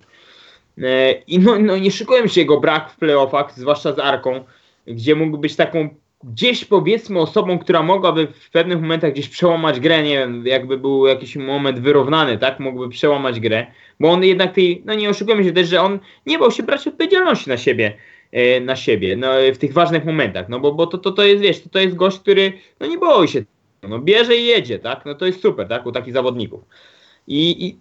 E, 0.83 1.11
I 1.11 1.39
no, 1.39 1.59
no 1.59 1.77
nie 1.77 1.91
szykuję 1.91 2.29
się 2.29 2.41
jego 2.41 2.59
brak 2.59 2.91
w 2.91 2.97
playoffach, 2.97 3.59
zwłaszcza 3.59 3.93
z 3.93 3.99
Arką, 3.99 4.43
gdzie 4.87 5.15
mógł 5.15 5.37
być 5.37 5.55
taką 5.55 5.89
gdzieś 6.23 6.65
powiedzmy 6.65 7.19
osobą, 7.19 7.59
która 7.59 7.83
mogłaby 7.83 8.27
w 8.27 8.51
pewnych 8.51 8.81
momentach 8.81 9.11
gdzieś 9.11 9.29
przełamać 9.29 9.79
grę, 9.79 10.03
nie 10.03 10.17
wiem, 10.17 10.47
jakby 10.47 10.77
był 10.77 11.07
jakiś 11.07 11.35
moment 11.35 11.79
wyrównany, 11.79 12.37
tak, 12.37 12.59
mógłby 12.59 12.89
przełamać 12.89 13.39
grę, 13.39 13.67
bo 13.99 14.11
on 14.11 14.23
jednak 14.23 14.53
tej, 14.53 14.81
no 14.85 14.93
nie 14.93 15.09
oszukujmy 15.09 15.43
się 15.43 15.51
też, 15.51 15.67
że 15.67 15.81
on 15.81 15.99
nie 16.25 16.39
bał 16.39 16.51
się 16.51 16.63
brać 16.63 16.87
odpowiedzialności 16.87 17.49
na 17.49 17.57
siebie, 17.57 17.97
e, 18.31 18.59
na 18.59 18.75
siebie, 18.75 19.15
no, 19.15 19.33
w 19.53 19.57
tych 19.57 19.73
ważnych 19.73 20.05
momentach, 20.05 20.49
no 20.49 20.59
bo, 20.59 20.71
bo 20.71 20.87
to, 20.87 20.97
to, 20.97 21.11
to 21.11 21.23
jest, 21.23 21.41
wiesz, 21.41 21.61
to, 21.61 21.69
to 21.69 21.79
jest 21.79 21.95
gość, 21.95 22.19
który, 22.19 22.53
no 22.79 22.87
nie 22.87 22.97
boi 22.97 23.27
się, 23.27 23.43
no 23.83 23.99
bierze 23.99 24.35
i 24.35 24.45
jedzie, 24.45 24.79
tak, 24.79 25.05
no 25.05 25.15
to 25.15 25.25
jest 25.25 25.41
super, 25.41 25.67
tak, 25.67 25.85
u 25.85 25.91
takich 25.91 26.13
zawodników. 26.13 26.61
I, 27.27 27.65
i 27.65 27.77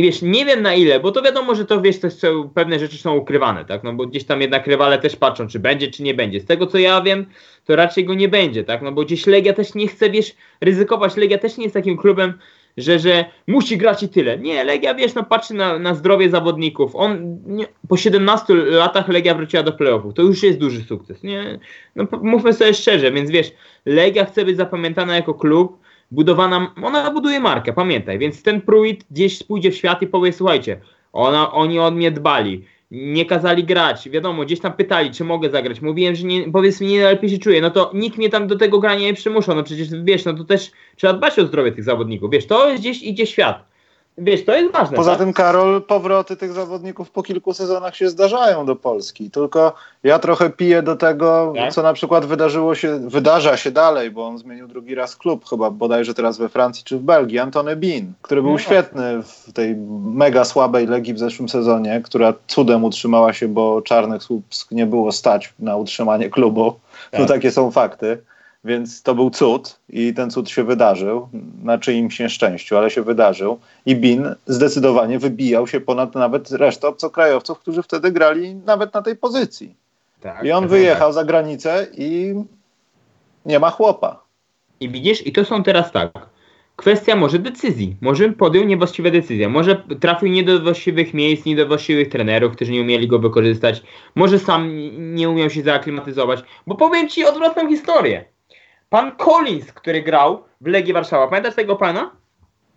i 0.00 0.02
wiesz, 0.02 0.22
nie 0.22 0.44
wiem 0.44 0.62
na 0.62 0.74
ile, 0.74 1.00
bo 1.00 1.12
to 1.12 1.22
wiadomo, 1.22 1.54
że 1.54 1.64
to 1.64 1.80
wiesz, 1.80 2.00
to 2.00 2.10
są, 2.10 2.50
pewne 2.54 2.78
rzeczy 2.78 2.98
są 2.98 3.16
ukrywane, 3.16 3.64
tak? 3.64 3.84
No 3.84 3.92
bo 3.92 4.06
gdzieś 4.06 4.24
tam 4.24 4.40
jednak 4.40 4.66
rywale 4.66 4.98
też 4.98 5.16
patrzą, 5.16 5.48
czy 5.48 5.58
będzie, 5.58 5.90
czy 5.90 6.02
nie 6.02 6.14
będzie. 6.14 6.40
Z 6.40 6.44
tego 6.44 6.66
co 6.66 6.78
ja 6.78 7.00
wiem, 7.00 7.26
to 7.64 7.76
raczej 7.76 8.04
go 8.04 8.14
nie 8.14 8.28
będzie, 8.28 8.64
tak? 8.64 8.82
No 8.82 8.92
bo 8.92 9.04
gdzieś 9.04 9.26
Legia 9.26 9.52
też 9.52 9.74
nie 9.74 9.88
chce, 9.88 10.10
wiesz, 10.10 10.34
ryzykować. 10.60 11.16
Legia 11.16 11.38
też 11.38 11.56
nie 11.56 11.64
jest 11.64 11.74
takim 11.74 11.96
klubem, 11.96 12.34
że, 12.76 12.98
że 12.98 13.24
musi 13.46 13.78
grać 13.78 14.02
i 14.02 14.08
tyle. 14.08 14.38
Nie, 14.38 14.64
Legia, 14.64 14.94
wiesz, 14.94 15.14
no 15.14 15.24
patrzy 15.24 15.54
na, 15.54 15.78
na 15.78 15.94
zdrowie 15.94 16.30
zawodników. 16.30 16.96
On 16.96 17.38
nie, 17.46 17.66
po 17.88 17.96
17 17.96 18.54
latach 18.54 19.08
Legia 19.08 19.34
wróciła 19.34 19.62
do 19.62 19.72
playoffów. 19.72 20.14
To 20.14 20.22
już 20.22 20.42
jest 20.42 20.58
duży 20.58 20.84
sukces. 20.84 21.22
Nie, 21.22 21.58
no 21.96 22.06
mówmy 22.22 22.52
sobie 22.52 22.74
szczerze, 22.74 23.12
więc 23.12 23.30
wiesz, 23.30 23.52
Legia 23.86 24.24
chce 24.24 24.44
być 24.44 24.56
zapamiętana 24.56 25.16
jako 25.16 25.34
klub, 25.34 25.78
budowana, 26.10 26.74
ona 26.82 27.10
buduje 27.10 27.40
markę, 27.40 27.72
pamiętaj, 27.72 28.18
więc 28.18 28.42
ten 28.42 28.60
Pruitt 28.60 29.04
gdzieś 29.10 29.42
pójdzie 29.42 29.70
w 29.70 29.76
świat 29.76 30.02
i 30.02 30.06
powie, 30.06 30.32
słuchajcie, 30.32 30.80
ona, 31.12 31.52
oni 31.52 31.78
o 31.78 31.90
mnie 31.90 32.10
dbali, 32.10 32.64
nie 32.90 33.26
kazali 33.26 33.64
grać, 33.64 34.08
wiadomo, 34.08 34.44
gdzieś 34.44 34.60
tam 34.60 34.72
pytali, 34.72 35.10
czy 35.10 35.24
mogę 35.24 35.50
zagrać, 35.50 35.80
mówiłem, 35.80 36.14
że 36.14 36.26
nie, 36.26 36.52
powiedz 36.52 36.80
mi, 36.80 36.86
nie 36.86 37.00
najlepiej 37.00 37.30
się 37.30 37.38
czuję, 37.38 37.60
no 37.60 37.70
to 37.70 37.90
nikt 37.94 38.18
mnie 38.18 38.28
tam 38.28 38.46
do 38.46 38.56
tego 38.56 38.78
grania 38.78 39.00
nie 39.00 39.14
przymuszał, 39.14 39.56
no 39.56 39.62
przecież 39.62 39.88
wiesz, 40.04 40.24
no 40.24 40.34
to 40.34 40.44
też 40.44 40.70
trzeba 40.96 41.12
dbać 41.12 41.38
o 41.38 41.46
zdrowie 41.46 41.72
tych 41.72 41.84
zawodników, 41.84 42.30
wiesz, 42.30 42.46
to 42.46 42.74
gdzieś 42.74 43.02
idzie 43.02 43.26
świat. 43.26 43.70
Wiesz, 44.18 44.44
to 44.44 44.54
jest 44.54 44.72
ważne. 44.72 44.96
Poza 44.96 45.10
tak? 45.10 45.20
tym, 45.20 45.32
Karol, 45.32 45.82
powroty 45.82 46.36
tych 46.36 46.52
zawodników 46.52 47.10
po 47.10 47.22
kilku 47.22 47.54
sezonach 47.54 47.96
się 47.96 48.08
zdarzają 48.08 48.66
do 48.66 48.76
Polski. 48.76 49.30
Tylko 49.30 49.74
ja 50.02 50.18
trochę 50.18 50.50
piję 50.50 50.82
do 50.82 50.96
tego, 50.96 51.52
tak? 51.56 51.72
co 51.72 51.82
na 51.82 51.92
przykład 51.92 52.26
wydarzyło 52.26 52.74
się, 52.74 53.08
wydarza 53.08 53.56
się 53.56 53.70
dalej, 53.70 54.10
bo 54.10 54.26
on 54.26 54.38
zmienił 54.38 54.68
drugi 54.68 54.94
raz 54.94 55.16
klub, 55.16 55.48
chyba 55.48 55.70
bodajże 55.70 56.14
teraz 56.14 56.38
we 56.38 56.48
Francji 56.48 56.84
czy 56.84 56.98
w 56.98 57.02
Belgii. 57.02 57.38
Antony 57.38 57.76
Bean, 57.76 58.12
który 58.22 58.42
był 58.42 58.52
no. 58.52 58.58
świetny 58.58 59.22
w 59.22 59.52
tej 59.52 59.76
mega 60.04 60.44
słabej 60.44 60.86
Legii 60.86 61.14
w 61.14 61.18
zeszłym 61.18 61.48
sezonie, 61.48 62.00
która 62.04 62.34
cudem 62.46 62.84
utrzymała 62.84 63.32
się, 63.32 63.48
bo 63.48 63.82
czarnych 63.82 64.22
słupsk 64.22 64.70
nie 64.70 64.86
było 64.86 65.12
stać 65.12 65.54
na 65.58 65.76
utrzymanie 65.76 66.30
klubu. 66.30 66.64
No 66.64 66.74
tak. 67.10 67.20
No 67.20 67.26
takie 67.26 67.50
są 67.50 67.70
fakty. 67.70 68.18
Więc 68.64 69.02
to 69.02 69.14
był 69.14 69.30
cud 69.30 69.80
i 69.88 70.14
ten 70.14 70.30
cud 70.30 70.50
się 70.50 70.64
wydarzył, 70.64 71.28
na 71.62 71.78
czyimś 71.78 72.20
nieszczęściu, 72.20 72.76
ale 72.76 72.90
się 72.90 73.02
wydarzył. 73.02 73.58
I 73.86 73.96
Bin 73.96 74.34
zdecydowanie 74.46 75.18
wybijał 75.18 75.66
się 75.66 75.80
ponad 75.80 76.14
nawet 76.14 76.50
resztę 76.50 76.88
obcokrajowców, 76.88 77.58
którzy 77.58 77.82
wtedy 77.82 78.12
grali 78.12 78.54
nawet 78.54 78.94
na 78.94 79.02
tej 79.02 79.16
pozycji. 79.16 79.74
Tak, 80.20 80.44
I 80.44 80.52
on 80.52 80.68
wyjechał 80.68 81.08
tak. 81.08 81.14
za 81.14 81.24
granicę 81.24 81.86
i 81.96 82.34
Nie 83.46 83.58
ma 83.58 83.70
chłopa. 83.70 84.22
I 84.80 84.88
widzisz, 84.88 85.26
i 85.26 85.32
to 85.32 85.44
są 85.44 85.62
teraz 85.62 85.92
tak. 85.92 86.10
Kwestia 86.76 87.16
może 87.16 87.38
decyzji. 87.38 87.96
Może 88.00 88.28
podjął 88.28 88.64
niewłaściwe 88.64 89.10
decyzje. 89.10 89.48
Może 89.48 89.82
trafił 90.00 90.28
nie 90.28 90.44
do 90.44 90.60
właściwych 90.60 91.14
miejsc, 91.14 91.44
nie 91.44 91.56
do 91.56 91.66
właściwych 91.66 92.08
trenerów, 92.08 92.52
którzy 92.52 92.72
nie 92.72 92.80
umieli 92.80 93.08
go 93.08 93.18
wykorzystać. 93.18 93.82
Może 94.14 94.38
sam 94.38 94.70
nie 95.14 95.30
umiał 95.30 95.50
się 95.50 95.62
zaaklimatyzować. 95.62 96.40
Bo 96.66 96.74
powiem 96.74 97.08
ci 97.08 97.24
odwrotną 97.24 97.68
historię. 97.68 98.24
Pan 98.90 99.16
Collins, 99.16 99.72
który 99.72 100.02
grał 100.02 100.44
w 100.60 100.66
Legii 100.66 100.92
Warszawa. 100.92 101.28
Pamiętasz 101.28 101.54
tego 101.54 101.76
pana? 101.76 102.10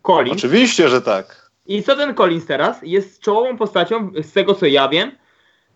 Collins. 0.01 0.37
Oczywiście, 0.37 0.89
że 0.89 1.01
tak. 1.01 1.51
I 1.65 1.83
co 1.83 1.95
ten 1.95 2.13
Collins 2.13 2.45
teraz? 2.45 2.79
Jest 2.83 3.21
czołową 3.21 3.57
postacią, 3.57 4.11
z 4.21 4.33
tego 4.33 4.55
co 4.55 4.65
ja 4.65 4.89
wiem, 4.89 5.11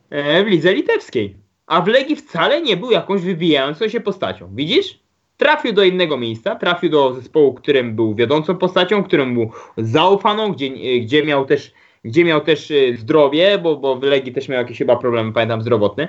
e, 0.09 0.43
w 0.43 0.47
lidze 0.47 0.73
litewskiej. 0.73 1.38
A 1.67 1.81
w 1.81 1.88
Legii 1.88 2.15
wcale 2.15 2.61
nie 2.61 2.77
był 2.77 2.91
jakąś 2.91 3.21
wybijającą 3.21 3.88
się 3.88 3.99
postacią. 3.99 4.49
Widzisz? 4.55 4.99
Trafił 5.38 5.73
do 5.73 5.83
innego 5.83 6.17
miejsca, 6.17 6.55
trafił 6.55 6.89
do 6.89 7.13
zespołu, 7.13 7.53
którym 7.53 7.95
był 7.95 8.15
wiodącą 8.15 8.57
postacią, 8.57 9.03
którym 9.03 9.33
był 9.33 9.51
zaufaną, 9.77 10.51
gdzie, 10.51 10.69
gdzie 10.99 11.23
miał 11.23 11.45
też 11.45 11.71
gdzie 12.03 12.25
miał 12.25 12.41
też 12.41 12.71
e, 12.71 12.97
zdrowie, 12.97 13.57
bo, 13.57 13.75
bo 13.75 13.95
w 13.95 14.03
Legii 14.03 14.33
też 14.33 14.47
miał 14.47 14.61
jakieś 14.61 14.77
chyba 14.77 14.95
problemy, 14.95 15.33
pamiętam, 15.33 15.61
zdrowotne. 15.61 16.07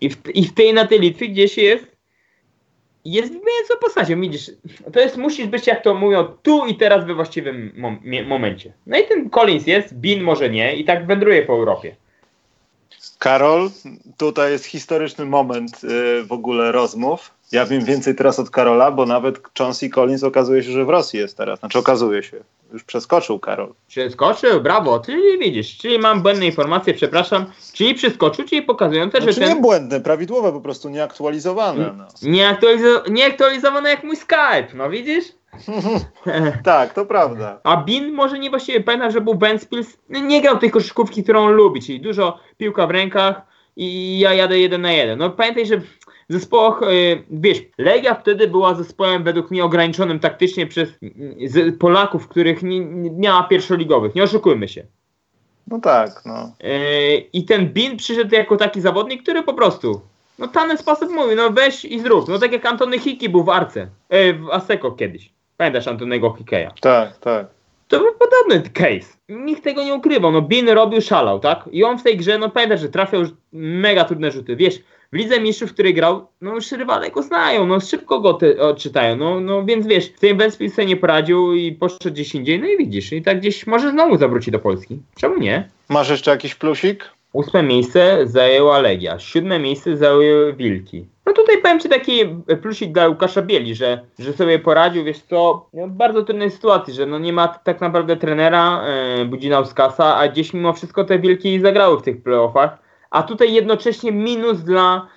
I 0.00 0.10
w, 0.10 0.36
i 0.36 0.44
w 0.44 0.54
tej 0.54 0.74
na 0.74 0.86
tej 0.86 1.00
Litwie 1.00 1.28
gdzieś 1.28 1.58
jest 1.58 1.97
jest 3.12 3.32
wybijającą 3.32 3.74
postacią, 3.80 4.20
widzisz, 4.20 4.50
to 4.92 5.00
jest, 5.00 5.16
musisz 5.16 5.46
być 5.46 5.66
jak 5.66 5.82
to 5.82 5.94
mówią, 5.94 6.24
tu 6.42 6.66
i 6.66 6.74
teraz 6.74 7.06
we 7.06 7.14
właściwym 7.14 7.72
mom 7.76 8.00
momencie. 8.26 8.72
No 8.86 8.98
i 8.98 9.06
ten 9.06 9.30
Collins 9.30 9.66
jest, 9.66 9.94
Bin 9.94 10.22
może 10.22 10.50
nie 10.50 10.76
i 10.76 10.84
tak 10.84 11.06
wędruje 11.06 11.42
po 11.42 11.52
Europie. 11.52 11.96
Karol, 13.18 13.70
tutaj 14.16 14.52
jest 14.52 14.64
historyczny 14.64 15.24
moment 15.24 15.82
yy, 15.82 16.24
w 16.24 16.32
ogóle 16.32 16.72
rozmów. 16.72 17.34
Ja 17.52 17.66
wiem 17.66 17.84
więcej 17.84 18.14
teraz 18.14 18.38
od 18.38 18.50
Karola, 18.50 18.90
bo 18.90 19.06
nawet 19.06 19.40
Chauncey 19.58 19.90
Collins 19.90 20.24
okazuje 20.24 20.62
się, 20.62 20.70
że 20.70 20.84
w 20.84 20.88
Rosji 20.88 21.18
jest 21.18 21.36
teraz. 21.36 21.58
Znaczy 21.58 21.78
okazuje 21.78 22.22
się. 22.22 22.36
Już 22.72 22.84
przeskoczył 22.84 23.38
Karol. 23.38 23.74
Przeskoczył, 23.88 24.60
brawo. 24.60 25.00
Czyli 25.00 25.38
widzisz, 25.38 25.78
czyli 25.78 25.98
mam 25.98 26.22
błędne 26.22 26.46
informacje, 26.46 26.94
przepraszam. 26.94 27.46
Czyli 27.72 27.94
przeskoczył, 27.94 28.44
czyli 28.44 28.62
pokazujące, 28.62 29.18
znaczy 29.18 29.32
że 29.32 29.40
ten... 29.40 29.48
nie 29.48 29.60
błędne, 29.60 30.00
prawidłowe, 30.00 30.52
po 30.52 30.60
prostu 30.60 30.88
nieaktualizowane. 30.88 31.94
No. 31.96 32.04
Nieaktualizo... 32.22 33.02
Nieaktualizowane 33.10 33.90
jak 33.90 34.04
mój 34.04 34.16
Skype, 34.16 34.68
no 34.74 34.90
widzisz? 34.90 35.24
tak, 36.64 36.94
to 36.94 37.06
prawda. 37.06 37.60
A 37.64 37.76
Bin 37.76 38.12
może 38.12 38.38
nie 38.38 38.50
właściwie 38.50 38.80
pamiętam, 38.80 39.10
że 39.10 39.20
był 39.20 39.34
Ben 39.34 39.58
Spils, 39.58 39.98
nie 40.08 40.42
grał 40.42 40.58
tej 40.58 40.70
koszykówki, 40.70 41.22
którą 41.22 41.44
on 41.44 41.52
lubi, 41.52 41.82
czyli 41.82 42.00
dużo 42.00 42.38
piłka 42.56 42.86
w 42.86 42.90
rękach 42.90 43.42
i 43.76 44.18
ja 44.18 44.34
jadę 44.34 44.58
jeden 44.58 44.80
na 44.80 44.92
jeden. 44.92 45.18
No 45.18 45.30
pamiętaj, 45.30 45.66
że 45.66 45.80
zespołach, 46.28 46.80
yy, 46.80 47.22
wiesz, 47.30 47.58
Legia 47.78 48.14
wtedy 48.14 48.48
była 48.48 48.74
zespołem 48.74 49.24
według 49.24 49.50
mnie 49.50 49.64
ograniczonym 49.64 50.20
taktycznie 50.20 50.66
przez 50.66 50.88
Polaków, 51.78 52.28
których 52.28 52.62
nie, 52.62 52.80
nie 52.80 53.10
miała 53.10 53.42
pierwszoligowych, 53.42 54.14
nie 54.14 54.22
oszukujmy 54.22 54.68
się. 54.68 54.86
No 55.66 55.80
tak, 55.80 56.22
no. 56.26 56.52
Yy, 56.60 57.16
I 57.32 57.44
ten 57.44 57.68
Bin 57.68 57.96
przyszedł 57.96 58.34
jako 58.34 58.56
taki 58.56 58.80
zawodnik, 58.80 59.22
który 59.22 59.42
po 59.42 59.54
prostu, 59.54 60.00
no 60.38 60.48
tany 60.48 60.76
sposób 60.76 61.10
mówi, 61.10 61.36
no 61.36 61.50
weź 61.50 61.84
i 61.84 62.00
zrób. 62.00 62.28
No 62.28 62.38
tak 62.38 62.52
jak 62.52 62.66
Antony 62.66 62.98
Hiki 62.98 63.28
był 63.28 63.44
w 63.44 63.48
Arce, 63.48 63.88
yy, 64.10 64.34
w 64.34 64.50
Aseko 64.50 64.92
kiedyś. 64.92 65.32
Pamiętasz 65.56 65.88
Antonego 65.88 66.34
Hikeja? 66.38 66.72
Tak, 66.80 67.16
tak. 67.16 67.46
To 67.88 67.98
był 67.98 68.12
podobny 68.14 68.70
case. 68.70 69.16
Nikt 69.28 69.64
tego 69.64 69.84
nie 69.84 69.94
ukrywał. 69.94 70.32
No 70.32 70.42
Bin 70.42 70.68
robił 70.68 71.00
szalał, 71.00 71.40
tak? 71.40 71.68
I 71.72 71.84
on 71.84 71.98
w 71.98 72.02
tej 72.02 72.16
grze, 72.16 72.38
no 72.38 72.50
pamiętasz, 72.50 72.80
że 72.80 72.88
trafiał 72.88 73.22
mega 73.52 74.04
trudne 74.04 74.30
rzuty. 74.30 74.56
Wiesz, 74.56 74.82
w 75.12 75.16
Lidze 75.16 75.40
Mistrzów, 75.40 75.70
w 75.70 75.72
której 75.74 75.94
grał, 75.94 76.26
no 76.40 76.54
już 76.54 76.72
rywale 76.72 77.10
go 77.10 77.22
znają, 77.22 77.66
no 77.66 77.80
szybko 77.80 78.20
go 78.20 78.34
te, 78.34 78.60
odczytają, 78.62 79.16
no, 79.16 79.40
no 79.40 79.64
więc 79.64 79.86
wiesz, 79.86 80.06
w 80.06 80.20
tym 80.20 80.38
Wentspils 80.38 80.74
sobie 80.74 80.88
nie 80.88 80.96
poradził 80.96 81.54
i 81.54 81.72
poszedł 81.72 82.10
gdzieś 82.10 82.34
indziej, 82.34 82.60
no 82.60 82.66
i 82.66 82.76
widzisz, 82.76 83.12
i 83.12 83.22
tak 83.22 83.40
gdzieś 83.40 83.66
może 83.66 83.90
znowu 83.90 84.16
zawróci 84.16 84.50
do 84.50 84.58
Polski. 84.58 84.98
Czemu 85.16 85.38
nie? 85.38 85.68
Masz 85.88 86.10
jeszcze 86.10 86.30
jakiś 86.30 86.54
plusik? 86.54 87.04
Ósme 87.32 87.62
miejsce 87.62 88.26
zajęła 88.26 88.78
Legia, 88.78 89.18
siódme 89.18 89.58
miejsce 89.58 89.96
zajęły 89.96 90.52
Wilki. 90.52 91.04
No 91.26 91.32
tutaj 91.32 91.58
powiem 91.62 91.80
Ci 91.80 91.88
taki 91.88 92.20
plusik 92.62 92.92
dla 92.92 93.08
Łukasza 93.08 93.42
Bieli, 93.42 93.74
że, 93.74 94.00
że 94.18 94.32
sobie 94.32 94.58
poradził, 94.58 95.04
wiesz 95.04 95.18
co, 95.18 95.66
no, 95.74 95.88
bardzo 95.88 96.22
trudnej 96.22 96.50
sytuacji, 96.50 96.94
że 96.94 97.06
no 97.06 97.18
nie 97.18 97.32
ma 97.32 97.48
tak 97.48 97.80
naprawdę 97.80 98.16
trenera 98.16 98.84
yy, 99.18 99.24
Budzinauskasa, 99.24 100.16
a 100.16 100.28
gdzieś 100.28 100.54
mimo 100.54 100.72
wszystko 100.72 101.04
te 101.04 101.18
Wilki 101.18 101.60
zagrały 101.60 101.98
w 101.98 102.02
tych 102.02 102.22
playoffach 102.22 102.87
a 103.10 103.22
tutaj 103.22 103.52
jednocześnie 103.52 104.12
minus 104.12 104.58
dla, 104.58 105.08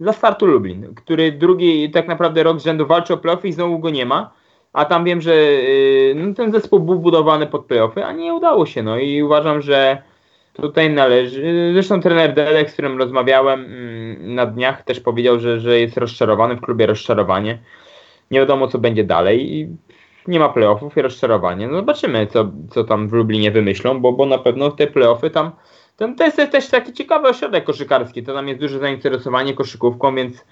dla 0.00 0.12
startu 0.12 0.46
Lublin, 0.46 0.94
który 0.94 1.32
drugi 1.32 1.90
tak 1.90 2.08
naprawdę 2.08 2.42
rok 2.42 2.60
z 2.60 2.64
rzędu 2.64 2.86
walczy 2.86 3.14
o 3.14 3.16
playoffy 3.16 3.48
i 3.48 3.52
znowu 3.52 3.78
go 3.78 3.90
nie 3.90 4.06
ma. 4.06 4.30
A 4.72 4.84
tam 4.84 5.04
wiem, 5.04 5.20
że 5.20 5.34
yy, 5.34 6.14
no, 6.14 6.34
ten 6.34 6.52
zespół 6.52 6.80
był 6.80 6.98
budowany 6.98 7.46
pod 7.46 7.64
playoffy, 7.64 8.04
a 8.04 8.12
nie 8.12 8.34
udało 8.34 8.66
się. 8.66 8.82
No 8.82 8.98
i 8.98 9.22
uważam, 9.22 9.62
że 9.62 10.02
tutaj 10.52 10.90
należy. 10.90 11.70
Zresztą 11.72 12.00
trener 12.00 12.34
Delek, 12.34 12.70
z 12.70 12.72
którym 12.72 12.98
rozmawiałem 12.98 13.62
yy, 13.62 14.34
na 14.34 14.46
dniach, 14.46 14.82
też 14.82 15.00
powiedział, 15.00 15.38
że, 15.38 15.60
że 15.60 15.80
jest 15.80 15.96
rozczarowany 15.96 16.56
w 16.56 16.60
klubie 16.60 16.86
rozczarowanie. 16.86 17.58
Nie 18.30 18.40
wiadomo, 18.40 18.68
co 18.68 18.78
będzie 18.78 19.04
dalej. 19.04 19.54
I 19.54 19.68
nie 20.28 20.40
ma 20.40 20.48
playoffów 20.48 20.96
i 20.96 21.02
rozczarowanie. 21.02 21.68
No 21.68 21.76
zobaczymy, 21.76 22.26
co, 22.26 22.50
co 22.70 22.84
tam 22.84 23.08
w 23.08 23.12
Lublinie 23.12 23.50
wymyślą, 23.50 24.00
bo, 24.00 24.12
bo 24.12 24.26
na 24.26 24.38
pewno 24.38 24.70
te 24.70 24.86
playoffy 24.86 25.30
tam 25.30 25.50
ten, 26.00 26.16
to 26.16 26.24
jest 26.24 26.36
też 26.52 26.68
taki 26.68 26.92
ciekawy 26.92 27.28
ośrodek 27.28 27.64
koszykarski, 27.64 28.22
to 28.22 28.34
tam 28.34 28.48
jest 28.48 28.60
duże 28.60 28.78
zainteresowanie 28.78 29.54
koszykówką, 29.54 30.14
więc 30.14 30.44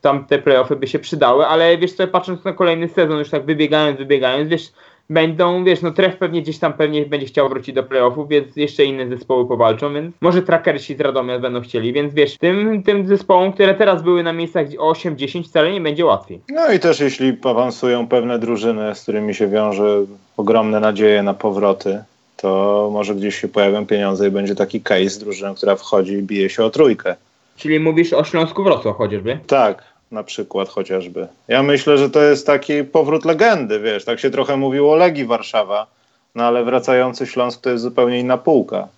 tam 0.00 0.24
te 0.24 0.38
playoffy 0.38 0.76
by 0.76 0.86
się 0.86 0.98
przydały, 0.98 1.46
ale 1.46 1.78
wiesz 1.78 1.92
co, 1.92 2.08
patrząc 2.08 2.44
na 2.44 2.52
kolejny 2.52 2.88
sezon, 2.88 3.18
już 3.18 3.30
tak 3.30 3.44
wybiegając, 3.44 3.98
wybiegając, 3.98 4.48
wiesz, 4.48 4.72
będą, 5.10 5.64
wiesz, 5.64 5.82
no 5.82 5.90
tref 5.90 6.16
pewnie 6.16 6.42
gdzieś 6.42 6.58
tam 6.58 6.72
pewnie 6.72 7.06
będzie 7.06 7.26
chciał 7.26 7.48
wrócić 7.48 7.74
do 7.74 7.82
playoffów, 7.82 8.28
więc 8.28 8.56
jeszcze 8.56 8.84
inne 8.84 9.08
zespoły 9.08 9.48
powalczą, 9.48 9.94
więc 9.94 10.14
może 10.20 10.42
trackersi 10.42 10.96
z 10.96 11.00
Radomia 11.00 11.38
będą 11.38 11.60
chcieli, 11.60 11.92
więc 11.92 12.14
wiesz, 12.14 12.38
tym, 12.38 12.82
tym 12.82 13.06
zespołom, 13.06 13.52
które 13.52 13.74
teraz 13.74 14.02
były 14.02 14.22
na 14.22 14.32
miejscach 14.32 14.68
8-10 14.68 15.44
wcale 15.44 15.72
nie 15.72 15.80
będzie 15.80 16.04
łatwiej. 16.04 16.40
No 16.48 16.72
i 16.72 16.78
też 16.78 17.00
jeśli 17.00 17.36
awansują 17.44 18.08
pewne 18.08 18.38
drużyny, 18.38 18.94
z 18.94 19.02
którymi 19.02 19.34
się 19.34 19.48
wiąże 19.48 20.04
ogromne 20.36 20.80
nadzieje 20.80 21.22
na 21.22 21.34
powroty, 21.34 22.02
to 22.42 22.90
może 22.92 23.14
gdzieś 23.14 23.40
się 23.40 23.48
pojawią 23.48 23.86
pieniądze 23.86 24.28
i 24.28 24.30
będzie 24.30 24.54
taki 24.54 24.80
case 24.80 25.20
drużyny, 25.20 25.54
która 25.54 25.76
wchodzi 25.76 26.12
i 26.12 26.22
bije 26.22 26.50
się 26.50 26.64
o 26.64 26.70
trójkę. 26.70 27.16
Czyli 27.56 27.80
mówisz 27.80 28.12
o 28.12 28.24
Śląsku 28.24 28.64
Wrocław 28.64 28.96
chociażby? 28.96 29.38
Tak, 29.46 29.84
na 30.12 30.24
przykład 30.24 30.68
chociażby. 30.68 31.26
Ja 31.48 31.62
myślę, 31.62 31.98
że 31.98 32.10
to 32.10 32.22
jest 32.22 32.46
taki 32.46 32.84
powrót 32.84 33.24
legendy, 33.24 33.80
wiesz, 33.80 34.04
tak 34.04 34.20
się 34.20 34.30
trochę 34.30 34.56
mówiło 34.56 34.92
o 34.92 34.96
Legii 34.96 35.24
Warszawa, 35.24 35.86
no 36.34 36.44
ale 36.44 36.64
wracający 36.64 37.26
Śląsk 37.26 37.60
to 37.60 37.70
jest 37.70 37.82
zupełnie 37.82 38.20
inna 38.20 38.38
półka. 38.38 38.88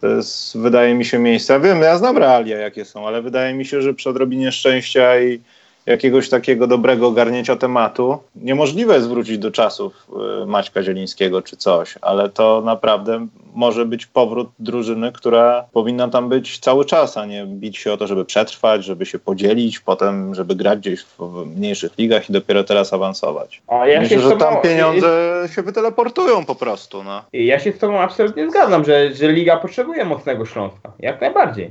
To 0.00 0.06
jest, 0.06 0.58
wydaje 0.58 0.94
mi 0.94 1.04
się, 1.04 1.18
miejsce, 1.18 1.60
wiem, 1.60 1.80
ja 1.80 1.98
znam 1.98 2.18
realia 2.18 2.58
jakie 2.58 2.84
są, 2.84 3.06
ale 3.06 3.22
wydaje 3.22 3.54
mi 3.54 3.64
się, 3.64 3.82
że 3.82 3.94
przy 3.94 4.10
odrobinie 4.10 4.52
szczęścia 4.52 5.20
i 5.20 5.40
jakiegoś 5.86 6.28
takiego 6.28 6.66
dobrego 6.66 7.06
ogarnięcia 7.06 7.56
tematu. 7.56 8.18
Niemożliwe 8.36 8.94
jest 8.94 9.08
wrócić 9.08 9.38
do 9.38 9.50
czasów 9.50 10.08
y, 10.42 10.46
Maćka 10.46 10.82
Zielińskiego 10.82 11.42
czy 11.42 11.56
coś, 11.56 11.94
ale 12.02 12.28
to 12.28 12.62
naprawdę 12.64 13.26
może 13.54 13.84
być 13.84 14.06
powrót 14.06 14.48
drużyny, 14.58 15.12
która 15.12 15.64
powinna 15.72 16.08
tam 16.08 16.28
być 16.28 16.58
cały 16.58 16.84
czas, 16.84 17.16
a 17.16 17.26
nie 17.26 17.46
bić 17.46 17.78
się 17.78 17.92
o 17.92 17.96
to, 17.96 18.06
żeby 18.06 18.24
przetrwać, 18.24 18.84
żeby 18.84 19.06
się 19.06 19.18
podzielić, 19.18 19.80
potem 19.80 20.34
żeby 20.34 20.54
grać 20.54 20.78
gdzieś 20.78 21.02
w 21.02 21.46
mniejszych 21.56 21.98
ligach 21.98 22.30
i 22.30 22.32
dopiero 22.32 22.64
teraz 22.64 22.92
awansować. 22.92 23.62
A 23.66 23.86
ja 23.86 24.00
Myślę, 24.00 24.20
że 24.20 24.30
tobą, 24.30 24.38
tam 24.38 24.62
pieniądze 24.62 25.42
się 25.54 25.62
wyteleportują 25.62 26.44
po 26.44 26.54
prostu. 26.54 27.04
No. 27.04 27.24
Ja 27.32 27.58
się 27.58 27.72
z 27.72 27.78
tobą 27.78 28.00
absolutnie 28.00 28.50
zgadzam, 28.50 28.84
że, 28.84 29.14
że 29.14 29.32
liga 29.32 29.56
potrzebuje 29.56 30.04
mocnego 30.04 30.46
Śląska. 30.46 30.92
Jak 31.00 31.20
najbardziej. 31.20 31.70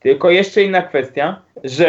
Tylko 0.00 0.30
jeszcze 0.30 0.62
inna 0.62 0.82
kwestia, 0.82 1.42
że 1.64 1.86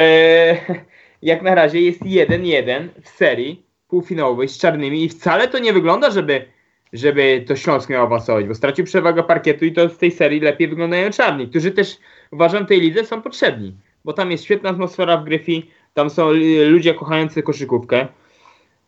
jak 1.21 1.41
na 1.41 1.55
razie 1.55 1.81
jest 1.81 2.01
1-1 2.01 2.87
w 3.03 3.09
serii 3.09 3.63
półfinałowej 3.87 4.47
z 4.47 4.57
czarnymi 4.57 5.03
i 5.03 5.09
wcale 5.09 5.47
to 5.47 5.59
nie 5.59 5.73
wygląda, 5.73 6.11
żeby, 6.11 6.45
żeby 6.93 7.43
to 7.47 7.55
Śląsk 7.55 7.89
miał 7.89 8.03
awansować, 8.03 8.45
bo 8.45 8.55
stracił 8.55 8.85
przewagę 8.85 9.23
parkietu 9.23 9.65
i 9.65 9.73
to 9.73 9.89
z 9.89 9.97
tej 9.97 10.11
serii 10.11 10.39
lepiej 10.39 10.67
wyglądają 10.67 11.11
czarni, 11.11 11.47
którzy 11.47 11.71
też 11.71 11.97
uważam 12.31 12.65
tej 12.65 12.81
lidze 12.81 13.05
są 13.05 13.21
potrzebni, 13.21 13.75
bo 14.05 14.13
tam 14.13 14.31
jest 14.31 14.43
świetna 14.43 14.69
atmosfera 14.69 15.17
w 15.17 15.23
Gryfi, 15.23 15.71
tam 15.93 16.09
są 16.09 16.31
ludzie 16.67 16.93
kochający 16.93 17.43
koszykówkę. 17.43 18.07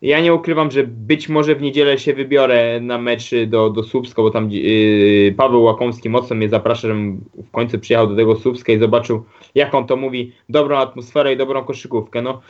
Ja 0.01 0.19
nie 0.19 0.33
ukrywam, 0.33 0.71
że 0.71 0.83
być 0.83 1.29
może 1.29 1.55
w 1.55 1.61
niedzielę 1.61 1.97
się 1.97 2.13
wybiorę 2.13 2.79
na 2.81 2.97
mecz 2.97 3.31
do, 3.47 3.69
do 3.69 3.83
Słupska, 3.83 4.21
bo 4.21 4.31
tam 4.31 4.51
yy, 4.51 5.33
Paweł 5.37 5.63
Łakomski 5.63 6.09
mocno 6.09 6.35
mnie 6.35 6.49
zaprasza, 6.49 6.87
żebym 6.87 7.25
w 7.47 7.51
końcu 7.51 7.79
przyjechał 7.79 8.07
do 8.07 8.15
tego 8.15 8.35
Słupska 8.35 8.73
i 8.73 8.79
zobaczył, 8.79 9.25
jak 9.55 9.75
on 9.75 9.87
to 9.87 9.95
mówi, 9.95 10.33
dobrą 10.49 10.77
atmosferę 10.77 11.33
i 11.33 11.37
dobrą 11.37 11.63
koszykówkę. 11.63 12.21
No, 12.21 12.41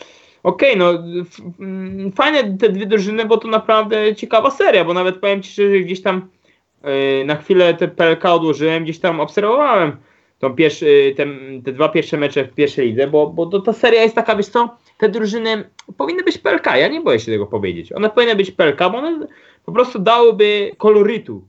okej, 0.44 0.74
okay, 0.74 0.76
no 0.76 1.04
mm, 1.60 2.12
fajne 2.12 2.58
te 2.58 2.70
dwie 2.70 2.86
drużyny, 2.86 3.26
bo 3.26 3.38
to 3.38 3.48
naprawdę 3.48 4.16
ciekawa 4.16 4.52
seria, 4.52 4.86
bo 4.86 4.94
nawet 4.94 5.18
powiem 5.18 5.42
Ci, 5.42 5.54
że 5.54 5.80
gdzieś 5.80 6.02
tam 6.02 6.30
yy, 6.84 7.26
na 7.26 7.36
chwilę 7.36 7.74
te 7.74 7.88
PLK 7.88 8.26
odłożyłem, 8.26 8.84
gdzieś 8.84 9.00
tam 9.00 9.20
obserwowałem 9.20 9.98
tą 10.40 10.56
pierwszy, 10.56 11.14
te, 11.18 11.26
te 11.66 11.72
dwa 11.72 11.90
pierwsze 11.90 12.18
mecze 12.18 12.44
w 12.44 12.54
pierwszej 12.54 12.88
lidze, 12.88 13.08
bo, 13.08 13.28
bo 13.28 13.46
to, 13.46 13.60
ta 13.60 13.74
seria 13.74 14.04
jest 14.04 14.16
taka, 14.16 14.36
wiesz 14.36 14.48
co, 14.48 14.78
te 14.98 15.10
drużyny 15.10 15.70
powinny 15.98 16.24
być 16.24 16.38
PLK, 16.38 16.66
ja 16.66 16.88
nie 16.88 17.02
boję 17.02 17.20
się 17.20 17.32
tego 17.32 17.46
powiedzieć. 17.46 17.92
One 17.92 18.10
powinny 18.10 18.36
być 18.36 18.52
PLK, 18.52 18.80
bo 18.80 18.98
one 18.98 19.28
po 19.66 19.72
prostu 19.72 20.00
dałyby 20.00 20.72
kolorytu 20.78 21.48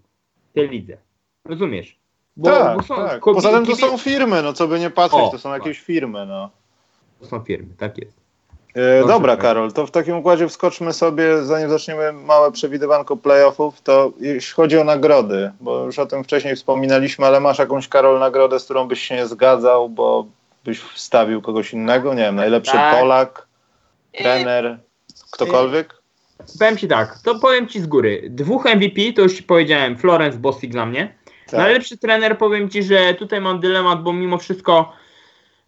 tej 0.55 0.69
lidze. 0.69 0.97
Rozumiesz? 1.45 1.99
Bo, 2.37 2.51
tak, 2.51 2.77
bo 2.77 2.83
są, 2.83 2.97
tak. 2.97 3.21
Poza 3.21 3.51
tym 3.53 3.67
to 3.67 3.77
są 3.77 3.99
firmy, 3.99 4.43
no 4.43 4.53
co 4.53 4.69
by 4.69 4.81
nie 4.81 4.91
patrzeć, 4.91 5.21
o, 5.21 5.31
to 5.31 5.39
są 5.39 5.53
jakieś 5.53 5.81
firmy, 5.81 6.27
no. 6.27 6.51
To 7.21 7.27
są 7.27 7.41
firmy, 7.41 7.75
tak 7.79 7.99
jest. 7.99 8.20
E, 8.75 9.07
dobra, 9.07 9.37
Karol, 9.37 9.73
to 9.73 9.87
w 9.87 9.91
takim 9.91 10.17
układzie 10.17 10.49
wskoczmy 10.49 10.93
sobie, 10.93 11.45
zanim 11.45 11.71
zaczniemy 11.71 12.13
małe 12.13 12.53
przewidywanko 12.53 13.17
playoffów, 13.17 13.81
to 13.83 14.13
jeśli 14.21 14.55
chodzi 14.55 14.79
o 14.79 14.85
nagrody, 14.85 15.51
bo 15.61 15.85
już 15.85 15.99
o 15.99 16.07
tym 16.07 16.25
wcześniej 16.25 16.57
wspominaliśmy, 16.57 17.27
ale 17.27 17.41
masz 17.41 17.59
jakąś, 17.59 17.89
Karol, 17.89 18.19
nagrodę, 18.19 18.61
z 18.61 18.65
którą 18.65 18.89
byś 18.89 19.01
się 19.01 19.17
nie 19.17 19.27
zgadzał, 19.27 19.89
bo 19.89 20.27
byś 20.65 20.81
wstawił 20.81 21.43
kogoś 21.43 21.73
innego? 21.73 22.15
Nie 22.15 22.23
wiem, 22.23 22.37
najlepszy 22.37 22.73
tak. 22.73 23.01
Polak, 23.01 23.47
trener, 24.19 24.79
ktokolwiek? 25.31 26.01
Powiem 26.59 26.77
Ci 26.77 26.89
tak, 26.89 27.19
to 27.25 27.39
powiem 27.39 27.69
Ci 27.69 27.81
z 27.81 27.87
góry. 27.87 28.23
Dwóch 28.31 28.65
MVP, 28.65 29.01
to 29.17 29.23
już 29.23 29.37
Ci 29.37 29.43
powiedziałem, 29.43 29.99
Florence 29.99 30.39
Bostik 30.39 30.71
dla 30.71 30.87
mnie. 30.87 31.15
Tak. 31.47 31.61
Najlepszy 31.61 31.99
trener, 31.99 32.39
powiem 32.39 32.71
Ci, 32.71 32.83
że 32.83 33.15
tutaj 33.15 33.41
mam 33.41 33.61
dylemat, 33.61 34.03
bo 34.03 34.13
mimo 34.13 34.39
wszystko 34.39 34.93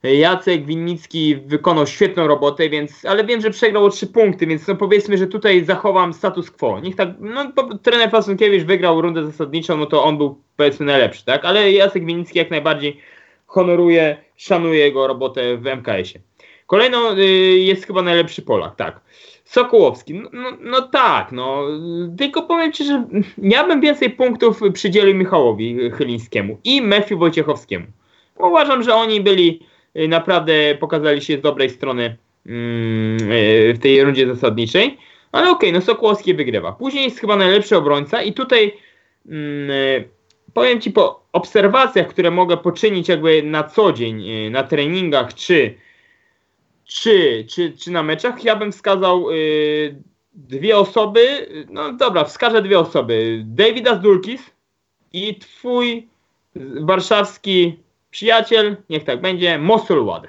Jacek 0.03 0.67
Winnicki 0.67 1.37
wykonał 1.37 1.87
świetną 1.87 2.27
robotę, 2.27 2.69
więc, 2.69 3.05
ale 3.05 3.25
wiem, 3.25 3.41
że 3.41 3.51
przegrał 3.51 3.85
o 3.85 3.91
trzy 3.91 4.07
punkty, 4.07 4.47
więc 4.47 4.69
no 4.69 4.77
powiedzmy, 4.77 5.19
że 5.19 5.27
tutaj 5.27 5.65
zachowam 5.65 6.13
status 6.13 6.51
quo. 6.51 6.81
Niech 6.81 6.97
tak, 6.97 7.09
no 7.21 7.53
trener 7.83 8.11
wygrał 8.65 9.01
rundę 9.01 9.27
zasadniczą, 9.27 9.77
no 9.77 9.87
to 9.87 10.05
on 10.05 10.19
był 10.19 10.43
powiedzmy 10.57 10.87
najlepszy, 10.87 11.25
tak? 11.25 11.45
Ale 11.45 11.73
Jacek 11.73 12.07
Winnicki 12.07 12.39
jak 12.39 12.51
najbardziej 12.51 13.01
honoruje, 13.47 14.17
szanuje 14.37 14.79
jego 14.79 15.07
robotę 15.07 15.57
w 15.57 15.67
MKS-ie. 15.67 16.21
Kolejno 16.67 17.19
y, 17.19 17.25
jest 17.59 17.87
chyba 17.87 18.03
najlepszy 18.03 18.43
Polak, 18.43 18.77
tak. 18.77 19.01
Sokołowski, 19.45 20.15
no, 20.15 20.29
no, 20.33 20.51
no, 20.61 20.83
tak, 20.83 21.33
no, 21.33 21.63
tylko 22.19 22.43
powiem 22.43 22.73
Ci, 22.73 22.85
że 22.85 23.05
ja 23.39 23.67
bym 23.67 23.81
więcej 23.81 24.11
punktów 24.11 24.61
przydzielił 24.73 25.15
Michałowi 25.15 25.91
Chylińskiemu 25.91 26.59
i 26.65 26.83
Matthew 26.83 27.19
Wojciechowskiemu. 27.19 27.87
Uważam, 28.39 28.83
że 28.83 28.95
oni 28.95 29.21
byli 29.21 29.72
naprawdę 29.95 30.75
pokazali 30.75 31.23
się 31.23 31.39
z 31.39 31.41
dobrej 31.41 31.71
strony 31.71 32.17
mm, 32.47 33.33
y, 33.33 33.75
w 33.75 33.79
tej 33.79 34.05
rundzie 34.05 34.27
zasadniczej. 34.27 34.99
Ale 35.33 35.51
okej, 35.51 35.71
okay, 35.71 35.81
no 35.81 35.87
Sokołowski 35.87 36.35
wygrywa. 36.35 36.73
Później 36.73 37.05
jest 37.05 37.21
chyba 37.21 37.37
najlepszy 37.37 37.77
obrońca 37.77 38.23
i 38.23 38.33
tutaj 38.33 38.73
mm, 39.29 39.71
y, 39.71 40.09
powiem 40.55 40.81
Ci 40.81 40.91
po 40.91 41.23
obserwacjach, 41.33 42.09
które 42.09 42.31
mogę 42.31 42.57
poczynić 42.57 43.09
jakby 43.09 43.43
na 43.43 43.65
co 43.65 43.93
dzień, 43.93 44.25
na 44.51 44.63
treningach 44.63 45.35
czy, 45.35 45.75
czy, 46.85 47.45
czy, 47.49 47.73
czy 47.73 47.91
na 47.91 48.03
meczach, 48.03 48.45
ja 48.45 48.57
bym 48.57 48.73
wskazał 48.73 49.27
dwie 50.35 50.79
osoby, 50.79 51.49
no 51.71 51.93
dobra, 51.93 52.25
wskażę 52.25 52.63
dwie 52.63 52.79
osoby. 52.79 53.43
Davida 53.45 53.97
Zdulkis 53.97 54.51
i 55.13 55.39
twój 55.39 56.09
warszawski 56.81 57.83
Przyjaciel, 58.13 58.77
niech 58.91 59.05
tak 59.05 59.21
będzie, 59.21 59.59
Mosul 59.59 60.07
Łady. 60.07 60.29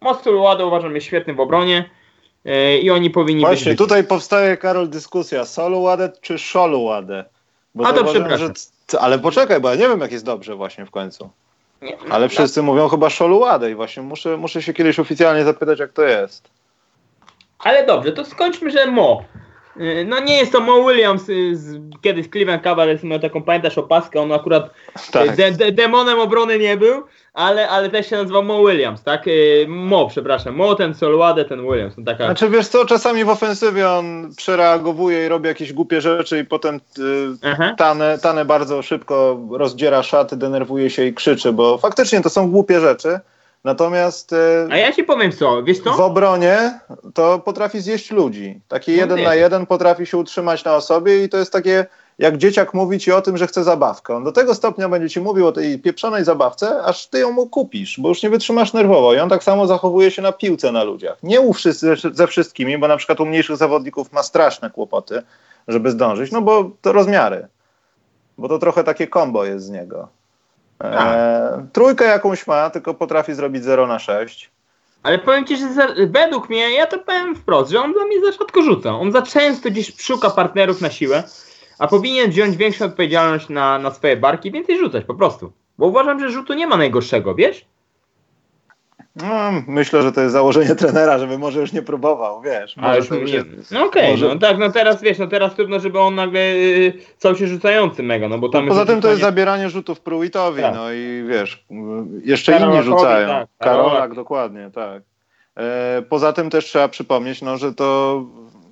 Mosul 0.00 0.36
Łady 0.36 0.64
uważam 0.64 0.94
jest 0.94 1.06
świetny 1.06 1.34
w 1.34 1.40
obronie 1.40 1.90
yy, 2.44 2.78
i 2.78 2.90
oni 2.90 3.10
powinni 3.10 3.40
Właśnie, 3.40 3.54
być... 3.54 3.64
Właśnie, 3.64 3.76
tutaj 3.76 4.04
powstaje, 4.04 4.56
Karol, 4.56 4.88
dyskusja. 4.88 5.44
Solu 5.44 5.82
Ładę 5.82 6.12
czy 6.20 6.38
Szolu 6.38 6.82
Ładę? 6.82 7.24
Bo 7.74 7.86
A 7.86 7.92
to 7.92 8.04
przepraszam. 8.04 8.52
Że... 8.92 9.00
Ale 9.00 9.18
poczekaj, 9.18 9.60
bo 9.60 9.68
ja 9.68 9.74
nie 9.74 9.88
wiem, 9.88 10.00
jak 10.00 10.12
jest 10.12 10.24
dobrze 10.24 10.54
właśnie 10.54 10.86
w 10.86 10.90
końcu. 10.90 11.30
Nie, 11.82 11.96
no, 12.08 12.14
Ale 12.14 12.28
wszyscy 12.28 12.60
no. 12.60 12.66
mówią 12.66 12.88
chyba 12.88 13.10
Szolu 13.10 13.38
Ładę 13.38 13.70
i 13.70 13.74
właśnie 13.74 14.02
muszę, 14.02 14.36
muszę 14.36 14.62
się 14.62 14.74
kiedyś 14.74 14.98
oficjalnie 14.98 15.44
zapytać, 15.44 15.78
jak 15.78 15.92
to 15.92 16.02
jest. 16.02 16.50
Ale 17.58 17.86
dobrze, 17.86 18.12
to 18.12 18.24
skończmy, 18.24 18.70
że 18.70 18.86
Mo. 18.86 19.24
Y, 19.80 20.04
no 20.08 20.20
nie 20.20 20.36
jest 20.36 20.52
to 20.52 20.60
Mo 20.60 20.88
Williams, 20.88 21.28
y, 21.28 21.56
z, 21.56 21.80
kiedyś 22.00 22.30
Cleveland 22.30 22.62
Cavaliers 22.62 23.02
miał 23.02 23.18
taką, 23.18 23.42
pamiętasz, 23.42 23.78
opaskę, 23.78 24.20
on 24.20 24.32
akurat 24.32 24.70
tak. 25.12 25.36
de, 25.36 25.52
de, 25.52 25.72
demonem 25.72 26.18
obrony 26.18 26.58
nie 26.58 26.76
był, 26.76 27.02
ale, 27.32 27.68
ale 27.68 27.90
też 27.90 28.10
się 28.10 28.16
nazywał 28.16 28.42
Mo 28.42 28.66
Williams, 28.66 29.02
tak? 29.02 29.28
Y, 29.28 29.66
Mo, 29.68 30.08
przepraszam, 30.08 30.54
Mo, 30.54 30.74
ten 30.74 30.94
Solwade, 30.94 31.44
ten 31.44 31.62
Williams. 31.62 31.94
No 31.98 32.04
taka... 32.04 32.24
Znaczy 32.24 32.50
wiesz 32.50 32.68
co, 32.68 32.84
czasami 32.84 33.24
w 33.24 33.28
ofensywie 33.28 33.88
on 33.88 34.30
przereagowuje 34.36 35.26
i 35.26 35.28
robi 35.28 35.48
jakieś 35.48 35.72
głupie 35.72 36.00
rzeczy 36.00 36.38
i 36.38 36.44
potem 36.44 36.76
y, 36.76 37.76
tane, 37.76 38.18
tane 38.18 38.44
bardzo 38.44 38.82
szybko 38.82 39.40
rozdziera 39.50 40.02
szaty, 40.02 40.36
denerwuje 40.36 40.90
się 40.90 41.04
i 41.04 41.14
krzyczy, 41.14 41.52
bo 41.52 41.78
faktycznie 41.78 42.20
to 42.20 42.30
są 42.30 42.50
głupie 42.50 42.80
rzeczy, 42.80 43.20
Natomiast. 43.66 44.32
E, 44.32 44.68
A 44.70 44.76
ja 44.76 44.92
ci 44.92 45.04
powiem 45.04 45.32
co, 45.32 45.62
wiesz 45.62 45.80
co? 45.80 45.92
W 45.92 46.00
obronie 46.00 46.80
to 47.14 47.38
potrafi 47.38 47.80
zjeść 47.80 48.10
ludzi. 48.10 48.60
Taki 48.68 48.90
no 48.90 48.96
jeden 48.96 49.22
na 49.22 49.34
jeden 49.34 49.66
potrafi 49.66 50.06
się 50.06 50.16
utrzymać 50.16 50.64
na 50.64 50.74
osobie 50.74 51.24
i 51.24 51.28
to 51.28 51.38
jest 51.38 51.52
takie, 51.52 51.86
jak 52.18 52.36
dzieciak 52.36 52.74
mówi 52.74 52.98
ci 52.98 53.12
o 53.12 53.22
tym, 53.22 53.36
że 53.36 53.46
chce 53.46 53.64
zabawkę. 53.64 54.16
On 54.16 54.24
do 54.24 54.32
tego 54.32 54.54
stopnia 54.54 54.88
będzie 54.88 55.08
ci 55.10 55.20
mówił 55.20 55.46
o 55.46 55.52
tej 55.52 55.78
pieprzonej 55.78 56.24
zabawce, 56.24 56.82
aż 56.82 57.06
ty 57.06 57.18
ją 57.18 57.32
mu 57.32 57.46
kupisz, 57.46 58.00
bo 58.00 58.08
już 58.08 58.22
nie 58.22 58.30
wytrzymasz 58.30 58.72
nerwowo. 58.72 59.14
I 59.14 59.18
on 59.18 59.28
tak 59.28 59.44
samo 59.44 59.66
zachowuje 59.66 60.10
się 60.10 60.22
na 60.22 60.32
piłce 60.32 60.72
na 60.72 60.84
ludziach. 60.84 61.18
Nie 61.22 61.40
u 61.40 61.52
wszyscy, 61.52 61.94
ze 62.12 62.26
wszystkimi, 62.26 62.78
bo 62.78 62.88
na 62.88 62.96
przykład 62.96 63.20
u 63.20 63.26
mniejszych 63.26 63.56
zawodników 63.56 64.12
ma 64.12 64.22
straszne 64.22 64.70
kłopoty, 64.70 65.22
żeby 65.68 65.90
zdążyć, 65.90 66.32
no 66.32 66.42
bo 66.42 66.70
to 66.82 66.92
rozmiary. 66.92 67.48
Bo 68.38 68.48
to 68.48 68.58
trochę 68.58 68.84
takie 68.84 69.06
kombo 69.06 69.44
jest 69.44 69.66
z 69.66 69.70
niego. 69.70 70.08
E, 70.84 71.66
trójkę 71.72 72.04
jakąś 72.04 72.46
ma, 72.46 72.70
tylko 72.70 72.94
potrafi 72.94 73.34
zrobić 73.34 73.64
0 73.64 73.86
na 73.86 73.98
6. 73.98 74.50
Ale 75.02 75.18
powiem 75.18 75.44
ci, 75.44 75.56
że 75.56 75.72
za, 75.72 75.88
według 76.06 76.48
mnie, 76.48 76.74
ja 76.74 76.86
to 76.86 76.98
powiem 76.98 77.36
wprost, 77.36 77.70
że 77.70 77.80
on 77.80 77.92
dla 77.92 78.04
mnie 78.04 78.20
za 78.20 78.32
rzadko 78.32 78.62
rzuca. 78.62 78.90
On 78.90 79.12
za 79.12 79.22
często 79.22 79.70
gdzieś 79.70 79.96
szuka 79.96 80.30
partnerów 80.30 80.80
na 80.80 80.90
siłę, 80.90 81.22
a 81.78 81.86
powinien 81.86 82.30
wziąć 82.30 82.56
większą 82.56 82.84
odpowiedzialność 82.84 83.48
na, 83.48 83.78
na 83.78 83.90
swoje 83.90 84.16
barki 84.16 84.48
i 84.48 84.52
więcej 84.52 84.78
rzucać 84.78 85.04
po 85.04 85.14
prostu. 85.14 85.52
Bo 85.78 85.86
uważam, 85.86 86.20
że 86.20 86.30
rzutu 86.30 86.54
nie 86.54 86.66
ma 86.66 86.76
najgorszego, 86.76 87.34
wiesz? 87.34 87.66
No, 89.16 89.62
myślę, 89.66 90.02
że 90.02 90.12
to 90.12 90.20
jest 90.20 90.32
założenie 90.32 90.74
trenera, 90.84 91.18
żeby 91.18 91.38
może 91.38 91.60
już 91.60 91.72
nie 91.72 91.82
próbował, 91.82 92.42
wiesz. 92.42 92.76
Może 92.76 92.98
już 92.98 93.32
nie... 93.32 93.44
No 93.70 93.84
okej, 93.84 94.02
okay, 94.02 94.10
może... 94.10 94.28
no 94.28 94.38
tak, 94.38 94.58
no 94.58 94.72
teraz 94.72 95.02
wiesz, 95.02 95.18
no 95.18 95.26
teraz 95.26 95.54
trudno, 95.54 95.80
żeby 95.80 96.00
on 96.00 96.14
nagle 96.14 96.40
yy, 96.40 96.92
stał 97.18 97.36
się 97.36 97.46
rzucający 97.46 98.02
mega, 98.02 98.28
no 98.28 98.38
bo 98.38 98.48
tam... 98.48 98.64
No, 98.64 98.68
poza 98.68 98.86
tym 98.86 99.00
to 99.00 99.08
jest 99.08 99.20
zabieranie 99.20 99.70
rzutów 99.70 100.00
Pruitowi, 100.00 100.62
tak. 100.62 100.74
no 100.74 100.92
i 100.92 101.24
wiesz, 101.28 101.66
jeszcze 102.24 102.52
Karolakowi, 102.52 102.88
inni 102.88 102.96
rzucają. 102.96 103.28
Tak, 103.28 103.48
Karolak, 103.58 103.88
Karolak, 103.88 104.14
dokładnie, 104.14 104.70
tak. 104.74 105.02
E, 105.56 106.02
poza 106.08 106.32
tym 106.32 106.50
też 106.50 106.64
trzeba 106.64 106.88
przypomnieć, 106.88 107.42
no, 107.42 107.56
że 107.56 107.74
to 107.74 108.22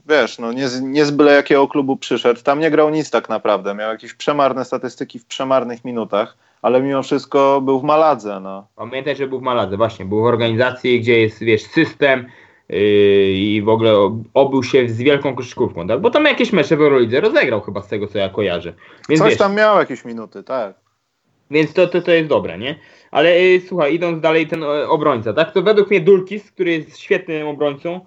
wiesz, 0.09 0.39
no 0.39 0.53
nie 0.53 0.69
z, 0.69 0.81
nie 0.83 1.05
z 1.05 1.11
byle 1.11 1.33
jakiego 1.33 1.69
klubu 1.69 1.97
przyszedł, 1.97 2.43
tam 2.43 2.61
nie 2.61 2.71
grał 2.71 2.91
nic 2.91 3.11
tak 3.11 3.29
naprawdę, 3.29 3.75
miał 3.75 3.93
jakieś 3.93 4.15
przemarne 4.15 4.65
statystyki 4.65 5.19
w 5.19 5.27
przemarnych 5.27 5.85
minutach, 5.85 6.37
ale 6.65 6.83
mimo 6.83 7.03
wszystko 7.03 7.61
był 7.61 7.81
w 7.81 7.83
Maladze. 7.83 8.41
No. 8.41 8.69
Pamiętaj, 8.77 9.17
że 9.17 9.27
był 9.27 9.39
w 9.39 9.43
Maladze, 9.43 9.77
właśnie. 9.77 10.05
Był 10.05 10.21
w 10.21 10.25
organizacji, 10.25 11.01
gdzie 11.01 11.21
jest, 11.21 11.41
wiesz, 11.41 11.63
system 11.63 12.29
yy, 12.69 12.79
i 13.33 13.63
w 13.63 13.69
ogóle 13.69 14.21
obył 14.35 14.63
się 14.63 14.89
z 14.89 14.99
wielką 14.99 15.35
koszykówką, 15.37 15.87
tak? 15.87 16.01
Bo 16.01 16.11
tam 16.11 16.25
jakieś 16.25 16.53
mecze 16.53 16.77
w 16.77 16.81
Eurolidze 16.81 17.21
rozegrał 17.21 17.61
chyba 17.61 17.83
z 17.83 17.89
tego, 17.89 18.07
co 18.07 18.19
ja 18.19 18.29
kojarzę. 18.29 18.75
Więc, 19.09 19.21
Coś 19.21 19.31
wiesz, 19.31 19.39
tam 19.39 19.55
miał 19.55 19.79
jakieś 19.79 20.05
minuty, 20.05 20.43
tak. 20.43 20.75
Więc 21.51 21.73
to, 21.73 21.87
to, 21.87 22.03
to 22.03 22.11
jest 22.11 22.29
dobre, 22.29 22.59
nie? 22.59 22.79
Ale 23.11 23.41
yy, 23.41 23.61
słuchaj, 23.61 23.95
idąc 23.95 24.21
dalej, 24.21 24.47
ten 24.47 24.61
yy, 24.61 24.89
obrońca, 24.89 25.33
tak? 25.33 25.53
To 25.53 25.63
według 25.63 25.91
mnie 25.91 26.01
Dulkis, 26.01 26.53
który 26.53 26.71
jest 26.71 26.99
świetnym 26.99 27.49
obrońcą, 27.49 28.01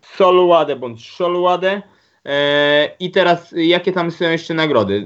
Soluade 0.00 0.76
bądź 0.76 1.10
Soluade, 1.10 1.82
I 3.00 3.10
teraz, 3.10 3.54
jakie 3.56 3.92
tam 3.92 4.10
są 4.10 4.24
jeszcze 4.24 4.54
nagrody? 4.54 5.04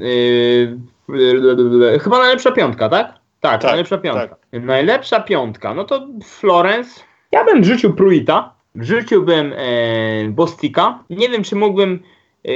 E, 1.93 1.99
chyba 1.99 2.19
najlepsza 2.19 2.53
piątka, 2.53 2.89
tak? 2.89 3.07
Tak, 3.41 3.61
tak 3.61 3.71
najlepsza 3.71 3.99
piątka. 3.99 4.29
Tak. 4.29 4.63
Najlepsza 4.63 5.21
piątka, 5.21 5.75
no 5.75 5.85
to 5.85 6.07
Florence. 6.25 7.01
Ja 7.33 7.45
bym 7.45 7.63
wrzucił 7.63 7.95
Pruita, 7.95 8.55
wrzuciłbym 8.75 9.53
e, 9.57 10.29
Bostika. 10.29 11.05
Nie 11.11 11.29
wiem, 11.29 11.43
czy 11.43 11.57
mógłbym 11.57 12.03
e, 12.45 12.51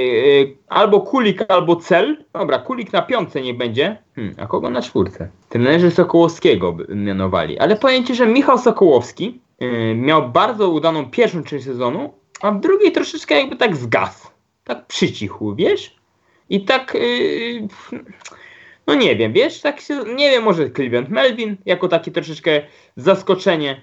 albo 0.67 1.01
Kulik, 1.01 1.51
albo 1.51 1.75
Cel. 1.75 2.17
Dobra, 2.33 2.59
Kulik 2.59 2.93
na 2.93 3.01
piątce 3.01 3.41
nie 3.41 3.53
będzie. 3.53 3.97
Hmm, 4.15 4.35
a 4.37 4.47
kogo 4.47 4.69
na 4.69 4.81
czwórce? 4.81 5.29
Trenerzy 5.49 5.91
Sokołowskiego 5.91 6.77
mianowali. 6.89 7.59
Ale 7.59 7.75
powiem 7.75 8.03
Ci, 8.03 8.15
że 8.15 8.27
Michał 8.27 8.57
Sokołowski 8.57 9.41
e, 9.59 9.95
miał 9.95 10.29
bardzo 10.29 10.69
udaną 10.69 11.05
pierwszą 11.05 11.43
część 11.43 11.65
sezonu, 11.65 12.13
a 12.41 12.51
w 12.51 12.59
drugiej 12.59 12.91
troszeczkę 12.91 13.35
jakby 13.35 13.55
tak 13.55 13.75
zgasł 13.75 14.20
tak 14.63 14.85
przycichł, 14.85 15.55
wiesz? 15.55 15.95
I 16.49 16.65
tak, 16.65 16.93
yy, 16.93 17.67
no 18.87 18.93
nie 18.93 19.15
wiem, 19.15 19.33
wiesz, 19.33 19.61
tak 19.61 19.81
się, 19.81 20.03
nie 20.15 20.31
wiem, 20.31 20.43
może 20.43 20.69
Cleveland 20.69 21.09
Melvin 21.09 21.57
jako 21.65 21.87
takie 21.87 22.11
troszeczkę 22.11 22.61
zaskoczenie. 22.95 23.81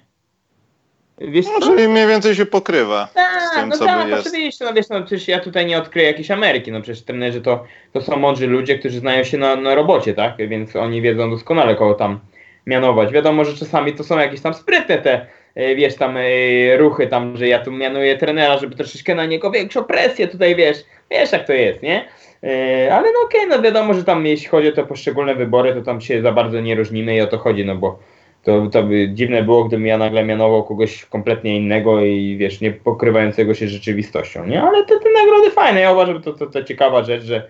Wiesz 1.21 1.45
no, 1.45 1.67
czyli 1.67 1.87
mniej 1.87 2.07
więcej 2.07 2.35
się 2.35 2.45
pokrywa 2.45 3.07
Ta, 3.13 3.39
z 3.39 3.53
tym, 3.55 3.69
no 3.69 3.77
co 3.77 3.85
tak, 3.85 4.07
jest. 4.07 4.27
oczywiście, 4.27 4.65
no 4.65 4.73
wiesz, 4.73 4.89
no 4.89 5.03
przecież 5.03 5.27
ja 5.27 5.39
tutaj 5.39 5.65
nie 5.65 5.77
odkryję 5.77 6.07
jakiejś 6.07 6.31
Ameryki, 6.31 6.71
no 6.71 6.81
przecież 6.81 7.03
trenerzy 7.03 7.41
to, 7.41 7.63
to 7.93 8.01
są 8.01 8.17
mądrzy 8.17 8.47
ludzie, 8.47 8.79
którzy 8.79 8.99
znają 8.99 9.23
się 9.23 9.37
na, 9.37 9.55
na 9.55 9.75
robocie, 9.75 10.13
tak? 10.13 10.35
Więc 10.37 10.75
oni 10.75 11.01
wiedzą 11.01 11.29
doskonale, 11.29 11.75
kogo 11.75 11.93
tam 11.93 12.19
mianować. 12.65 13.11
Wiadomo, 13.11 13.45
że 13.45 13.57
czasami 13.57 13.93
to 13.93 14.03
są 14.03 14.17
jakieś 14.17 14.41
tam 14.41 14.53
sprytne 14.53 14.97
te, 14.97 15.27
wiesz, 15.55 15.95
tam 15.95 16.17
e, 16.17 16.77
ruchy 16.77 17.07
tam, 17.07 17.37
że 17.37 17.47
ja 17.47 17.59
tu 17.59 17.71
mianuję 17.71 18.17
trenera, 18.17 18.57
żeby 18.57 18.75
troszeczkę 18.75 19.15
na 19.15 19.25
niego 19.25 19.51
większą 19.51 19.83
presję 19.83 20.27
tutaj, 20.27 20.55
wiesz, 20.55 20.77
wiesz 21.11 21.31
jak 21.31 21.47
to 21.47 21.53
jest, 21.53 21.81
nie? 21.81 22.05
E, 22.43 22.95
ale 22.95 23.07
no 23.11 23.19
okej, 23.25 23.45
okay, 23.45 23.57
no 23.57 23.63
wiadomo, 23.63 23.93
że 23.93 24.03
tam 24.03 24.25
jeśli 24.25 24.47
chodzi 24.47 24.67
o 24.67 24.71
te 24.71 24.85
poszczególne 24.85 25.35
wybory, 25.35 25.73
to 25.73 25.81
tam 25.81 26.01
się 26.01 26.21
za 26.21 26.31
bardzo 26.31 26.61
nie 26.61 26.75
różnimy 26.75 27.15
i 27.15 27.21
o 27.21 27.27
to 27.27 27.37
chodzi, 27.37 27.65
no 27.65 27.75
bo 27.75 27.99
to, 28.43 28.67
to 28.67 28.83
by 28.83 29.09
dziwne 29.13 29.43
było, 29.43 29.63
gdybym 29.63 29.87
ja 29.87 29.97
nagle 29.97 30.25
mianował 30.25 30.63
kogoś 30.63 31.05
kompletnie 31.05 31.57
innego 31.57 32.01
i 32.01 32.37
wiesz, 32.39 32.61
nie 32.61 32.71
pokrywającego 32.71 33.53
się 33.53 33.67
rzeczywistością, 33.67 34.45
nie? 34.45 34.61
Ale 34.61 34.85
te, 34.85 34.99
te 34.99 35.09
nagrody 35.11 35.51
fajne, 35.51 35.79
ja 35.79 35.91
uważam, 35.91 36.15
że 36.15 36.21
to, 36.21 36.33
to, 36.33 36.47
to 36.47 36.63
ciekawa 36.63 37.03
rzecz, 37.03 37.23
że 37.23 37.49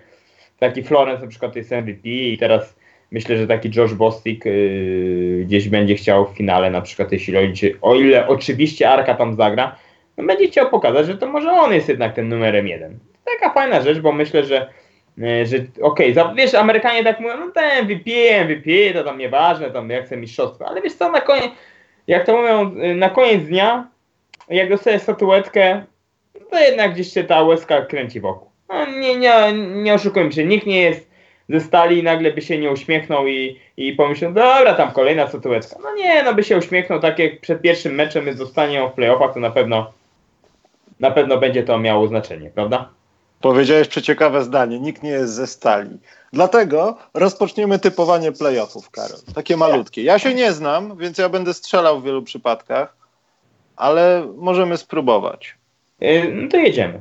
taki 0.58 0.82
Florence 0.82 1.22
na 1.22 1.28
przykład 1.28 1.56
jest 1.56 1.70
MVP 1.70 2.08
i 2.08 2.38
teraz 2.38 2.76
myślę, 3.10 3.36
że 3.36 3.46
taki 3.46 3.70
Josh 3.76 3.94
Bostic 3.94 4.44
yy, 4.44 5.42
gdzieś 5.44 5.68
będzie 5.68 5.94
chciał 5.94 6.26
w 6.26 6.36
finale 6.36 6.70
na 6.70 6.80
przykład, 6.80 7.12
jeśli 7.12 7.34
chodzi, 7.34 7.74
o 7.82 7.94
ile 7.94 8.28
oczywiście 8.28 8.90
Arka 8.90 9.14
tam 9.14 9.36
zagra, 9.36 9.76
no 10.16 10.24
będzie 10.24 10.46
chciał 10.46 10.70
pokazać, 10.70 11.06
że 11.06 11.18
to 11.18 11.26
może 11.26 11.50
on 11.50 11.72
jest 11.72 11.88
jednak 11.88 12.14
ten 12.14 12.28
numerem 12.28 12.68
jeden. 12.68 12.98
Taka 13.24 13.54
fajna 13.54 13.80
rzecz, 13.80 13.98
bo 13.98 14.12
myślę, 14.12 14.44
że 14.44 14.70
E, 15.22 15.46
że 15.46 15.56
okej, 15.82 16.18
okay, 16.18 16.34
wiesz, 16.34 16.54
Amerykanie 16.54 17.04
tak 17.04 17.20
mówią, 17.20 17.36
no 17.36 17.50
ten 17.50 17.84
MVP, 17.84 18.10
MVP, 18.44 18.70
to 18.94 19.04
tam 19.04 19.18
nieważne, 19.18 19.70
tam 19.70 19.90
jak 19.90 20.06
chcę 20.06 20.16
mistrzostwo, 20.16 20.66
ale 20.66 20.82
wiesz 20.82 20.94
co, 20.94 21.10
na 21.10 21.20
koniec, 21.20 21.50
jak 22.06 22.26
to 22.26 22.36
mówią, 22.36 22.74
e, 22.80 22.94
na 22.94 23.10
koniec 23.10 23.44
dnia, 23.44 23.88
jak 24.48 24.68
dostaję 24.68 24.98
statuetkę, 24.98 25.84
to 26.50 26.58
jednak 26.58 26.92
gdzieś 26.94 27.12
się 27.12 27.24
ta 27.24 27.42
łezka 27.42 27.82
kręci 27.82 28.20
wokół. 28.20 28.50
No, 28.68 28.86
nie, 28.86 29.16
nie, 29.16 29.52
nie 29.52 29.94
oszukujmy 29.94 30.32
się, 30.32 30.44
nikt 30.44 30.66
nie 30.66 30.80
jest 30.80 31.09
ze 31.50 31.60
stali 31.60 31.98
i 31.98 32.02
nagle 32.02 32.32
by 32.32 32.42
się 32.42 32.58
nie 32.58 32.70
uśmiechnął 32.70 33.26
i, 33.26 33.60
i 33.76 33.92
pomyślał, 33.92 34.32
dobra, 34.32 34.74
tam 34.74 34.92
kolejna 34.92 35.28
statuetka. 35.28 35.76
No 35.82 35.94
nie, 35.94 36.22
no 36.22 36.34
by 36.34 36.44
się 36.44 36.58
uśmiechnął, 36.58 37.00
tak 37.00 37.18
jak 37.18 37.40
przed 37.40 37.62
pierwszym 37.62 37.94
meczem 37.94 38.36
zostanie 38.36 38.88
w 38.88 38.92
playoffach, 38.92 39.34
to 39.34 39.40
na 39.40 39.50
pewno 39.50 39.92
na 41.00 41.10
pewno 41.10 41.38
będzie 41.38 41.62
to 41.62 41.78
miało 41.78 42.08
znaczenie, 42.08 42.50
prawda? 42.50 42.88
Powiedziałeś 43.40 43.88
przeciekawe 43.88 44.44
zdanie, 44.44 44.80
nikt 44.80 45.02
nie 45.02 45.10
jest 45.10 45.32
ze 45.32 45.46
stali. 45.46 45.98
Dlatego 46.32 46.96
rozpoczniemy 47.14 47.78
typowanie 47.78 48.32
playoffów, 48.32 48.90
Karol. 48.90 49.18
Takie 49.34 49.56
malutkie. 49.56 50.02
Ja 50.02 50.18
się 50.18 50.34
nie 50.34 50.52
znam, 50.52 50.96
więc 50.96 51.18
ja 51.18 51.28
będę 51.28 51.54
strzelał 51.54 52.00
w 52.00 52.04
wielu 52.04 52.22
przypadkach, 52.22 52.96
ale 53.76 54.26
możemy 54.36 54.76
spróbować. 54.76 55.54
Yy, 56.00 56.32
no 56.34 56.48
to 56.48 56.56
jedziemy. 56.56 57.00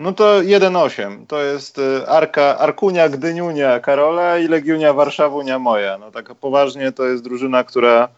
No 0.00 0.12
to 0.12 0.40
1-8. 0.40 1.26
To 1.26 1.42
jest 1.42 1.78
y, 1.78 2.08
Arka, 2.08 2.58
Arkunia, 2.58 3.08
Gdyniunia, 3.08 3.80
Karola 3.80 4.38
i 4.38 4.48
Legiunia 4.48 4.92
Warszawunia 4.92 5.58
moja. 5.58 5.98
No 5.98 6.10
tak 6.10 6.34
poważnie 6.34 6.92
to 6.92 7.04
jest 7.04 7.24
drużyna, 7.24 7.64
która 7.64 8.08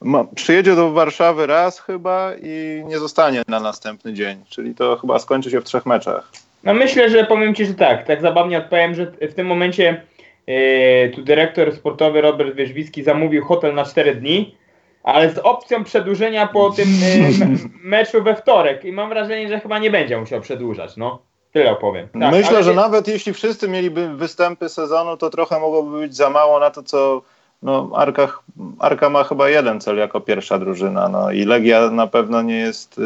ma, 0.00 0.24
przyjedzie 0.24 0.76
do 0.76 0.90
Warszawy 0.90 1.46
raz 1.46 1.80
chyba 1.80 2.32
i 2.42 2.82
nie 2.86 2.98
zostanie 2.98 3.42
na 3.48 3.60
następny 3.60 4.12
dzień. 4.14 4.44
Czyli 4.48 4.74
to 4.74 4.96
chyba 4.96 5.18
skończy 5.18 5.50
się 5.50 5.60
w 5.60 5.64
trzech 5.64 5.86
meczach. 5.86 6.28
No 6.64 6.74
myślę, 6.74 7.10
że 7.10 7.24
powiem 7.24 7.54
Ci, 7.54 7.66
że 7.66 7.74
tak. 7.74 8.06
Tak 8.06 8.20
zabawnie 8.20 8.58
odpowiem, 8.58 8.94
że 8.94 9.06
w 9.06 9.34
tym 9.34 9.46
momencie 9.46 10.02
yy, 10.46 11.12
tu 11.14 11.22
dyrektor 11.22 11.74
sportowy 11.74 12.20
Robert 12.20 12.54
Wierzbicki 12.54 13.02
zamówił 13.02 13.44
hotel 13.44 13.74
na 13.74 13.84
4 13.84 14.14
dni, 14.14 14.56
ale 15.02 15.30
z 15.30 15.38
opcją 15.38 15.84
przedłużenia 15.84 16.46
po 16.46 16.70
tym 16.70 16.88
yy, 17.02 17.58
meczu 17.82 18.22
we 18.22 18.36
wtorek. 18.36 18.84
I 18.84 18.92
mam 18.92 19.08
wrażenie, 19.08 19.48
że 19.48 19.60
chyba 19.60 19.78
nie 19.78 19.90
będzie 19.90 20.18
musiał 20.18 20.40
przedłużać. 20.40 20.96
No. 20.96 21.22
Tyle 21.52 21.70
opowiem. 21.70 22.08
Tak, 22.08 22.32
Myślę, 22.32 22.64
że 22.64 22.74
nawet 22.74 23.08
jeśli 23.08 23.32
wszyscy 23.32 23.68
mieliby 23.68 24.16
występy 24.16 24.68
sezonu, 24.68 25.16
to 25.16 25.30
trochę 25.30 25.60
mogłoby 25.60 25.98
być 25.98 26.16
za 26.16 26.30
mało 26.30 26.58
na 26.58 26.70
to, 26.70 26.82
co 26.82 27.22
no, 27.62 27.90
Arkach, 27.94 28.42
Arka 28.78 29.10
ma 29.10 29.24
chyba 29.24 29.48
jeden 29.48 29.80
cel 29.80 29.96
jako 29.96 30.20
pierwsza 30.20 30.58
drużyna, 30.58 31.08
no 31.08 31.30
i 31.30 31.44
Legia 31.44 31.90
na 31.90 32.06
pewno 32.06 32.42
nie 32.42 32.56
jest 32.56 32.98
y, 32.98 33.02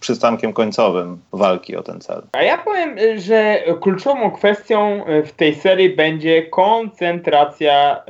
przystankiem 0.00 0.52
końcowym 0.52 1.18
walki 1.32 1.76
o 1.76 1.82
ten 1.82 2.00
cel. 2.00 2.22
A 2.32 2.42
ja 2.42 2.58
powiem, 2.58 2.98
y, 2.98 3.20
że 3.20 3.62
kluczową 3.80 4.30
kwestią 4.30 5.06
y, 5.06 5.22
w 5.22 5.32
tej 5.32 5.54
serii 5.54 5.96
będzie 5.96 6.42
koncentracja 6.42 8.02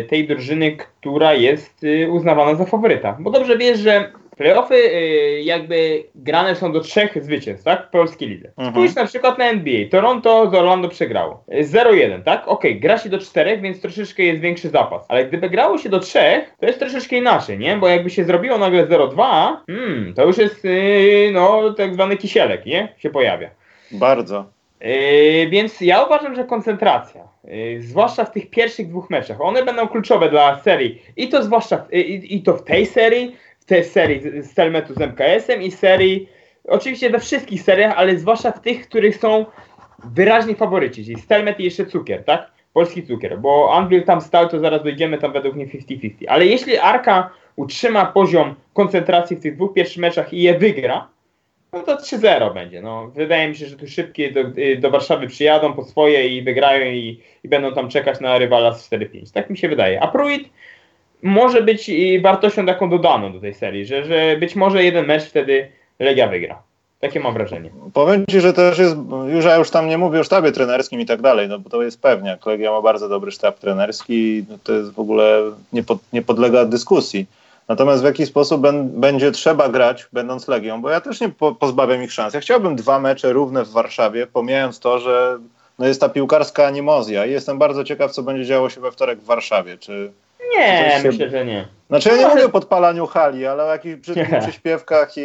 y, 0.00 0.06
tej 0.08 0.28
drużyny, 0.28 0.76
która 0.76 1.34
jest 1.34 1.84
y, 1.84 2.10
uznawana 2.10 2.54
za 2.54 2.64
faworyta. 2.64 3.16
Bo 3.20 3.30
dobrze 3.30 3.58
wiesz, 3.58 3.78
że 3.78 4.12
Playoffy 4.38 4.74
y, 4.74 5.42
jakby 5.42 6.04
grane 6.14 6.56
są 6.56 6.72
do 6.72 6.80
trzech 6.80 7.24
zwycięstw, 7.24 7.64
tak? 7.64 7.86
W 7.86 7.90
polskiej 7.90 8.28
lidze. 8.28 8.48
Mhm. 8.48 8.70
Spójrz 8.70 8.94
na 8.94 9.06
przykład 9.06 9.38
na 9.38 9.44
NBA. 9.44 9.88
Toronto 9.90 10.50
z 10.50 10.54
Orlando 10.54 10.88
przegrało. 10.88 11.44
0-1, 11.48 12.22
tak? 12.22 12.48
Okej, 12.48 12.70
okay, 12.70 12.80
gra 12.80 12.98
się 12.98 13.08
do 13.08 13.18
czterech, 13.18 13.60
więc 13.60 13.80
troszeczkę 13.80 14.22
jest 14.22 14.40
większy 14.40 14.68
zapas. 14.68 15.04
Ale 15.08 15.24
gdyby 15.24 15.50
grało 15.50 15.78
się 15.78 15.88
do 15.88 16.00
trzech, 16.00 16.54
to 16.60 16.66
jest 16.66 16.78
troszeczkę 16.78 17.16
inaczej, 17.16 17.58
nie? 17.58 17.76
Bo 17.76 17.88
jakby 17.88 18.10
się 18.10 18.24
zrobiło 18.24 18.58
nagle 18.58 18.86
0-2, 18.86 19.56
hmm, 19.66 20.14
to 20.14 20.26
już 20.26 20.38
jest, 20.38 20.64
yy, 20.64 21.30
no, 21.32 21.72
tak 21.72 21.94
zwany 21.94 22.16
kisielek, 22.16 22.66
nie? 22.66 22.94
Się 22.98 23.10
pojawia. 23.10 23.50
Bardzo. 23.90 24.44
Yy, 24.80 25.48
więc 25.50 25.80
ja 25.80 26.04
uważam, 26.04 26.34
że 26.34 26.44
koncentracja, 26.44 27.28
yy, 27.44 27.82
zwłaszcza 27.82 28.24
w 28.24 28.32
tych 28.32 28.50
pierwszych 28.50 28.88
dwóch 28.88 29.10
meczach, 29.10 29.40
one 29.40 29.64
będą 29.64 29.88
kluczowe 29.88 30.30
dla 30.30 30.58
serii. 30.58 31.02
I 31.16 31.28
to 31.28 31.42
zwłaszcza, 31.42 31.86
yy, 31.90 32.00
i 32.02 32.42
to 32.42 32.56
w 32.56 32.64
tej 32.64 32.86
serii, 32.86 33.36
tej 33.68 33.84
serii 33.84 34.42
z 34.42 34.54
Telmetu 34.54 34.94
z 34.94 35.00
MKS-em 35.00 35.62
i 35.62 35.70
serii, 35.70 36.28
oczywiście 36.68 37.10
we 37.10 37.18
wszystkich 37.18 37.62
seriach, 37.62 37.94
ale 37.96 38.18
zwłaszcza 38.18 38.52
w 38.52 38.60
tych, 38.60 38.88
których 38.88 39.16
są 39.16 39.46
wyraźni 40.04 40.54
faworyci, 40.54 41.04
czyli 41.04 41.20
Stelmet 41.20 41.60
i 41.60 41.64
jeszcze 41.64 41.86
cukier, 41.86 42.24
tak? 42.24 42.50
Polski 42.72 43.02
cukier, 43.02 43.38
bo 43.38 43.74
Anvil 43.74 44.02
tam 44.02 44.20
stał, 44.20 44.48
to 44.48 44.60
zaraz 44.60 44.82
dojdziemy 44.82 45.18
tam 45.18 45.32
według 45.32 45.54
mnie 45.54 45.66
50-50. 45.66 46.12
Ale 46.28 46.46
jeśli 46.46 46.78
Arka 46.78 47.30
utrzyma 47.56 48.06
poziom 48.06 48.54
koncentracji 48.72 49.36
w 49.36 49.40
tych 49.40 49.54
dwóch 49.56 49.74
pierwszych 49.74 49.98
meczach 49.98 50.32
i 50.32 50.42
je 50.42 50.58
wygra, 50.58 51.08
no 51.72 51.82
to 51.82 51.96
3-0 51.96 52.54
będzie. 52.54 52.82
No, 52.82 53.08
wydaje 53.14 53.48
mi 53.48 53.56
się, 53.56 53.66
że 53.66 53.76
tu 53.76 53.86
szybkie 53.86 54.32
do, 54.32 54.40
do 54.78 54.90
Warszawy 54.90 55.26
przyjadą 55.26 55.72
po 55.72 55.84
swoje 55.84 56.28
i 56.28 56.42
wygrają 56.42 56.92
i, 56.92 57.20
i 57.44 57.48
będą 57.48 57.74
tam 57.74 57.88
czekać 57.88 58.20
na 58.20 58.38
rywala 58.38 58.74
z 58.74 58.90
4-5. 58.90 59.32
Tak 59.34 59.50
mi 59.50 59.58
się 59.58 59.68
wydaje. 59.68 60.02
A 60.02 60.08
Pruitt 60.08 60.50
może 61.22 61.62
być 61.62 61.90
wartością 62.22 62.66
taką 62.66 62.90
dodaną 62.90 63.32
do 63.32 63.40
tej 63.40 63.54
serii, 63.54 63.86
że, 63.86 64.04
że 64.04 64.36
być 64.36 64.56
może 64.56 64.84
jeden 64.84 65.06
mecz 65.06 65.24
wtedy 65.24 65.68
Legia 65.98 66.28
wygra. 66.28 66.62
Takie 67.00 67.20
mam 67.20 67.34
wrażenie. 67.34 67.70
Powiem 67.92 68.24
Ci, 68.30 68.40
że 68.40 68.52
też 68.52 68.78
jest, 68.78 68.96
już 69.26 69.44
ja 69.44 69.56
już 69.56 69.70
tam 69.70 69.88
nie 69.88 69.98
mówię 69.98 70.20
o 70.20 70.24
sztabie 70.24 70.52
trenerskim 70.52 71.00
i 71.00 71.06
tak 71.06 71.22
dalej, 71.22 71.48
no 71.48 71.58
bo 71.58 71.70
to 71.70 71.82
jest 71.82 72.02
pewnie. 72.02 72.38
Legia 72.46 72.70
ma 72.70 72.82
bardzo 72.82 73.08
dobry 73.08 73.30
sztab 73.30 73.58
trenerski, 73.58 74.44
no 74.50 74.58
to 74.64 74.72
jest 74.72 74.92
w 74.92 75.00
ogóle 75.00 75.42
nie, 75.72 75.82
pod, 75.82 75.98
nie 76.12 76.22
podlega 76.22 76.64
dyskusji. 76.64 77.26
Natomiast 77.68 78.02
w 78.02 78.04
jaki 78.04 78.26
sposób 78.26 78.60
ben, 78.60 79.00
będzie 79.00 79.30
trzeba 79.30 79.68
grać, 79.68 80.08
będąc 80.12 80.48
Legią, 80.48 80.82
bo 80.82 80.90
ja 80.90 81.00
też 81.00 81.20
nie 81.20 81.28
po, 81.28 81.54
pozbawiam 81.54 82.02
ich 82.02 82.12
szans. 82.12 82.34
Ja 82.34 82.40
chciałbym 82.40 82.76
dwa 82.76 83.00
mecze 83.00 83.32
równe 83.32 83.64
w 83.64 83.70
Warszawie, 83.70 84.26
pomijając 84.26 84.80
to, 84.80 84.98
że 84.98 85.38
no 85.78 85.86
jest 85.86 86.00
ta 86.00 86.08
piłkarska 86.08 86.66
animozja 86.66 87.26
i 87.26 87.30
jestem 87.30 87.58
bardzo 87.58 87.84
ciekaw, 87.84 88.12
co 88.12 88.22
będzie 88.22 88.44
działo 88.44 88.70
się 88.70 88.80
we 88.80 88.92
wtorek 88.92 89.18
w 89.18 89.24
Warszawie. 89.24 89.78
Czy, 89.78 90.12
nie, 90.56 91.00
myślę, 91.04 91.30
że 91.30 91.44
nie. 91.44 91.68
Znaczy 91.88 92.08
ja 92.08 92.16
nie 92.16 92.22
no, 92.22 92.28
mówię 92.28 92.46
o 92.46 92.48
podpalaniu 92.48 93.06
hali, 93.06 93.46
ale 93.46 93.64
o 93.64 93.72
jakichś 93.72 93.96
brzydkich 93.96 94.38
przyśpiewkach 94.38 95.12
i 95.16 95.22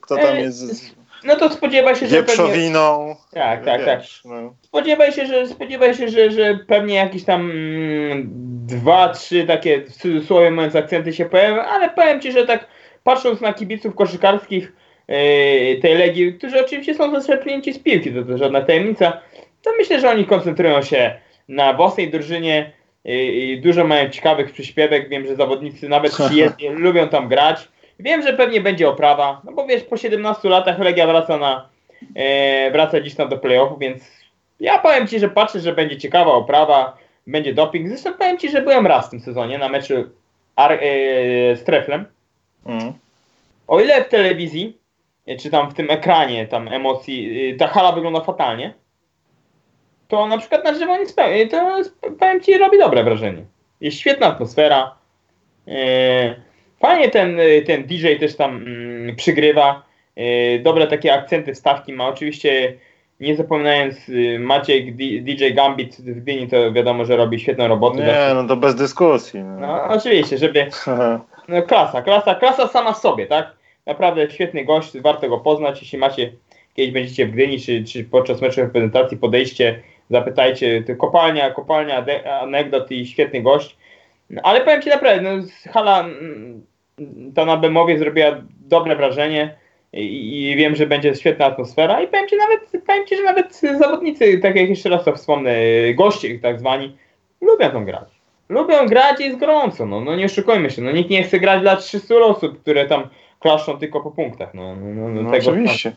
kto 0.00 0.16
tam 0.16 0.36
jest... 0.36 0.96
No 1.24 1.36
to 1.36 1.50
spodziewaj 1.50 1.96
się, 1.96 2.06
że 2.06 2.16
Wieprzowiną. 2.16 3.16
Pewnie... 3.30 3.44
Tak, 3.44 3.64
tak, 3.64 3.84
tak. 3.84 4.00
No. 4.24 4.54
Spodziewaj 4.62 5.12
się, 5.12 5.26
że 5.26 5.46
spodziewaj 5.46 5.94
się, 5.94 6.08
że, 6.08 6.30
że 6.30 6.58
pewnie 6.66 6.94
jakieś 6.94 7.24
tam 7.24 7.50
mm, 7.50 8.30
dwa, 8.66 9.08
trzy 9.08 9.44
takie 9.44 9.80
w 9.80 9.92
cudzysłowie 9.92 10.50
mówiąc 10.50 10.76
akcenty 10.76 11.12
się 11.12 11.24
pojawią, 11.24 11.62
ale 11.62 11.90
powiem 11.90 12.20
Ci, 12.20 12.32
że 12.32 12.46
tak 12.46 12.66
patrząc 13.04 13.40
na 13.40 13.52
kibiców 13.54 13.94
koszykarskich 13.94 14.72
yy, 15.08 15.16
tej 15.82 15.98
Legii, 15.98 16.34
którzy 16.34 16.64
oczywiście 16.64 16.94
są 16.94 17.20
zaczerpnięci 17.20 17.72
z 17.72 17.78
piłki, 17.78 18.12
to, 18.12 18.22
to 18.22 18.38
żadna 18.38 18.60
tajemnica, 18.60 19.20
to 19.62 19.70
myślę, 19.78 20.00
że 20.00 20.10
oni 20.10 20.24
koncentrują 20.24 20.82
się 20.82 21.14
na 21.48 21.72
własnej 21.72 22.10
drużynie, 22.10 22.72
i 23.14 23.60
dużo 23.60 23.84
mają 23.84 24.08
ciekawych 24.08 24.52
przyśpiewek. 24.52 25.08
Wiem, 25.08 25.26
że 25.26 25.36
zawodnicy 25.36 25.88
nawet 25.88 26.12
przyjezdni 26.26 26.68
lubią 26.68 27.08
tam 27.08 27.28
grać. 27.28 27.68
Wiem, 28.00 28.22
że 28.22 28.32
pewnie 28.32 28.60
będzie 28.60 28.88
oprawa, 28.88 29.40
no 29.44 29.52
bo 29.52 29.66
wiesz, 29.66 29.82
po 29.82 29.96
17 29.96 30.48
latach 30.48 30.78
Legia 30.78 31.06
wraca 31.06 31.36
na 31.38 31.68
e, 32.14 32.70
wraca 32.70 33.00
dziś 33.00 33.14
tam 33.14 33.28
do 33.28 33.38
playoffu, 33.38 33.78
więc 33.78 34.02
ja 34.60 34.78
powiem 34.78 35.08
Ci, 35.08 35.18
że 35.18 35.28
patrzę, 35.28 35.60
że 35.60 35.72
będzie 35.72 35.96
ciekawa 35.96 36.32
oprawa, 36.32 36.96
będzie 37.26 37.54
doping. 37.54 37.88
Zresztą 37.88 38.12
powiem 38.12 38.38
Ci, 38.38 38.50
że 38.50 38.62
byłem 38.62 38.86
raz 38.86 39.06
w 39.06 39.10
tym 39.10 39.20
sezonie 39.20 39.58
na 39.58 39.68
meczu 39.68 39.94
Ar 40.56 40.72
e, 40.72 40.78
z 41.56 41.64
Treflem. 41.64 42.04
Mm. 42.66 42.92
O 43.68 43.80
ile 43.80 44.04
w 44.04 44.08
telewizji, 44.08 44.78
e, 45.26 45.36
czy 45.36 45.50
tam 45.50 45.70
w 45.70 45.74
tym 45.74 45.90
ekranie 45.90 46.46
tam 46.46 46.68
emocji, 46.68 47.50
e, 47.50 47.56
ta 47.56 47.66
hala 47.66 47.92
wygląda 47.92 48.20
fatalnie, 48.20 48.74
to 50.08 50.26
na 50.26 50.38
przykład 50.38 50.64
na 50.64 50.74
żywo 50.74 50.96
nic 50.96 51.12
pełni, 51.12 51.48
to 51.48 51.82
powiem 52.18 52.40
Ci 52.40 52.58
robi 52.58 52.78
dobre 52.78 53.04
wrażenie. 53.04 53.44
Jest 53.80 53.98
świetna 53.98 54.26
atmosfera. 54.26 54.94
E, 55.68 56.34
fajnie 56.80 57.08
ten, 57.08 57.38
ten 57.66 57.84
DJ 57.84 58.16
też 58.20 58.36
tam 58.36 58.56
mm, 58.56 59.16
przygrywa. 59.16 59.82
E, 60.16 60.58
dobre 60.58 60.86
takie 60.86 61.14
akcenty, 61.14 61.54
wstawki 61.54 61.92
ma. 61.92 62.08
Oczywiście 62.08 62.74
Nie 63.20 63.36
zapominając, 63.36 64.08
y, 64.08 64.38
Maciek 64.38 64.96
DJ 64.96 65.52
Gambit 65.54 65.96
w 65.96 66.20
Gdyni 66.20 66.48
to 66.48 66.72
wiadomo, 66.72 67.04
że 67.04 67.16
robi 67.16 67.40
świetną 67.40 67.68
robotę. 67.68 67.98
Nie, 67.98 68.34
no 68.34 68.48
to 68.48 68.56
bez 68.56 68.74
dyskusji. 68.74 69.40
No, 69.40 69.56
no 69.60 69.84
oczywiście, 69.84 70.38
żeby... 70.38 70.66
No, 71.48 71.62
klasa, 71.62 72.02
klasa, 72.02 72.34
klasa 72.34 72.68
sama 72.68 72.92
w 72.92 72.98
sobie, 72.98 73.26
tak? 73.26 73.52
Naprawdę 73.86 74.30
świetny 74.30 74.64
gość, 74.64 74.98
warto 74.98 75.28
go 75.28 75.38
poznać. 75.38 75.80
Jeśli 75.82 75.98
macie 75.98 76.32
kiedyś 76.74 76.92
będziecie 76.92 77.26
w 77.26 77.30
Gdyni, 77.30 77.60
czy, 77.60 77.84
czy 77.84 78.04
podczas 78.04 78.40
meczu 78.40 78.60
reprezentacji 78.60 79.16
podejście, 79.16 79.82
zapytajcie, 80.10 80.82
to 80.82 80.96
kopalnia, 80.96 81.50
kopalnia 81.50 82.04
anegdot 82.40 82.90
i 82.90 83.06
świetny 83.06 83.42
gość. 83.42 83.76
Ale 84.42 84.60
powiem 84.60 84.82
Ci 84.82 84.88
naprawdę, 84.88 85.22
no, 85.22 85.42
hala 85.72 86.00
mm, 86.00 86.66
ta 87.34 87.44
na 87.44 87.56
Bemowie 87.56 87.98
zrobiła 87.98 88.28
dobre 88.60 88.96
wrażenie 88.96 89.54
i, 89.92 90.50
i, 90.50 90.56
wiem, 90.56 90.76
że 90.76 90.86
będzie 90.86 91.14
świetna 91.14 91.46
atmosfera 91.46 92.00
i 92.00 92.08
powiem 92.08 92.28
Ci 92.28 92.36
nawet, 92.36 92.84
powiem 92.86 93.06
Ci, 93.06 93.16
że 93.16 93.22
nawet 93.22 93.60
zawodnicy, 93.78 94.38
tak 94.38 94.56
jak 94.56 94.68
jeszcze 94.68 94.88
raz 94.88 95.04
to 95.04 95.14
wspomnę, 95.14 95.54
goście 95.94 96.38
tak 96.38 96.58
zwani, 96.58 96.96
lubią 97.40 97.70
tą 97.70 97.84
grać. 97.84 98.08
Lubią 98.48 98.86
grać 98.86 99.20
i 99.20 99.24
jest 99.24 99.38
gorąco, 99.38 99.86
no, 99.86 100.00
no 100.00 100.16
nie 100.16 100.24
oszukujmy 100.24 100.70
się, 100.70 100.82
no 100.82 100.92
nikt 100.92 101.10
nie 101.10 101.22
chce 101.22 101.40
grać 101.40 101.60
dla 101.60 101.76
300 101.76 102.14
osób, 102.14 102.62
które 102.62 102.86
tam 102.86 103.08
klaszczą 103.40 103.78
tylko 103.78 104.00
po 104.00 104.10
punktach. 104.10 104.54
No, 104.54 104.76
no, 104.76 104.86
no, 104.94 105.08
no, 105.08 105.22
no 105.22 105.30
tego 105.30 105.50
oczywiście. 105.50 105.92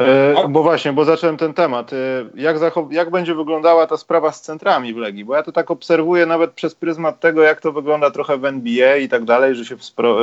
E, 0.00 0.48
bo 0.48 0.62
właśnie, 0.62 0.92
bo 0.92 1.04
zacząłem 1.04 1.36
ten 1.36 1.54
temat. 1.54 1.92
E, 1.92 1.96
jak, 2.34 2.56
jak 2.90 3.10
będzie 3.10 3.34
wyglądała 3.34 3.86
ta 3.86 3.96
sprawa 3.96 4.32
z 4.32 4.40
centrami 4.40 4.94
w 4.94 4.96
Legii? 4.96 5.24
Bo 5.24 5.34
ja 5.34 5.42
to 5.42 5.52
tak 5.52 5.70
obserwuję 5.70 6.26
nawet 6.26 6.50
przez 6.50 6.74
pryzmat 6.74 7.20
tego, 7.20 7.42
jak 7.42 7.60
to 7.60 7.72
wygląda 7.72 8.10
trochę 8.10 8.38
w 8.38 8.44
NBA 8.44 8.96
i 8.96 9.08
tak 9.08 9.24
dalej, 9.24 9.54
że 9.54 9.64
się 9.64 9.76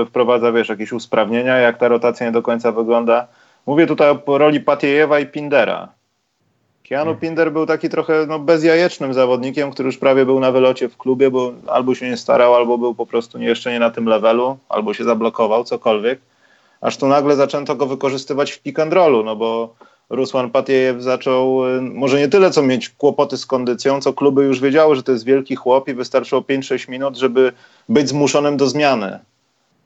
wprowadza, 0.07 0.51
wiesz, 0.51 0.69
jakieś 0.69 0.91
usprawnienia, 0.91 1.57
jak 1.57 1.77
ta 1.77 1.87
rotacja 1.87 2.25
nie 2.25 2.31
do 2.31 2.41
końca 2.41 2.71
wygląda. 2.71 3.27
Mówię 3.65 3.87
tutaj 3.87 4.17
o 4.25 4.37
roli 4.37 4.59
Patiejewa 4.59 5.19
i 5.19 5.25
Pindera. 5.25 5.87
Keanu 6.89 7.05
hmm. 7.05 7.19
Pinder 7.19 7.51
był 7.51 7.65
taki 7.65 7.89
trochę 7.89 8.25
no, 8.27 8.39
bezjajecznym 8.39 9.13
zawodnikiem, 9.13 9.71
który 9.71 9.87
już 9.87 9.97
prawie 9.97 10.25
był 10.25 10.39
na 10.39 10.51
wylocie 10.51 10.89
w 10.89 10.97
klubie, 10.97 11.31
bo 11.31 11.53
albo 11.67 11.95
się 11.95 12.09
nie 12.09 12.17
starał, 12.17 12.55
albo 12.55 12.77
był 12.77 12.95
po 12.95 13.05
prostu 13.05 13.37
nie, 13.37 13.47
jeszcze 13.47 13.71
nie 13.71 13.79
na 13.79 13.89
tym 13.89 14.05
levelu, 14.05 14.57
albo 14.69 14.93
się 14.93 15.03
zablokował, 15.03 15.63
cokolwiek 15.63 16.19
aż 16.81 16.97
tu 16.97 17.07
nagle 17.07 17.35
zaczęto 17.35 17.75
go 17.75 17.85
wykorzystywać 17.85 18.51
w 18.51 18.61
pick 18.61 18.79
and 18.79 18.93
rollu, 18.93 19.23
no 19.23 19.35
bo 19.35 19.75
Rusłan 20.09 20.51
Patiejew 20.51 21.01
zaczął 21.01 21.67
y, 21.77 21.81
może 21.81 22.19
nie 22.19 22.27
tyle 22.27 22.51
co 22.51 22.63
mieć 22.63 22.89
kłopoty 22.89 23.37
z 23.37 23.45
kondycją, 23.45 24.01
co 24.01 24.13
kluby 24.13 24.43
już 24.43 24.59
wiedziały, 24.59 24.95
że 24.95 25.03
to 25.03 25.11
jest 25.11 25.25
wielki 25.25 25.55
chłop 25.55 25.87
i 25.87 25.93
wystarczyło 25.93 26.41
5-6 26.41 26.89
minut, 26.89 27.17
żeby 27.17 27.51
być 27.89 28.09
zmuszonym 28.09 28.57
do 28.57 28.67
zmiany. 28.67 29.19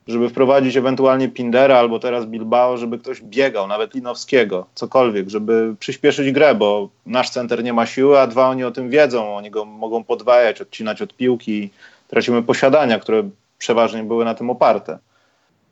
Żeby 0.08 0.30
wprowadzić 0.30 0.78
ewentualnie 0.78 1.30
Pindera 1.30 1.78
albo 1.78 2.00
teraz 2.00 2.26
Bilbao, 2.26 2.78
żeby 2.78 3.00
ktoś 3.00 3.22
biegał, 3.22 3.68
nawet 3.68 3.94
Linowskiego, 3.94 4.66
cokolwiek, 4.76 5.30
żeby 5.30 5.76
przyspieszyć 5.80 6.32
grę, 6.32 6.56
bo 6.56 6.90
nasz 7.06 7.30
center 7.30 7.64
nie 7.64 7.74
ma 7.74 7.86
siły, 7.86 8.20
a 8.20 8.28
dwa 8.28 8.50
oni 8.50 8.64
o 8.64 8.72
tym 8.72 8.90
wiedzą, 8.90 9.36
oni 9.36 9.52
go 9.52 9.66
mogą 9.66 10.04
podwajać, 10.04 10.62
odcinać 10.62 11.02
od 11.02 11.14
piłki, 11.14 11.70
tracimy 12.08 12.44
posiadania, 12.44 13.00
które 13.00 13.30
przeważnie 13.58 14.04
były 14.04 14.26
na 14.26 14.36
tym 14.36 14.50
oparte. 14.50 14.98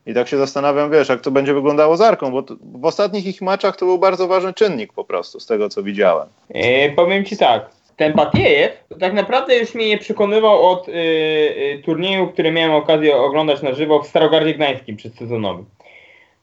I 0.10 0.14
tak 0.14 0.28
się 0.28 0.38
zastanawiam, 0.38 0.92
wiesz, 0.92 1.10
jak 1.10 1.22
to 1.22 1.32
będzie 1.32 1.54
wyglądało 1.54 1.98
z 1.98 2.02
Arką, 2.02 2.32
bo 2.32 2.44
to, 2.44 2.56
w 2.62 2.86
ostatnich 2.86 3.26
ich 3.26 3.42
meczach 3.42 3.78
to 3.78 3.86
był 3.86 3.98
bardzo 3.98 4.28
ważny 4.28 4.54
czynnik 4.54 4.94
po 4.94 5.04
prostu, 5.04 5.40
z 5.40 5.46
tego 5.46 5.70
co 5.70 5.84
widziałem. 5.84 6.28
E, 6.50 6.90
powiem 6.90 7.26
Ci 7.26 7.38
tak, 7.38 7.70
ten 7.96 8.14
Patiejew 8.14 8.84
tak 9.00 9.14
naprawdę 9.14 9.58
już 9.58 9.76
mnie 9.76 9.88
nie 9.88 9.98
przekonywał 9.98 10.66
od 10.66 10.88
y, 10.88 10.92
y, 10.92 11.82
turnieju, 11.86 12.28
który 12.28 12.52
miałem 12.52 12.76
okazję 12.76 13.18
oglądać 13.18 13.62
na 13.62 13.74
żywo 13.74 14.02
w 14.02 14.08
Starogardzie 14.08 14.54
Gdańskim 14.54 14.96
przedsezonowym. 14.96 15.66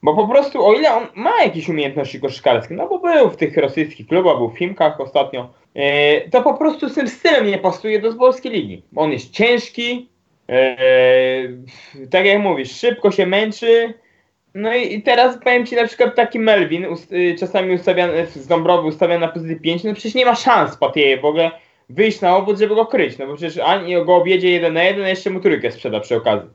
Bo 0.03 0.15
po 0.15 0.29
prostu, 0.29 0.67
o 0.67 0.73
ile 0.73 0.95
on 0.95 1.07
ma 1.15 1.43
jakieś 1.43 1.69
umiejętności 1.69 2.21
koszykarskie, 2.21 2.75
no 2.75 2.89
bo 2.89 2.99
był 2.99 3.31
w 3.31 3.37
tych 3.37 3.57
rosyjskich 3.57 4.07
klubach, 4.07 4.37
był 4.37 4.49
w 4.49 4.59
Filmkach 4.59 5.01
ostatnio, 5.01 5.49
y, 5.77 6.31
to 6.31 6.43
po 6.43 6.55
prostu 6.55 6.89
z 6.89 6.95
tym 6.95 7.09
stylem 7.09 7.47
nie 7.47 7.59
pasuje 7.59 8.01
do 8.01 8.15
polskiej 8.15 8.53
ligi. 8.53 8.83
On 8.97 9.13
jest 9.13 9.31
ciężki, 9.31 10.09
tak 12.11 12.27
jak 12.27 12.39
mówisz, 12.39 12.71
szybko 12.71 13.11
się 13.11 13.27
męczy. 13.27 13.95
No 14.55 14.75
i, 14.75 15.03
teraz 15.03 15.39
powiem 15.45 15.67
Ci 15.67 15.77
na 15.77 15.87
przykład 15.87 16.15
taki 16.15 16.39
Melvin, 16.39 16.87
y, 17.13 17.37
czasami 17.39 17.75
ustawiany 17.75 18.27
z 18.27 18.47
Dąbrowy 18.47 18.89
ustawiany 18.89 19.27
na 19.27 19.33
pozycji 19.33 19.61
5, 19.61 19.85
no 19.85 19.95
przecież 19.95 20.15
nie 20.15 20.25
ma 20.25 20.35
szans 20.35 20.77
Patieje 20.77 21.21
w 21.21 21.25
ogóle 21.25 21.51
wyjść 21.91 22.21
na 22.21 22.37
obwód, 22.37 22.59
żeby 22.59 22.75
go 22.75 22.87
kryć, 22.87 23.19
no 23.19 23.27
bo 23.27 23.37
przecież 23.37 23.59
ani 23.59 24.05
go 24.05 24.17
objedzie 24.17 24.51
jeden 24.51 24.75
na 24.75 24.83
jeden, 24.83 25.05
a 25.05 25.09
jeszcze 25.09 25.31
mu 25.31 25.41
trójkę 25.41 25.73
sprzeda 25.73 26.01
przy 26.01 26.17
okazji. 26.17 26.51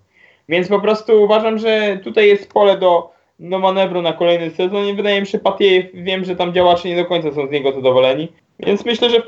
Więc 0.50 0.68
po 0.68 0.80
prostu 0.80 1.24
uważam, 1.24 1.58
że 1.58 2.00
tutaj 2.04 2.28
jest 2.28 2.54
pole 2.54 2.78
do, 2.78 3.12
do 3.40 3.60
manewru 3.60 4.02
na 4.02 4.14
kolejny 4.14 4.52
sezon 4.52 4.86
i 4.86 4.94
wydaje 4.94 5.22
mi 5.22 5.28
się, 5.28 5.40
Patieje, 5.40 5.84
wiem, 5.94 6.26
że 6.26 6.36
tam 6.36 6.54
działacze 6.54 6.90
nie 6.90 6.96
do 6.96 7.06
końca 7.06 7.32
są 7.32 7.48
z 7.48 7.52
niego 7.52 7.72
zadowoleni, 7.72 8.32
więc 8.60 8.86
myślę, 8.86 9.10
że 9.10 9.22
w, 9.22 9.26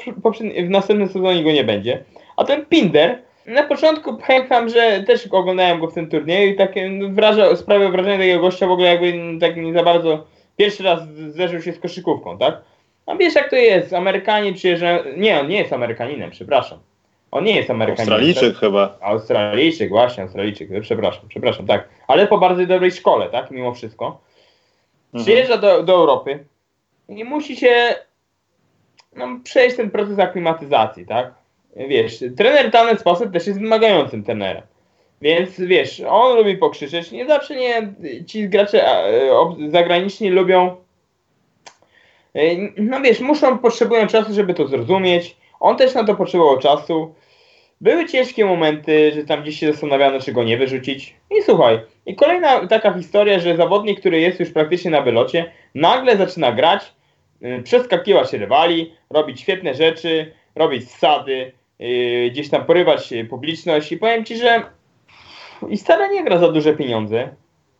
w 0.67 0.69
następnym 0.69 1.09
sezonie 1.09 1.43
go 1.43 1.51
nie 1.51 1.63
będzie. 1.63 2.03
A 2.37 2.43
ten 2.43 2.65
Pinder, 2.65 3.21
na 3.45 3.63
początku 3.63 4.17
pamiętam, 4.27 4.69
że 4.69 5.03
też 5.07 5.27
oglądałem 5.27 5.79
go 5.79 5.87
w 5.87 5.93
tym 5.93 6.09
turnieju 6.09 6.53
i 6.53 6.55
takie 6.55 6.89
no, 6.89 7.09
wraża, 7.09 7.55
sprawiał 7.55 7.91
wrażenie 7.91 8.17
takiego 8.17 8.41
gościa 8.41 8.67
w 8.67 8.71
ogóle 8.71 8.87
jakby 8.87 9.39
tak 9.39 9.57
nie 9.57 9.73
za 9.73 9.83
bardzo 9.83 10.25
pierwszy 10.57 10.83
raz 10.83 11.07
zderzył 11.29 11.61
się 11.61 11.73
z 11.73 11.79
koszykówką, 11.79 12.37
tak? 12.37 12.61
A 13.05 13.15
wiesz 13.15 13.35
jak 13.35 13.49
to 13.49 13.55
jest, 13.55 13.93
Amerykanie 13.93 14.53
przyjeżdżają, 14.53 15.03
nie, 15.17 15.39
on 15.39 15.47
nie 15.47 15.57
jest 15.57 15.73
Amerykaninem, 15.73 16.31
przepraszam. 16.31 16.79
On 17.31 17.43
nie 17.43 17.55
jest 17.55 17.69
Amerykaninem. 17.69 18.13
Australijczyk 18.13 18.53
tak? 18.53 18.59
chyba. 18.59 18.97
Australijczyk, 19.01 19.89
właśnie, 19.89 20.23
Australijczyk, 20.23 20.69
przepraszam, 20.81 21.23
przepraszam, 21.29 21.67
tak. 21.67 21.89
Ale 22.07 22.27
po 22.27 22.37
bardzo 22.37 22.65
dobrej 22.65 22.91
szkole, 22.91 23.29
tak, 23.29 23.51
mimo 23.51 23.73
wszystko. 23.73 24.19
Mhm. 25.13 25.23
Przyjeżdża 25.23 25.57
do, 25.57 25.83
do 25.83 25.93
Europy 25.93 26.45
i 27.09 27.23
musi 27.23 27.55
się 27.55 27.95
no, 29.15 29.27
przejść 29.43 29.75
ten 29.75 29.91
proces 29.91 30.19
aklimatyzacji, 30.19 31.05
tak? 31.05 31.33
Wiesz, 31.75 32.23
trener 32.37 32.71
Tanet 32.71 32.99
sposób 32.99 33.33
też 33.33 33.47
jest 33.47 33.59
wymagającym 33.59 34.23
trenerem. 34.23 34.63
Więc 35.21 35.59
wiesz, 35.61 36.01
on 36.09 36.37
lubi 36.37 36.57
pokrzyczeć. 36.57 37.11
Nie 37.11 37.27
zawsze 37.27 37.55
nie 37.55 37.93
ci 38.25 38.49
gracze 38.49 38.85
zagraniczni 39.69 40.29
lubią. 40.29 40.75
E, 42.35 42.41
no 42.77 43.01
wiesz, 43.01 43.19
muszą, 43.19 43.57
potrzebują 43.57 44.07
czasu, 44.07 44.33
żeby 44.33 44.53
to 44.53 44.67
zrozumieć. 44.67 45.37
On 45.59 45.77
też 45.77 45.93
na 45.93 46.03
to 46.03 46.15
potrzebował 46.15 46.59
czasu. 46.59 47.15
Były 47.81 48.05
ciężkie 48.05 48.45
momenty, 48.45 49.11
że 49.11 49.23
tam 49.23 49.41
gdzieś 49.41 49.59
się 49.59 49.71
zastanawiano, 49.71 50.19
czy 50.19 50.33
go 50.33 50.43
nie 50.43 50.57
wyrzucić. 50.57 51.15
I 51.37 51.41
słuchaj, 51.41 51.79
i 52.05 52.15
kolejna 52.15 52.67
taka 52.67 52.93
historia, 52.93 53.39
że 53.39 53.57
zawodnik, 53.57 53.99
który 53.99 54.19
jest 54.19 54.39
już 54.39 54.49
praktycznie 54.49 54.91
na 54.91 55.01
wylocie, 55.01 55.51
nagle 55.75 56.17
zaczyna 56.17 56.51
grać, 56.51 56.93
y, 57.43 57.63
przeskakiwać 57.63 58.33
rywali, 58.33 58.93
robić 59.09 59.41
świetne 59.41 59.73
rzeczy, 59.73 60.31
robić 60.55 60.91
sady, 60.91 61.51
gdzieś 62.31 62.49
tam 62.49 62.65
porywać 62.65 63.13
publiczność 63.29 63.91
i 63.91 63.97
powiem 63.97 64.25
Ci, 64.25 64.37
że 64.37 64.63
i 65.69 65.77
stale 65.77 66.09
nie 66.09 66.23
gra 66.23 66.37
za 66.37 66.51
duże 66.51 66.73
pieniądze, 66.73 67.29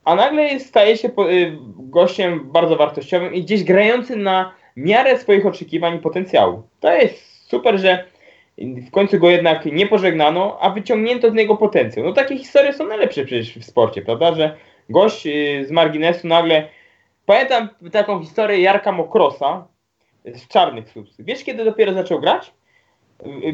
a 0.06 0.15
nagle 0.15 0.60
staje 0.60 0.98
się 0.98 1.10
yy, 1.18 1.57
gościem 1.78 2.52
bardzo 2.52 2.76
wartościowym 2.76 3.34
i 3.34 3.44
gdzieś 3.44 3.64
grającym 3.64 4.24
na 4.24 4.53
miarę 4.76 5.18
swoich 5.18 5.45
oczekiwań 5.45 5.95
i 5.95 5.99
potencjału. 5.99 6.64
To 6.80 6.94
jest 6.94 7.48
super, 7.49 7.80
że 7.80 8.03
w 8.57 8.91
końcu 8.91 9.20
go 9.20 9.30
jednak 9.30 9.65
nie 9.65 9.88
pożegnano, 9.88 10.57
a 10.61 10.70
wyciągnięto 10.70 11.32
z 11.32 11.34
niego 11.34 11.57
potencjał. 11.57 12.06
No 12.06 12.14
takie 12.14 12.38
historie 12.38 12.74
są 12.74 12.88
najlepsze 12.88 13.26
przecież 13.26 13.57
w 13.57 13.64
sporcie, 13.64 14.02
prawda, 14.02 14.36
że 14.36 14.57
gość 14.90 15.24
z 15.64 15.72
marginesu 15.72 16.28
nagle... 16.28 16.68
Pamiętam 17.26 17.70
taką 17.91 18.22
historię 18.22 18.61
Jarka 18.61 18.91
Mokrosa 18.91 19.68
z 20.26 20.48
Czarnych 20.48 20.90
Subs. 20.90 21.15
Wiesz, 21.20 21.44
kiedy 21.44 21.65
dopiero 21.65 21.94
zaczął 21.94 22.20
grać? 22.20 22.52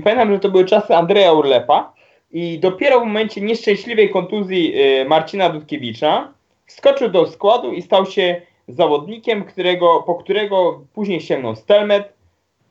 Pamiętam, 0.04 0.32
że 0.32 0.40
to 0.40 0.50
były 0.50 0.66
czasy 0.66 0.96
Andrzeja 0.96 1.34
Urlepa 1.34 1.94
i 2.32 2.60
dopiero 2.60 3.00
w 3.00 3.06
momencie 3.06 3.42
nieszczęśliwej 3.42 4.10
kontuzji 4.10 4.74
y, 5.02 5.06
Marcina 5.06 5.50
Dudkiewicza 5.50 6.34
skoczył 6.68 7.10
do 7.10 7.28
składu 7.28 7.74
i 7.74 7.82
stał 7.82 8.06
się 8.06 8.42
zawodnikiem, 8.68 9.44
którego, 9.44 10.04
po 10.06 10.16
którego 10.16 10.82
później 10.94 11.22
sięgnął 11.22 11.56
Stelmet, 11.56 12.14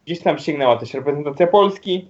gdzieś 0.06 0.20
tam 0.20 0.38
sięgnęła 0.38 0.76
też 0.76 0.94
reprezentacja 0.94 1.46
Polski 1.46 2.08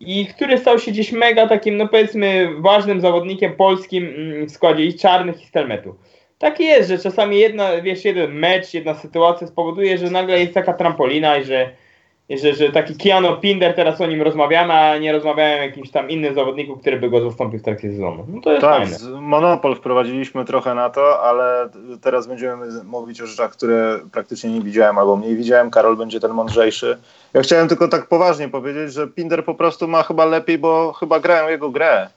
i 0.00 0.26
który 0.26 0.58
stał 0.58 0.78
się 0.78 0.90
gdzieś 0.90 1.12
mega 1.12 1.48
takim, 1.48 1.76
no 1.76 1.88
powiedzmy, 1.88 2.48
ważnym 2.58 3.00
zawodnikiem 3.00 3.56
polskim 3.56 4.04
mm, 4.04 4.46
w 4.46 4.50
składzie 4.50 4.84
i 4.84 4.94
Czarnych 4.94 5.42
i 5.42 5.46
Stelmetu. 5.46 5.94
Tak 6.38 6.60
jest, 6.60 6.88
że 6.88 6.98
czasami 6.98 7.38
jedna, 7.38 7.80
wiesz, 7.82 8.04
jeden 8.04 8.32
mecz, 8.32 8.74
jedna 8.74 8.94
sytuacja 8.94 9.46
spowoduje, 9.46 9.98
że 9.98 10.10
nagle 10.10 10.40
jest 10.40 10.54
taka 10.54 10.72
trampolina 10.72 11.36
i 11.36 11.44
że 11.44 11.70
że, 12.30 12.54
że 12.54 12.72
taki 12.72 12.96
Keanu 12.96 13.36
Pinder, 13.36 13.74
teraz 13.74 14.00
o 14.00 14.06
nim 14.06 14.22
rozmawiamy, 14.22 14.72
a 14.72 14.98
nie 14.98 15.12
rozmawiałem 15.12 15.60
o 15.60 15.62
jakimś 15.62 15.90
tam 15.90 16.10
innym 16.10 16.34
zawodniku, 16.34 16.76
który 16.76 17.00
by 17.00 17.10
go 17.10 17.30
zastąpił 17.30 17.58
w 17.58 17.62
trakcie 17.62 17.90
sezonu. 17.90 18.26
No 18.28 18.40
to 18.40 18.52
jest 18.52 18.60
tak, 18.60 18.88
fajne. 18.88 19.20
Monopol 19.20 19.76
wprowadziliśmy 19.76 20.44
trochę 20.44 20.74
na 20.74 20.90
to, 20.90 21.22
ale 21.22 21.68
teraz 22.02 22.26
będziemy 22.26 22.82
mówić 22.84 23.20
o 23.20 23.26
rzeczach, 23.26 23.50
które 23.50 24.00
praktycznie 24.12 24.50
nie 24.50 24.60
widziałem 24.60 24.98
albo 24.98 25.16
mniej 25.16 25.36
widziałem. 25.36 25.70
Karol 25.70 25.96
będzie 25.96 26.20
ten 26.20 26.30
mądrzejszy. 26.30 26.98
Ja 27.34 27.40
chciałem 27.42 27.68
tylko 27.68 27.88
tak 27.88 28.06
poważnie 28.06 28.48
powiedzieć, 28.48 28.92
że 28.92 29.08
Pinder 29.08 29.44
po 29.44 29.54
prostu 29.54 29.88
ma 29.88 30.02
chyba 30.02 30.24
lepiej, 30.24 30.58
bo 30.58 30.92
chyba 30.92 31.20
grają 31.20 31.48
jego 31.48 31.70
grę. 31.70 32.08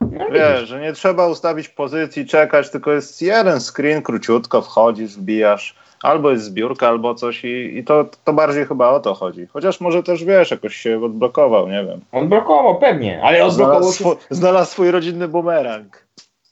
No, 0.00 0.30
Wiesz, 0.32 0.68
że 0.68 0.80
nie 0.80 0.92
trzeba 0.92 1.26
ustawić 1.26 1.68
pozycji, 1.68 2.26
czekać, 2.26 2.70
tylko 2.70 2.92
jest 2.92 3.22
jeden 3.22 3.60
screen, 3.60 4.02
króciutko 4.02 4.62
wchodzisz, 4.62 5.16
wbijasz, 5.16 5.74
albo 6.06 6.30
jest 6.30 6.44
zbiórka, 6.44 6.88
albo 6.88 7.14
coś 7.14 7.44
i, 7.44 7.78
i 7.78 7.84
to, 7.84 8.04
to 8.24 8.32
bardziej 8.32 8.66
chyba 8.66 8.88
o 8.88 9.00
to 9.00 9.14
chodzi. 9.14 9.46
Chociaż 9.46 9.80
może 9.80 10.02
też, 10.02 10.24
wiesz, 10.24 10.50
jakoś 10.50 10.76
się 10.76 11.04
odblokował, 11.04 11.68
nie 11.68 11.84
wiem. 11.84 12.00
Odblokował, 12.12 12.78
pewnie, 12.78 13.22
ale 13.22 13.44
odblokował 13.44 13.82
znalazł, 13.82 13.98
swój, 13.98 14.16
znalazł 14.30 14.70
swój 14.70 14.90
rodzinny 14.90 15.28
bumerang. 15.28 16.06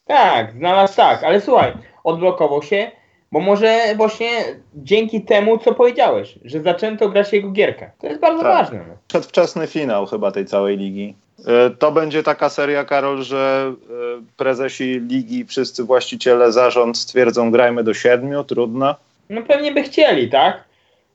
Tak, 0.06 0.52
znalazł 0.52 0.97
tak, 0.97 1.24
ale 1.24 1.40
słuchaj, 1.40 1.72
odblokował 2.05 2.62
się, 2.62 2.90
bo 3.32 3.40
może 3.40 3.94
właśnie 3.97 4.28
dzięki 4.74 5.22
temu, 5.22 5.59
co 5.59 5.74
powiedziałeś, 5.74 6.39
że 6.44 6.62
zaczęto 6.62 7.09
grać 7.09 7.32
jego 7.32 7.51
gierkę. 7.51 7.90
To 8.01 8.06
jest 8.06 8.20
bardzo 8.20 8.43
tak. 8.43 8.52
ważne. 8.52 8.78
No. 8.89 8.94
Przedwczesny 9.09 9.66
finał 9.66 10.06
chyba 10.06 10.32
tej 10.32 10.47
całej 10.47 10.76
ligi. 10.76 11.14
E, 11.47 11.70
to 11.70 11.93
będzie 11.93 12.22
taka 12.22 12.48
seria, 12.48 12.85
Karol, 12.85 13.22
że 13.22 13.72
e, 13.90 14.22
prezesi 14.36 15.01
ligi, 15.09 15.44
wszyscy 15.44 15.85
właściciele, 15.85 16.52
zarząd 16.52 16.98
stwierdzą 16.98 17.51
grajmy 17.51 17.85
do 17.85 17.94
siedmiu, 17.94 18.44
trudno. 18.44 18.94
No 19.30 19.42
pewnie 19.42 19.72
by 19.72 19.82
chcieli, 19.82 20.28
tak? 20.28 20.64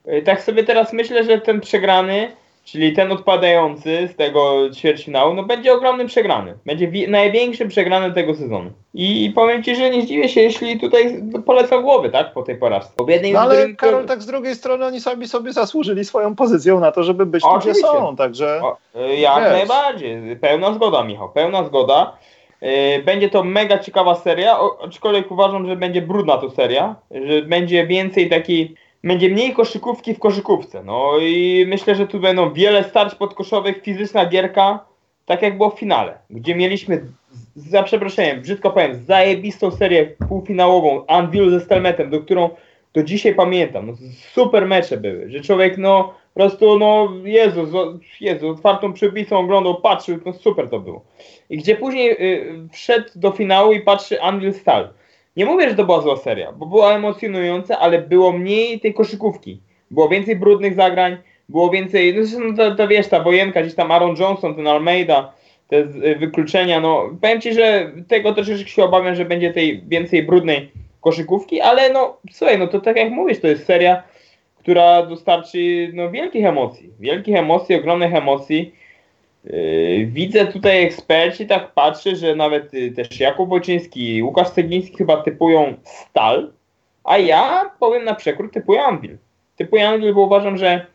E, 0.06 0.22
tak 0.22 0.42
sobie 0.42 0.64
teraz 0.64 0.94
myślę, 0.94 1.24
że 1.24 1.42
ten 1.42 1.62
przegrany 1.62 2.32
czyli 2.72 2.94
ten 2.94 3.12
odpadający 3.12 4.10
z 4.14 4.16
tego 4.16 4.70
ćwierćfinału, 4.76 5.34
no 5.34 5.44
będzie 5.44 5.74
ogromnym 5.74 6.08
przegrany. 6.08 6.58
Będzie 6.66 7.08
największym 7.08 7.70
przegranym 7.70 8.14
tego 8.14 8.36
sezonu. 8.36 8.72
I 8.94 9.32
powiem 9.36 9.64
Ci, 9.64 9.76
że 9.76 9.90
nie 9.90 10.02
zdziwię 10.02 10.30
się, 10.30 10.42
jeśli 10.42 10.80
tutaj 10.80 11.24
polecą 11.46 11.82
głowy, 11.82 12.10
tak, 12.10 12.34
po 12.34 12.44
tej 12.44 12.56
porażce. 12.56 12.94
no 13.34 13.40
ale 13.40 13.56
drugim... 13.58 13.76
Karol, 13.76 14.06
tak 14.06 14.22
z 14.22 14.26
drugiej 14.26 14.56
strony 14.56 14.86
oni 14.86 15.02
sami 15.02 15.28
sobie 15.28 15.54
zasłużyli 15.54 16.06
swoją 16.06 16.36
pozycją 16.36 16.80
na 16.80 16.92
to, 16.92 17.04
żeby 17.04 17.26
być 17.26 17.44
tu, 17.44 17.60
gdzie 17.60 17.76
są, 17.76 18.16
także... 18.16 18.62
O, 18.64 18.78
y, 18.96 19.16
jak 19.16 19.44
wiesz. 19.44 19.52
najbardziej. 19.52 20.36
Pełna 20.42 20.74
zgoda, 20.74 21.04
Michał, 21.04 21.30
pełna 21.30 21.64
zgoda. 21.64 22.18
Y, 22.64 23.04
będzie 23.04 23.30
to 23.30 23.44
mega 23.44 23.78
ciekawa 23.78 24.16
seria, 24.16 24.60
aczkolwiek 24.84 25.32
uważam, 25.32 25.68
że 25.68 25.76
będzie 25.76 26.02
brudna 26.02 26.38
to 26.38 26.50
seria, 26.50 26.96
że 27.12 27.42
będzie 27.42 27.88
więcej 27.88 28.30
takiej 28.30 28.76
będzie 29.04 29.30
mniej 29.30 29.54
koszykówki 29.54 30.14
w 30.14 30.20
koszykówce. 30.20 30.84
No 30.84 31.12
i 31.22 31.66
myślę, 31.68 31.96
że 31.96 32.08
tu 32.08 32.20
będą 32.20 32.54
wiele 32.54 32.84
starć 32.84 33.16
podkoszowych, 33.16 33.82
fizyczna 33.82 34.26
gierka, 34.26 34.86
tak 35.26 35.42
jak 35.42 35.58
było 35.58 35.70
w 35.70 35.80
finale, 35.80 36.18
gdzie 36.30 36.56
mieliśmy, 36.56 37.06
za 37.56 37.84
przeproszeniem, 37.84 38.42
brzydko 38.42 38.72
powiem, 38.72 38.96
zajebistą 38.96 39.72
serię 39.72 40.06
półfinałową 40.30 41.06
Anvil 41.08 41.50
ze 41.50 41.60
Stelmetem, 41.60 42.10
do 42.10 42.20
którą 42.20 42.50
do 42.94 43.04
dzisiaj 43.04 43.36
pamiętam. 43.36 43.88
No, 43.88 43.94
super 44.34 44.68
mecze 44.68 44.98
były, 44.98 45.32
że 45.32 45.42
człowiek 45.42 45.78
no 45.78 46.14
po 46.40 46.50
prostu 46.50 46.80
no 46.80 47.10
Jezu, 47.24 47.68
Jezu, 48.22 48.50
otwartą 48.50 48.94
przybicą 48.94 49.38
oglądał, 49.38 49.82
patrzył, 49.82 50.20
no 50.26 50.34
super 50.34 50.70
to 50.70 50.80
było. 50.80 51.02
I 51.50 51.58
gdzie 51.58 51.76
później 51.76 52.12
y, 52.12 52.68
wszedł 52.72 53.10
do 53.16 53.32
finału 53.32 53.74
i 53.74 53.82
patrzy 53.82 54.22
Anvil 54.22 54.54
Stal 54.54 54.90
nie 55.38 55.46
mówię, 55.46 55.70
że 55.70 55.76
to 55.76 55.86
była 55.86 56.02
zła 56.02 56.18
seria, 56.18 56.52
bo 56.52 56.66
była 56.66 56.94
emocjonująca, 56.94 57.80
ale 57.80 58.02
było 58.02 58.32
mniej 58.32 58.80
tej 58.80 58.94
koszykówki. 58.94 59.62
Było 59.92 60.10
więcej 60.10 60.36
brudnych 60.36 60.76
zagrań, 60.76 61.18
było 61.50 61.70
więcej, 61.70 62.16
no 62.16 62.24
zresztą 62.24 62.56
to, 62.56 62.76
to 62.76 62.88
wiesz, 62.88 63.08
ta 63.08 63.24
wojenka, 63.24 63.62
gdzieś 63.62 63.76
tam 63.76 63.92
Aaron 63.92 64.16
Johnson, 64.20 64.56
ten 64.56 64.68
Almeida, 64.68 65.34
te 65.68 65.78
y, 65.78 66.16
wykluczenia, 66.20 66.80
no 66.80 67.10
powiem 67.22 67.42
Ci, 67.42 67.54
że 67.54 67.92
tego 68.08 68.34
troszeczkę 68.34 68.70
się 68.70 68.84
obawiam, 68.84 69.16
że 69.16 69.26
będzie 69.26 69.54
tej 69.54 69.84
więcej 69.88 70.24
brudnej 70.24 70.72
koszykówki, 71.02 71.62
ale 71.62 71.90
no 71.90 72.18
słuchaj, 72.32 72.60
no 72.60 72.68
to 72.68 72.80
tak 72.80 72.98
jak 72.98 73.12
mówisz, 73.12 73.40
to 73.40 73.48
jest 73.48 73.66
seria, 73.66 74.04
która 74.70 75.06
dostarczy 75.06 75.92
no, 75.94 76.12
wielkich 76.12 76.46
emocji, 76.46 76.90
wielkich 77.00 77.36
emocji, 77.36 77.76
ogromnych 77.76 78.16
emocji 78.16 78.74
Yy, 79.44 80.06
widzę 80.06 80.46
tutaj 80.46 80.84
eksperci, 80.84 81.48
tak 81.48 81.72
patrzę, 81.72 82.16
że 82.16 82.36
nawet 82.36 82.74
y, 82.74 82.92
też 82.92 83.20
Jakub 83.20 83.50
Wojciński, 83.50 84.24
Łukasz 84.24 84.50
Cegliński 84.50 84.98
chyba 84.98 85.22
typują 85.22 85.74
Stal, 85.84 86.52
a 87.04 87.18
ja 87.18 87.72
powiem 87.80 88.04
na 88.04 88.16
przekór 88.16 88.52
typuję 88.52 88.84
Anvil. 88.84 89.18
Typuję 89.56 89.90
Anvil, 89.90 90.14
bo 90.14 90.22
uważam, 90.22 90.58
że 90.58 90.86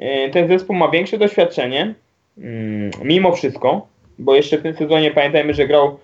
y, 0.00 0.30
ten 0.32 0.48
zespół 0.48 0.76
ma 0.76 0.88
większe 0.88 1.18
doświadczenie, 1.18 1.94
mm, 2.38 2.90
mimo 3.02 3.32
wszystko, 3.32 3.86
bo 4.18 4.34
jeszcze 4.34 4.58
w 4.58 4.62
tym 4.62 4.74
sezonie 4.74 5.10
pamiętajmy, 5.10 5.54
że 5.54 5.66
grał 5.66 5.88
y, 5.88 5.98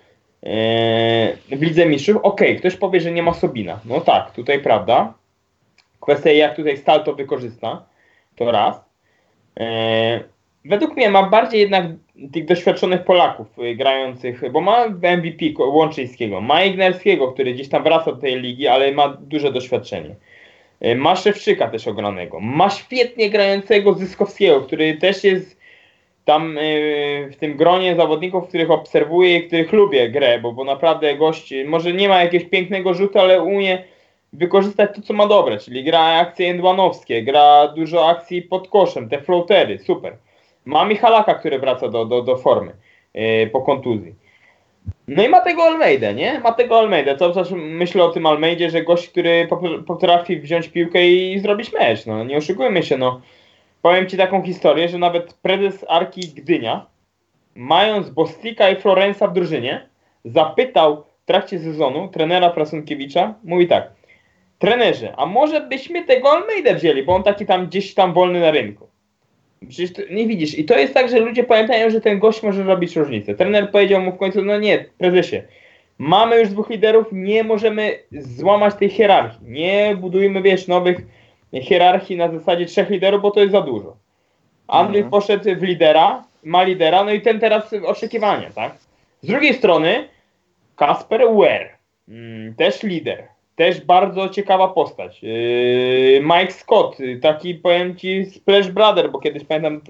w 1.57 1.61
Lidze 1.61 1.85
Mistrzów. 1.85 2.17
Okej, 2.17 2.47
okay, 2.47 2.59
ktoś 2.59 2.75
powie, 2.75 3.01
że 3.01 3.11
nie 3.11 3.23
ma 3.23 3.33
Sobina. 3.33 3.79
No 3.85 4.01
tak, 4.01 4.31
tutaj 4.31 4.59
prawda. 4.59 5.18
Kwestia 5.99 6.31
jak 6.31 6.55
tutaj 6.55 6.77
Stal 6.77 7.03
to 7.03 7.15
wykorzysta, 7.15 7.85
to 8.35 8.51
raz 8.51 8.89
według 10.65 10.97
mnie 10.97 11.09
ma 11.09 11.23
bardziej 11.23 11.59
jednak 11.59 11.85
tych 12.33 12.45
doświadczonych 12.45 13.03
Polaków 13.03 13.47
y, 13.59 13.75
grających, 13.75 14.51
bo 14.51 14.61
ma 14.61 14.85
MVP 14.87 15.45
Łączyńskiego, 15.59 16.41
ma 16.41 16.63
Ignerskiego, 16.63 17.31
który 17.31 17.53
gdzieś 17.53 17.69
tam 17.69 17.83
wraca 17.83 18.11
do 18.11 18.17
tej 18.17 18.41
ligi, 18.41 18.67
ale 18.67 18.91
ma 18.91 19.17
duże 19.21 19.51
doświadczenie. 19.51 20.15
Y, 20.85 20.95
ma 20.95 21.15
Szewczyka 21.15 21.67
też 21.67 21.87
ogranego. 21.87 22.39
Ma 22.39 22.69
świetnie 22.69 23.29
grającego 23.29 23.93
Zyskowskiego, 23.93 24.61
który 24.61 24.93
też 24.93 25.23
jest 25.23 25.59
tam 26.25 26.57
y, 26.57 27.29
w 27.31 27.35
tym 27.35 27.57
gronie 27.57 27.95
zawodników, 27.95 28.47
których 28.47 28.71
obserwuję 28.71 29.37
i 29.37 29.47
których 29.47 29.71
lubię 29.71 30.09
grę, 30.09 30.39
bo, 30.39 30.51
bo 30.51 30.63
naprawdę 30.63 31.15
gość 31.15 31.53
może 31.65 31.93
nie 31.93 32.09
ma 32.09 32.23
jakiegoś 32.23 32.49
pięknego 32.49 32.93
rzutu, 32.93 33.19
ale 33.19 33.41
umie 33.41 33.83
wykorzystać 34.33 34.95
to, 34.95 35.01
co 35.01 35.13
ma 35.13 35.27
dobre, 35.27 35.57
czyli 35.57 35.83
gra 35.83 36.03
akcje 36.03 36.49
endwanowskie, 36.49 37.23
gra 37.23 37.67
dużo 37.67 38.09
akcji 38.09 38.41
pod 38.41 38.67
koszem, 38.67 39.09
te 39.09 39.21
floatery, 39.21 39.79
super. 39.79 40.17
Ma 40.65 40.85
Michalaka, 40.85 41.33
który 41.33 41.59
wraca 41.59 41.89
do, 41.89 42.05
do, 42.05 42.21
do 42.21 42.37
formy 42.37 42.71
yy, 43.13 43.47
po 43.47 43.61
kontuzji. 43.61 44.15
No 45.07 45.23
i 45.23 45.29
ma 45.29 45.41
tego 45.41 45.63
Almeida, 45.63 46.11
nie? 46.11 46.39
Ma 46.39 46.51
tego 46.51 46.79
Almeida. 46.79 47.15
Co 47.15 47.33
czas 47.33 47.51
myślę 47.55 48.03
o 48.03 48.09
tym 48.09 48.25
Almeidzie, 48.25 48.69
że 48.69 48.83
gość, 48.83 49.09
który 49.09 49.47
potrafi 49.87 50.39
wziąć 50.39 50.67
piłkę 50.67 51.07
i 51.07 51.39
zrobić 51.39 51.73
mecz. 51.73 52.05
No 52.05 52.23
nie 52.23 52.37
oszukujmy 52.37 52.83
się, 52.83 52.97
no. 52.97 53.21
Powiem 53.81 54.07
Ci 54.07 54.17
taką 54.17 54.43
historię, 54.43 54.89
że 54.89 54.97
nawet 54.97 55.33
prezes 55.33 55.85
Arki 55.87 56.21
Gdynia, 56.21 56.85
mając 57.55 58.09
Bostika 58.09 58.69
i 58.69 58.75
Florensa 58.75 59.27
w 59.27 59.33
drużynie, 59.33 59.87
zapytał 60.25 61.03
w 61.23 61.25
trakcie 61.25 61.59
sezonu 61.59 62.07
trenera 62.07 62.49
Prasunkiewicza, 62.49 63.33
mówi 63.43 63.67
tak, 63.67 63.91
trenerze, 64.59 65.13
a 65.17 65.25
może 65.25 65.61
byśmy 65.61 66.05
tego 66.05 66.31
Almeida 66.31 66.73
wzięli, 66.73 67.03
bo 67.03 67.15
on 67.15 67.23
taki 67.23 67.45
tam 67.45 67.67
gdzieś 67.67 67.93
tam 67.93 68.13
wolny 68.13 68.39
na 68.39 68.51
rynku. 68.51 68.87
Przecież 69.67 69.93
to, 69.93 70.01
nie 70.11 70.27
widzisz. 70.27 70.57
I 70.57 70.65
to 70.65 70.79
jest 70.79 70.93
tak, 70.93 71.09
że 71.09 71.19
ludzie 71.19 71.43
pamiętają, 71.43 71.89
że 71.89 72.01
ten 72.01 72.19
gość 72.19 72.43
może 72.43 72.63
robić 72.63 72.95
różnicę. 72.95 73.35
Trener 73.35 73.71
powiedział 73.71 74.01
mu 74.01 74.11
w 74.11 74.17
końcu, 74.17 74.41
no 74.41 74.59
nie, 74.59 74.85
prezesie, 74.97 75.41
mamy 75.97 76.39
już 76.39 76.49
dwóch 76.49 76.69
liderów, 76.69 77.07
nie 77.11 77.43
możemy 77.43 77.99
złamać 78.11 78.75
tej 78.75 78.89
hierarchii. 78.89 79.39
Nie 79.47 79.97
budujmy, 79.99 80.41
wiesz, 80.41 80.67
nowych 80.67 80.97
hierarchii 81.61 82.17
na 82.17 82.31
zasadzie 82.31 82.65
trzech 82.65 82.89
liderów, 82.89 83.21
bo 83.21 83.31
to 83.31 83.39
jest 83.39 83.51
za 83.51 83.61
dużo. 83.61 83.97
Andrzej 84.67 85.01
mhm. 85.01 85.11
poszedł 85.11 85.55
w 85.55 85.63
lidera, 85.63 86.23
ma 86.43 86.63
lidera, 86.63 87.03
no 87.03 87.11
i 87.11 87.21
ten 87.21 87.39
teraz 87.39 87.73
oczekiwania, 87.85 88.51
tak? 88.51 88.75
Z 89.21 89.27
drugiej 89.27 89.53
strony 89.53 90.07
Kasper 90.75 91.21
Ware, 91.33 91.77
mm, 92.09 92.55
też 92.55 92.83
lider, 92.83 93.27
też 93.59 93.81
bardzo 93.81 94.29
ciekawa 94.29 94.67
postać. 94.67 95.23
Yy, 95.23 96.21
Mike 96.21 96.51
Scott, 96.51 96.97
taki 97.21 97.55
powiem 97.55 97.95
ci 97.95 98.25
Splash 98.25 98.67
Brother, 98.67 99.11
bo 99.11 99.19
kiedyś 99.19 99.43
pamiętam 99.43 99.81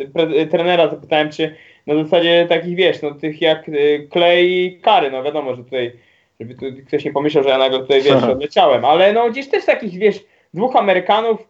trenera 0.51 0.87
zapytałem, 0.87 1.29
czy 1.29 1.55
na 1.87 2.03
zasadzie 2.03 2.45
takich 2.49 2.75
wiesz, 2.75 3.01
no 3.01 3.11
tych 3.11 3.41
jak 3.41 3.67
yy, 3.67 4.07
Clay 4.13 4.43
i 4.43 4.79
Kary, 4.81 5.11
no 5.11 5.23
wiadomo, 5.23 5.55
że 5.55 5.63
tutaj, 5.63 5.91
żeby 6.39 6.55
tu 6.55 6.65
ktoś 6.87 7.05
nie 7.05 7.13
pomyślał, 7.13 7.43
że 7.43 7.49
ja 7.49 7.57
nagle 7.57 7.79
tutaj 7.79 8.01
wiesz, 8.01 8.23
odleciałem, 8.23 8.85
ale 8.85 9.13
no 9.13 9.29
gdzieś 9.29 9.49
też 9.49 9.65
takich 9.65 9.99
wiesz, 9.99 10.19
dwóch 10.53 10.75
Amerykanów 10.75 11.49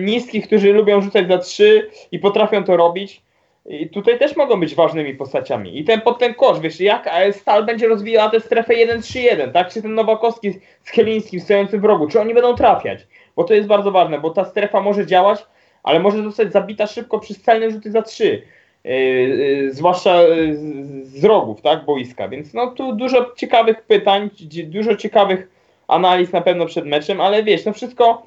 niskich, 0.00 0.46
którzy 0.46 0.72
lubią 0.72 1.00
rzucać 1.00 1.28
za 1.28 1.38
trzy 1.38 1.90
i 2.12 2.18
potrafią 2.18 2.64
to 2.64 2.76
robić. 2.76 3.22
I 3.66 3.88
tutaj 3.88 4.18
też 4.18 4.36
mogą 4.36 4.60
być 4.60 4.74
ważnymi 4.74 5.14
postaciami. 5.14 5.78
I 5.78 5.84
ten 5.84 6.00
pod 6.00 6.18
ten 6.18 6.34
kosz, 6.34 6.60
wiesz, 6.60 6.80
jak 6.80 7.10
Stal 7.32 7.64
będzie 7.64 7.88
rozwijała 7.88 8.30
tę 8.30 8.40
strefę 8.40 8.74
1-3-1, 8.74 9.52
tak? 9.52 9.68
Czy 9.72 9.82
ten 9.82 9.94
Nowakowski 9.94 10.52
z 10.82 10.90
Chelińskim 10.90 11.40
stojącym 11.40 11.80
w 11.80 11.84
rogu, 11.84 12.08
czy 12.08 12.20
oni 12.20 12.34
będą 12.34 12.54
trafiać? 12.54 13.06
Bo 13.36 13.44
to 13.44 13.54
jest 13.54 13.68
bardzo 13.68 13.90
ważne, 13.90 14.20
bo 14.20 14.30
ta 14.30 14.44
strefa 14.44 14.80
może 14.80 15.06
działać, 15.06 15.46
ale 15.82 16.00
może 16.00 16.22
zostać 16.22 16.52
zabita 16.52 16.86
szybko 16.86 17.18
przez 17.18 17.42
celne 17.42 17.70
rzuty 17.70 17.90
za 17.90 18.02
3. 18.02 18.42
Yy, 18.84 18.92
yy, 18.92 19.72
zwłaszcza 19.72 20.22
yy, 20.22 20.56
z 21.04 21.24
rogów, 21.24 21.62
tak, 21.62 21.84
boiska. 21.84 22.28
Więc 22.28 22.54
no 22.54 22.66
tu 22.70 22.92
dużo 22.92 23.32
ciekawych 23.36 23.82
pytań, 23.82 24.30
dużo 24.64 24.96
ciekawych 24.96 25.48
analiz 25.88 26.32
na 26.32 26.40
pewno 26.40 26.66
przed 26.66 26.86
meczem, 26.86 27.20
ale 27.20 27.42
wiesz, 27.42 27.64
no 27.64 27.72
wszystko 27.72 28.26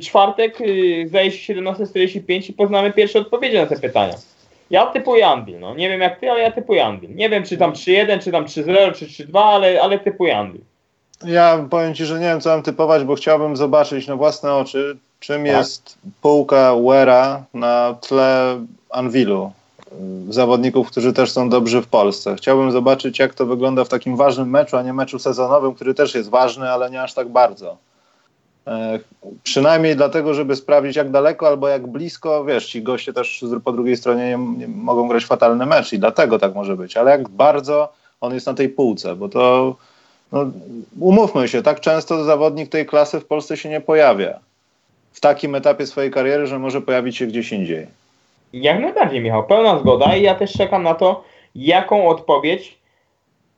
czwartek, 0.00 0.58
zdaje 1.06 1.30
się 1.30 1.54
17.45 1.54 2.50
i 2.50 2.52
poznamy 2.52 2.92
pierwsze 2.92 3.18
odpowiedzi 3.18 3.56
na 3.56 3.66
te 3.66 3.76
pytania. 3.76 4.14
Ja 4.72 4.86
typuję 4.86 5.26
Anvil, 5.26 5.60
no. 5.60 5.74
Nie 5.74 5.88
wiem 5.88 6.00
jak 6.00 6.20
ty, 6.20 6.30
ale 6.30 6.40
ja 6.40 6.50
typuję 6.50 6.84
Anvil. 6.84 7.14
Nie 7.14 7.30
wiem, 7.30 7.44
czy 7.44 7.56
tam 7.56 7.72
3-1, 7.72 8.22
czy 8.22 8.32
tam 8.32 8.44
3-0, 8.44 8.94
czy 8.94 9.06
3-2, 9.06 9.38
ale, 9.38 9.82
ale 9.82 9.98
typuję 9.98 10.38
Anvil. 10.38 10.60
Ja 11.24 11.66
powiem 11.70 11.94
ci, 11.94 12.04
że 12.04 12.14
nie 12.20 12.26
wiem, 12.26 12.40
co 12.40 12.50
mam 12.50 12.62
typować, 12.62 13.04
bo 13.04 13.14
chciałbym 13.14 13.56
zobaczyć 13.56 14.06
na 14.06 14.16
własne 14.16 14.54
oczy, 14.54 14.96
czym 15.20 15.44
tak. 15.44 15.52
jest 15.52 15.98
półka 16.22 16.74
Wera 16.76 17.44
na 17.54 17.94
tle 18.00 18.60
Anvilu. 18.90 19.52
zawodników, 20.28 20.90
którzy 20.90 21.12
też 21.12 21.30
są 21.30 21.48
dobrzy 21.48 21.82
w 21.82 21.86
Polsce. 21.86 22.36
Chciałbym 22.36 22.72
zobaczyć, 22.72 23.18
jak 23.18 23.34
to 23.34 23.46
wygląda 23.46 23.84
w 23.84 23.88
takim 23.88 24.16
ważnym 24.16 24.50
meczu, 24.50 24.76
a 24.76 24.82
nie 24.82 24.92
meczu 24.92 25.18
sezonowym, 25.18 25.74
który 25.74 25.94
też 25.94 26.14
jest 26.14 26.30
ważny, 26.30 26.70
ale 26.70 26.90
nie 26.90 27.02
aż 27.02 27.14
tak 27.14 27.28
bardzo. 27.28 27.76
E, 28.66 28.98
przynajmniej 29.42 29.96
dlatego, 29.96 30.34
żeby 30.34 30.56
sprawdzić, 30.56 30.96
jak 30.96 31.10
daleko 31.10 31.46
albo 31.48 31.68
jak 31.68 31.86
blisko, 31.86 32.44
wiesz, 32.44 32.66
ci 32.66 32.82
goście 32.82 33.12
też 33.12 33.44
po 33.64 33.72
drugiej 33.72 33.96
stronie 33.96 34.24
nie, 34.24 34.38
nie 34.58 34.68
mogą 34.68 35.08
grać 35.08 35.24
fatalny 35.24 35.66
mecz 35.66 35.92
i 35.92 35.98
dlatego 35.98 36.38
tak 36.38 36.54
może 36.54 36.76
być, 36.76 36.96
ale 36.96 37.10
jak 37.10 37.28
bardzo 37.28 37.92
on 38.20 38.34
jest 38.34 38.46
na 38.46 38.54
tej 38.54 38.68
półce, 38.68 39.16
bo 39.16 39.28
to 39.28 39.76
no, 40.32 40.46
umówmy 41.00 41.48
się, 41.48 41.62
tak 41.62 41.80
często 41.80 42.24
zawodnik 42.24 42.68
tej 42.68 42.86
klasy 42.86 43.20
w 43.20 43.26
Polsce 43.26 43.56
się 43.56 43.68
nie 43.68 43.80
pojawia. 43.80 44.38
W 45.12 45.20
takim 45.20 45.54
etapie 45.54 45.86
swojej 45.86 46.10
kariery, 46.10 46.46
że 46.46 46.58
może 46.58 46.80
pojawić 46.80 47.16
się 47.16 47.26
gdzieś 47.26 47.52
indziej. 47.52 47.86
Jak 48.52 48.80
najbardziej, 48.80 49.20
Michał, 49.20 49.46
pełna 49.46 49.78
zgoda 49.78 50.16
i 50.16 50.22
ja 50.22 50.34
też 50.34 50.52
czekam 50.52 50.82
na 50.82 50.94
to, 50.94 51.24
jaką 51.54 52.08
odpowiedź 52.08 52.78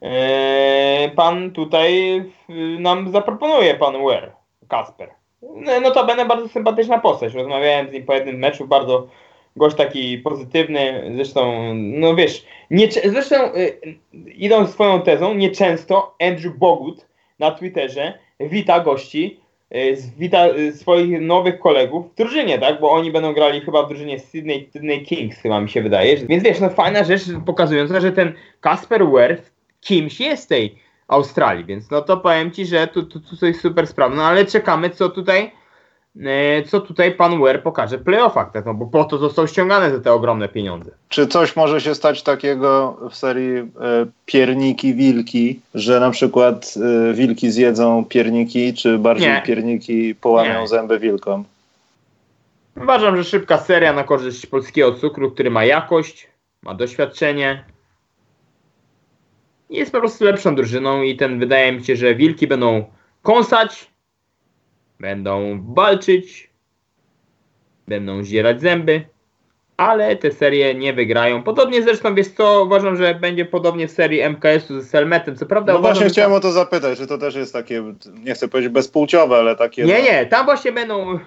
yy, 0.01 0.09
pan 1.17 1.51
tutaj 1.51 2.15
yy, 2.49 2.81
nam 2.81 3.13
zaproponuje, 3.13 3.75
pan 3.75 3.95
Ware, 4.05 4.33
Kasper. 4.75 5.09
No 5.83 5.91
to 5.91 6.07
będę 6.07 6.25
bardzo 6.25 6.49
sympatyczna 6.49 6.99
postać. 6.99 7.35
Rozmawiałem 7.35 7.89
z 7.89 7.93
nim 7.93 8.05
po 8.05 8.15
jednym 8.15 8.37
meczu, 8.37 8.67
bardzo 8.67 9.09
gość 9.57 9.77
taki 9.77 10.19
pozytywny, 10.19 11.11
zresztą, 11.15 11.73
no 11.75 12.15
wiesz, 12.15 12.47
nie, 12.71 12.89
zresztą 12.93 13.35
yy, 13.55 13.95
idąc 14.35 14.71
swoją 14.71 15.03
tezą, 15.03 15.35
nieczęsto 15.35 16.15
Andrew 16.21 16.57
Bogut 16.57 17.07
na 17.39 17.51
Twitterze 17.51 18.19
wita 18.41 18.81
gości 18.81 19.41
E, 19.75 19.97
wita 20.19 20.47
e, 20.47 20.73
swoich 20.73 21.21
nowych 21.21 21.59
kolegów 21.59 22.13
w 22.13 22.15
drużynie, 22.15 22.59
tak? 22.59 22.81
Bo 22.81 22.91
oni 22.91 23.13
będą 23.13 23.33
grali 23.33 23.61
chyba 23.61 23.83
w 23.83 23.89
drużynie 23.89 24.19
Sydney, 24.19 24.69
Sydney 24.73 25.03
Kings, 25.03 25.39
chyba 25.39 25.61
mi 25.61 25.71
się 25.71 25.83
wydaje. 25.83 26.17
Więc 26.17 26.45
wiesz, 26.45 26.61
no 26.61 26.71
fajna 26.71 27.05
rzecz 27.05 27.23
pokazująca, 27.47 28.01
że 28.01 28.13
ten 28.13 28.33
Kasper 28.61 29.07
Ware 29.07 29.43
kimś 29.81 30.21
jest 30.21 30.49
tej 30.49 30.79
Australii, 31.09 31.65
więc 31.65 31.91
no 31.91 32.03
to 32.03 32.17
powiem 32.17 32.51
Ci, 32.51 32.67
że 32.67 32.87
tu, 32.87 33.03
tu, 33.03 33.21
tu 33.21 33.37
coś 33.37 33.57
super 33.57 33.87
sprawa. 33.87 34.15
No 34.15 34.25
ale 34.25 34.45
czekamy, 34.47 34.91
co 34.91 35.09
tutaj 35.09 35.51
E, 36.23 36.63
co 36.63 36.81
tutaj 36.81 37.13
pan 37.13 37.41
Ware 37.41 37.63
pokaże 37.63 37.99
w 37.99 38.05
playoffach, 38.05 38.53
tak? 38.53 38.67
no 38.67 38.75
bo 38.75 38.87
po 38.87 39.05
to 39.05 39.19
został 39.19 39.49
ściągany 39.49 39.91
za 39.91 40.01
te 40.01 40.13
ogromne 40.13 40.49
pieniądze. 40.49 40.91
Czy 41.09 41.27
coś 41.27 41.57
może 41.57 41.81
się 41.81 41.95
stać 41.95 42.23
takiego 42.23 42.97
w 43.11 43.17
serii 43.17 43.59
e, 43.59 43.67
pierniki, 44.27 44.95
wilki, 44.95 45.61
że 45.75 46.01
na 46.01 46.11
przykład 46.11 46.75
e, 47.11 47.15
wilki 47.15 47.51
zjedzą 47.51 48.05
pierniki, 48.05 48.75
czy 48.75 48.99
bardziej 48.99 49.29
Nie. 49.29 49.43
pierniki 49.47 50.15
połamią 50.15 50.61
Nie. 50.61 50.69
zęby 50.69 50.99
wilkom? 50.99 51.45
Uważam, 52.77 53.17
że 53.17 53.25
szybka 53.25 53.59
seria 53.59 53.93
na 53.93 54.05
korzyść 54.05 54.47
polskiego 54.47 54.93
cukru, 54.93 55.31
który 55.31 55.51
ma 55.51 55.65
jakość, 55.65 56.29
ma 56.63 56.75
doświadczenie. 56.75 57.65
Jest 59.75 59.93
po 59.93 60.01
prostu 60.01 60.25
lepszą 60.25 60.55
drużyną 60.55 61.03
i 61.03 61.17
ten 61.17 61.39
wydaje 61.39 61.73
mi 61.73 61.85
się, 61.85 61.97
że 61.97 62.15
wilki 62.15 62.47
będą 62.47 62.85
kąsać, 63.23 63.91
będą 65.01 65.65
walczyć, 65.75 66.51
będą 67.89 68.25
zdzierać 68.25 68.61
zęby, 68.61 69.05
ale 69.77 70.17
te 70.17 70.33
serie 70.33 70.75
nie 70.75 70.93
wygrają. 70.93 71.43
Podobnie 71.43 71.83
zresztą, 71.83 72.15
wiesz 72.15 72.29
co, 72.29 72.63
uważam, 72.65 72.97
że 72.97 73.15
będzie 73.15 73.45
podobnie 73.45 73.89
w 73.89 73.91
serii 73.91 74.23
MKS-u 74.23 74.81
ze 74.81 74.87
Selmetem. 74.87 75.37
Co 75.37 75.47
prawda 75.47 75.73
no 75.73 75.79
uważam, 75.79 75.95
właśnie 75.95 76.11
chciałem 76.11 76.33
o 76.33 76.41
to 76.41 76.53
zapytać, 76.53 76.99
czy 76.99 77.07
to 77.07 77.19
też 77.19 77.35
jest 77.35 77.53
takie, 77.53 77.95
nie 78.25 78.35
chcę 78.35 78.49
powiedzieć 78.49 78.73
bezpłciowe, 78.73 79.37
ale 79.37 79.57
takie... 79.57 79.85
Nie, 79.85 80.03
nie, 80.03 80.27
tam 80.27 80.45
właśnie 80.45 80.73
będą... 80.73 81.07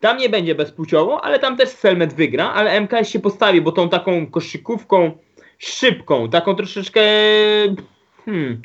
Tam 0.00 0.16
nie 0.18 0.28
będzie 0.28 0.54
bezpłciowo, 0.54 1.24
ale 1.24 1.38
tam 1.38 1.56
też 1.56 1.68
Selmet 1.68 2.14
wygra, 2.14 2.52
ale 2.52 2.80
MKS 2.80 3.08
się 3.08 3.18
postawi, 3.18 3.60
bo 3.60 3.72
tą 3.72 3.88
taką 3.88 4.26
koszykówką 4.26 5.18
szybką, 5.58 6.30
taką 6.30 6.54
troszeczkę 6.54 7.00
hmm, 8.24 8.62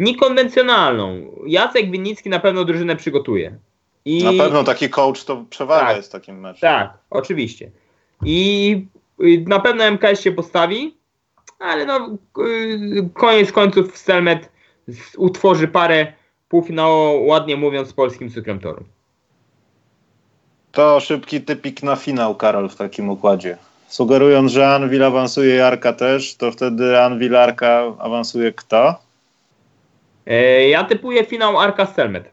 niekonwencjonalną. 0.00 1.32
Jacek 1.46 1.90
Winnicki 1.90 2.30
na 2.30 2.40
pewno 2.40 2.64
drużynę 2.64 2.96
przygotuje. 2.96 3.56
I... 4.04 4.24
Na 4.24 4.44
pewno 4.44 4.64
taki 4.64 4.90
coach 4.90 5.24
to 5.24 5.44
przewaga 5.50 5.86
tak, 5.86 5.96
jest 5.96 6.08
w 6.08 6.12
takim 6.12 6.40
meczu. 6.40 6.60
Tak, 6.60 6.98
oczywiście. 7.10 7.70
I 8.24 8.86
na 9.46 9.60
pewno 9.60 9.84
MKS 9.84 10.20
się 10.20 10.32
postawi, 10.32 10.96
ale 11.58 11.86
no 11.86 12.18
y, 12.38 13.08
koniec 13.14 13.52
końców 13.52 13.98
Stelmet 13.98 14.52
utworzy 15.16 15.68
parę 15.68 16.12
półfinału, 16.48 17.26
ładnie 17.26 17.56
mówiąc, 17.56 17.88
z 17.88 17.92
polskim 17.92 18.30
cukrem 18.30 18.60
toru. 18.60 18.84
To 20.72 21.00
szybki 21.00 21.40
typik 21.40 21.82
na 21.82 21.96
finał, 21.96 22.34
Karol, 22.34 22.68
w 22.68 22.76
takim 22.76 23.10
układzie. 23.10 23.58
Sugerując, 23.92 24.52
że 24.52 24.68
Anvil 24.68 25.04
awansuje 25.04 25.56
i 25.56 25.60
Arka 25.60 25.92
też, 25.92 26.36
to 26.36 26.52
wtedy 26.52 27.00
Anvil 27.00 27.36
Arka 27.36 27.94
awansuje 27.98 28.52
kto? 28.52 28.94
E, 30.26 30.68
ja 30.68 30.84
typuję 30.84 31.24
finał 31.24 31.58
Arka 31.58 31.86
Stelmet. 31.86 32.30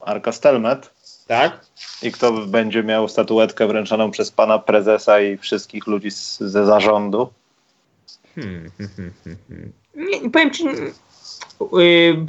Arka 0.00 0.32
Stelmet. 0.32 0.90
Tak. 1.26 1.60
I 2.02 2.12
kto 2.12 2.32
będzie 2.32 2.82
miał 2.82 3.08
statuetkę 3.08 3.66
wręczoną 3.66 4.10
przez 4.10 4.30
pana 4.30 4.58
prezesa 4.58 5.20
i 5.20 5.36
wszystkich 5.36 5.86
ludzi 5.86 6.10
z, 6.10 6.38
ze 6.40 6.66
zarządu? 6.66 7.28
Hmm, 8.34 8.70
hmm, 8.78 9.12
hmm, 9.24 9.72
nie, 9.94 10.30
powiem 10.30 10.50
ci, 10.50 10.64
yy, 11.72 12.24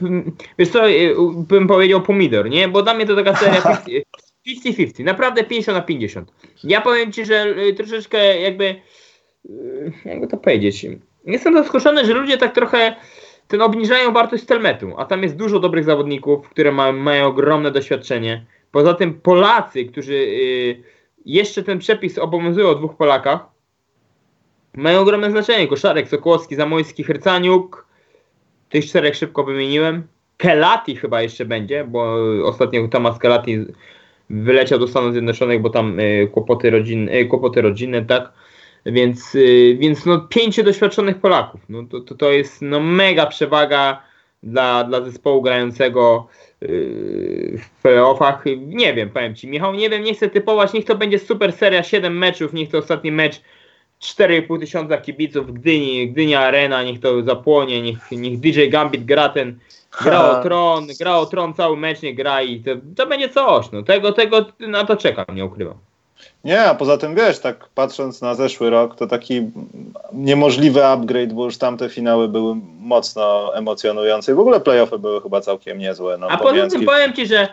wiesz 0.59 0.69
co, 0.69 0.87
yy, 0.87 1.15
bym 1.35 1.67
powiedział 1.67 2.01
pomidor, 2.01 2.49
nie? 2.49 2.67
Bo 2.67 2.83
dla 2.83 2.93
mnie 2.93 3.05
to 3.05 3.15
taka 3.15 3.35
seria 3.35 3.61
50-50, 4.47 5.03
naprawdę 5.03 5.43
50 5.43 5.77
na 5.77 5.81
50. 5.81 6.31
Ja 6.63 6.81
powiem 6.81 7.11
ci, 7.11 7.25
że 7.25 7.47
yy, 7.57 7.73
troszeczkę 7.73 8.41
jakby, 8.41 8.75
jakby 10.05 10.27
to 10.27 10.37
powiedzieć, 10.37 10.85
jestem 11.25 11.53
zaskoczony, 11.53 12.05
że 12.05 12.13
ludzie 12.13 12.37
tak 12.37 12.55
trochę 12.55 12.95
ten 13.47 13.61
obniżają 13.61 14.13
wartość 14.13 14.43
Stelmetu, 14.43 14.93
a 14.97 15.05
tam 15.05 15.23
jest 15.23 15.35
dużo 15.35 15.59
dobrych 15.59 15.83
zawodników, 15.83 16.49
które 16.49 16.71
ma, 16.71 16.91
mają 16.91 17.25
ogromne 17.25 17.71
doświadczenie. 17.71 18.45
Poza 18.71 18.93
tym 18.93 19.21
Polacy, 19.21 19.85
którzy 19.85 20.13
y, 20.13 20.83
jeszcze 21.25 21.63
ten 21.63 21.79
przepis 21.79 22.17
obowiązują 22.17 22.67
o 22.67 22.75
dwóch 22.75 22.95
Polakach, 22.97 23.39
mają 24.73 24.99
ogromne 24.99 25.31
znaczenie. 25.31 25.67
Koszarek, 25.67 26.09
Sokołowski, 26.09 26.55
Zamojski, 26.55 27.03
Hercaniuk. 27.03 27.87
Tych 28.69 28.85
czterech 28.85 29.15
szybko 29.15 29.43
wymieniłem. 29.43 30.07
Kelati 30.37 30.95
chyba 30.95 31.21
jeszcze 31.21 31.45
będzie, 31.45 31.83
bo 31.83 32.15
ostatnio 32.43 32.87
Tomasz 32.87 33.19
Kelati 33.19 33.65
wyleciał 34.29 34.79
do 34.79 34.87
Stanów 34.87 35.11
Zjednoczonych, 35.11 35.61
bo 35.61 35.69
tam 35.69 35.99
y, 35.99 36.29
kłopoty, 36.31 36.69
rodzin, 36.69 37.09
y, 37.09 37.25
kłopoty 37.25 37.61
rodzinne, 37.61 38.05
tak. 38.05 38.31
Więc, 38.85 39.35
y, 39.35 39.77
więc 39.79 40.05
no 40.05 40.19
pięciu 40.19 40.63
doświadczonych 40.63 41.17
Polaków. 41.17 41.61
No 41.69 41.83
to, 41.83 41.99
to, 41.99 42.15
to 42.15 42.31
jest 42.31 42.61
no 42.61 42.79
mega 42.79 43.25
przewaga 43.25 44.01
dla, 44.43 44.83
dla 44.83 45.01
zespołu 45.01 45.41
grającego 45.41 46.27
w 46.61 47.81
playoffach. 47.81 48.43
Nie 48.57 48.93
wiem, 48.93 49.09
powiem 49.09 49.35
Ci, 49.35 49.47
Michał, 49.47 49.73
nie 49.73 49.89
wiem, 49.89 50.03
nie 50.03 50.13
chcę 50.13 50.29
typować, 50.29 50.73
niech 50.73 50.85
to 50.85 50.95
będzie 50.95 51.19
super 51.19 51.53
seria, 51.53 51.83
7 51.83 52.17
meczów, 52.17 52.53
niech 52.53 52.69
to 52.69 52.77
ostatni 52.77 53.11
mecz 53.11 53.41
4,5 54.01 54.59
tysiąca 54.59 54.97
kibiców 54.97 55.53
Gdyni, 55.53 56.11
Gdynia 56.11 56.39
Arena, 56.39 56.83
niech 56.83 56.99
to 56.99 57.23
zapłonie, 57.23 57.81
niech, 57.81 58.11
niech 58.11 58.39
DJ 58.39 58.67
Gambit 58.69 59.05
gra 59.05 59.29
ten, 59.29 59.59
gra 60.03 60.31
o 60.31 60.41
tron, 60.43 60.87
gra 60.99 61.17
o 61.17 61.25
tron 61.25 61.53
cały 61.53 61.77
mecz, 61.77 62.01
nie 62.01 62.15
gra 62.15 62.41
i 62.41 62.59
to, 62.59 62.71
to 62.95 63.07
będzie 63.07 63.29
coś, 63.29 63.71
no 63.71 63.83
tego, 63.83 64.11
tego 64.11 64.45
na 64.59 64.85
to 64.85 64.97
czekam, 64.97 65.25
nie 65.35 65.45
ukrywam. 65.45 65.77
Nie, 66.43 66.61
a 66.61 66.75
poza 66.75 66.97
tym 66.97 67.15
wiesz, 67.15 67.39
tak 67.39 67.69
patrząc 67.75 68.21
na 68.21 68.35
zeszły 68.35 68.69
rok, 68.69 68.95
to 68.95 69.07
taki 69.07 69.51
niemożliwy 70.13 70.85
upgrade, 70.85 71.33
bo 71.33 71.45
już 71.45 71.57
tamte 71.57 71.89
finały 71.89 72.27
były 72.27 72.55
mocno 72.79 73.55
emocjonujące 73.55 74.31
i 74.31 74.35
w 74.35 74.39
ogóle 74.39 74.59
playoffy 74.59 74.99
były 74.99 75.21
chyba 75.21 75.41
całkiem 75.41 75.77
niezłe. 75.77 76.17
No, 76.17 76.27
a 76.29 76.37
poza 76.37 76.67
tym 76.67 76.85
powiem 76.85 77.13
Ci, 77.13 77.27
że 77.27 77.47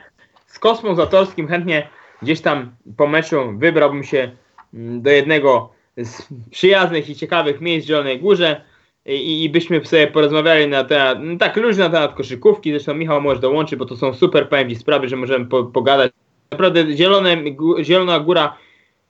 z 0.46 0.58
Kosmą 0.58 0.94
Zatorskim 0.94 1.48
chętnie 1.48 1.88
gdzieś 2.22 2.40
tam 2.40 2.70
po 2.96 3.06
meczu 3.06 3.36
wybrałbym 3.56 4.04
się 4.04 4.30
mm, 4.74 5.02
do 5.02 5.10
jednego 5.10 5.70
z 5.96 6.22
przyjaznych 6.50 7.08
i 7.10 7.16
ciekawych 7.16 7.60
miejsc 7.60 7.86
w 7.86 7.88
Zielonej 7.88 8.20
Górze 8.20 8.60
i, 9.06 9.44
i 9.44 9.50
byśmy 9.50 9.84
sobie 9.84 10.06
porozmawiali 10.06 10.68
na 10.68 10.84
temat, 10.84 11.18
no 11.22 11.38
tak 11.38 11.56
luźno 11.56 11.84
na 11.84 11.90
temat 11.90 12.14
koszykówki, 12.14 12.70
zresztą 12.70 12.94
Michał 12.94 13.20
może 13.20 13.40
dołączy, 13.40 13.76
bo 13.76 13.84
to 13.84 13.96
są 13.96 14.14
super, 14.14 14.48
powiem 14.48 14.74
sprawy, 14.74 15.08
że 15.08 15.16
możemy 15.16 15.46
po, 15.46 15.64
pogadać. 15.64 16.12
Naprawdę 16.50 16.96
Zielone, 16.96 17.36
Zielona 17.82 18.20
Góra 18.20 18.56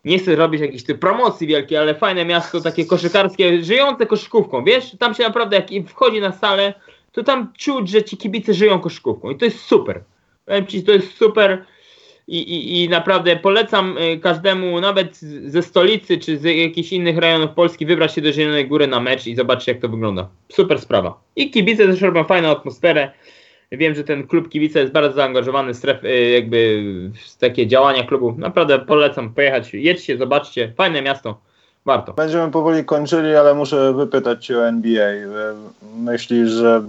nie 0.04 0.18
chcę 0.18 0.36
robić 0.36 0.60
jakiejś 0.60 0.84
promocji 1.00 1.46
wielkiej, 1.46 1.78
ale 1.78 1.94
fajne 1.94 2.24
miasto, 2.24 2.60
takie 2.60 2.86
koszykarskie, 2.86 3.64
żyjące 3.64 4.06
koszykówką, 4.06 4.64
wiesz? 4.64 4.96
Tam 4.98 5.14
się 5.14 5.22
naprawdę, 5.22 5.56
jak 5.56 5.88
wchodzi 5.88 6.20
na 6.20 6.32
salę, 6.32 6.74
to 7.12 7.22
tam 7.22 7.52
czuć, 7.58 7.88
że 7.88 8.02
ci 8.02 8.16
kibice 8.16 8.54
żyją 8.54 8.80
koszykówką 8.80 9.30
i 9.30 9.36
to 9.36 9.44
jest 9.44 9.60
super. 9.60 10.02
Powiem 10.44 10.66
ci, 10.66 10.82
to 10.82 10.92
jest 10.92 11.16
super 11.16 11.64
i, 12.28 12.38
i, 12.38 12.82
i 12.82 12.88
naprawdę 12.88 13.36
polecam 13.36 13.98
y, 13.98 14.18
każdemu, 14.18 14.80
nawet 14.80 15.16
ze 15.46 15.62
stolicy 15.62 16.18
czy 16.18 16.38
z 16.38 16.44
jakichś 16.44 16.92
innych 16.92 17.18
rejonów 17.18 17.50
Polski, 17.50 17.86
wybrać 17.86 18.14
się 18.14 18.20
do 18.20 18.32
Zielonej 18.32 18.68
Góry 18.68 18.86
na 18.86 19.00
mecz 19.00 19.26
i 19.26 19.36
zobaczyć, 19.36 19.68
jak 19.68 19.80
to 19.80 19.88
wygląda. 19.88 20.28
Super 20.48 20.80
sprawa. 20.80 21.20
I 21.36 21.50
kibice 21.50 21.86
też 21.86 22.00
robią 22.00 22.24
fajną 22.24 22.48
atmosferę. 22.48 23.10
Wiem, 23.72 23.94
że 23.94 24.04
ten 24.04 24.26
klub 24.26 24.48
kibica 24.48 24.80
jest 24.80 24.92
bardzo 24.92 25.16
zaangażowany 25.16 25.74
w 25.74 25.76
stref, 25.76 26.04
y, 26.04 26.30
jakby 26.30 26.82
w 27.14 27.36
takie 27.36 27.66
działania 27.66 28.02
klubu. 28.02 28.34
Naprawdę 28.38 28.78
polecam 28.78 29.34
pojechać. 29.34 29.74
Jedźcie, 29.74 30.18
zobaczcie. 30.18 30.72
Fajne 30.76 31.02
miasto. 31.02 31.40
Warto. 31.86 32.12
Będziemy 32.12 32.50
powoli 32.50 32.84
kończyli, 32.84 33.34
ale 33.34 33.54
muszę 33.54 33.92
wypytać 33.92 34.46
Cię 34.46 34.58
o 34.58 34.68
NBA. 34.68 35.08
Myślisz, 35.96 36.50
że 36.50 36.82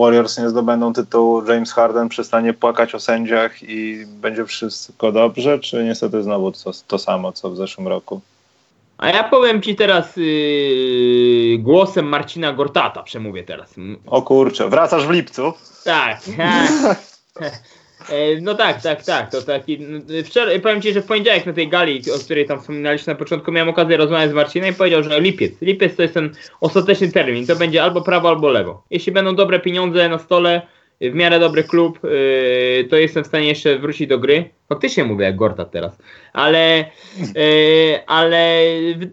Warriors 0.00 0.38
nie 0.38 0.48
zdobędą 0.48 0.92
tytułu, 0.92 1.44
James 1.44 1.72
Harden 1.72 2.08
przestanie 2.08 2.54
płakać 2.54 2.94
o 2.94 3.00
sędziach 3.00 3.62
i 3.62 4.06
będzie 4.06 4.44
wszystko 4.44 5.12
dobrze, 5.12 5.58
czy 5.58 5.84
niestety 5.84 6.22
znowu 6.22 6.52
to, 6.52 6.70
to 6.86 6.98
samo, 6.98 7.32
co 7.32 7.50
w 7.50 7.56
zeszłym 7.56 7.88
roku? 7.88 8.20
A 8.98 9.08
ja 9.08 9.24
powiem 9.24 9.62
ci 9.62 9.76
teraz 9.76 10.16
yy, 10.16 11.58
głosem 11.58 12.08
Marcina 12.08 12.52
Gortata, 12.52 13.02
przemówię 13.02 13.42
teraz. 13.42 13.74
O 14.06 14.22
kurczę, 14.22 14.68
wracasz 14.68 15.06
w 15.06 15.10
lipcu? 15.10 15.52
Tak. 15.84 16.20
E, 16.38 16.68
no 18.42 18.54
tak, 18.54 18.82
tak, 18.82 19.04
tak. 19.04 19.30
To 19.30 19.42
taki. 19.42 19.78
No, 19.80 20.00
wczoraj 20.24 20.60
powiem 20.60 20.82
ci, 20.82 20.92
że 20.92 21.02
w 21.02 21.06
poniedziałek 21.06 21.46
na 21.46 21.52
tej 21.52 21.68
gali, 21.68 22.02
o 22.16 22.18
której 22.18 22.46
tam 22.46 22.60
wspominaliśmy 22.60 23.12
na 23.12 23.18
początku, 23.18 23.52
miałem 23.52 23.68
okazję 23.68 23.96
rozmawiać 23.96 24.30
z 24.30 24.34
Marcinem 24.34 24.70
i 24.70 24.76
powiedział, 24.76 25.02
że 25.02 25.20
lipiec. 25.20 25.62
Lipiec 25.62 25.96
to 25.96 26.02
jest 26.02 26.14
ten 26.14 26.30
ostateczny 26.60 27.12
termin. 27.12 27.46
To 27.46 27.56
będzie 27.56 27.82
albo 27.82 28.02
prawo, 28.02 28.28
albo 28.28 28.48
lewo. 28.48 28.84
Jeśli 28.90 29.12
będą 29.12 29.34
dobre 29.34 29.60
pieniądze 29.60 30.08
na 30.08 30.18
stole, 30.18 30.62
w 31.00 31.14
miarę 31.14 31.38
dobry 31.38 31.64
klub, 31.64 32.00
yy, 32.04 32.84
to 32.90 32.96
jestem 32.96 33.24
w 33.24 33.26
stanie 33.26 33.48
jeszcze 33.48 33.78
wrócić 33.78 34.08
do 34.08 34.18
gry. 34.18 34.50
Faktycznie 34.68 35.04
mówię 35.04 35.24
jak 35.24 35.36
Gortat 35.36 35.70
teraz. 35.70 35.98
Ale, 36.32 36.84
yy, 37.18 38.06
ale 38.06 38.62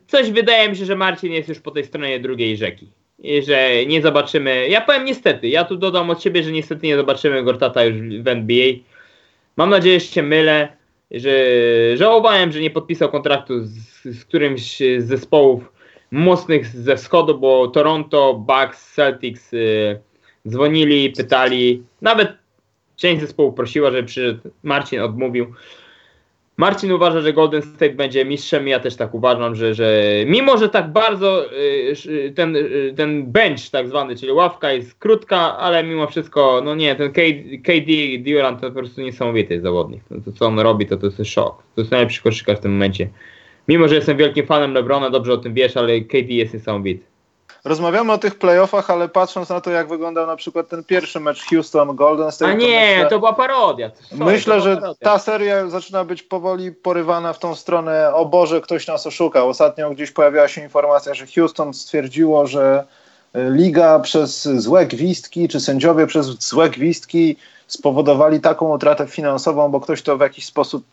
coś 0.07 0.32
wydaje 0.32 0.70
mi 0.70 0.76
się, 0.76 0.86
że 0.86 0.95
Marcin 0.95 1.32
jest 1.32 1.49
już 1.49 1.60
po 1.60 1.72
tej 1.72 1.86
stronie 1.86 2.20
drugiej 2.20 2.57
rzeki. 2.57 2.91
Że 3.48 3.86
nie 3.86 4.02
zobaczymy. 4.02 4.70
Ja 4.70 4.82
powiem 4.82 5.06
niestety, 5.06 5.48
ja 5.48 5.64
tu 5.66 5.78
dodam 5.78 6.10
od 6.10 6.24
siebie, 6.24 6.44
że 6.44 6.52
niestety 6.52 6.88
nie 6.88 6.98
zobaczymy 6.98 7.44
Gortata 7.44 7.84
już 7.84 8.24
w 8.24 8.28
NBA. 8.28 8.74
Mam 9.58 9.70
nadzieję, 9.70 10.00
że 10.00 10.06
się 10.06 10.24
mylę. 10.24 10.68
Że 11.12 11.32
żałowałem, 11.96 12.52
że 12.52 12.60
nie 12.60 12.70
podpisał 12.70 13.10
kontraktu 13.10 13.64
z, 13.64 14.04
z 14.04 14.26
którymś 14.26 14.78
z 14.78 15.08
zespołów 15.08 15.74
mocnych 16.12 16.68
ze 16.68 16.96
wschodu, 16.98 17.40
bo 17.40 17.68
Toronto, 17.68 18.34
Bucks, 18.34 18.94
Celtics. 18.94 19.52
Yy, 19.52 20.00
Dzwonili, 20.48 21.10
pytali, 21.10 21.84
nawet 22.02 22.34
część 22.96 23.22
zespołu 23.22 23.54
prosiła, 23.54 23.91
żeby 23.91 24.08
przyszedł. 24.08 24.50
Marcin 24.64 25.00
odmówił. 25.00 25.54
Marcin 26.60 26.91
uważa, 26.91 27.22
że 27.22 27.34
Golden 27.34 27.61
State 27.61 27.94
będzie 27.94 28.26
mistrzem. 28.26 28.68
Ja 28.68 28.80
też 28.80 28.95
tak 28.95 29.14
uważam, 29.14 29.56
że, 29.56 29.73
że 29.73 30.03
mimo, 30.26 30.57
że 30.57 30.69
tak 30.69 30.91
bardzo 30.91 31.53
y, 32.06 32.34
ten, 32.36 32.56
y, 32.56 32.94
ten 32.98 33.31
bench 33.31 33.69
tak 33.72 33.88
zwany, 33.88 34.15
czyli 34.15 34.31
ławka 34.31 34.72
jest 34.72 34.95
krótka, 34.95 35.57
ale 35.57 35.84
mimo 35.84 36.07
wszystko, 36.07 36.61
no 36.65 36.76
nie, 36.76 36.95
ten 36.95 37.11
KD 37.64 37.91
Durant 38.19 38.61
to 38.61 38.68
po 38.68 38.73
prostu 38.73 39.02
niesamowity 39.02 39.61
zawodnik. 39.61 40.02
No 40.11 40.18
to 40.26 40.31
co 40.31 40.45
on 40.45 40.60
robi, 40.60 40.86
to 40.86 40.98
to 40.98 41.06
jest 41.06 41.26
szok. 41.26 41.64
To 41.76 41.81
jest 41.81 41.91
najlepszy 41.91 42.23
koszykarz 42.23 42.57
w 42.57 42.61
tym 42.61 42.72
momencie. 42.72 43.10
Mimo, 43.68 43.88
że 43.88 43.95
jestem 43.95 44.18
wielkim 44.18 44.45
fanem 44.45 44.73
LeBrona, 44.73 45.10
dobrze 45.10 45.34
o 45.34 45.38
tym 45.38 45.53
wiesz, 45.53 45.77
ale 45.77 46.02
KD 46.02 46.34
jest 46.34 46.53
niesamowity. 46.53 47.09
Rozmawiamy 47.64 48.14
o 48.14 48.18
tych 48.18 48.36
playoffach, 48.36 48.90
ale 48.90 49.10
patrząc 49.10 49.49
na 49.49 49.61
to, 49.61 49.72
jak 49.72 49.88
wyglądał 49.88 50.27
na 50.27 50.36
przykład 50.36 50.68
ten 50.68 50.84
pierwszy 50.84 51.19
mecz 51.19 51.45
Houston-Golden 51.45 52.31
State. 52.31 52.52
A 52.52 52.56
nie, 52.56 52.88
to, 52.88 52.95
myślę, 52.95 53.10
to 53.10 53.19
była 53.19 53.34
parodia. 53.34 53.91
Sorry, 54.10 54.26
myślę, 54.26 54.61
że 54.61 54.76
parodia. 54.76 54.99
ta 55.02 55.19
seria 55.19 55.68
zaczyna 55.68 56.03
być 56.03 56.23
powoli 56.23 56.72
porywana 56.72 57.34
w 57.34 57.40
tą 57.40 57.56
stronę, 57.56 58.14
o 58.14 58.26
Boże, 58.26 58.61
ktoś 58.61 58.88
nas 58.88 59.07
oszukał. 59.07 59.49
Ostatnio 59.49 59.90
gdzieś 59.90 60.11
pojawiła 60.11 60.48
się 60.48 60.61
informacja, 60.61 61.14
że 61.14 61.26
Houston 61.36 61.73
stwierdziło, 61.73 62.48
że 62.48 62.86
e, 63.34 63.49
liga 63.49 63.99
przez 63.99 64.44
złe 64.44 64.86
gwizdki, 64.86 65.48
czy 65.48 65.60
sędziowie 65.60 66.07
przez 66.07 66.26
złe 66.26 66.69
gwizdki 66.69 67.36
spowodowali 67.70 68.40
taką 68.40 68.76
utratę 68.76 69.08
finansową, 69.08 69.70
bo 69.70 69.80
ktoś 69.80 70.02
to 70.02 70.18
w 70.18 70.22
jakiś 70.22 70.46
sposób 70.46 70.84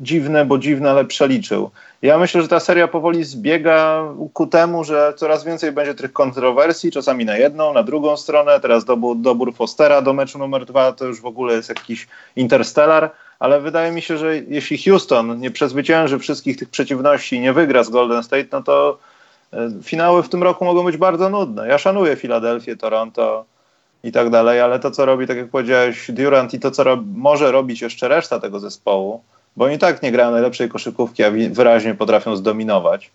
dziwny, 0.00 0.44
bo 0.44 0.58
dziwny, 0.58 0.90
ale 0.90 1.04
przeliczył. 1.04 1.70
Ja 2.02 2.18
myślę, 2.18 2.42
że 2.42 2.48
ta 2.48 2.60
seria 2.60 2.88
powoli 2.88 3.24
zbiega 3.24 4.04
ku 4.32 4.46
temu, 4.46 4.84
że 4.84 5.12
coraz 5.16 5.44
więcej 5.44 5.72
będzie 5.72 5.94
tych 5.94 6.12
kontrowersji, 6.12 6.92
czasami 6.92 7.24
na 7.24 7.36
jedną, 7.36 7.72
na 7.72 7.82
drugą 7.82 8.16
stronę. 8.16 8.60
Teraz 8.60 8.84
dobór, 8.84 9.16
dobór 9.16 9.54
Fostera 9.54 10.02
do 10.02 10.12
meczu 10.12 10.38
numer 10.38 10.64
dwa 10.64 10.92
to 10.92 11.04
już 11.04 11.20
w 11.20 11.26
ogóle 11.26 11.54
jest 11.54 11.68
jakiś 11.68 12.08
interstellar, 12.36 13.10
ale 13.38 13.60
wydaje 13.60 13.92
mi 13.92 14.02
się, 14.02 14.18
że 14.18 14.36
jeśli 14.36 14.78
Houston 14.78 15.40
nie 15.40 15.50
przezwycięży 15.50 16.18
wszystkich 16.18 16.56
tych 16.56 16.68
przeciwności 16.68 17.36
i 17.36 17.40
nie 17.40 17.52
wygra 17.52 17.84
z 17.84 17.90
Golden 17.90 18.22
State, 18.22 18.48
no 18.52 18.62
to 18.62 18.98
e, 19.52 19.70
finały 19.82 20.22
w 20.22 20.28
tym 20.28 20.42
roku 20.42 20.64
mogą 20.64 20.84
być 20.84 20.96
bardzo 20.96 21.28
nudne. 21.28 21.68
Ja 21.68 21.78
szanuję 21.78 22.16
Filadelfię, 22.16 22.76
Toronto, 22.76 23.44
i 24.04 24.12
tak 24.12 24.30
dalej, 24.30 24.60
ale 24.60 24.78
to, 24.78 24.90
co 24.90 25.06
robi, 25.06 25.26
tak 25.26 25.36
jak 25.36 25.48
powiedziałeś, 25.48 26.10
Durant 26.10 26.54
i 26.54 26.60
to, 26.60 26.70
co 26.70 26.84
może 27.14 27.52
robić 27.52 27.82
jeszcze 27.82 28.08
reszta 28.08 28.40
tego 28.40 28.60
zespołu, 28.60 29.22
bo 29.56 29.64
oni 29.64 29.78
tak 29.78 30.02
nie 30.02 30.12
grają 30.12 30.30
najlepszej 30.30 30.68
koszykówki, 30.68 31.24
a 31.24 31.30
wyraźnie 31.50 31.94
potrafią 31.94 32.36
zdominować, 32.36 33.10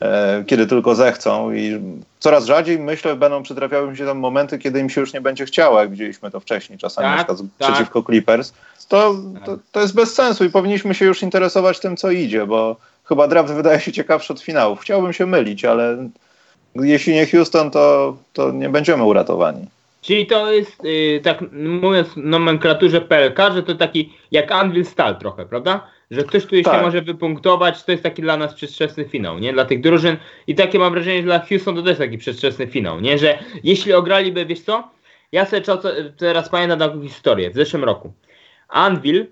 e, 0.00 0.44
kiedy 0.46 0.66
tylko 0.66 0.94
zechcą 0.94 1.52
i 1.52 1.80
coraz 2.18 2.44
rzadziej, 2.44 2.78
myślę, 2.78 3.16
będą 3.16 3.42
przytrafiały 3.42 3.90
mi 3.90 3.96
się 3.96 4.06
tam 4.06 4.18
momenty, 4.18 4.58
kiedy 4.58 4.80
im 4.80 4.90
się 4.90 5.00
już 5.00 5.12
nie 5.12 5.20
będzie 5.20 5.44
chciało, 5.44 5.80
jak 5.80 5.90
widzieliśmy 5.90 6.30
to 6.30 6.40
wcześniej, 6.40 6.78
czasami 6.78 7.08
tak, 7.08 7.18
na 7.18 7.24
przykład 7.24 7.50
tak. 7.58 7.72
przeciwko 7.72 8.02
Clippers, 8.02 8.52
to, 8.88 9.14
to, 9.44 9.58
to 9.72 9.80
jest 9.80 9.94
bez 9.94 10.14
sensu 10.14 10.44
i 10.44 10.50
powinniśmy 10.50 10.94
się 10.94 11.04
już 11.04 11.22
interesować 11.22 11.80
tym, 11.80 11.96
co 11.96 12.10
idzie, 12.10 12.46
bo 12.46 12.76
chyba 13.04 13.28
draft 13.28 13.52
wydaje 13.52 13.80
się 13.80 13.92
ciekawszy 13.92 14.32
od 14.32 14.40
finałów. 14.40 14.80
Chciałbym 14.80 15.12
się 15.12 15.26
mylić, 15.26 15.64
ale 15.64 16.08
jeśli 16.74 17.14
nie 17.14 17.26
Houston, 17.26 17.70
to, 17.70 18.16
to 18.32 18.52
nie 18.52 18.68
będziemy 18.68 19.04
uratowani. 19.04 19.66
Czyli 20.04 20.26
to 20.26 20.52
jest, 20.52 20.84
yy, 20.84 21.20
tak 21.20 21.44
mówiąc 21.52 22.08
w 22.08 22.16
nomenklaturze 22.16 23.00
PLK, 23.00 23.38
że 23.54 23.62
to 23.62 23.74
taki 23.74 24.12
jak 24.30 24.52
Anvil 24.52 24.84
Stal 24.84 25.18
trochę, 25.18 25.46
prawda? 25.46 25.86
Że 26.10 26.24
ktoś 26.24 26.46
tu 26.46 26.62
tak. 26.62 26.76
się 26.76 26.82
może 26.82 27.02
wypunktować, 27.02 27.84
to 27.84 27.92
jest 27.92 28.02
taki 28.02 28.22
dla 28.22 28.36
nas 28.36 28.54
przedwczesny 28.54 29.04
finał, 29.04 29.38
nie? 29.38 29.52
Dla 29.52 29.64
tych 29.64 29.80
drużyn. 29.80 30.16
I 30.46 30.54
takie 30.54 30.78
mam 30.78 30.92
wrażenie, 30.92 31.16
że 31.16 31.22
dla 31.22 31.38
Houston 31.38 31.76
to 31.76 31.82
też 31.82 31.98
taki 31.98 32.18
przedwczesny 32.18 32.66
finał, 32.66 33.00
nie? 33.00 33.18
Że 33.18 33.38
jeśli 33.64 33.92
ograliby, 33.92 34.46
wiesz 34.46 34.60
co? 34.60 34.90
Ja 35.32 35.46
sobie 35.46 35.62
teraz 36.16 36.48
pamiętam 36.48 36.78
taką 36.78 37.02
historię 37.02 37.50
w 37.50 37.54
zeszłym 37.54 37.84
roku. 37.84 38.12
Anvil 38.68 39.26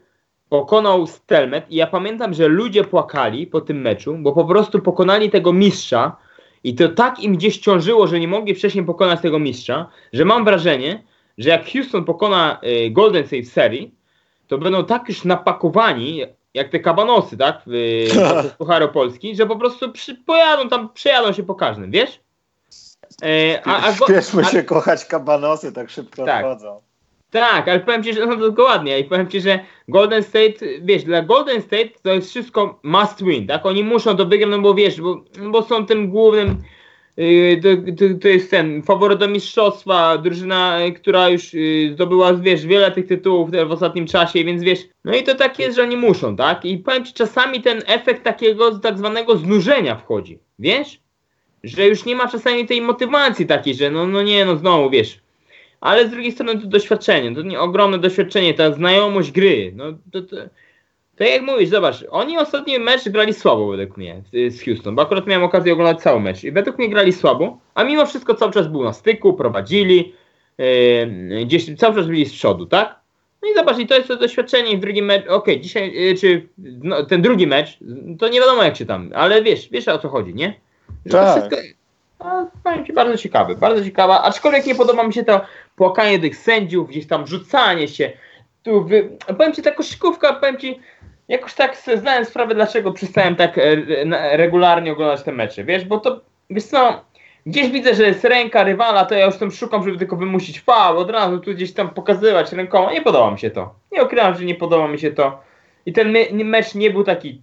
pokonał 0.49 1.07
Stelmet 1.07 1.70
i 1.70 1.77
ja 1.77 1.86
pamiętam, 1.86 2.35
że 2.35 2.49
ludzie 2.49 2.85
płakali 2.85 3.47
po 3.47 3.61
tym 3.61 3.81
meczu, 3.81 4.16
bo 4.19 4.32
po 4.32 4.44
prostu 4.44 4.78
pokonali 4.78 5.31
tego 5.31 5.53
mistrza, 5.53 6.16
i 6.65 6.75
to 6.75 6.89
tak 6.89 7.21
im 7.21 7.37
gdzieś 7.37 7.59
ciążyło, 7.59 8.07
że 8.07 8.21
nie 8.21 8.29
mogli 8.29 8.55
wcześniej 8.55 8.85
pokonać 8.85 9.21
tego 9.21 9.39
mistrza, 9.39 9.89
że 10.13 10.25
mam 10.25 10.45
wrażenie, 10.45 11.03
że 11.39 11.49
jak 11.49 11.73
Houston 11.73 12.05
pokona 12.05 12.61
y, 12.87 12.91
Golden 12.91 13.27
State 13.27 13.43
w 13.43 13.49
serii, 13.49 13.95
to 14.49 14.59
będą 14.59 14.85
tak 14.85 15.09
już 15.09 15.25
napakowani, 15.25 16.23
jak 16.55 16.69
te 16.69 16.81
kabanosy, 16.81 17.37
tak, 17.37 17.63
w, 17.67 18.07
w 18.53 18.57
Pucharu 18.57 18.89
Polski, 18.89 19.37
że 19.37 19.47
po 19.47 19.57
prostu 19.57 19.93
przy, 19.93 20.15
pojadą 20.15 20.69
tam, 20.69 20.89
przejadą 20.89 21.33
się 21.33 21.43
po 21.43 21.55
każdym, 21.55 21.91
wiesz? 21.91 22.21
E, 23.23 23.61
a, 23.67 23.87
a, 23.87 23.95
Śpieszmy 23.95 24.43
a, 24.43 24.45
się 24.45 24.63
kochać 24.63 25.05
kabanosy, 25.05 25.73
tak 25.73 25.91
szybko 25.91 26.25
tak. 26.25 26.45
odchodzą. 26.45 26.81
Tak, 27.33 27.69
ale 27.69 27.81
powiem 27.81 28.03
Ci, 28.03 28.15
że 28.15 28.27
no 28.27 28.37
dokładnie 28.37 28.99
i 28.99 29.05
powiem 29.05 29.29
Ci, 29.29 29.41
że 29.41 29.61
Golden 29.89 30.23
State, 30.23 30.67
wiesz, 30.83 31.05
dla 31.05 31.23
Golden 31.23 31.63
State 31.63 31.89
to 32.03 32.13
jest 32.13 32.31
wszystko 32.31 32.81
must 32.83 33.25
win, 33.25 33.47
tak? 33.47 33.67
Oni 33.67 33.85
muszą 33.85 34.17
to 34.17 34.27
wygrać, 34.27 34.51
no 34.51 34.59
bo 34.59 34.75
wiesz, 34.75 35.01
bo, 35.01 35.25
bo 35.51 35.63
są 35.63 35.87
tym 35.87 36.11
głównym, 36.11 36.57
yy, 37.17 37.61
to, 37.63 37.69
to, 37.93 38.05
to, 38.21 38.29
jest 38.29 38.51
ten 38.51 38.83
faworyt 38.83 39.19
do 39.19 39.29
mistrzostwa, 39.29 40.19
drużyna, 40.19 40.79
która 40.97 41.29
już 41.29 41.55
yy, 41.55 41.93
zdobyła, 41.93 42.35
wiesz, 42.35 42.67
wiele 42.67 42.91
tych 42.91 43.07
tytułów 43.07 43.51
w 43.51 43.73
ostatnim 43.73 44.07
czasie, 44.07 44.45
więc 44.45 44.63
wiesz, 44.63 44.89
no 45.05 45.15
i 45.15 45.23
to 45.23 45.35
tak 45.35 45.59
jest, 45.59 45.77
że 45.77 45.83
oni 45.83 45.97
muszą, 45.97 46.37
tak? 46.37 46.65
I 46.65 46.79
powiem 46.79 47.05
Ci, 47.05 47.13
czasami 47.13 47.61
ten 47.61 47.83
efekt 47.87 48.25
takiego 48.25 48.79
tak 48.79 48.99
zwanego 48.99 49.37
znużenia 49.37 49.97
wchodzi, 49.97 50.39
wiesz? 50.59 51.01
Że 51.65 51.89
już 51.89 52.05
nie 52.05 52.17
ma 52.17 52.29
czasami 52.29 52.67
tej 52.67 52.81
motywacji 52.81 53.47
takiej, 53.47 53.75
że 53.75 53.91
no, 53.91 54.07
no 54.07 54.23
nie, 54.23 54.45
no 54.45 54.57
znowu, 54.57 54.91
wiesz, 54.91 55.22
ale 55.83 56.07
z 56.07 56.11
drugiej 56.11 56.33
strony 56.33 56.61
to 56.61 56.67
doświadczenie, 56.67 57.35
to 57.35 57.43
nie 57.43 57.61
ogromne 57.61 57.99
doświadczenie, 57.99 58.55
ta 58.55 58.73
znajomość 58.73 59.33
gry. 59.33 59.73
No, 59.77 59.85
to, 60.13 60.23
to, 60.23 60.37
to 61.17 61.25
jak 61.25 61.43
mówisz, 61.43 61.69
zobacz, 61.69 62.05
oni 62.11 62.39
ostatni 62.39 62.79
mecz 62.79 63.09
grali 63.09 63.35
słabo 63.35 63.69
według 63.69 63.97
mnie 63.97 64.23
z 64.49 64.65
Houston, 64.65 64.95
bo 64.95 65.03
akurat 65.03 65.27
miałem 65.27 65.45
okazję 65.45 65.73
oglądać 65.73 66.03
cały 66.03 66.21
mecz 66.21 66.45
i 66.45 66.53
według 66.53 66.79
mnie 66.79 66.89
grali 66.89 67.13
słabo, 67.13 67.59
a 67.75 67.85
mimo 67.85 68.07
wszystko 68.07 68.35
cały 68.35 68.53
czas 68.53 68.69
był 68.69 68.85
na 68.85 68.93
styku, 68.93 69.35
prowadzili, 69.35 70.15
yy, 70.59 71.45
gdzieś 71.45 71.77
cały 71.77 71.95
czas 71.95 72.07
byli 72.07 72.27
z 72.27 72.33
przodu, 72.33 72.67
tak? 72.67 73.01
No 73.43 73.49
i 73.49 73.55
zobacz, 73.55 73.79
i 73.79 73.87
to 73.87 73.95
jest 73.95 74.09
to 74.09 74.17
doświadczenie 74.17 74.77
w 74.77 74.81
drugim 74.81 75.05
meczu, 75.05 75.25
okej, 75.25 75.55
okay, 75.55 75.61
dzisiaj, 75.61 75.93
yy, 75.95 76.15
czy 76.15 76.49
no, 76.59 77.07
ten 77.07 77.23
drugi 77.23 77.47
mecz, 77.47 77.79
to 78.19 78.29
nie 78.29 78.41
wiadomo 78.41 78.63
jak 78.63 78.77
się 78.77 78.87
tam, 78.87 79.11
ale 79.15 79.43
wiesz, 79.43 79.69
wiesz 79.71 79.89
o 79.89 79.99
co 79.99 80.09
chodzi, 80.09 80.35
nie? 80.35 80.55
Że 81.07 81.13
tak. 81.13 81.35
to 81.35 81.41
wszystko, 81.41 81.57
no, 82.25 82.51
powiem 82.65 82.87
Ci, 82.87 82.93
bardzo 82.93 83.17
ciekawy, 83.17 83.57
bardzo 83.57 83.85
ciekawa, 83.85 84.23
aczkolwiek 84.23 84.67
nie 84.67 84.75
podoba 84.75 85.07
mi 85.07 85.13
się 85.13 85.25
to 85.25 85.41
płakanie 85.77 86.19
tych 86.19 86.36
sędziów, 86.36 86.89
gdzieś 86.89 87.07
tam 87.07 87.27
rzucanie 87.27 87.89
się. 87.89 88.12
Tu 88.62 88.85
wy... 88.85 89.09
Powiem 89.39 89.53
Ci, 89.53 89.62
ta 89.62 89.70
koszykówka, 89.70 90.32
powiem 90.32 90.59
Ci, 90.59 90.81
jakoś 91.28 91.55
tak 91.55 91.77
zdałem 91.97 92.24
sprawę, 92.24 92.55
dlaczego 92.55 92.93
przestałem 92.93 93.36
tak 93.36 93.59
e, 93.59 93.77
regularnie 94.36 94.93
oglądać 94.93 95.23
te 95.23 95.32
mecze, 95.32 95.65
wiesz, 95.65 95.85
bo 95.85 95.99
to, 95.99 96.20
wiesz 96.51 96.65
co, 96.65 97.05
gdzieś 97.47 97.70
widzę, 97.70 97.94
że 97.94 98.03
jest 98.03 98.24
ręka 98.24 98.65
rywala, 98.65 99.05
to 99.05 99.15
ja 99.15 99.27
już 99.27 99.36
tam 99.36 99.51
szukam, 99.51 99.85
żeby 99.85 99.99
tylko 99.99 100.16
wymusić 100.16 100.61
fał, 100.61 100.99
od 100.99 101.11
razu 101.11 101.39
tu 101.39 101.55
gdzieś 101.55 101.73
tam 101.73 101.90
pokazywać 101.90 102.53
rękoma, 102.53 102.93
nie 102.93 103.03
podoba 103.03 103.31
mi 103.31 103.39
się 103.39 103.51
to. 103.51 103.74
Nie 103.93 104.05
ukrywam, 104.05 104.35
że 104.35 104.44
nie 104.44 104.55
podoba 104.55 104.89
mi 104.89 104.99
się 104.99 105.11
to. 105.11 105.40
i 105.86 105.93
ten 105.93 106.11
me- 106.11 106.44
mecz 106.44 106.74
nie 106.74 106.90
był 106.90 107.05
taki 107.05 107.43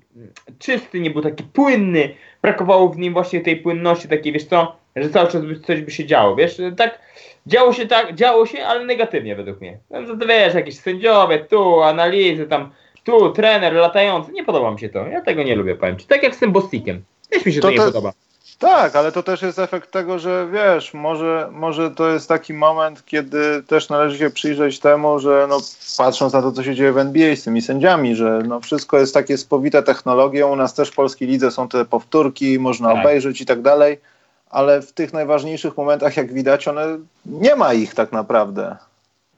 czysty, 0.60 1.00
nie 1.00 1.10
był 1.12 1.22
taki 1.22 1.44
płynny, 1.44 2.16
brakowało 2.42 2.90
w 2.90 2.98
nim 2.98 3.14
właśnie 3.14 3.42
tej 3.42 3.58
płynności 3.58 4.08
takiej, 4.08 4.34
wiesz 4.34 4.46
co, 4.46 4.79
że 5.04 5.10
cały 5.10 5.28
czas 5.28 5.42
coś 5.68 5.82
by 5.82 5.92
się 5.92 6.06
działo, 6.06 6.36
wiesz, 6.36 6.58
tak 6.78 7.00
działo 7.48 7.74
się 7.74 7.88
tak, 7.88 8.16
działo 8.16 8.46
się, 8.46 8.66
ale 8.66 8.86
negatywnie 8.86 9.36
według 9.36 9.62
mnie. 9.62 9.78
No, 9.90 10.18
to, 10.20 10.26
wiesz, 10.28 10.54
jakieś 10.54 10.80
sędziowie, 10.80 11.40
tu 11.40 11.82
analizy, 11.82 12.46
tam, 12.48 12.72
tu 13.04 13.32
trener 13.32 13.74
latający, 13.74 14.32
nie 14.32 14.44
podoba 14.44 14.72
mi 14.72 14.80
się 14.80 14.90
to, 14.90 15.08
ja 15.08 15.22
tego 15.22 15.44
nie 15.44 15.56
lubię, 15.56 15.76
powiem 15.76 15.98
ci, 15.98 16.08
tak 16.08 16.24
jak 16.24 16.36
z 16.36 16.40
tym 16.40 16.52
Bostikiem, 16.52 17.04
też 17.30 17.46
mi 17.46 17.54
się 17.54 17.62
to, 17.62 17.68
To 17.68 17.72
nie 17.72 17.78
te- 17.78 17.86
podoba. 17.86 18.14
Tak, 18.60 18.96
ale 18.96 19.12
to 19.12 19.24
też 19.24 19.42
jest 19.42 19.60
efekt 19.60 19.92
tego, 19.92 20.20
że 20.20 20.48
wiesz, 20.54 20.94
może, 20.94 21.50
może 21.52 21.92
to 21.92 22.10
jest 22.10 22.30
taki 22.30 22.54
moment, 22.54 23.06
kiedy 23.06 23.64
też 23.68 23.90
należy 23.90 24.18
się 24.18 24.30
przyjrzeć 24.30 24.80
temu, 24.80 25.20
że 25.20 25.46
no, 25.50 25.58
patrząc 25.98 26.34
na 26.34 26.42
to, 26.42 26.52
co 26.52 26.64
się 26.64 26.76
dzieje 26.76 26.92
w 26.92 26.98
NBA 26.98 27.36
z 27.36 27.44
tymi 27.44 27.62
sędziami, 27.62 28.16
że 28.16 28.42
no, 28.48 28.60
wszystko 28.60 29.00
jest 29.00 29.14
takie 29.14 29.38
spowite 29.38 29.84
technologią, 29.84 30.52
u 30.52 30.56
nas 30.56 30.74
też 30.74 30.90
w 30.90 30.96
polskiej 30.96 31.28
lidze 31.28 31.52
są 31.52 31.68
te 31.70 31.86
powtórki, 31.86 32.60
można 32.60 32.90
Tak. 32.90 32.98
obejrzeć 33.00 33.42
i 33.42 33.46
tak 33.46 33.62
dalej, 33.62 33.98
ale 34.50 34.82
w 34.82 34.92
tych 34.94 35.14
najważniejszych 35.14 35.78
momentach, 35.78 36.18
jak 36.18 36.34
widać, 36.34 36.68
one 36.68 36.86
nie 37.26 37.56
ma 37.56 37.74
ich 37.74 37.96
tak 37.96 38.12
naprawdę. 38.12 38.78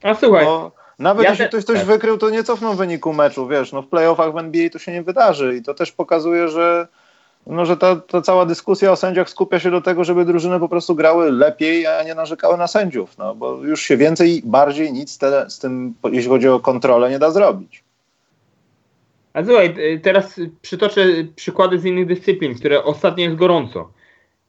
A 0.04 0.16
słuchaj, 0.16 0.46
No, 0.46 0.72
nawet 1.00 1.24
Ja 1.24 1.30
jeśli 1.30 1.46
te- 1.46 1.50
ktoś 1.50 1.64
coś 1.64 1.78
tak. 1.78 1.86
wykrył, 1.88 2.18
to 2.18 2.30
nie 2.30 2.44
cofną 2.44 2.76
wyniku 2.76 3.14
meczu, 3.14 3.48
wiesz, 3.48 3.72
no 3.72 3.82
w 3.82 3.88
playoffach 3.88 4.34
w 4.34 4.38
NBA 4.38 4.70
to 4.70 4.80
się 4.80 4.92
nie 4.92 5.04
wydarzy 5.04 5.56
i 5.56 5.64
to 5.64 5.74
też 5.74 5.92
pokazuje, 5.92 6.48
że 6.50 6.88
no, 7.48 7.66
że 7.66 7.78
ta, 7.78 7.96
ta 7.96 8.22
cała 8.22 8.46
dyskusja 8.46 8.92
o 8.92 8.96
sędziach 8.96 9.30
skupia 9.30 9.60
się 9.60 9.72
do 9.72 9.82
tego, 9.82 10.04
żeby 10.04 10.26
drużyny 10.26 10.60
po 10.60 10.70
prostu 10.70 10.96
grały 10.96 11.32
lepiej, 11.32 11.88
a 11.88 12.04
nie 12.04 12.16
narzekały 12.16 12.58
na 12.58 12.68
sędziów, 12.68 13.18
no 13.18 13.36
bo 13.36 13.56
już 13.56 13.82
się 13.82 13.98
więcej, 13.98 14.42
bardziej 14.46 14.94
nic 14.94 15.18
te, 15.18 15.50
z 15.50 15.60
tym, 15.60 15.94
jeśli 16.12 16.30
chodzi 16.30 16.50
o 16.50 16.60
kontrolę, 16.60 17.10
nie 17.10 17.20
da 17.20 17.32
zrobić. 17.32 17.84
A 19.34 19.44
słuchaj, 19.46 19.76
teraz 20.04 20.40
przytoczę 20.62 21.06
przykłady 21.36 21.80
z 21.80 21.86
innych 21.86 22.08
dyscyplin, 22.08 22.56
które 22.56 22.84
ostatnio 22.84 23.24
jest 23.24 23.36
gorąco. 23.36 23.90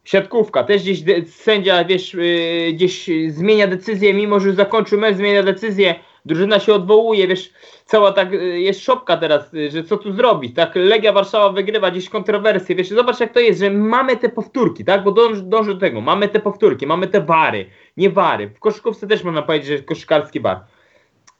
Siatkówka, 0.03 0.63
też 0.63 0.81
gdzieś 0.81 1.03
sędzia, 1.29 1.83
wiesz, 1.83 2.13
yy, 2.13 2.73
gdzieś 2.73 3.09
zmienia 3.27 3.67
decyzję, 3.67 4.13
mimo 4.13 4.39
że 4.39 4.53
zakończył 4.53 4.99
mecz, 4.99 5.17
zmienia 5.17 5.43
decyzję, 5.43 5.95
drużyna 6.25 6.59
się 6.59 6.73
odwołuje, 6.73 7.27
wiesz, 7.27 7.53
cała 7.85 8.11
tak, 8.11 8.33
y, 8.33 8.59
jest 8.59 8.83
szopka 8.83 9.17
teraz, 9.17 9.53
y, 9.53 9.71
że 9.71 9.83
co 9.83 9.97
tu 9.97 10.13
zrobić, 10.13 10.55
tak, 10.55 10.71
Legia 10.75 11.13
Warszawa 11.13 11.49
wygrywa, 11.49 11.91
gdzieś 11.91 12.09
kontrowersje, 12.09 12.75
wiesz, 12.75 12.89
zobacz 12.89 13.19
jak 13.19 13.33
to 13.33 13.39
jest, 13.39 13.59
że 13.59 13.69
mamy 13.69 14.17
te 14.17 14.29
powtórki, 14.29 14.85
tak, 14.85 15.03
bo 15.03 15.11
dążę, 15.11 15.41
dążę 15.41 15.73
do 15.73 15.79
tego, 15.79 16.01
mamy 16.01 16.29
te 16.29 16.39
powtórki, 16.39 16.87
mamy 16.87 17.07
te 17.07 17.21
wary, 17.21 17.65
nie 17.97 18.09
wary, 18.09 18.49
w 18.49 18.59
koszykówce 18.59 19.07
też 19.07 19.23
można 19.23 19.41
powiedzieć, 19.41 19.67
że 19.67 19.79
koszykarski 19.79 20.39
bar. 20.39 20.59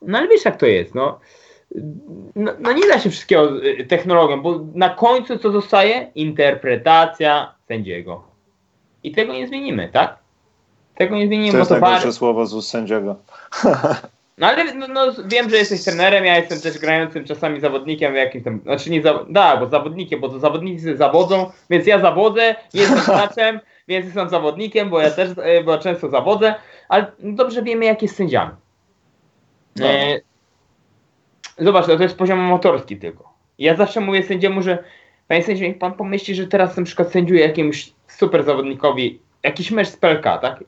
No 0.02 0.18
ale 0.18 0.28
wiesz 0.28 0.44
jak 0.44 0.56
to 0.56 0.66
jest, 0.66 0.94
no, 0.94 1.20
no, 2.36 2.52
no 2.60 2.72
nie 2.72 2.88
da 2.88 2.98
się 2.98 3.10
wszystkiego 3.10 3.64
y, 3.64 3.84
technologią, 3.84 4.42
bo 4.42 4.60
na 4.74 4.88
końcu 4.88 5.38
co 5.38 5.50
zostaje? 5.50 6.10
Interpretacja 6.14 7.54
sędziego. 7.68 8.33
I 9.04 9.12
tego 9.12 9.32
nie 9.32 9.48
zmienimy, 9.48 9.88
tak? 9.92 10.16
Tego 10.94 11.16
nie 11.16 11.26
zmienimy, 11.26 11.48
To 11.48 11.52
bo 11.52 11.58
jest 11.58 11.68
to 11.68 11.74
bar... 11.74 11.82
najgorsze 11.82 12.12
słowo 12.12 12.46
z 12.46 12.54
ust 12.54 12.70
sędziego. 12.70 13.16
No 14.38 14.46
ale 14.46 14.74
no, 14.74 14.86
no, 14.88 15.12
wiem, 15.26 15.50
że 15.50 15.56
jesteś 15.56 15.84
trenerem, 15.84 16.24
ja 16.24 16.36
jestem 16.36 16.60
też 16.60 16.78
grającym 16.78 17.24
czasami 17.24 17.60
zawodnikiem 17.60 18.14
jakimś 18.14 18.44
tam, 18.44 18.60
znaczy 18.60 18.90
nie 18.90 19.02
za, 19.02 19.24
da, 19.28 19.56
bo 19.56 19.68
zawodnikiem, 19.68 20.20
bo 20.20 20.28
to 20.28 20.38
zawodnicy 20.38 20.96
zawodzą, 20.96 21.50
więc 21.70 21.86
ja 21.86 22.00
zawodzę, 22.00 22.54
jestem 22.74 22.98
graczem, 23.16 23.60
więc 23.88 24.04
jestem 24.06 24.28
zawodnikiem, 24.28 24.90
bo 24.90 25.00
ja 25.00 25.10
też, 25.10 25.30
e, 25.42 25.64
bo 25.64 25.72
ja 25.72 25.78
często 25.78 26.08
zawodzę, 26.08 26.54
ale 26.88 27.06
dobrze 27.18 27.62
wiemy 27.62 27.84
jak 27.84 28.02
jest 28.02 28.16
sędziami. 28.16 28.52
No. 29.76 29.86
E, 29.86 30.20
zobacz, 31.58 31.86
to 31.86 32.02
jest 32.02 32.18
poziom 32.18 32.40
amatorski 32.40 32.96
tylko. 32.96 33.34
Ja 33.58 33.76
zawsze 33.76 34.00
mówię 34.00 34.22
sędziemu, 34.22 34.62
że 34.62 34.84
panie 35.28 35.42
sędzio, 35.42 35.64
niech 35.64 35.78
pan 35.78 35.92
pomyśli, 35.92 36.34
że 36.34 36.46
teraz 36.46 36.76
na 36.76 36.84
przykład 36.84 37.12
sędziuje 37.12 37.40
jakiemuś 37.40 37.92
super 38.08 38.44
zawodnikowi 38.44 39.18
jakiś 39.42 39.70
mecz 39.70 39.88
z 39.88 39.96
PLK, 39.96 40.22
tak? 40.22 40.64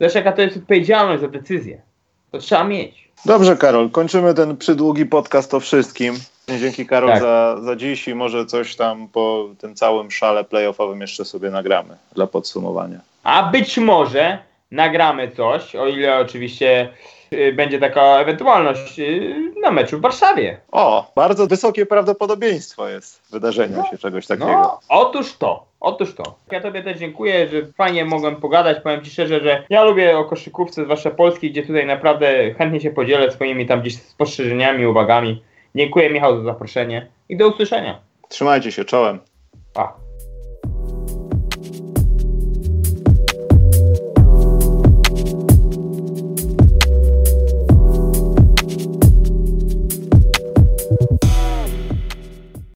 Zobacz 0.00 0.14
jaka 0.14 0.32
to 0.32 0.42
jest 0.42 0.56
odpowiedzialność 0.56 1.20
za 1.20 1.28
decyzję. 1.28 1.82
To 2.30 2.38
trzeba 2.38 2.64
mieć. 2.64 3.08
Dobrze, 3.26 3.56
Karol, 3.56 3.90
kończymy 3.90 4.34
ten 4.34 4.56
przydługi 4.56 5.06
podcast 5.06 5.54
o 5.54 5.60
wszystkim. 5.60 6.14
Dzięki, 6.60 6.86
Karol, 6.86 7.10
Tak. 7.10 7.20
za, 7.20 7.56
za 7.62 7.76
dziś 7.76 8.08
i 8.08 8.14
może 8.14 8.46
coś 8.46 8.76
tam 8.76 9.08
po 9.08 9.48
tym 9.58 9.74
całym 9.74 10.10
szale 10.10 10.44
playoffowym 10.44 11.00
jeszcze 11.00 11.24
sobie 11.24 11.50
nagramy 11.50 11.96
dla 12.14 12.26
podsumowania. 12.26 13.00
A 13.22 13.42
być 13.42 13.78
może 13.78 14.38
nagramy 14.70 15.30
coś, 15.30 15.76
o 15.76 15.86
ile 15.86 16.16
oczywiście 16.18 16.88
będzie 17.52 17.78
taka 17.78 18.02
ewentualność 18.02 18.98
y, 18.98 19.52
na 19.62 19.70
meczu 19.70 19.98
w 19.98 20.00
Warszawie. 20.00 20.60
O, 20.72 21.12
bardzo 21.16 21.46
wysokie 21.46 21.86
prawdopodobieństwo 21.86 22.88
jest 22.88 23.30
wydarzenia 23.30 23.76
No, 23.76 23.90
się 23.90 23.98
czegoś 23.98 24.26
takiego. 24.26 24.46
No, 24.52 24.80
otóż 24.88 25.36
to, 25.36 25.64
otóż 25.80 26.14
to. 26.14 26.34
Ja 26.50 26.60
tobie 26.60 26.82
też 26.82 26.98
dziękuję, 26.98 27.48
że 27.48 27.66
fajnie 27.66 28.04
mogłem 28.04 28.36
pogadać. 28.36 28.80
Powiem 28.82 29.04
ci 29.04 29.10
szczerze, 29.10 29.40
że 29.40 29.64
ja 29.70 29.84
lubię 29.84 30.18
o 30.18 30.24
koszykówce, 30.24 30.84
zwłaszcza 30.84 31.10
polskiej, 31.10 31.50
gdzie 31.50 31.62
tutaj 31.62 31.86
naprawdę 31.86 32.54
chętnie 32.54 32.80
się 32.80 32.90
podzielę 32.90 33.30
swoimi 33.30 33.66
tam 33.66 33.80
gdzieś 33.80 34.02
spostrzeżeniami, 34.02 34.86
uwagami. 34.86 35.42
Dziękuję 35.74 36.10
Michał 36.10 36.36
za 36.36 36.42
zaproszenie 36.42 37.06
i 37.28 37.36
do 37.36 37.48
usłyszenia. 37.48 37.98
Trzymajcie 38.28 38.72
się 38.72 38.84
czołem. 38.84 39.18
Pa. 39.74 40.03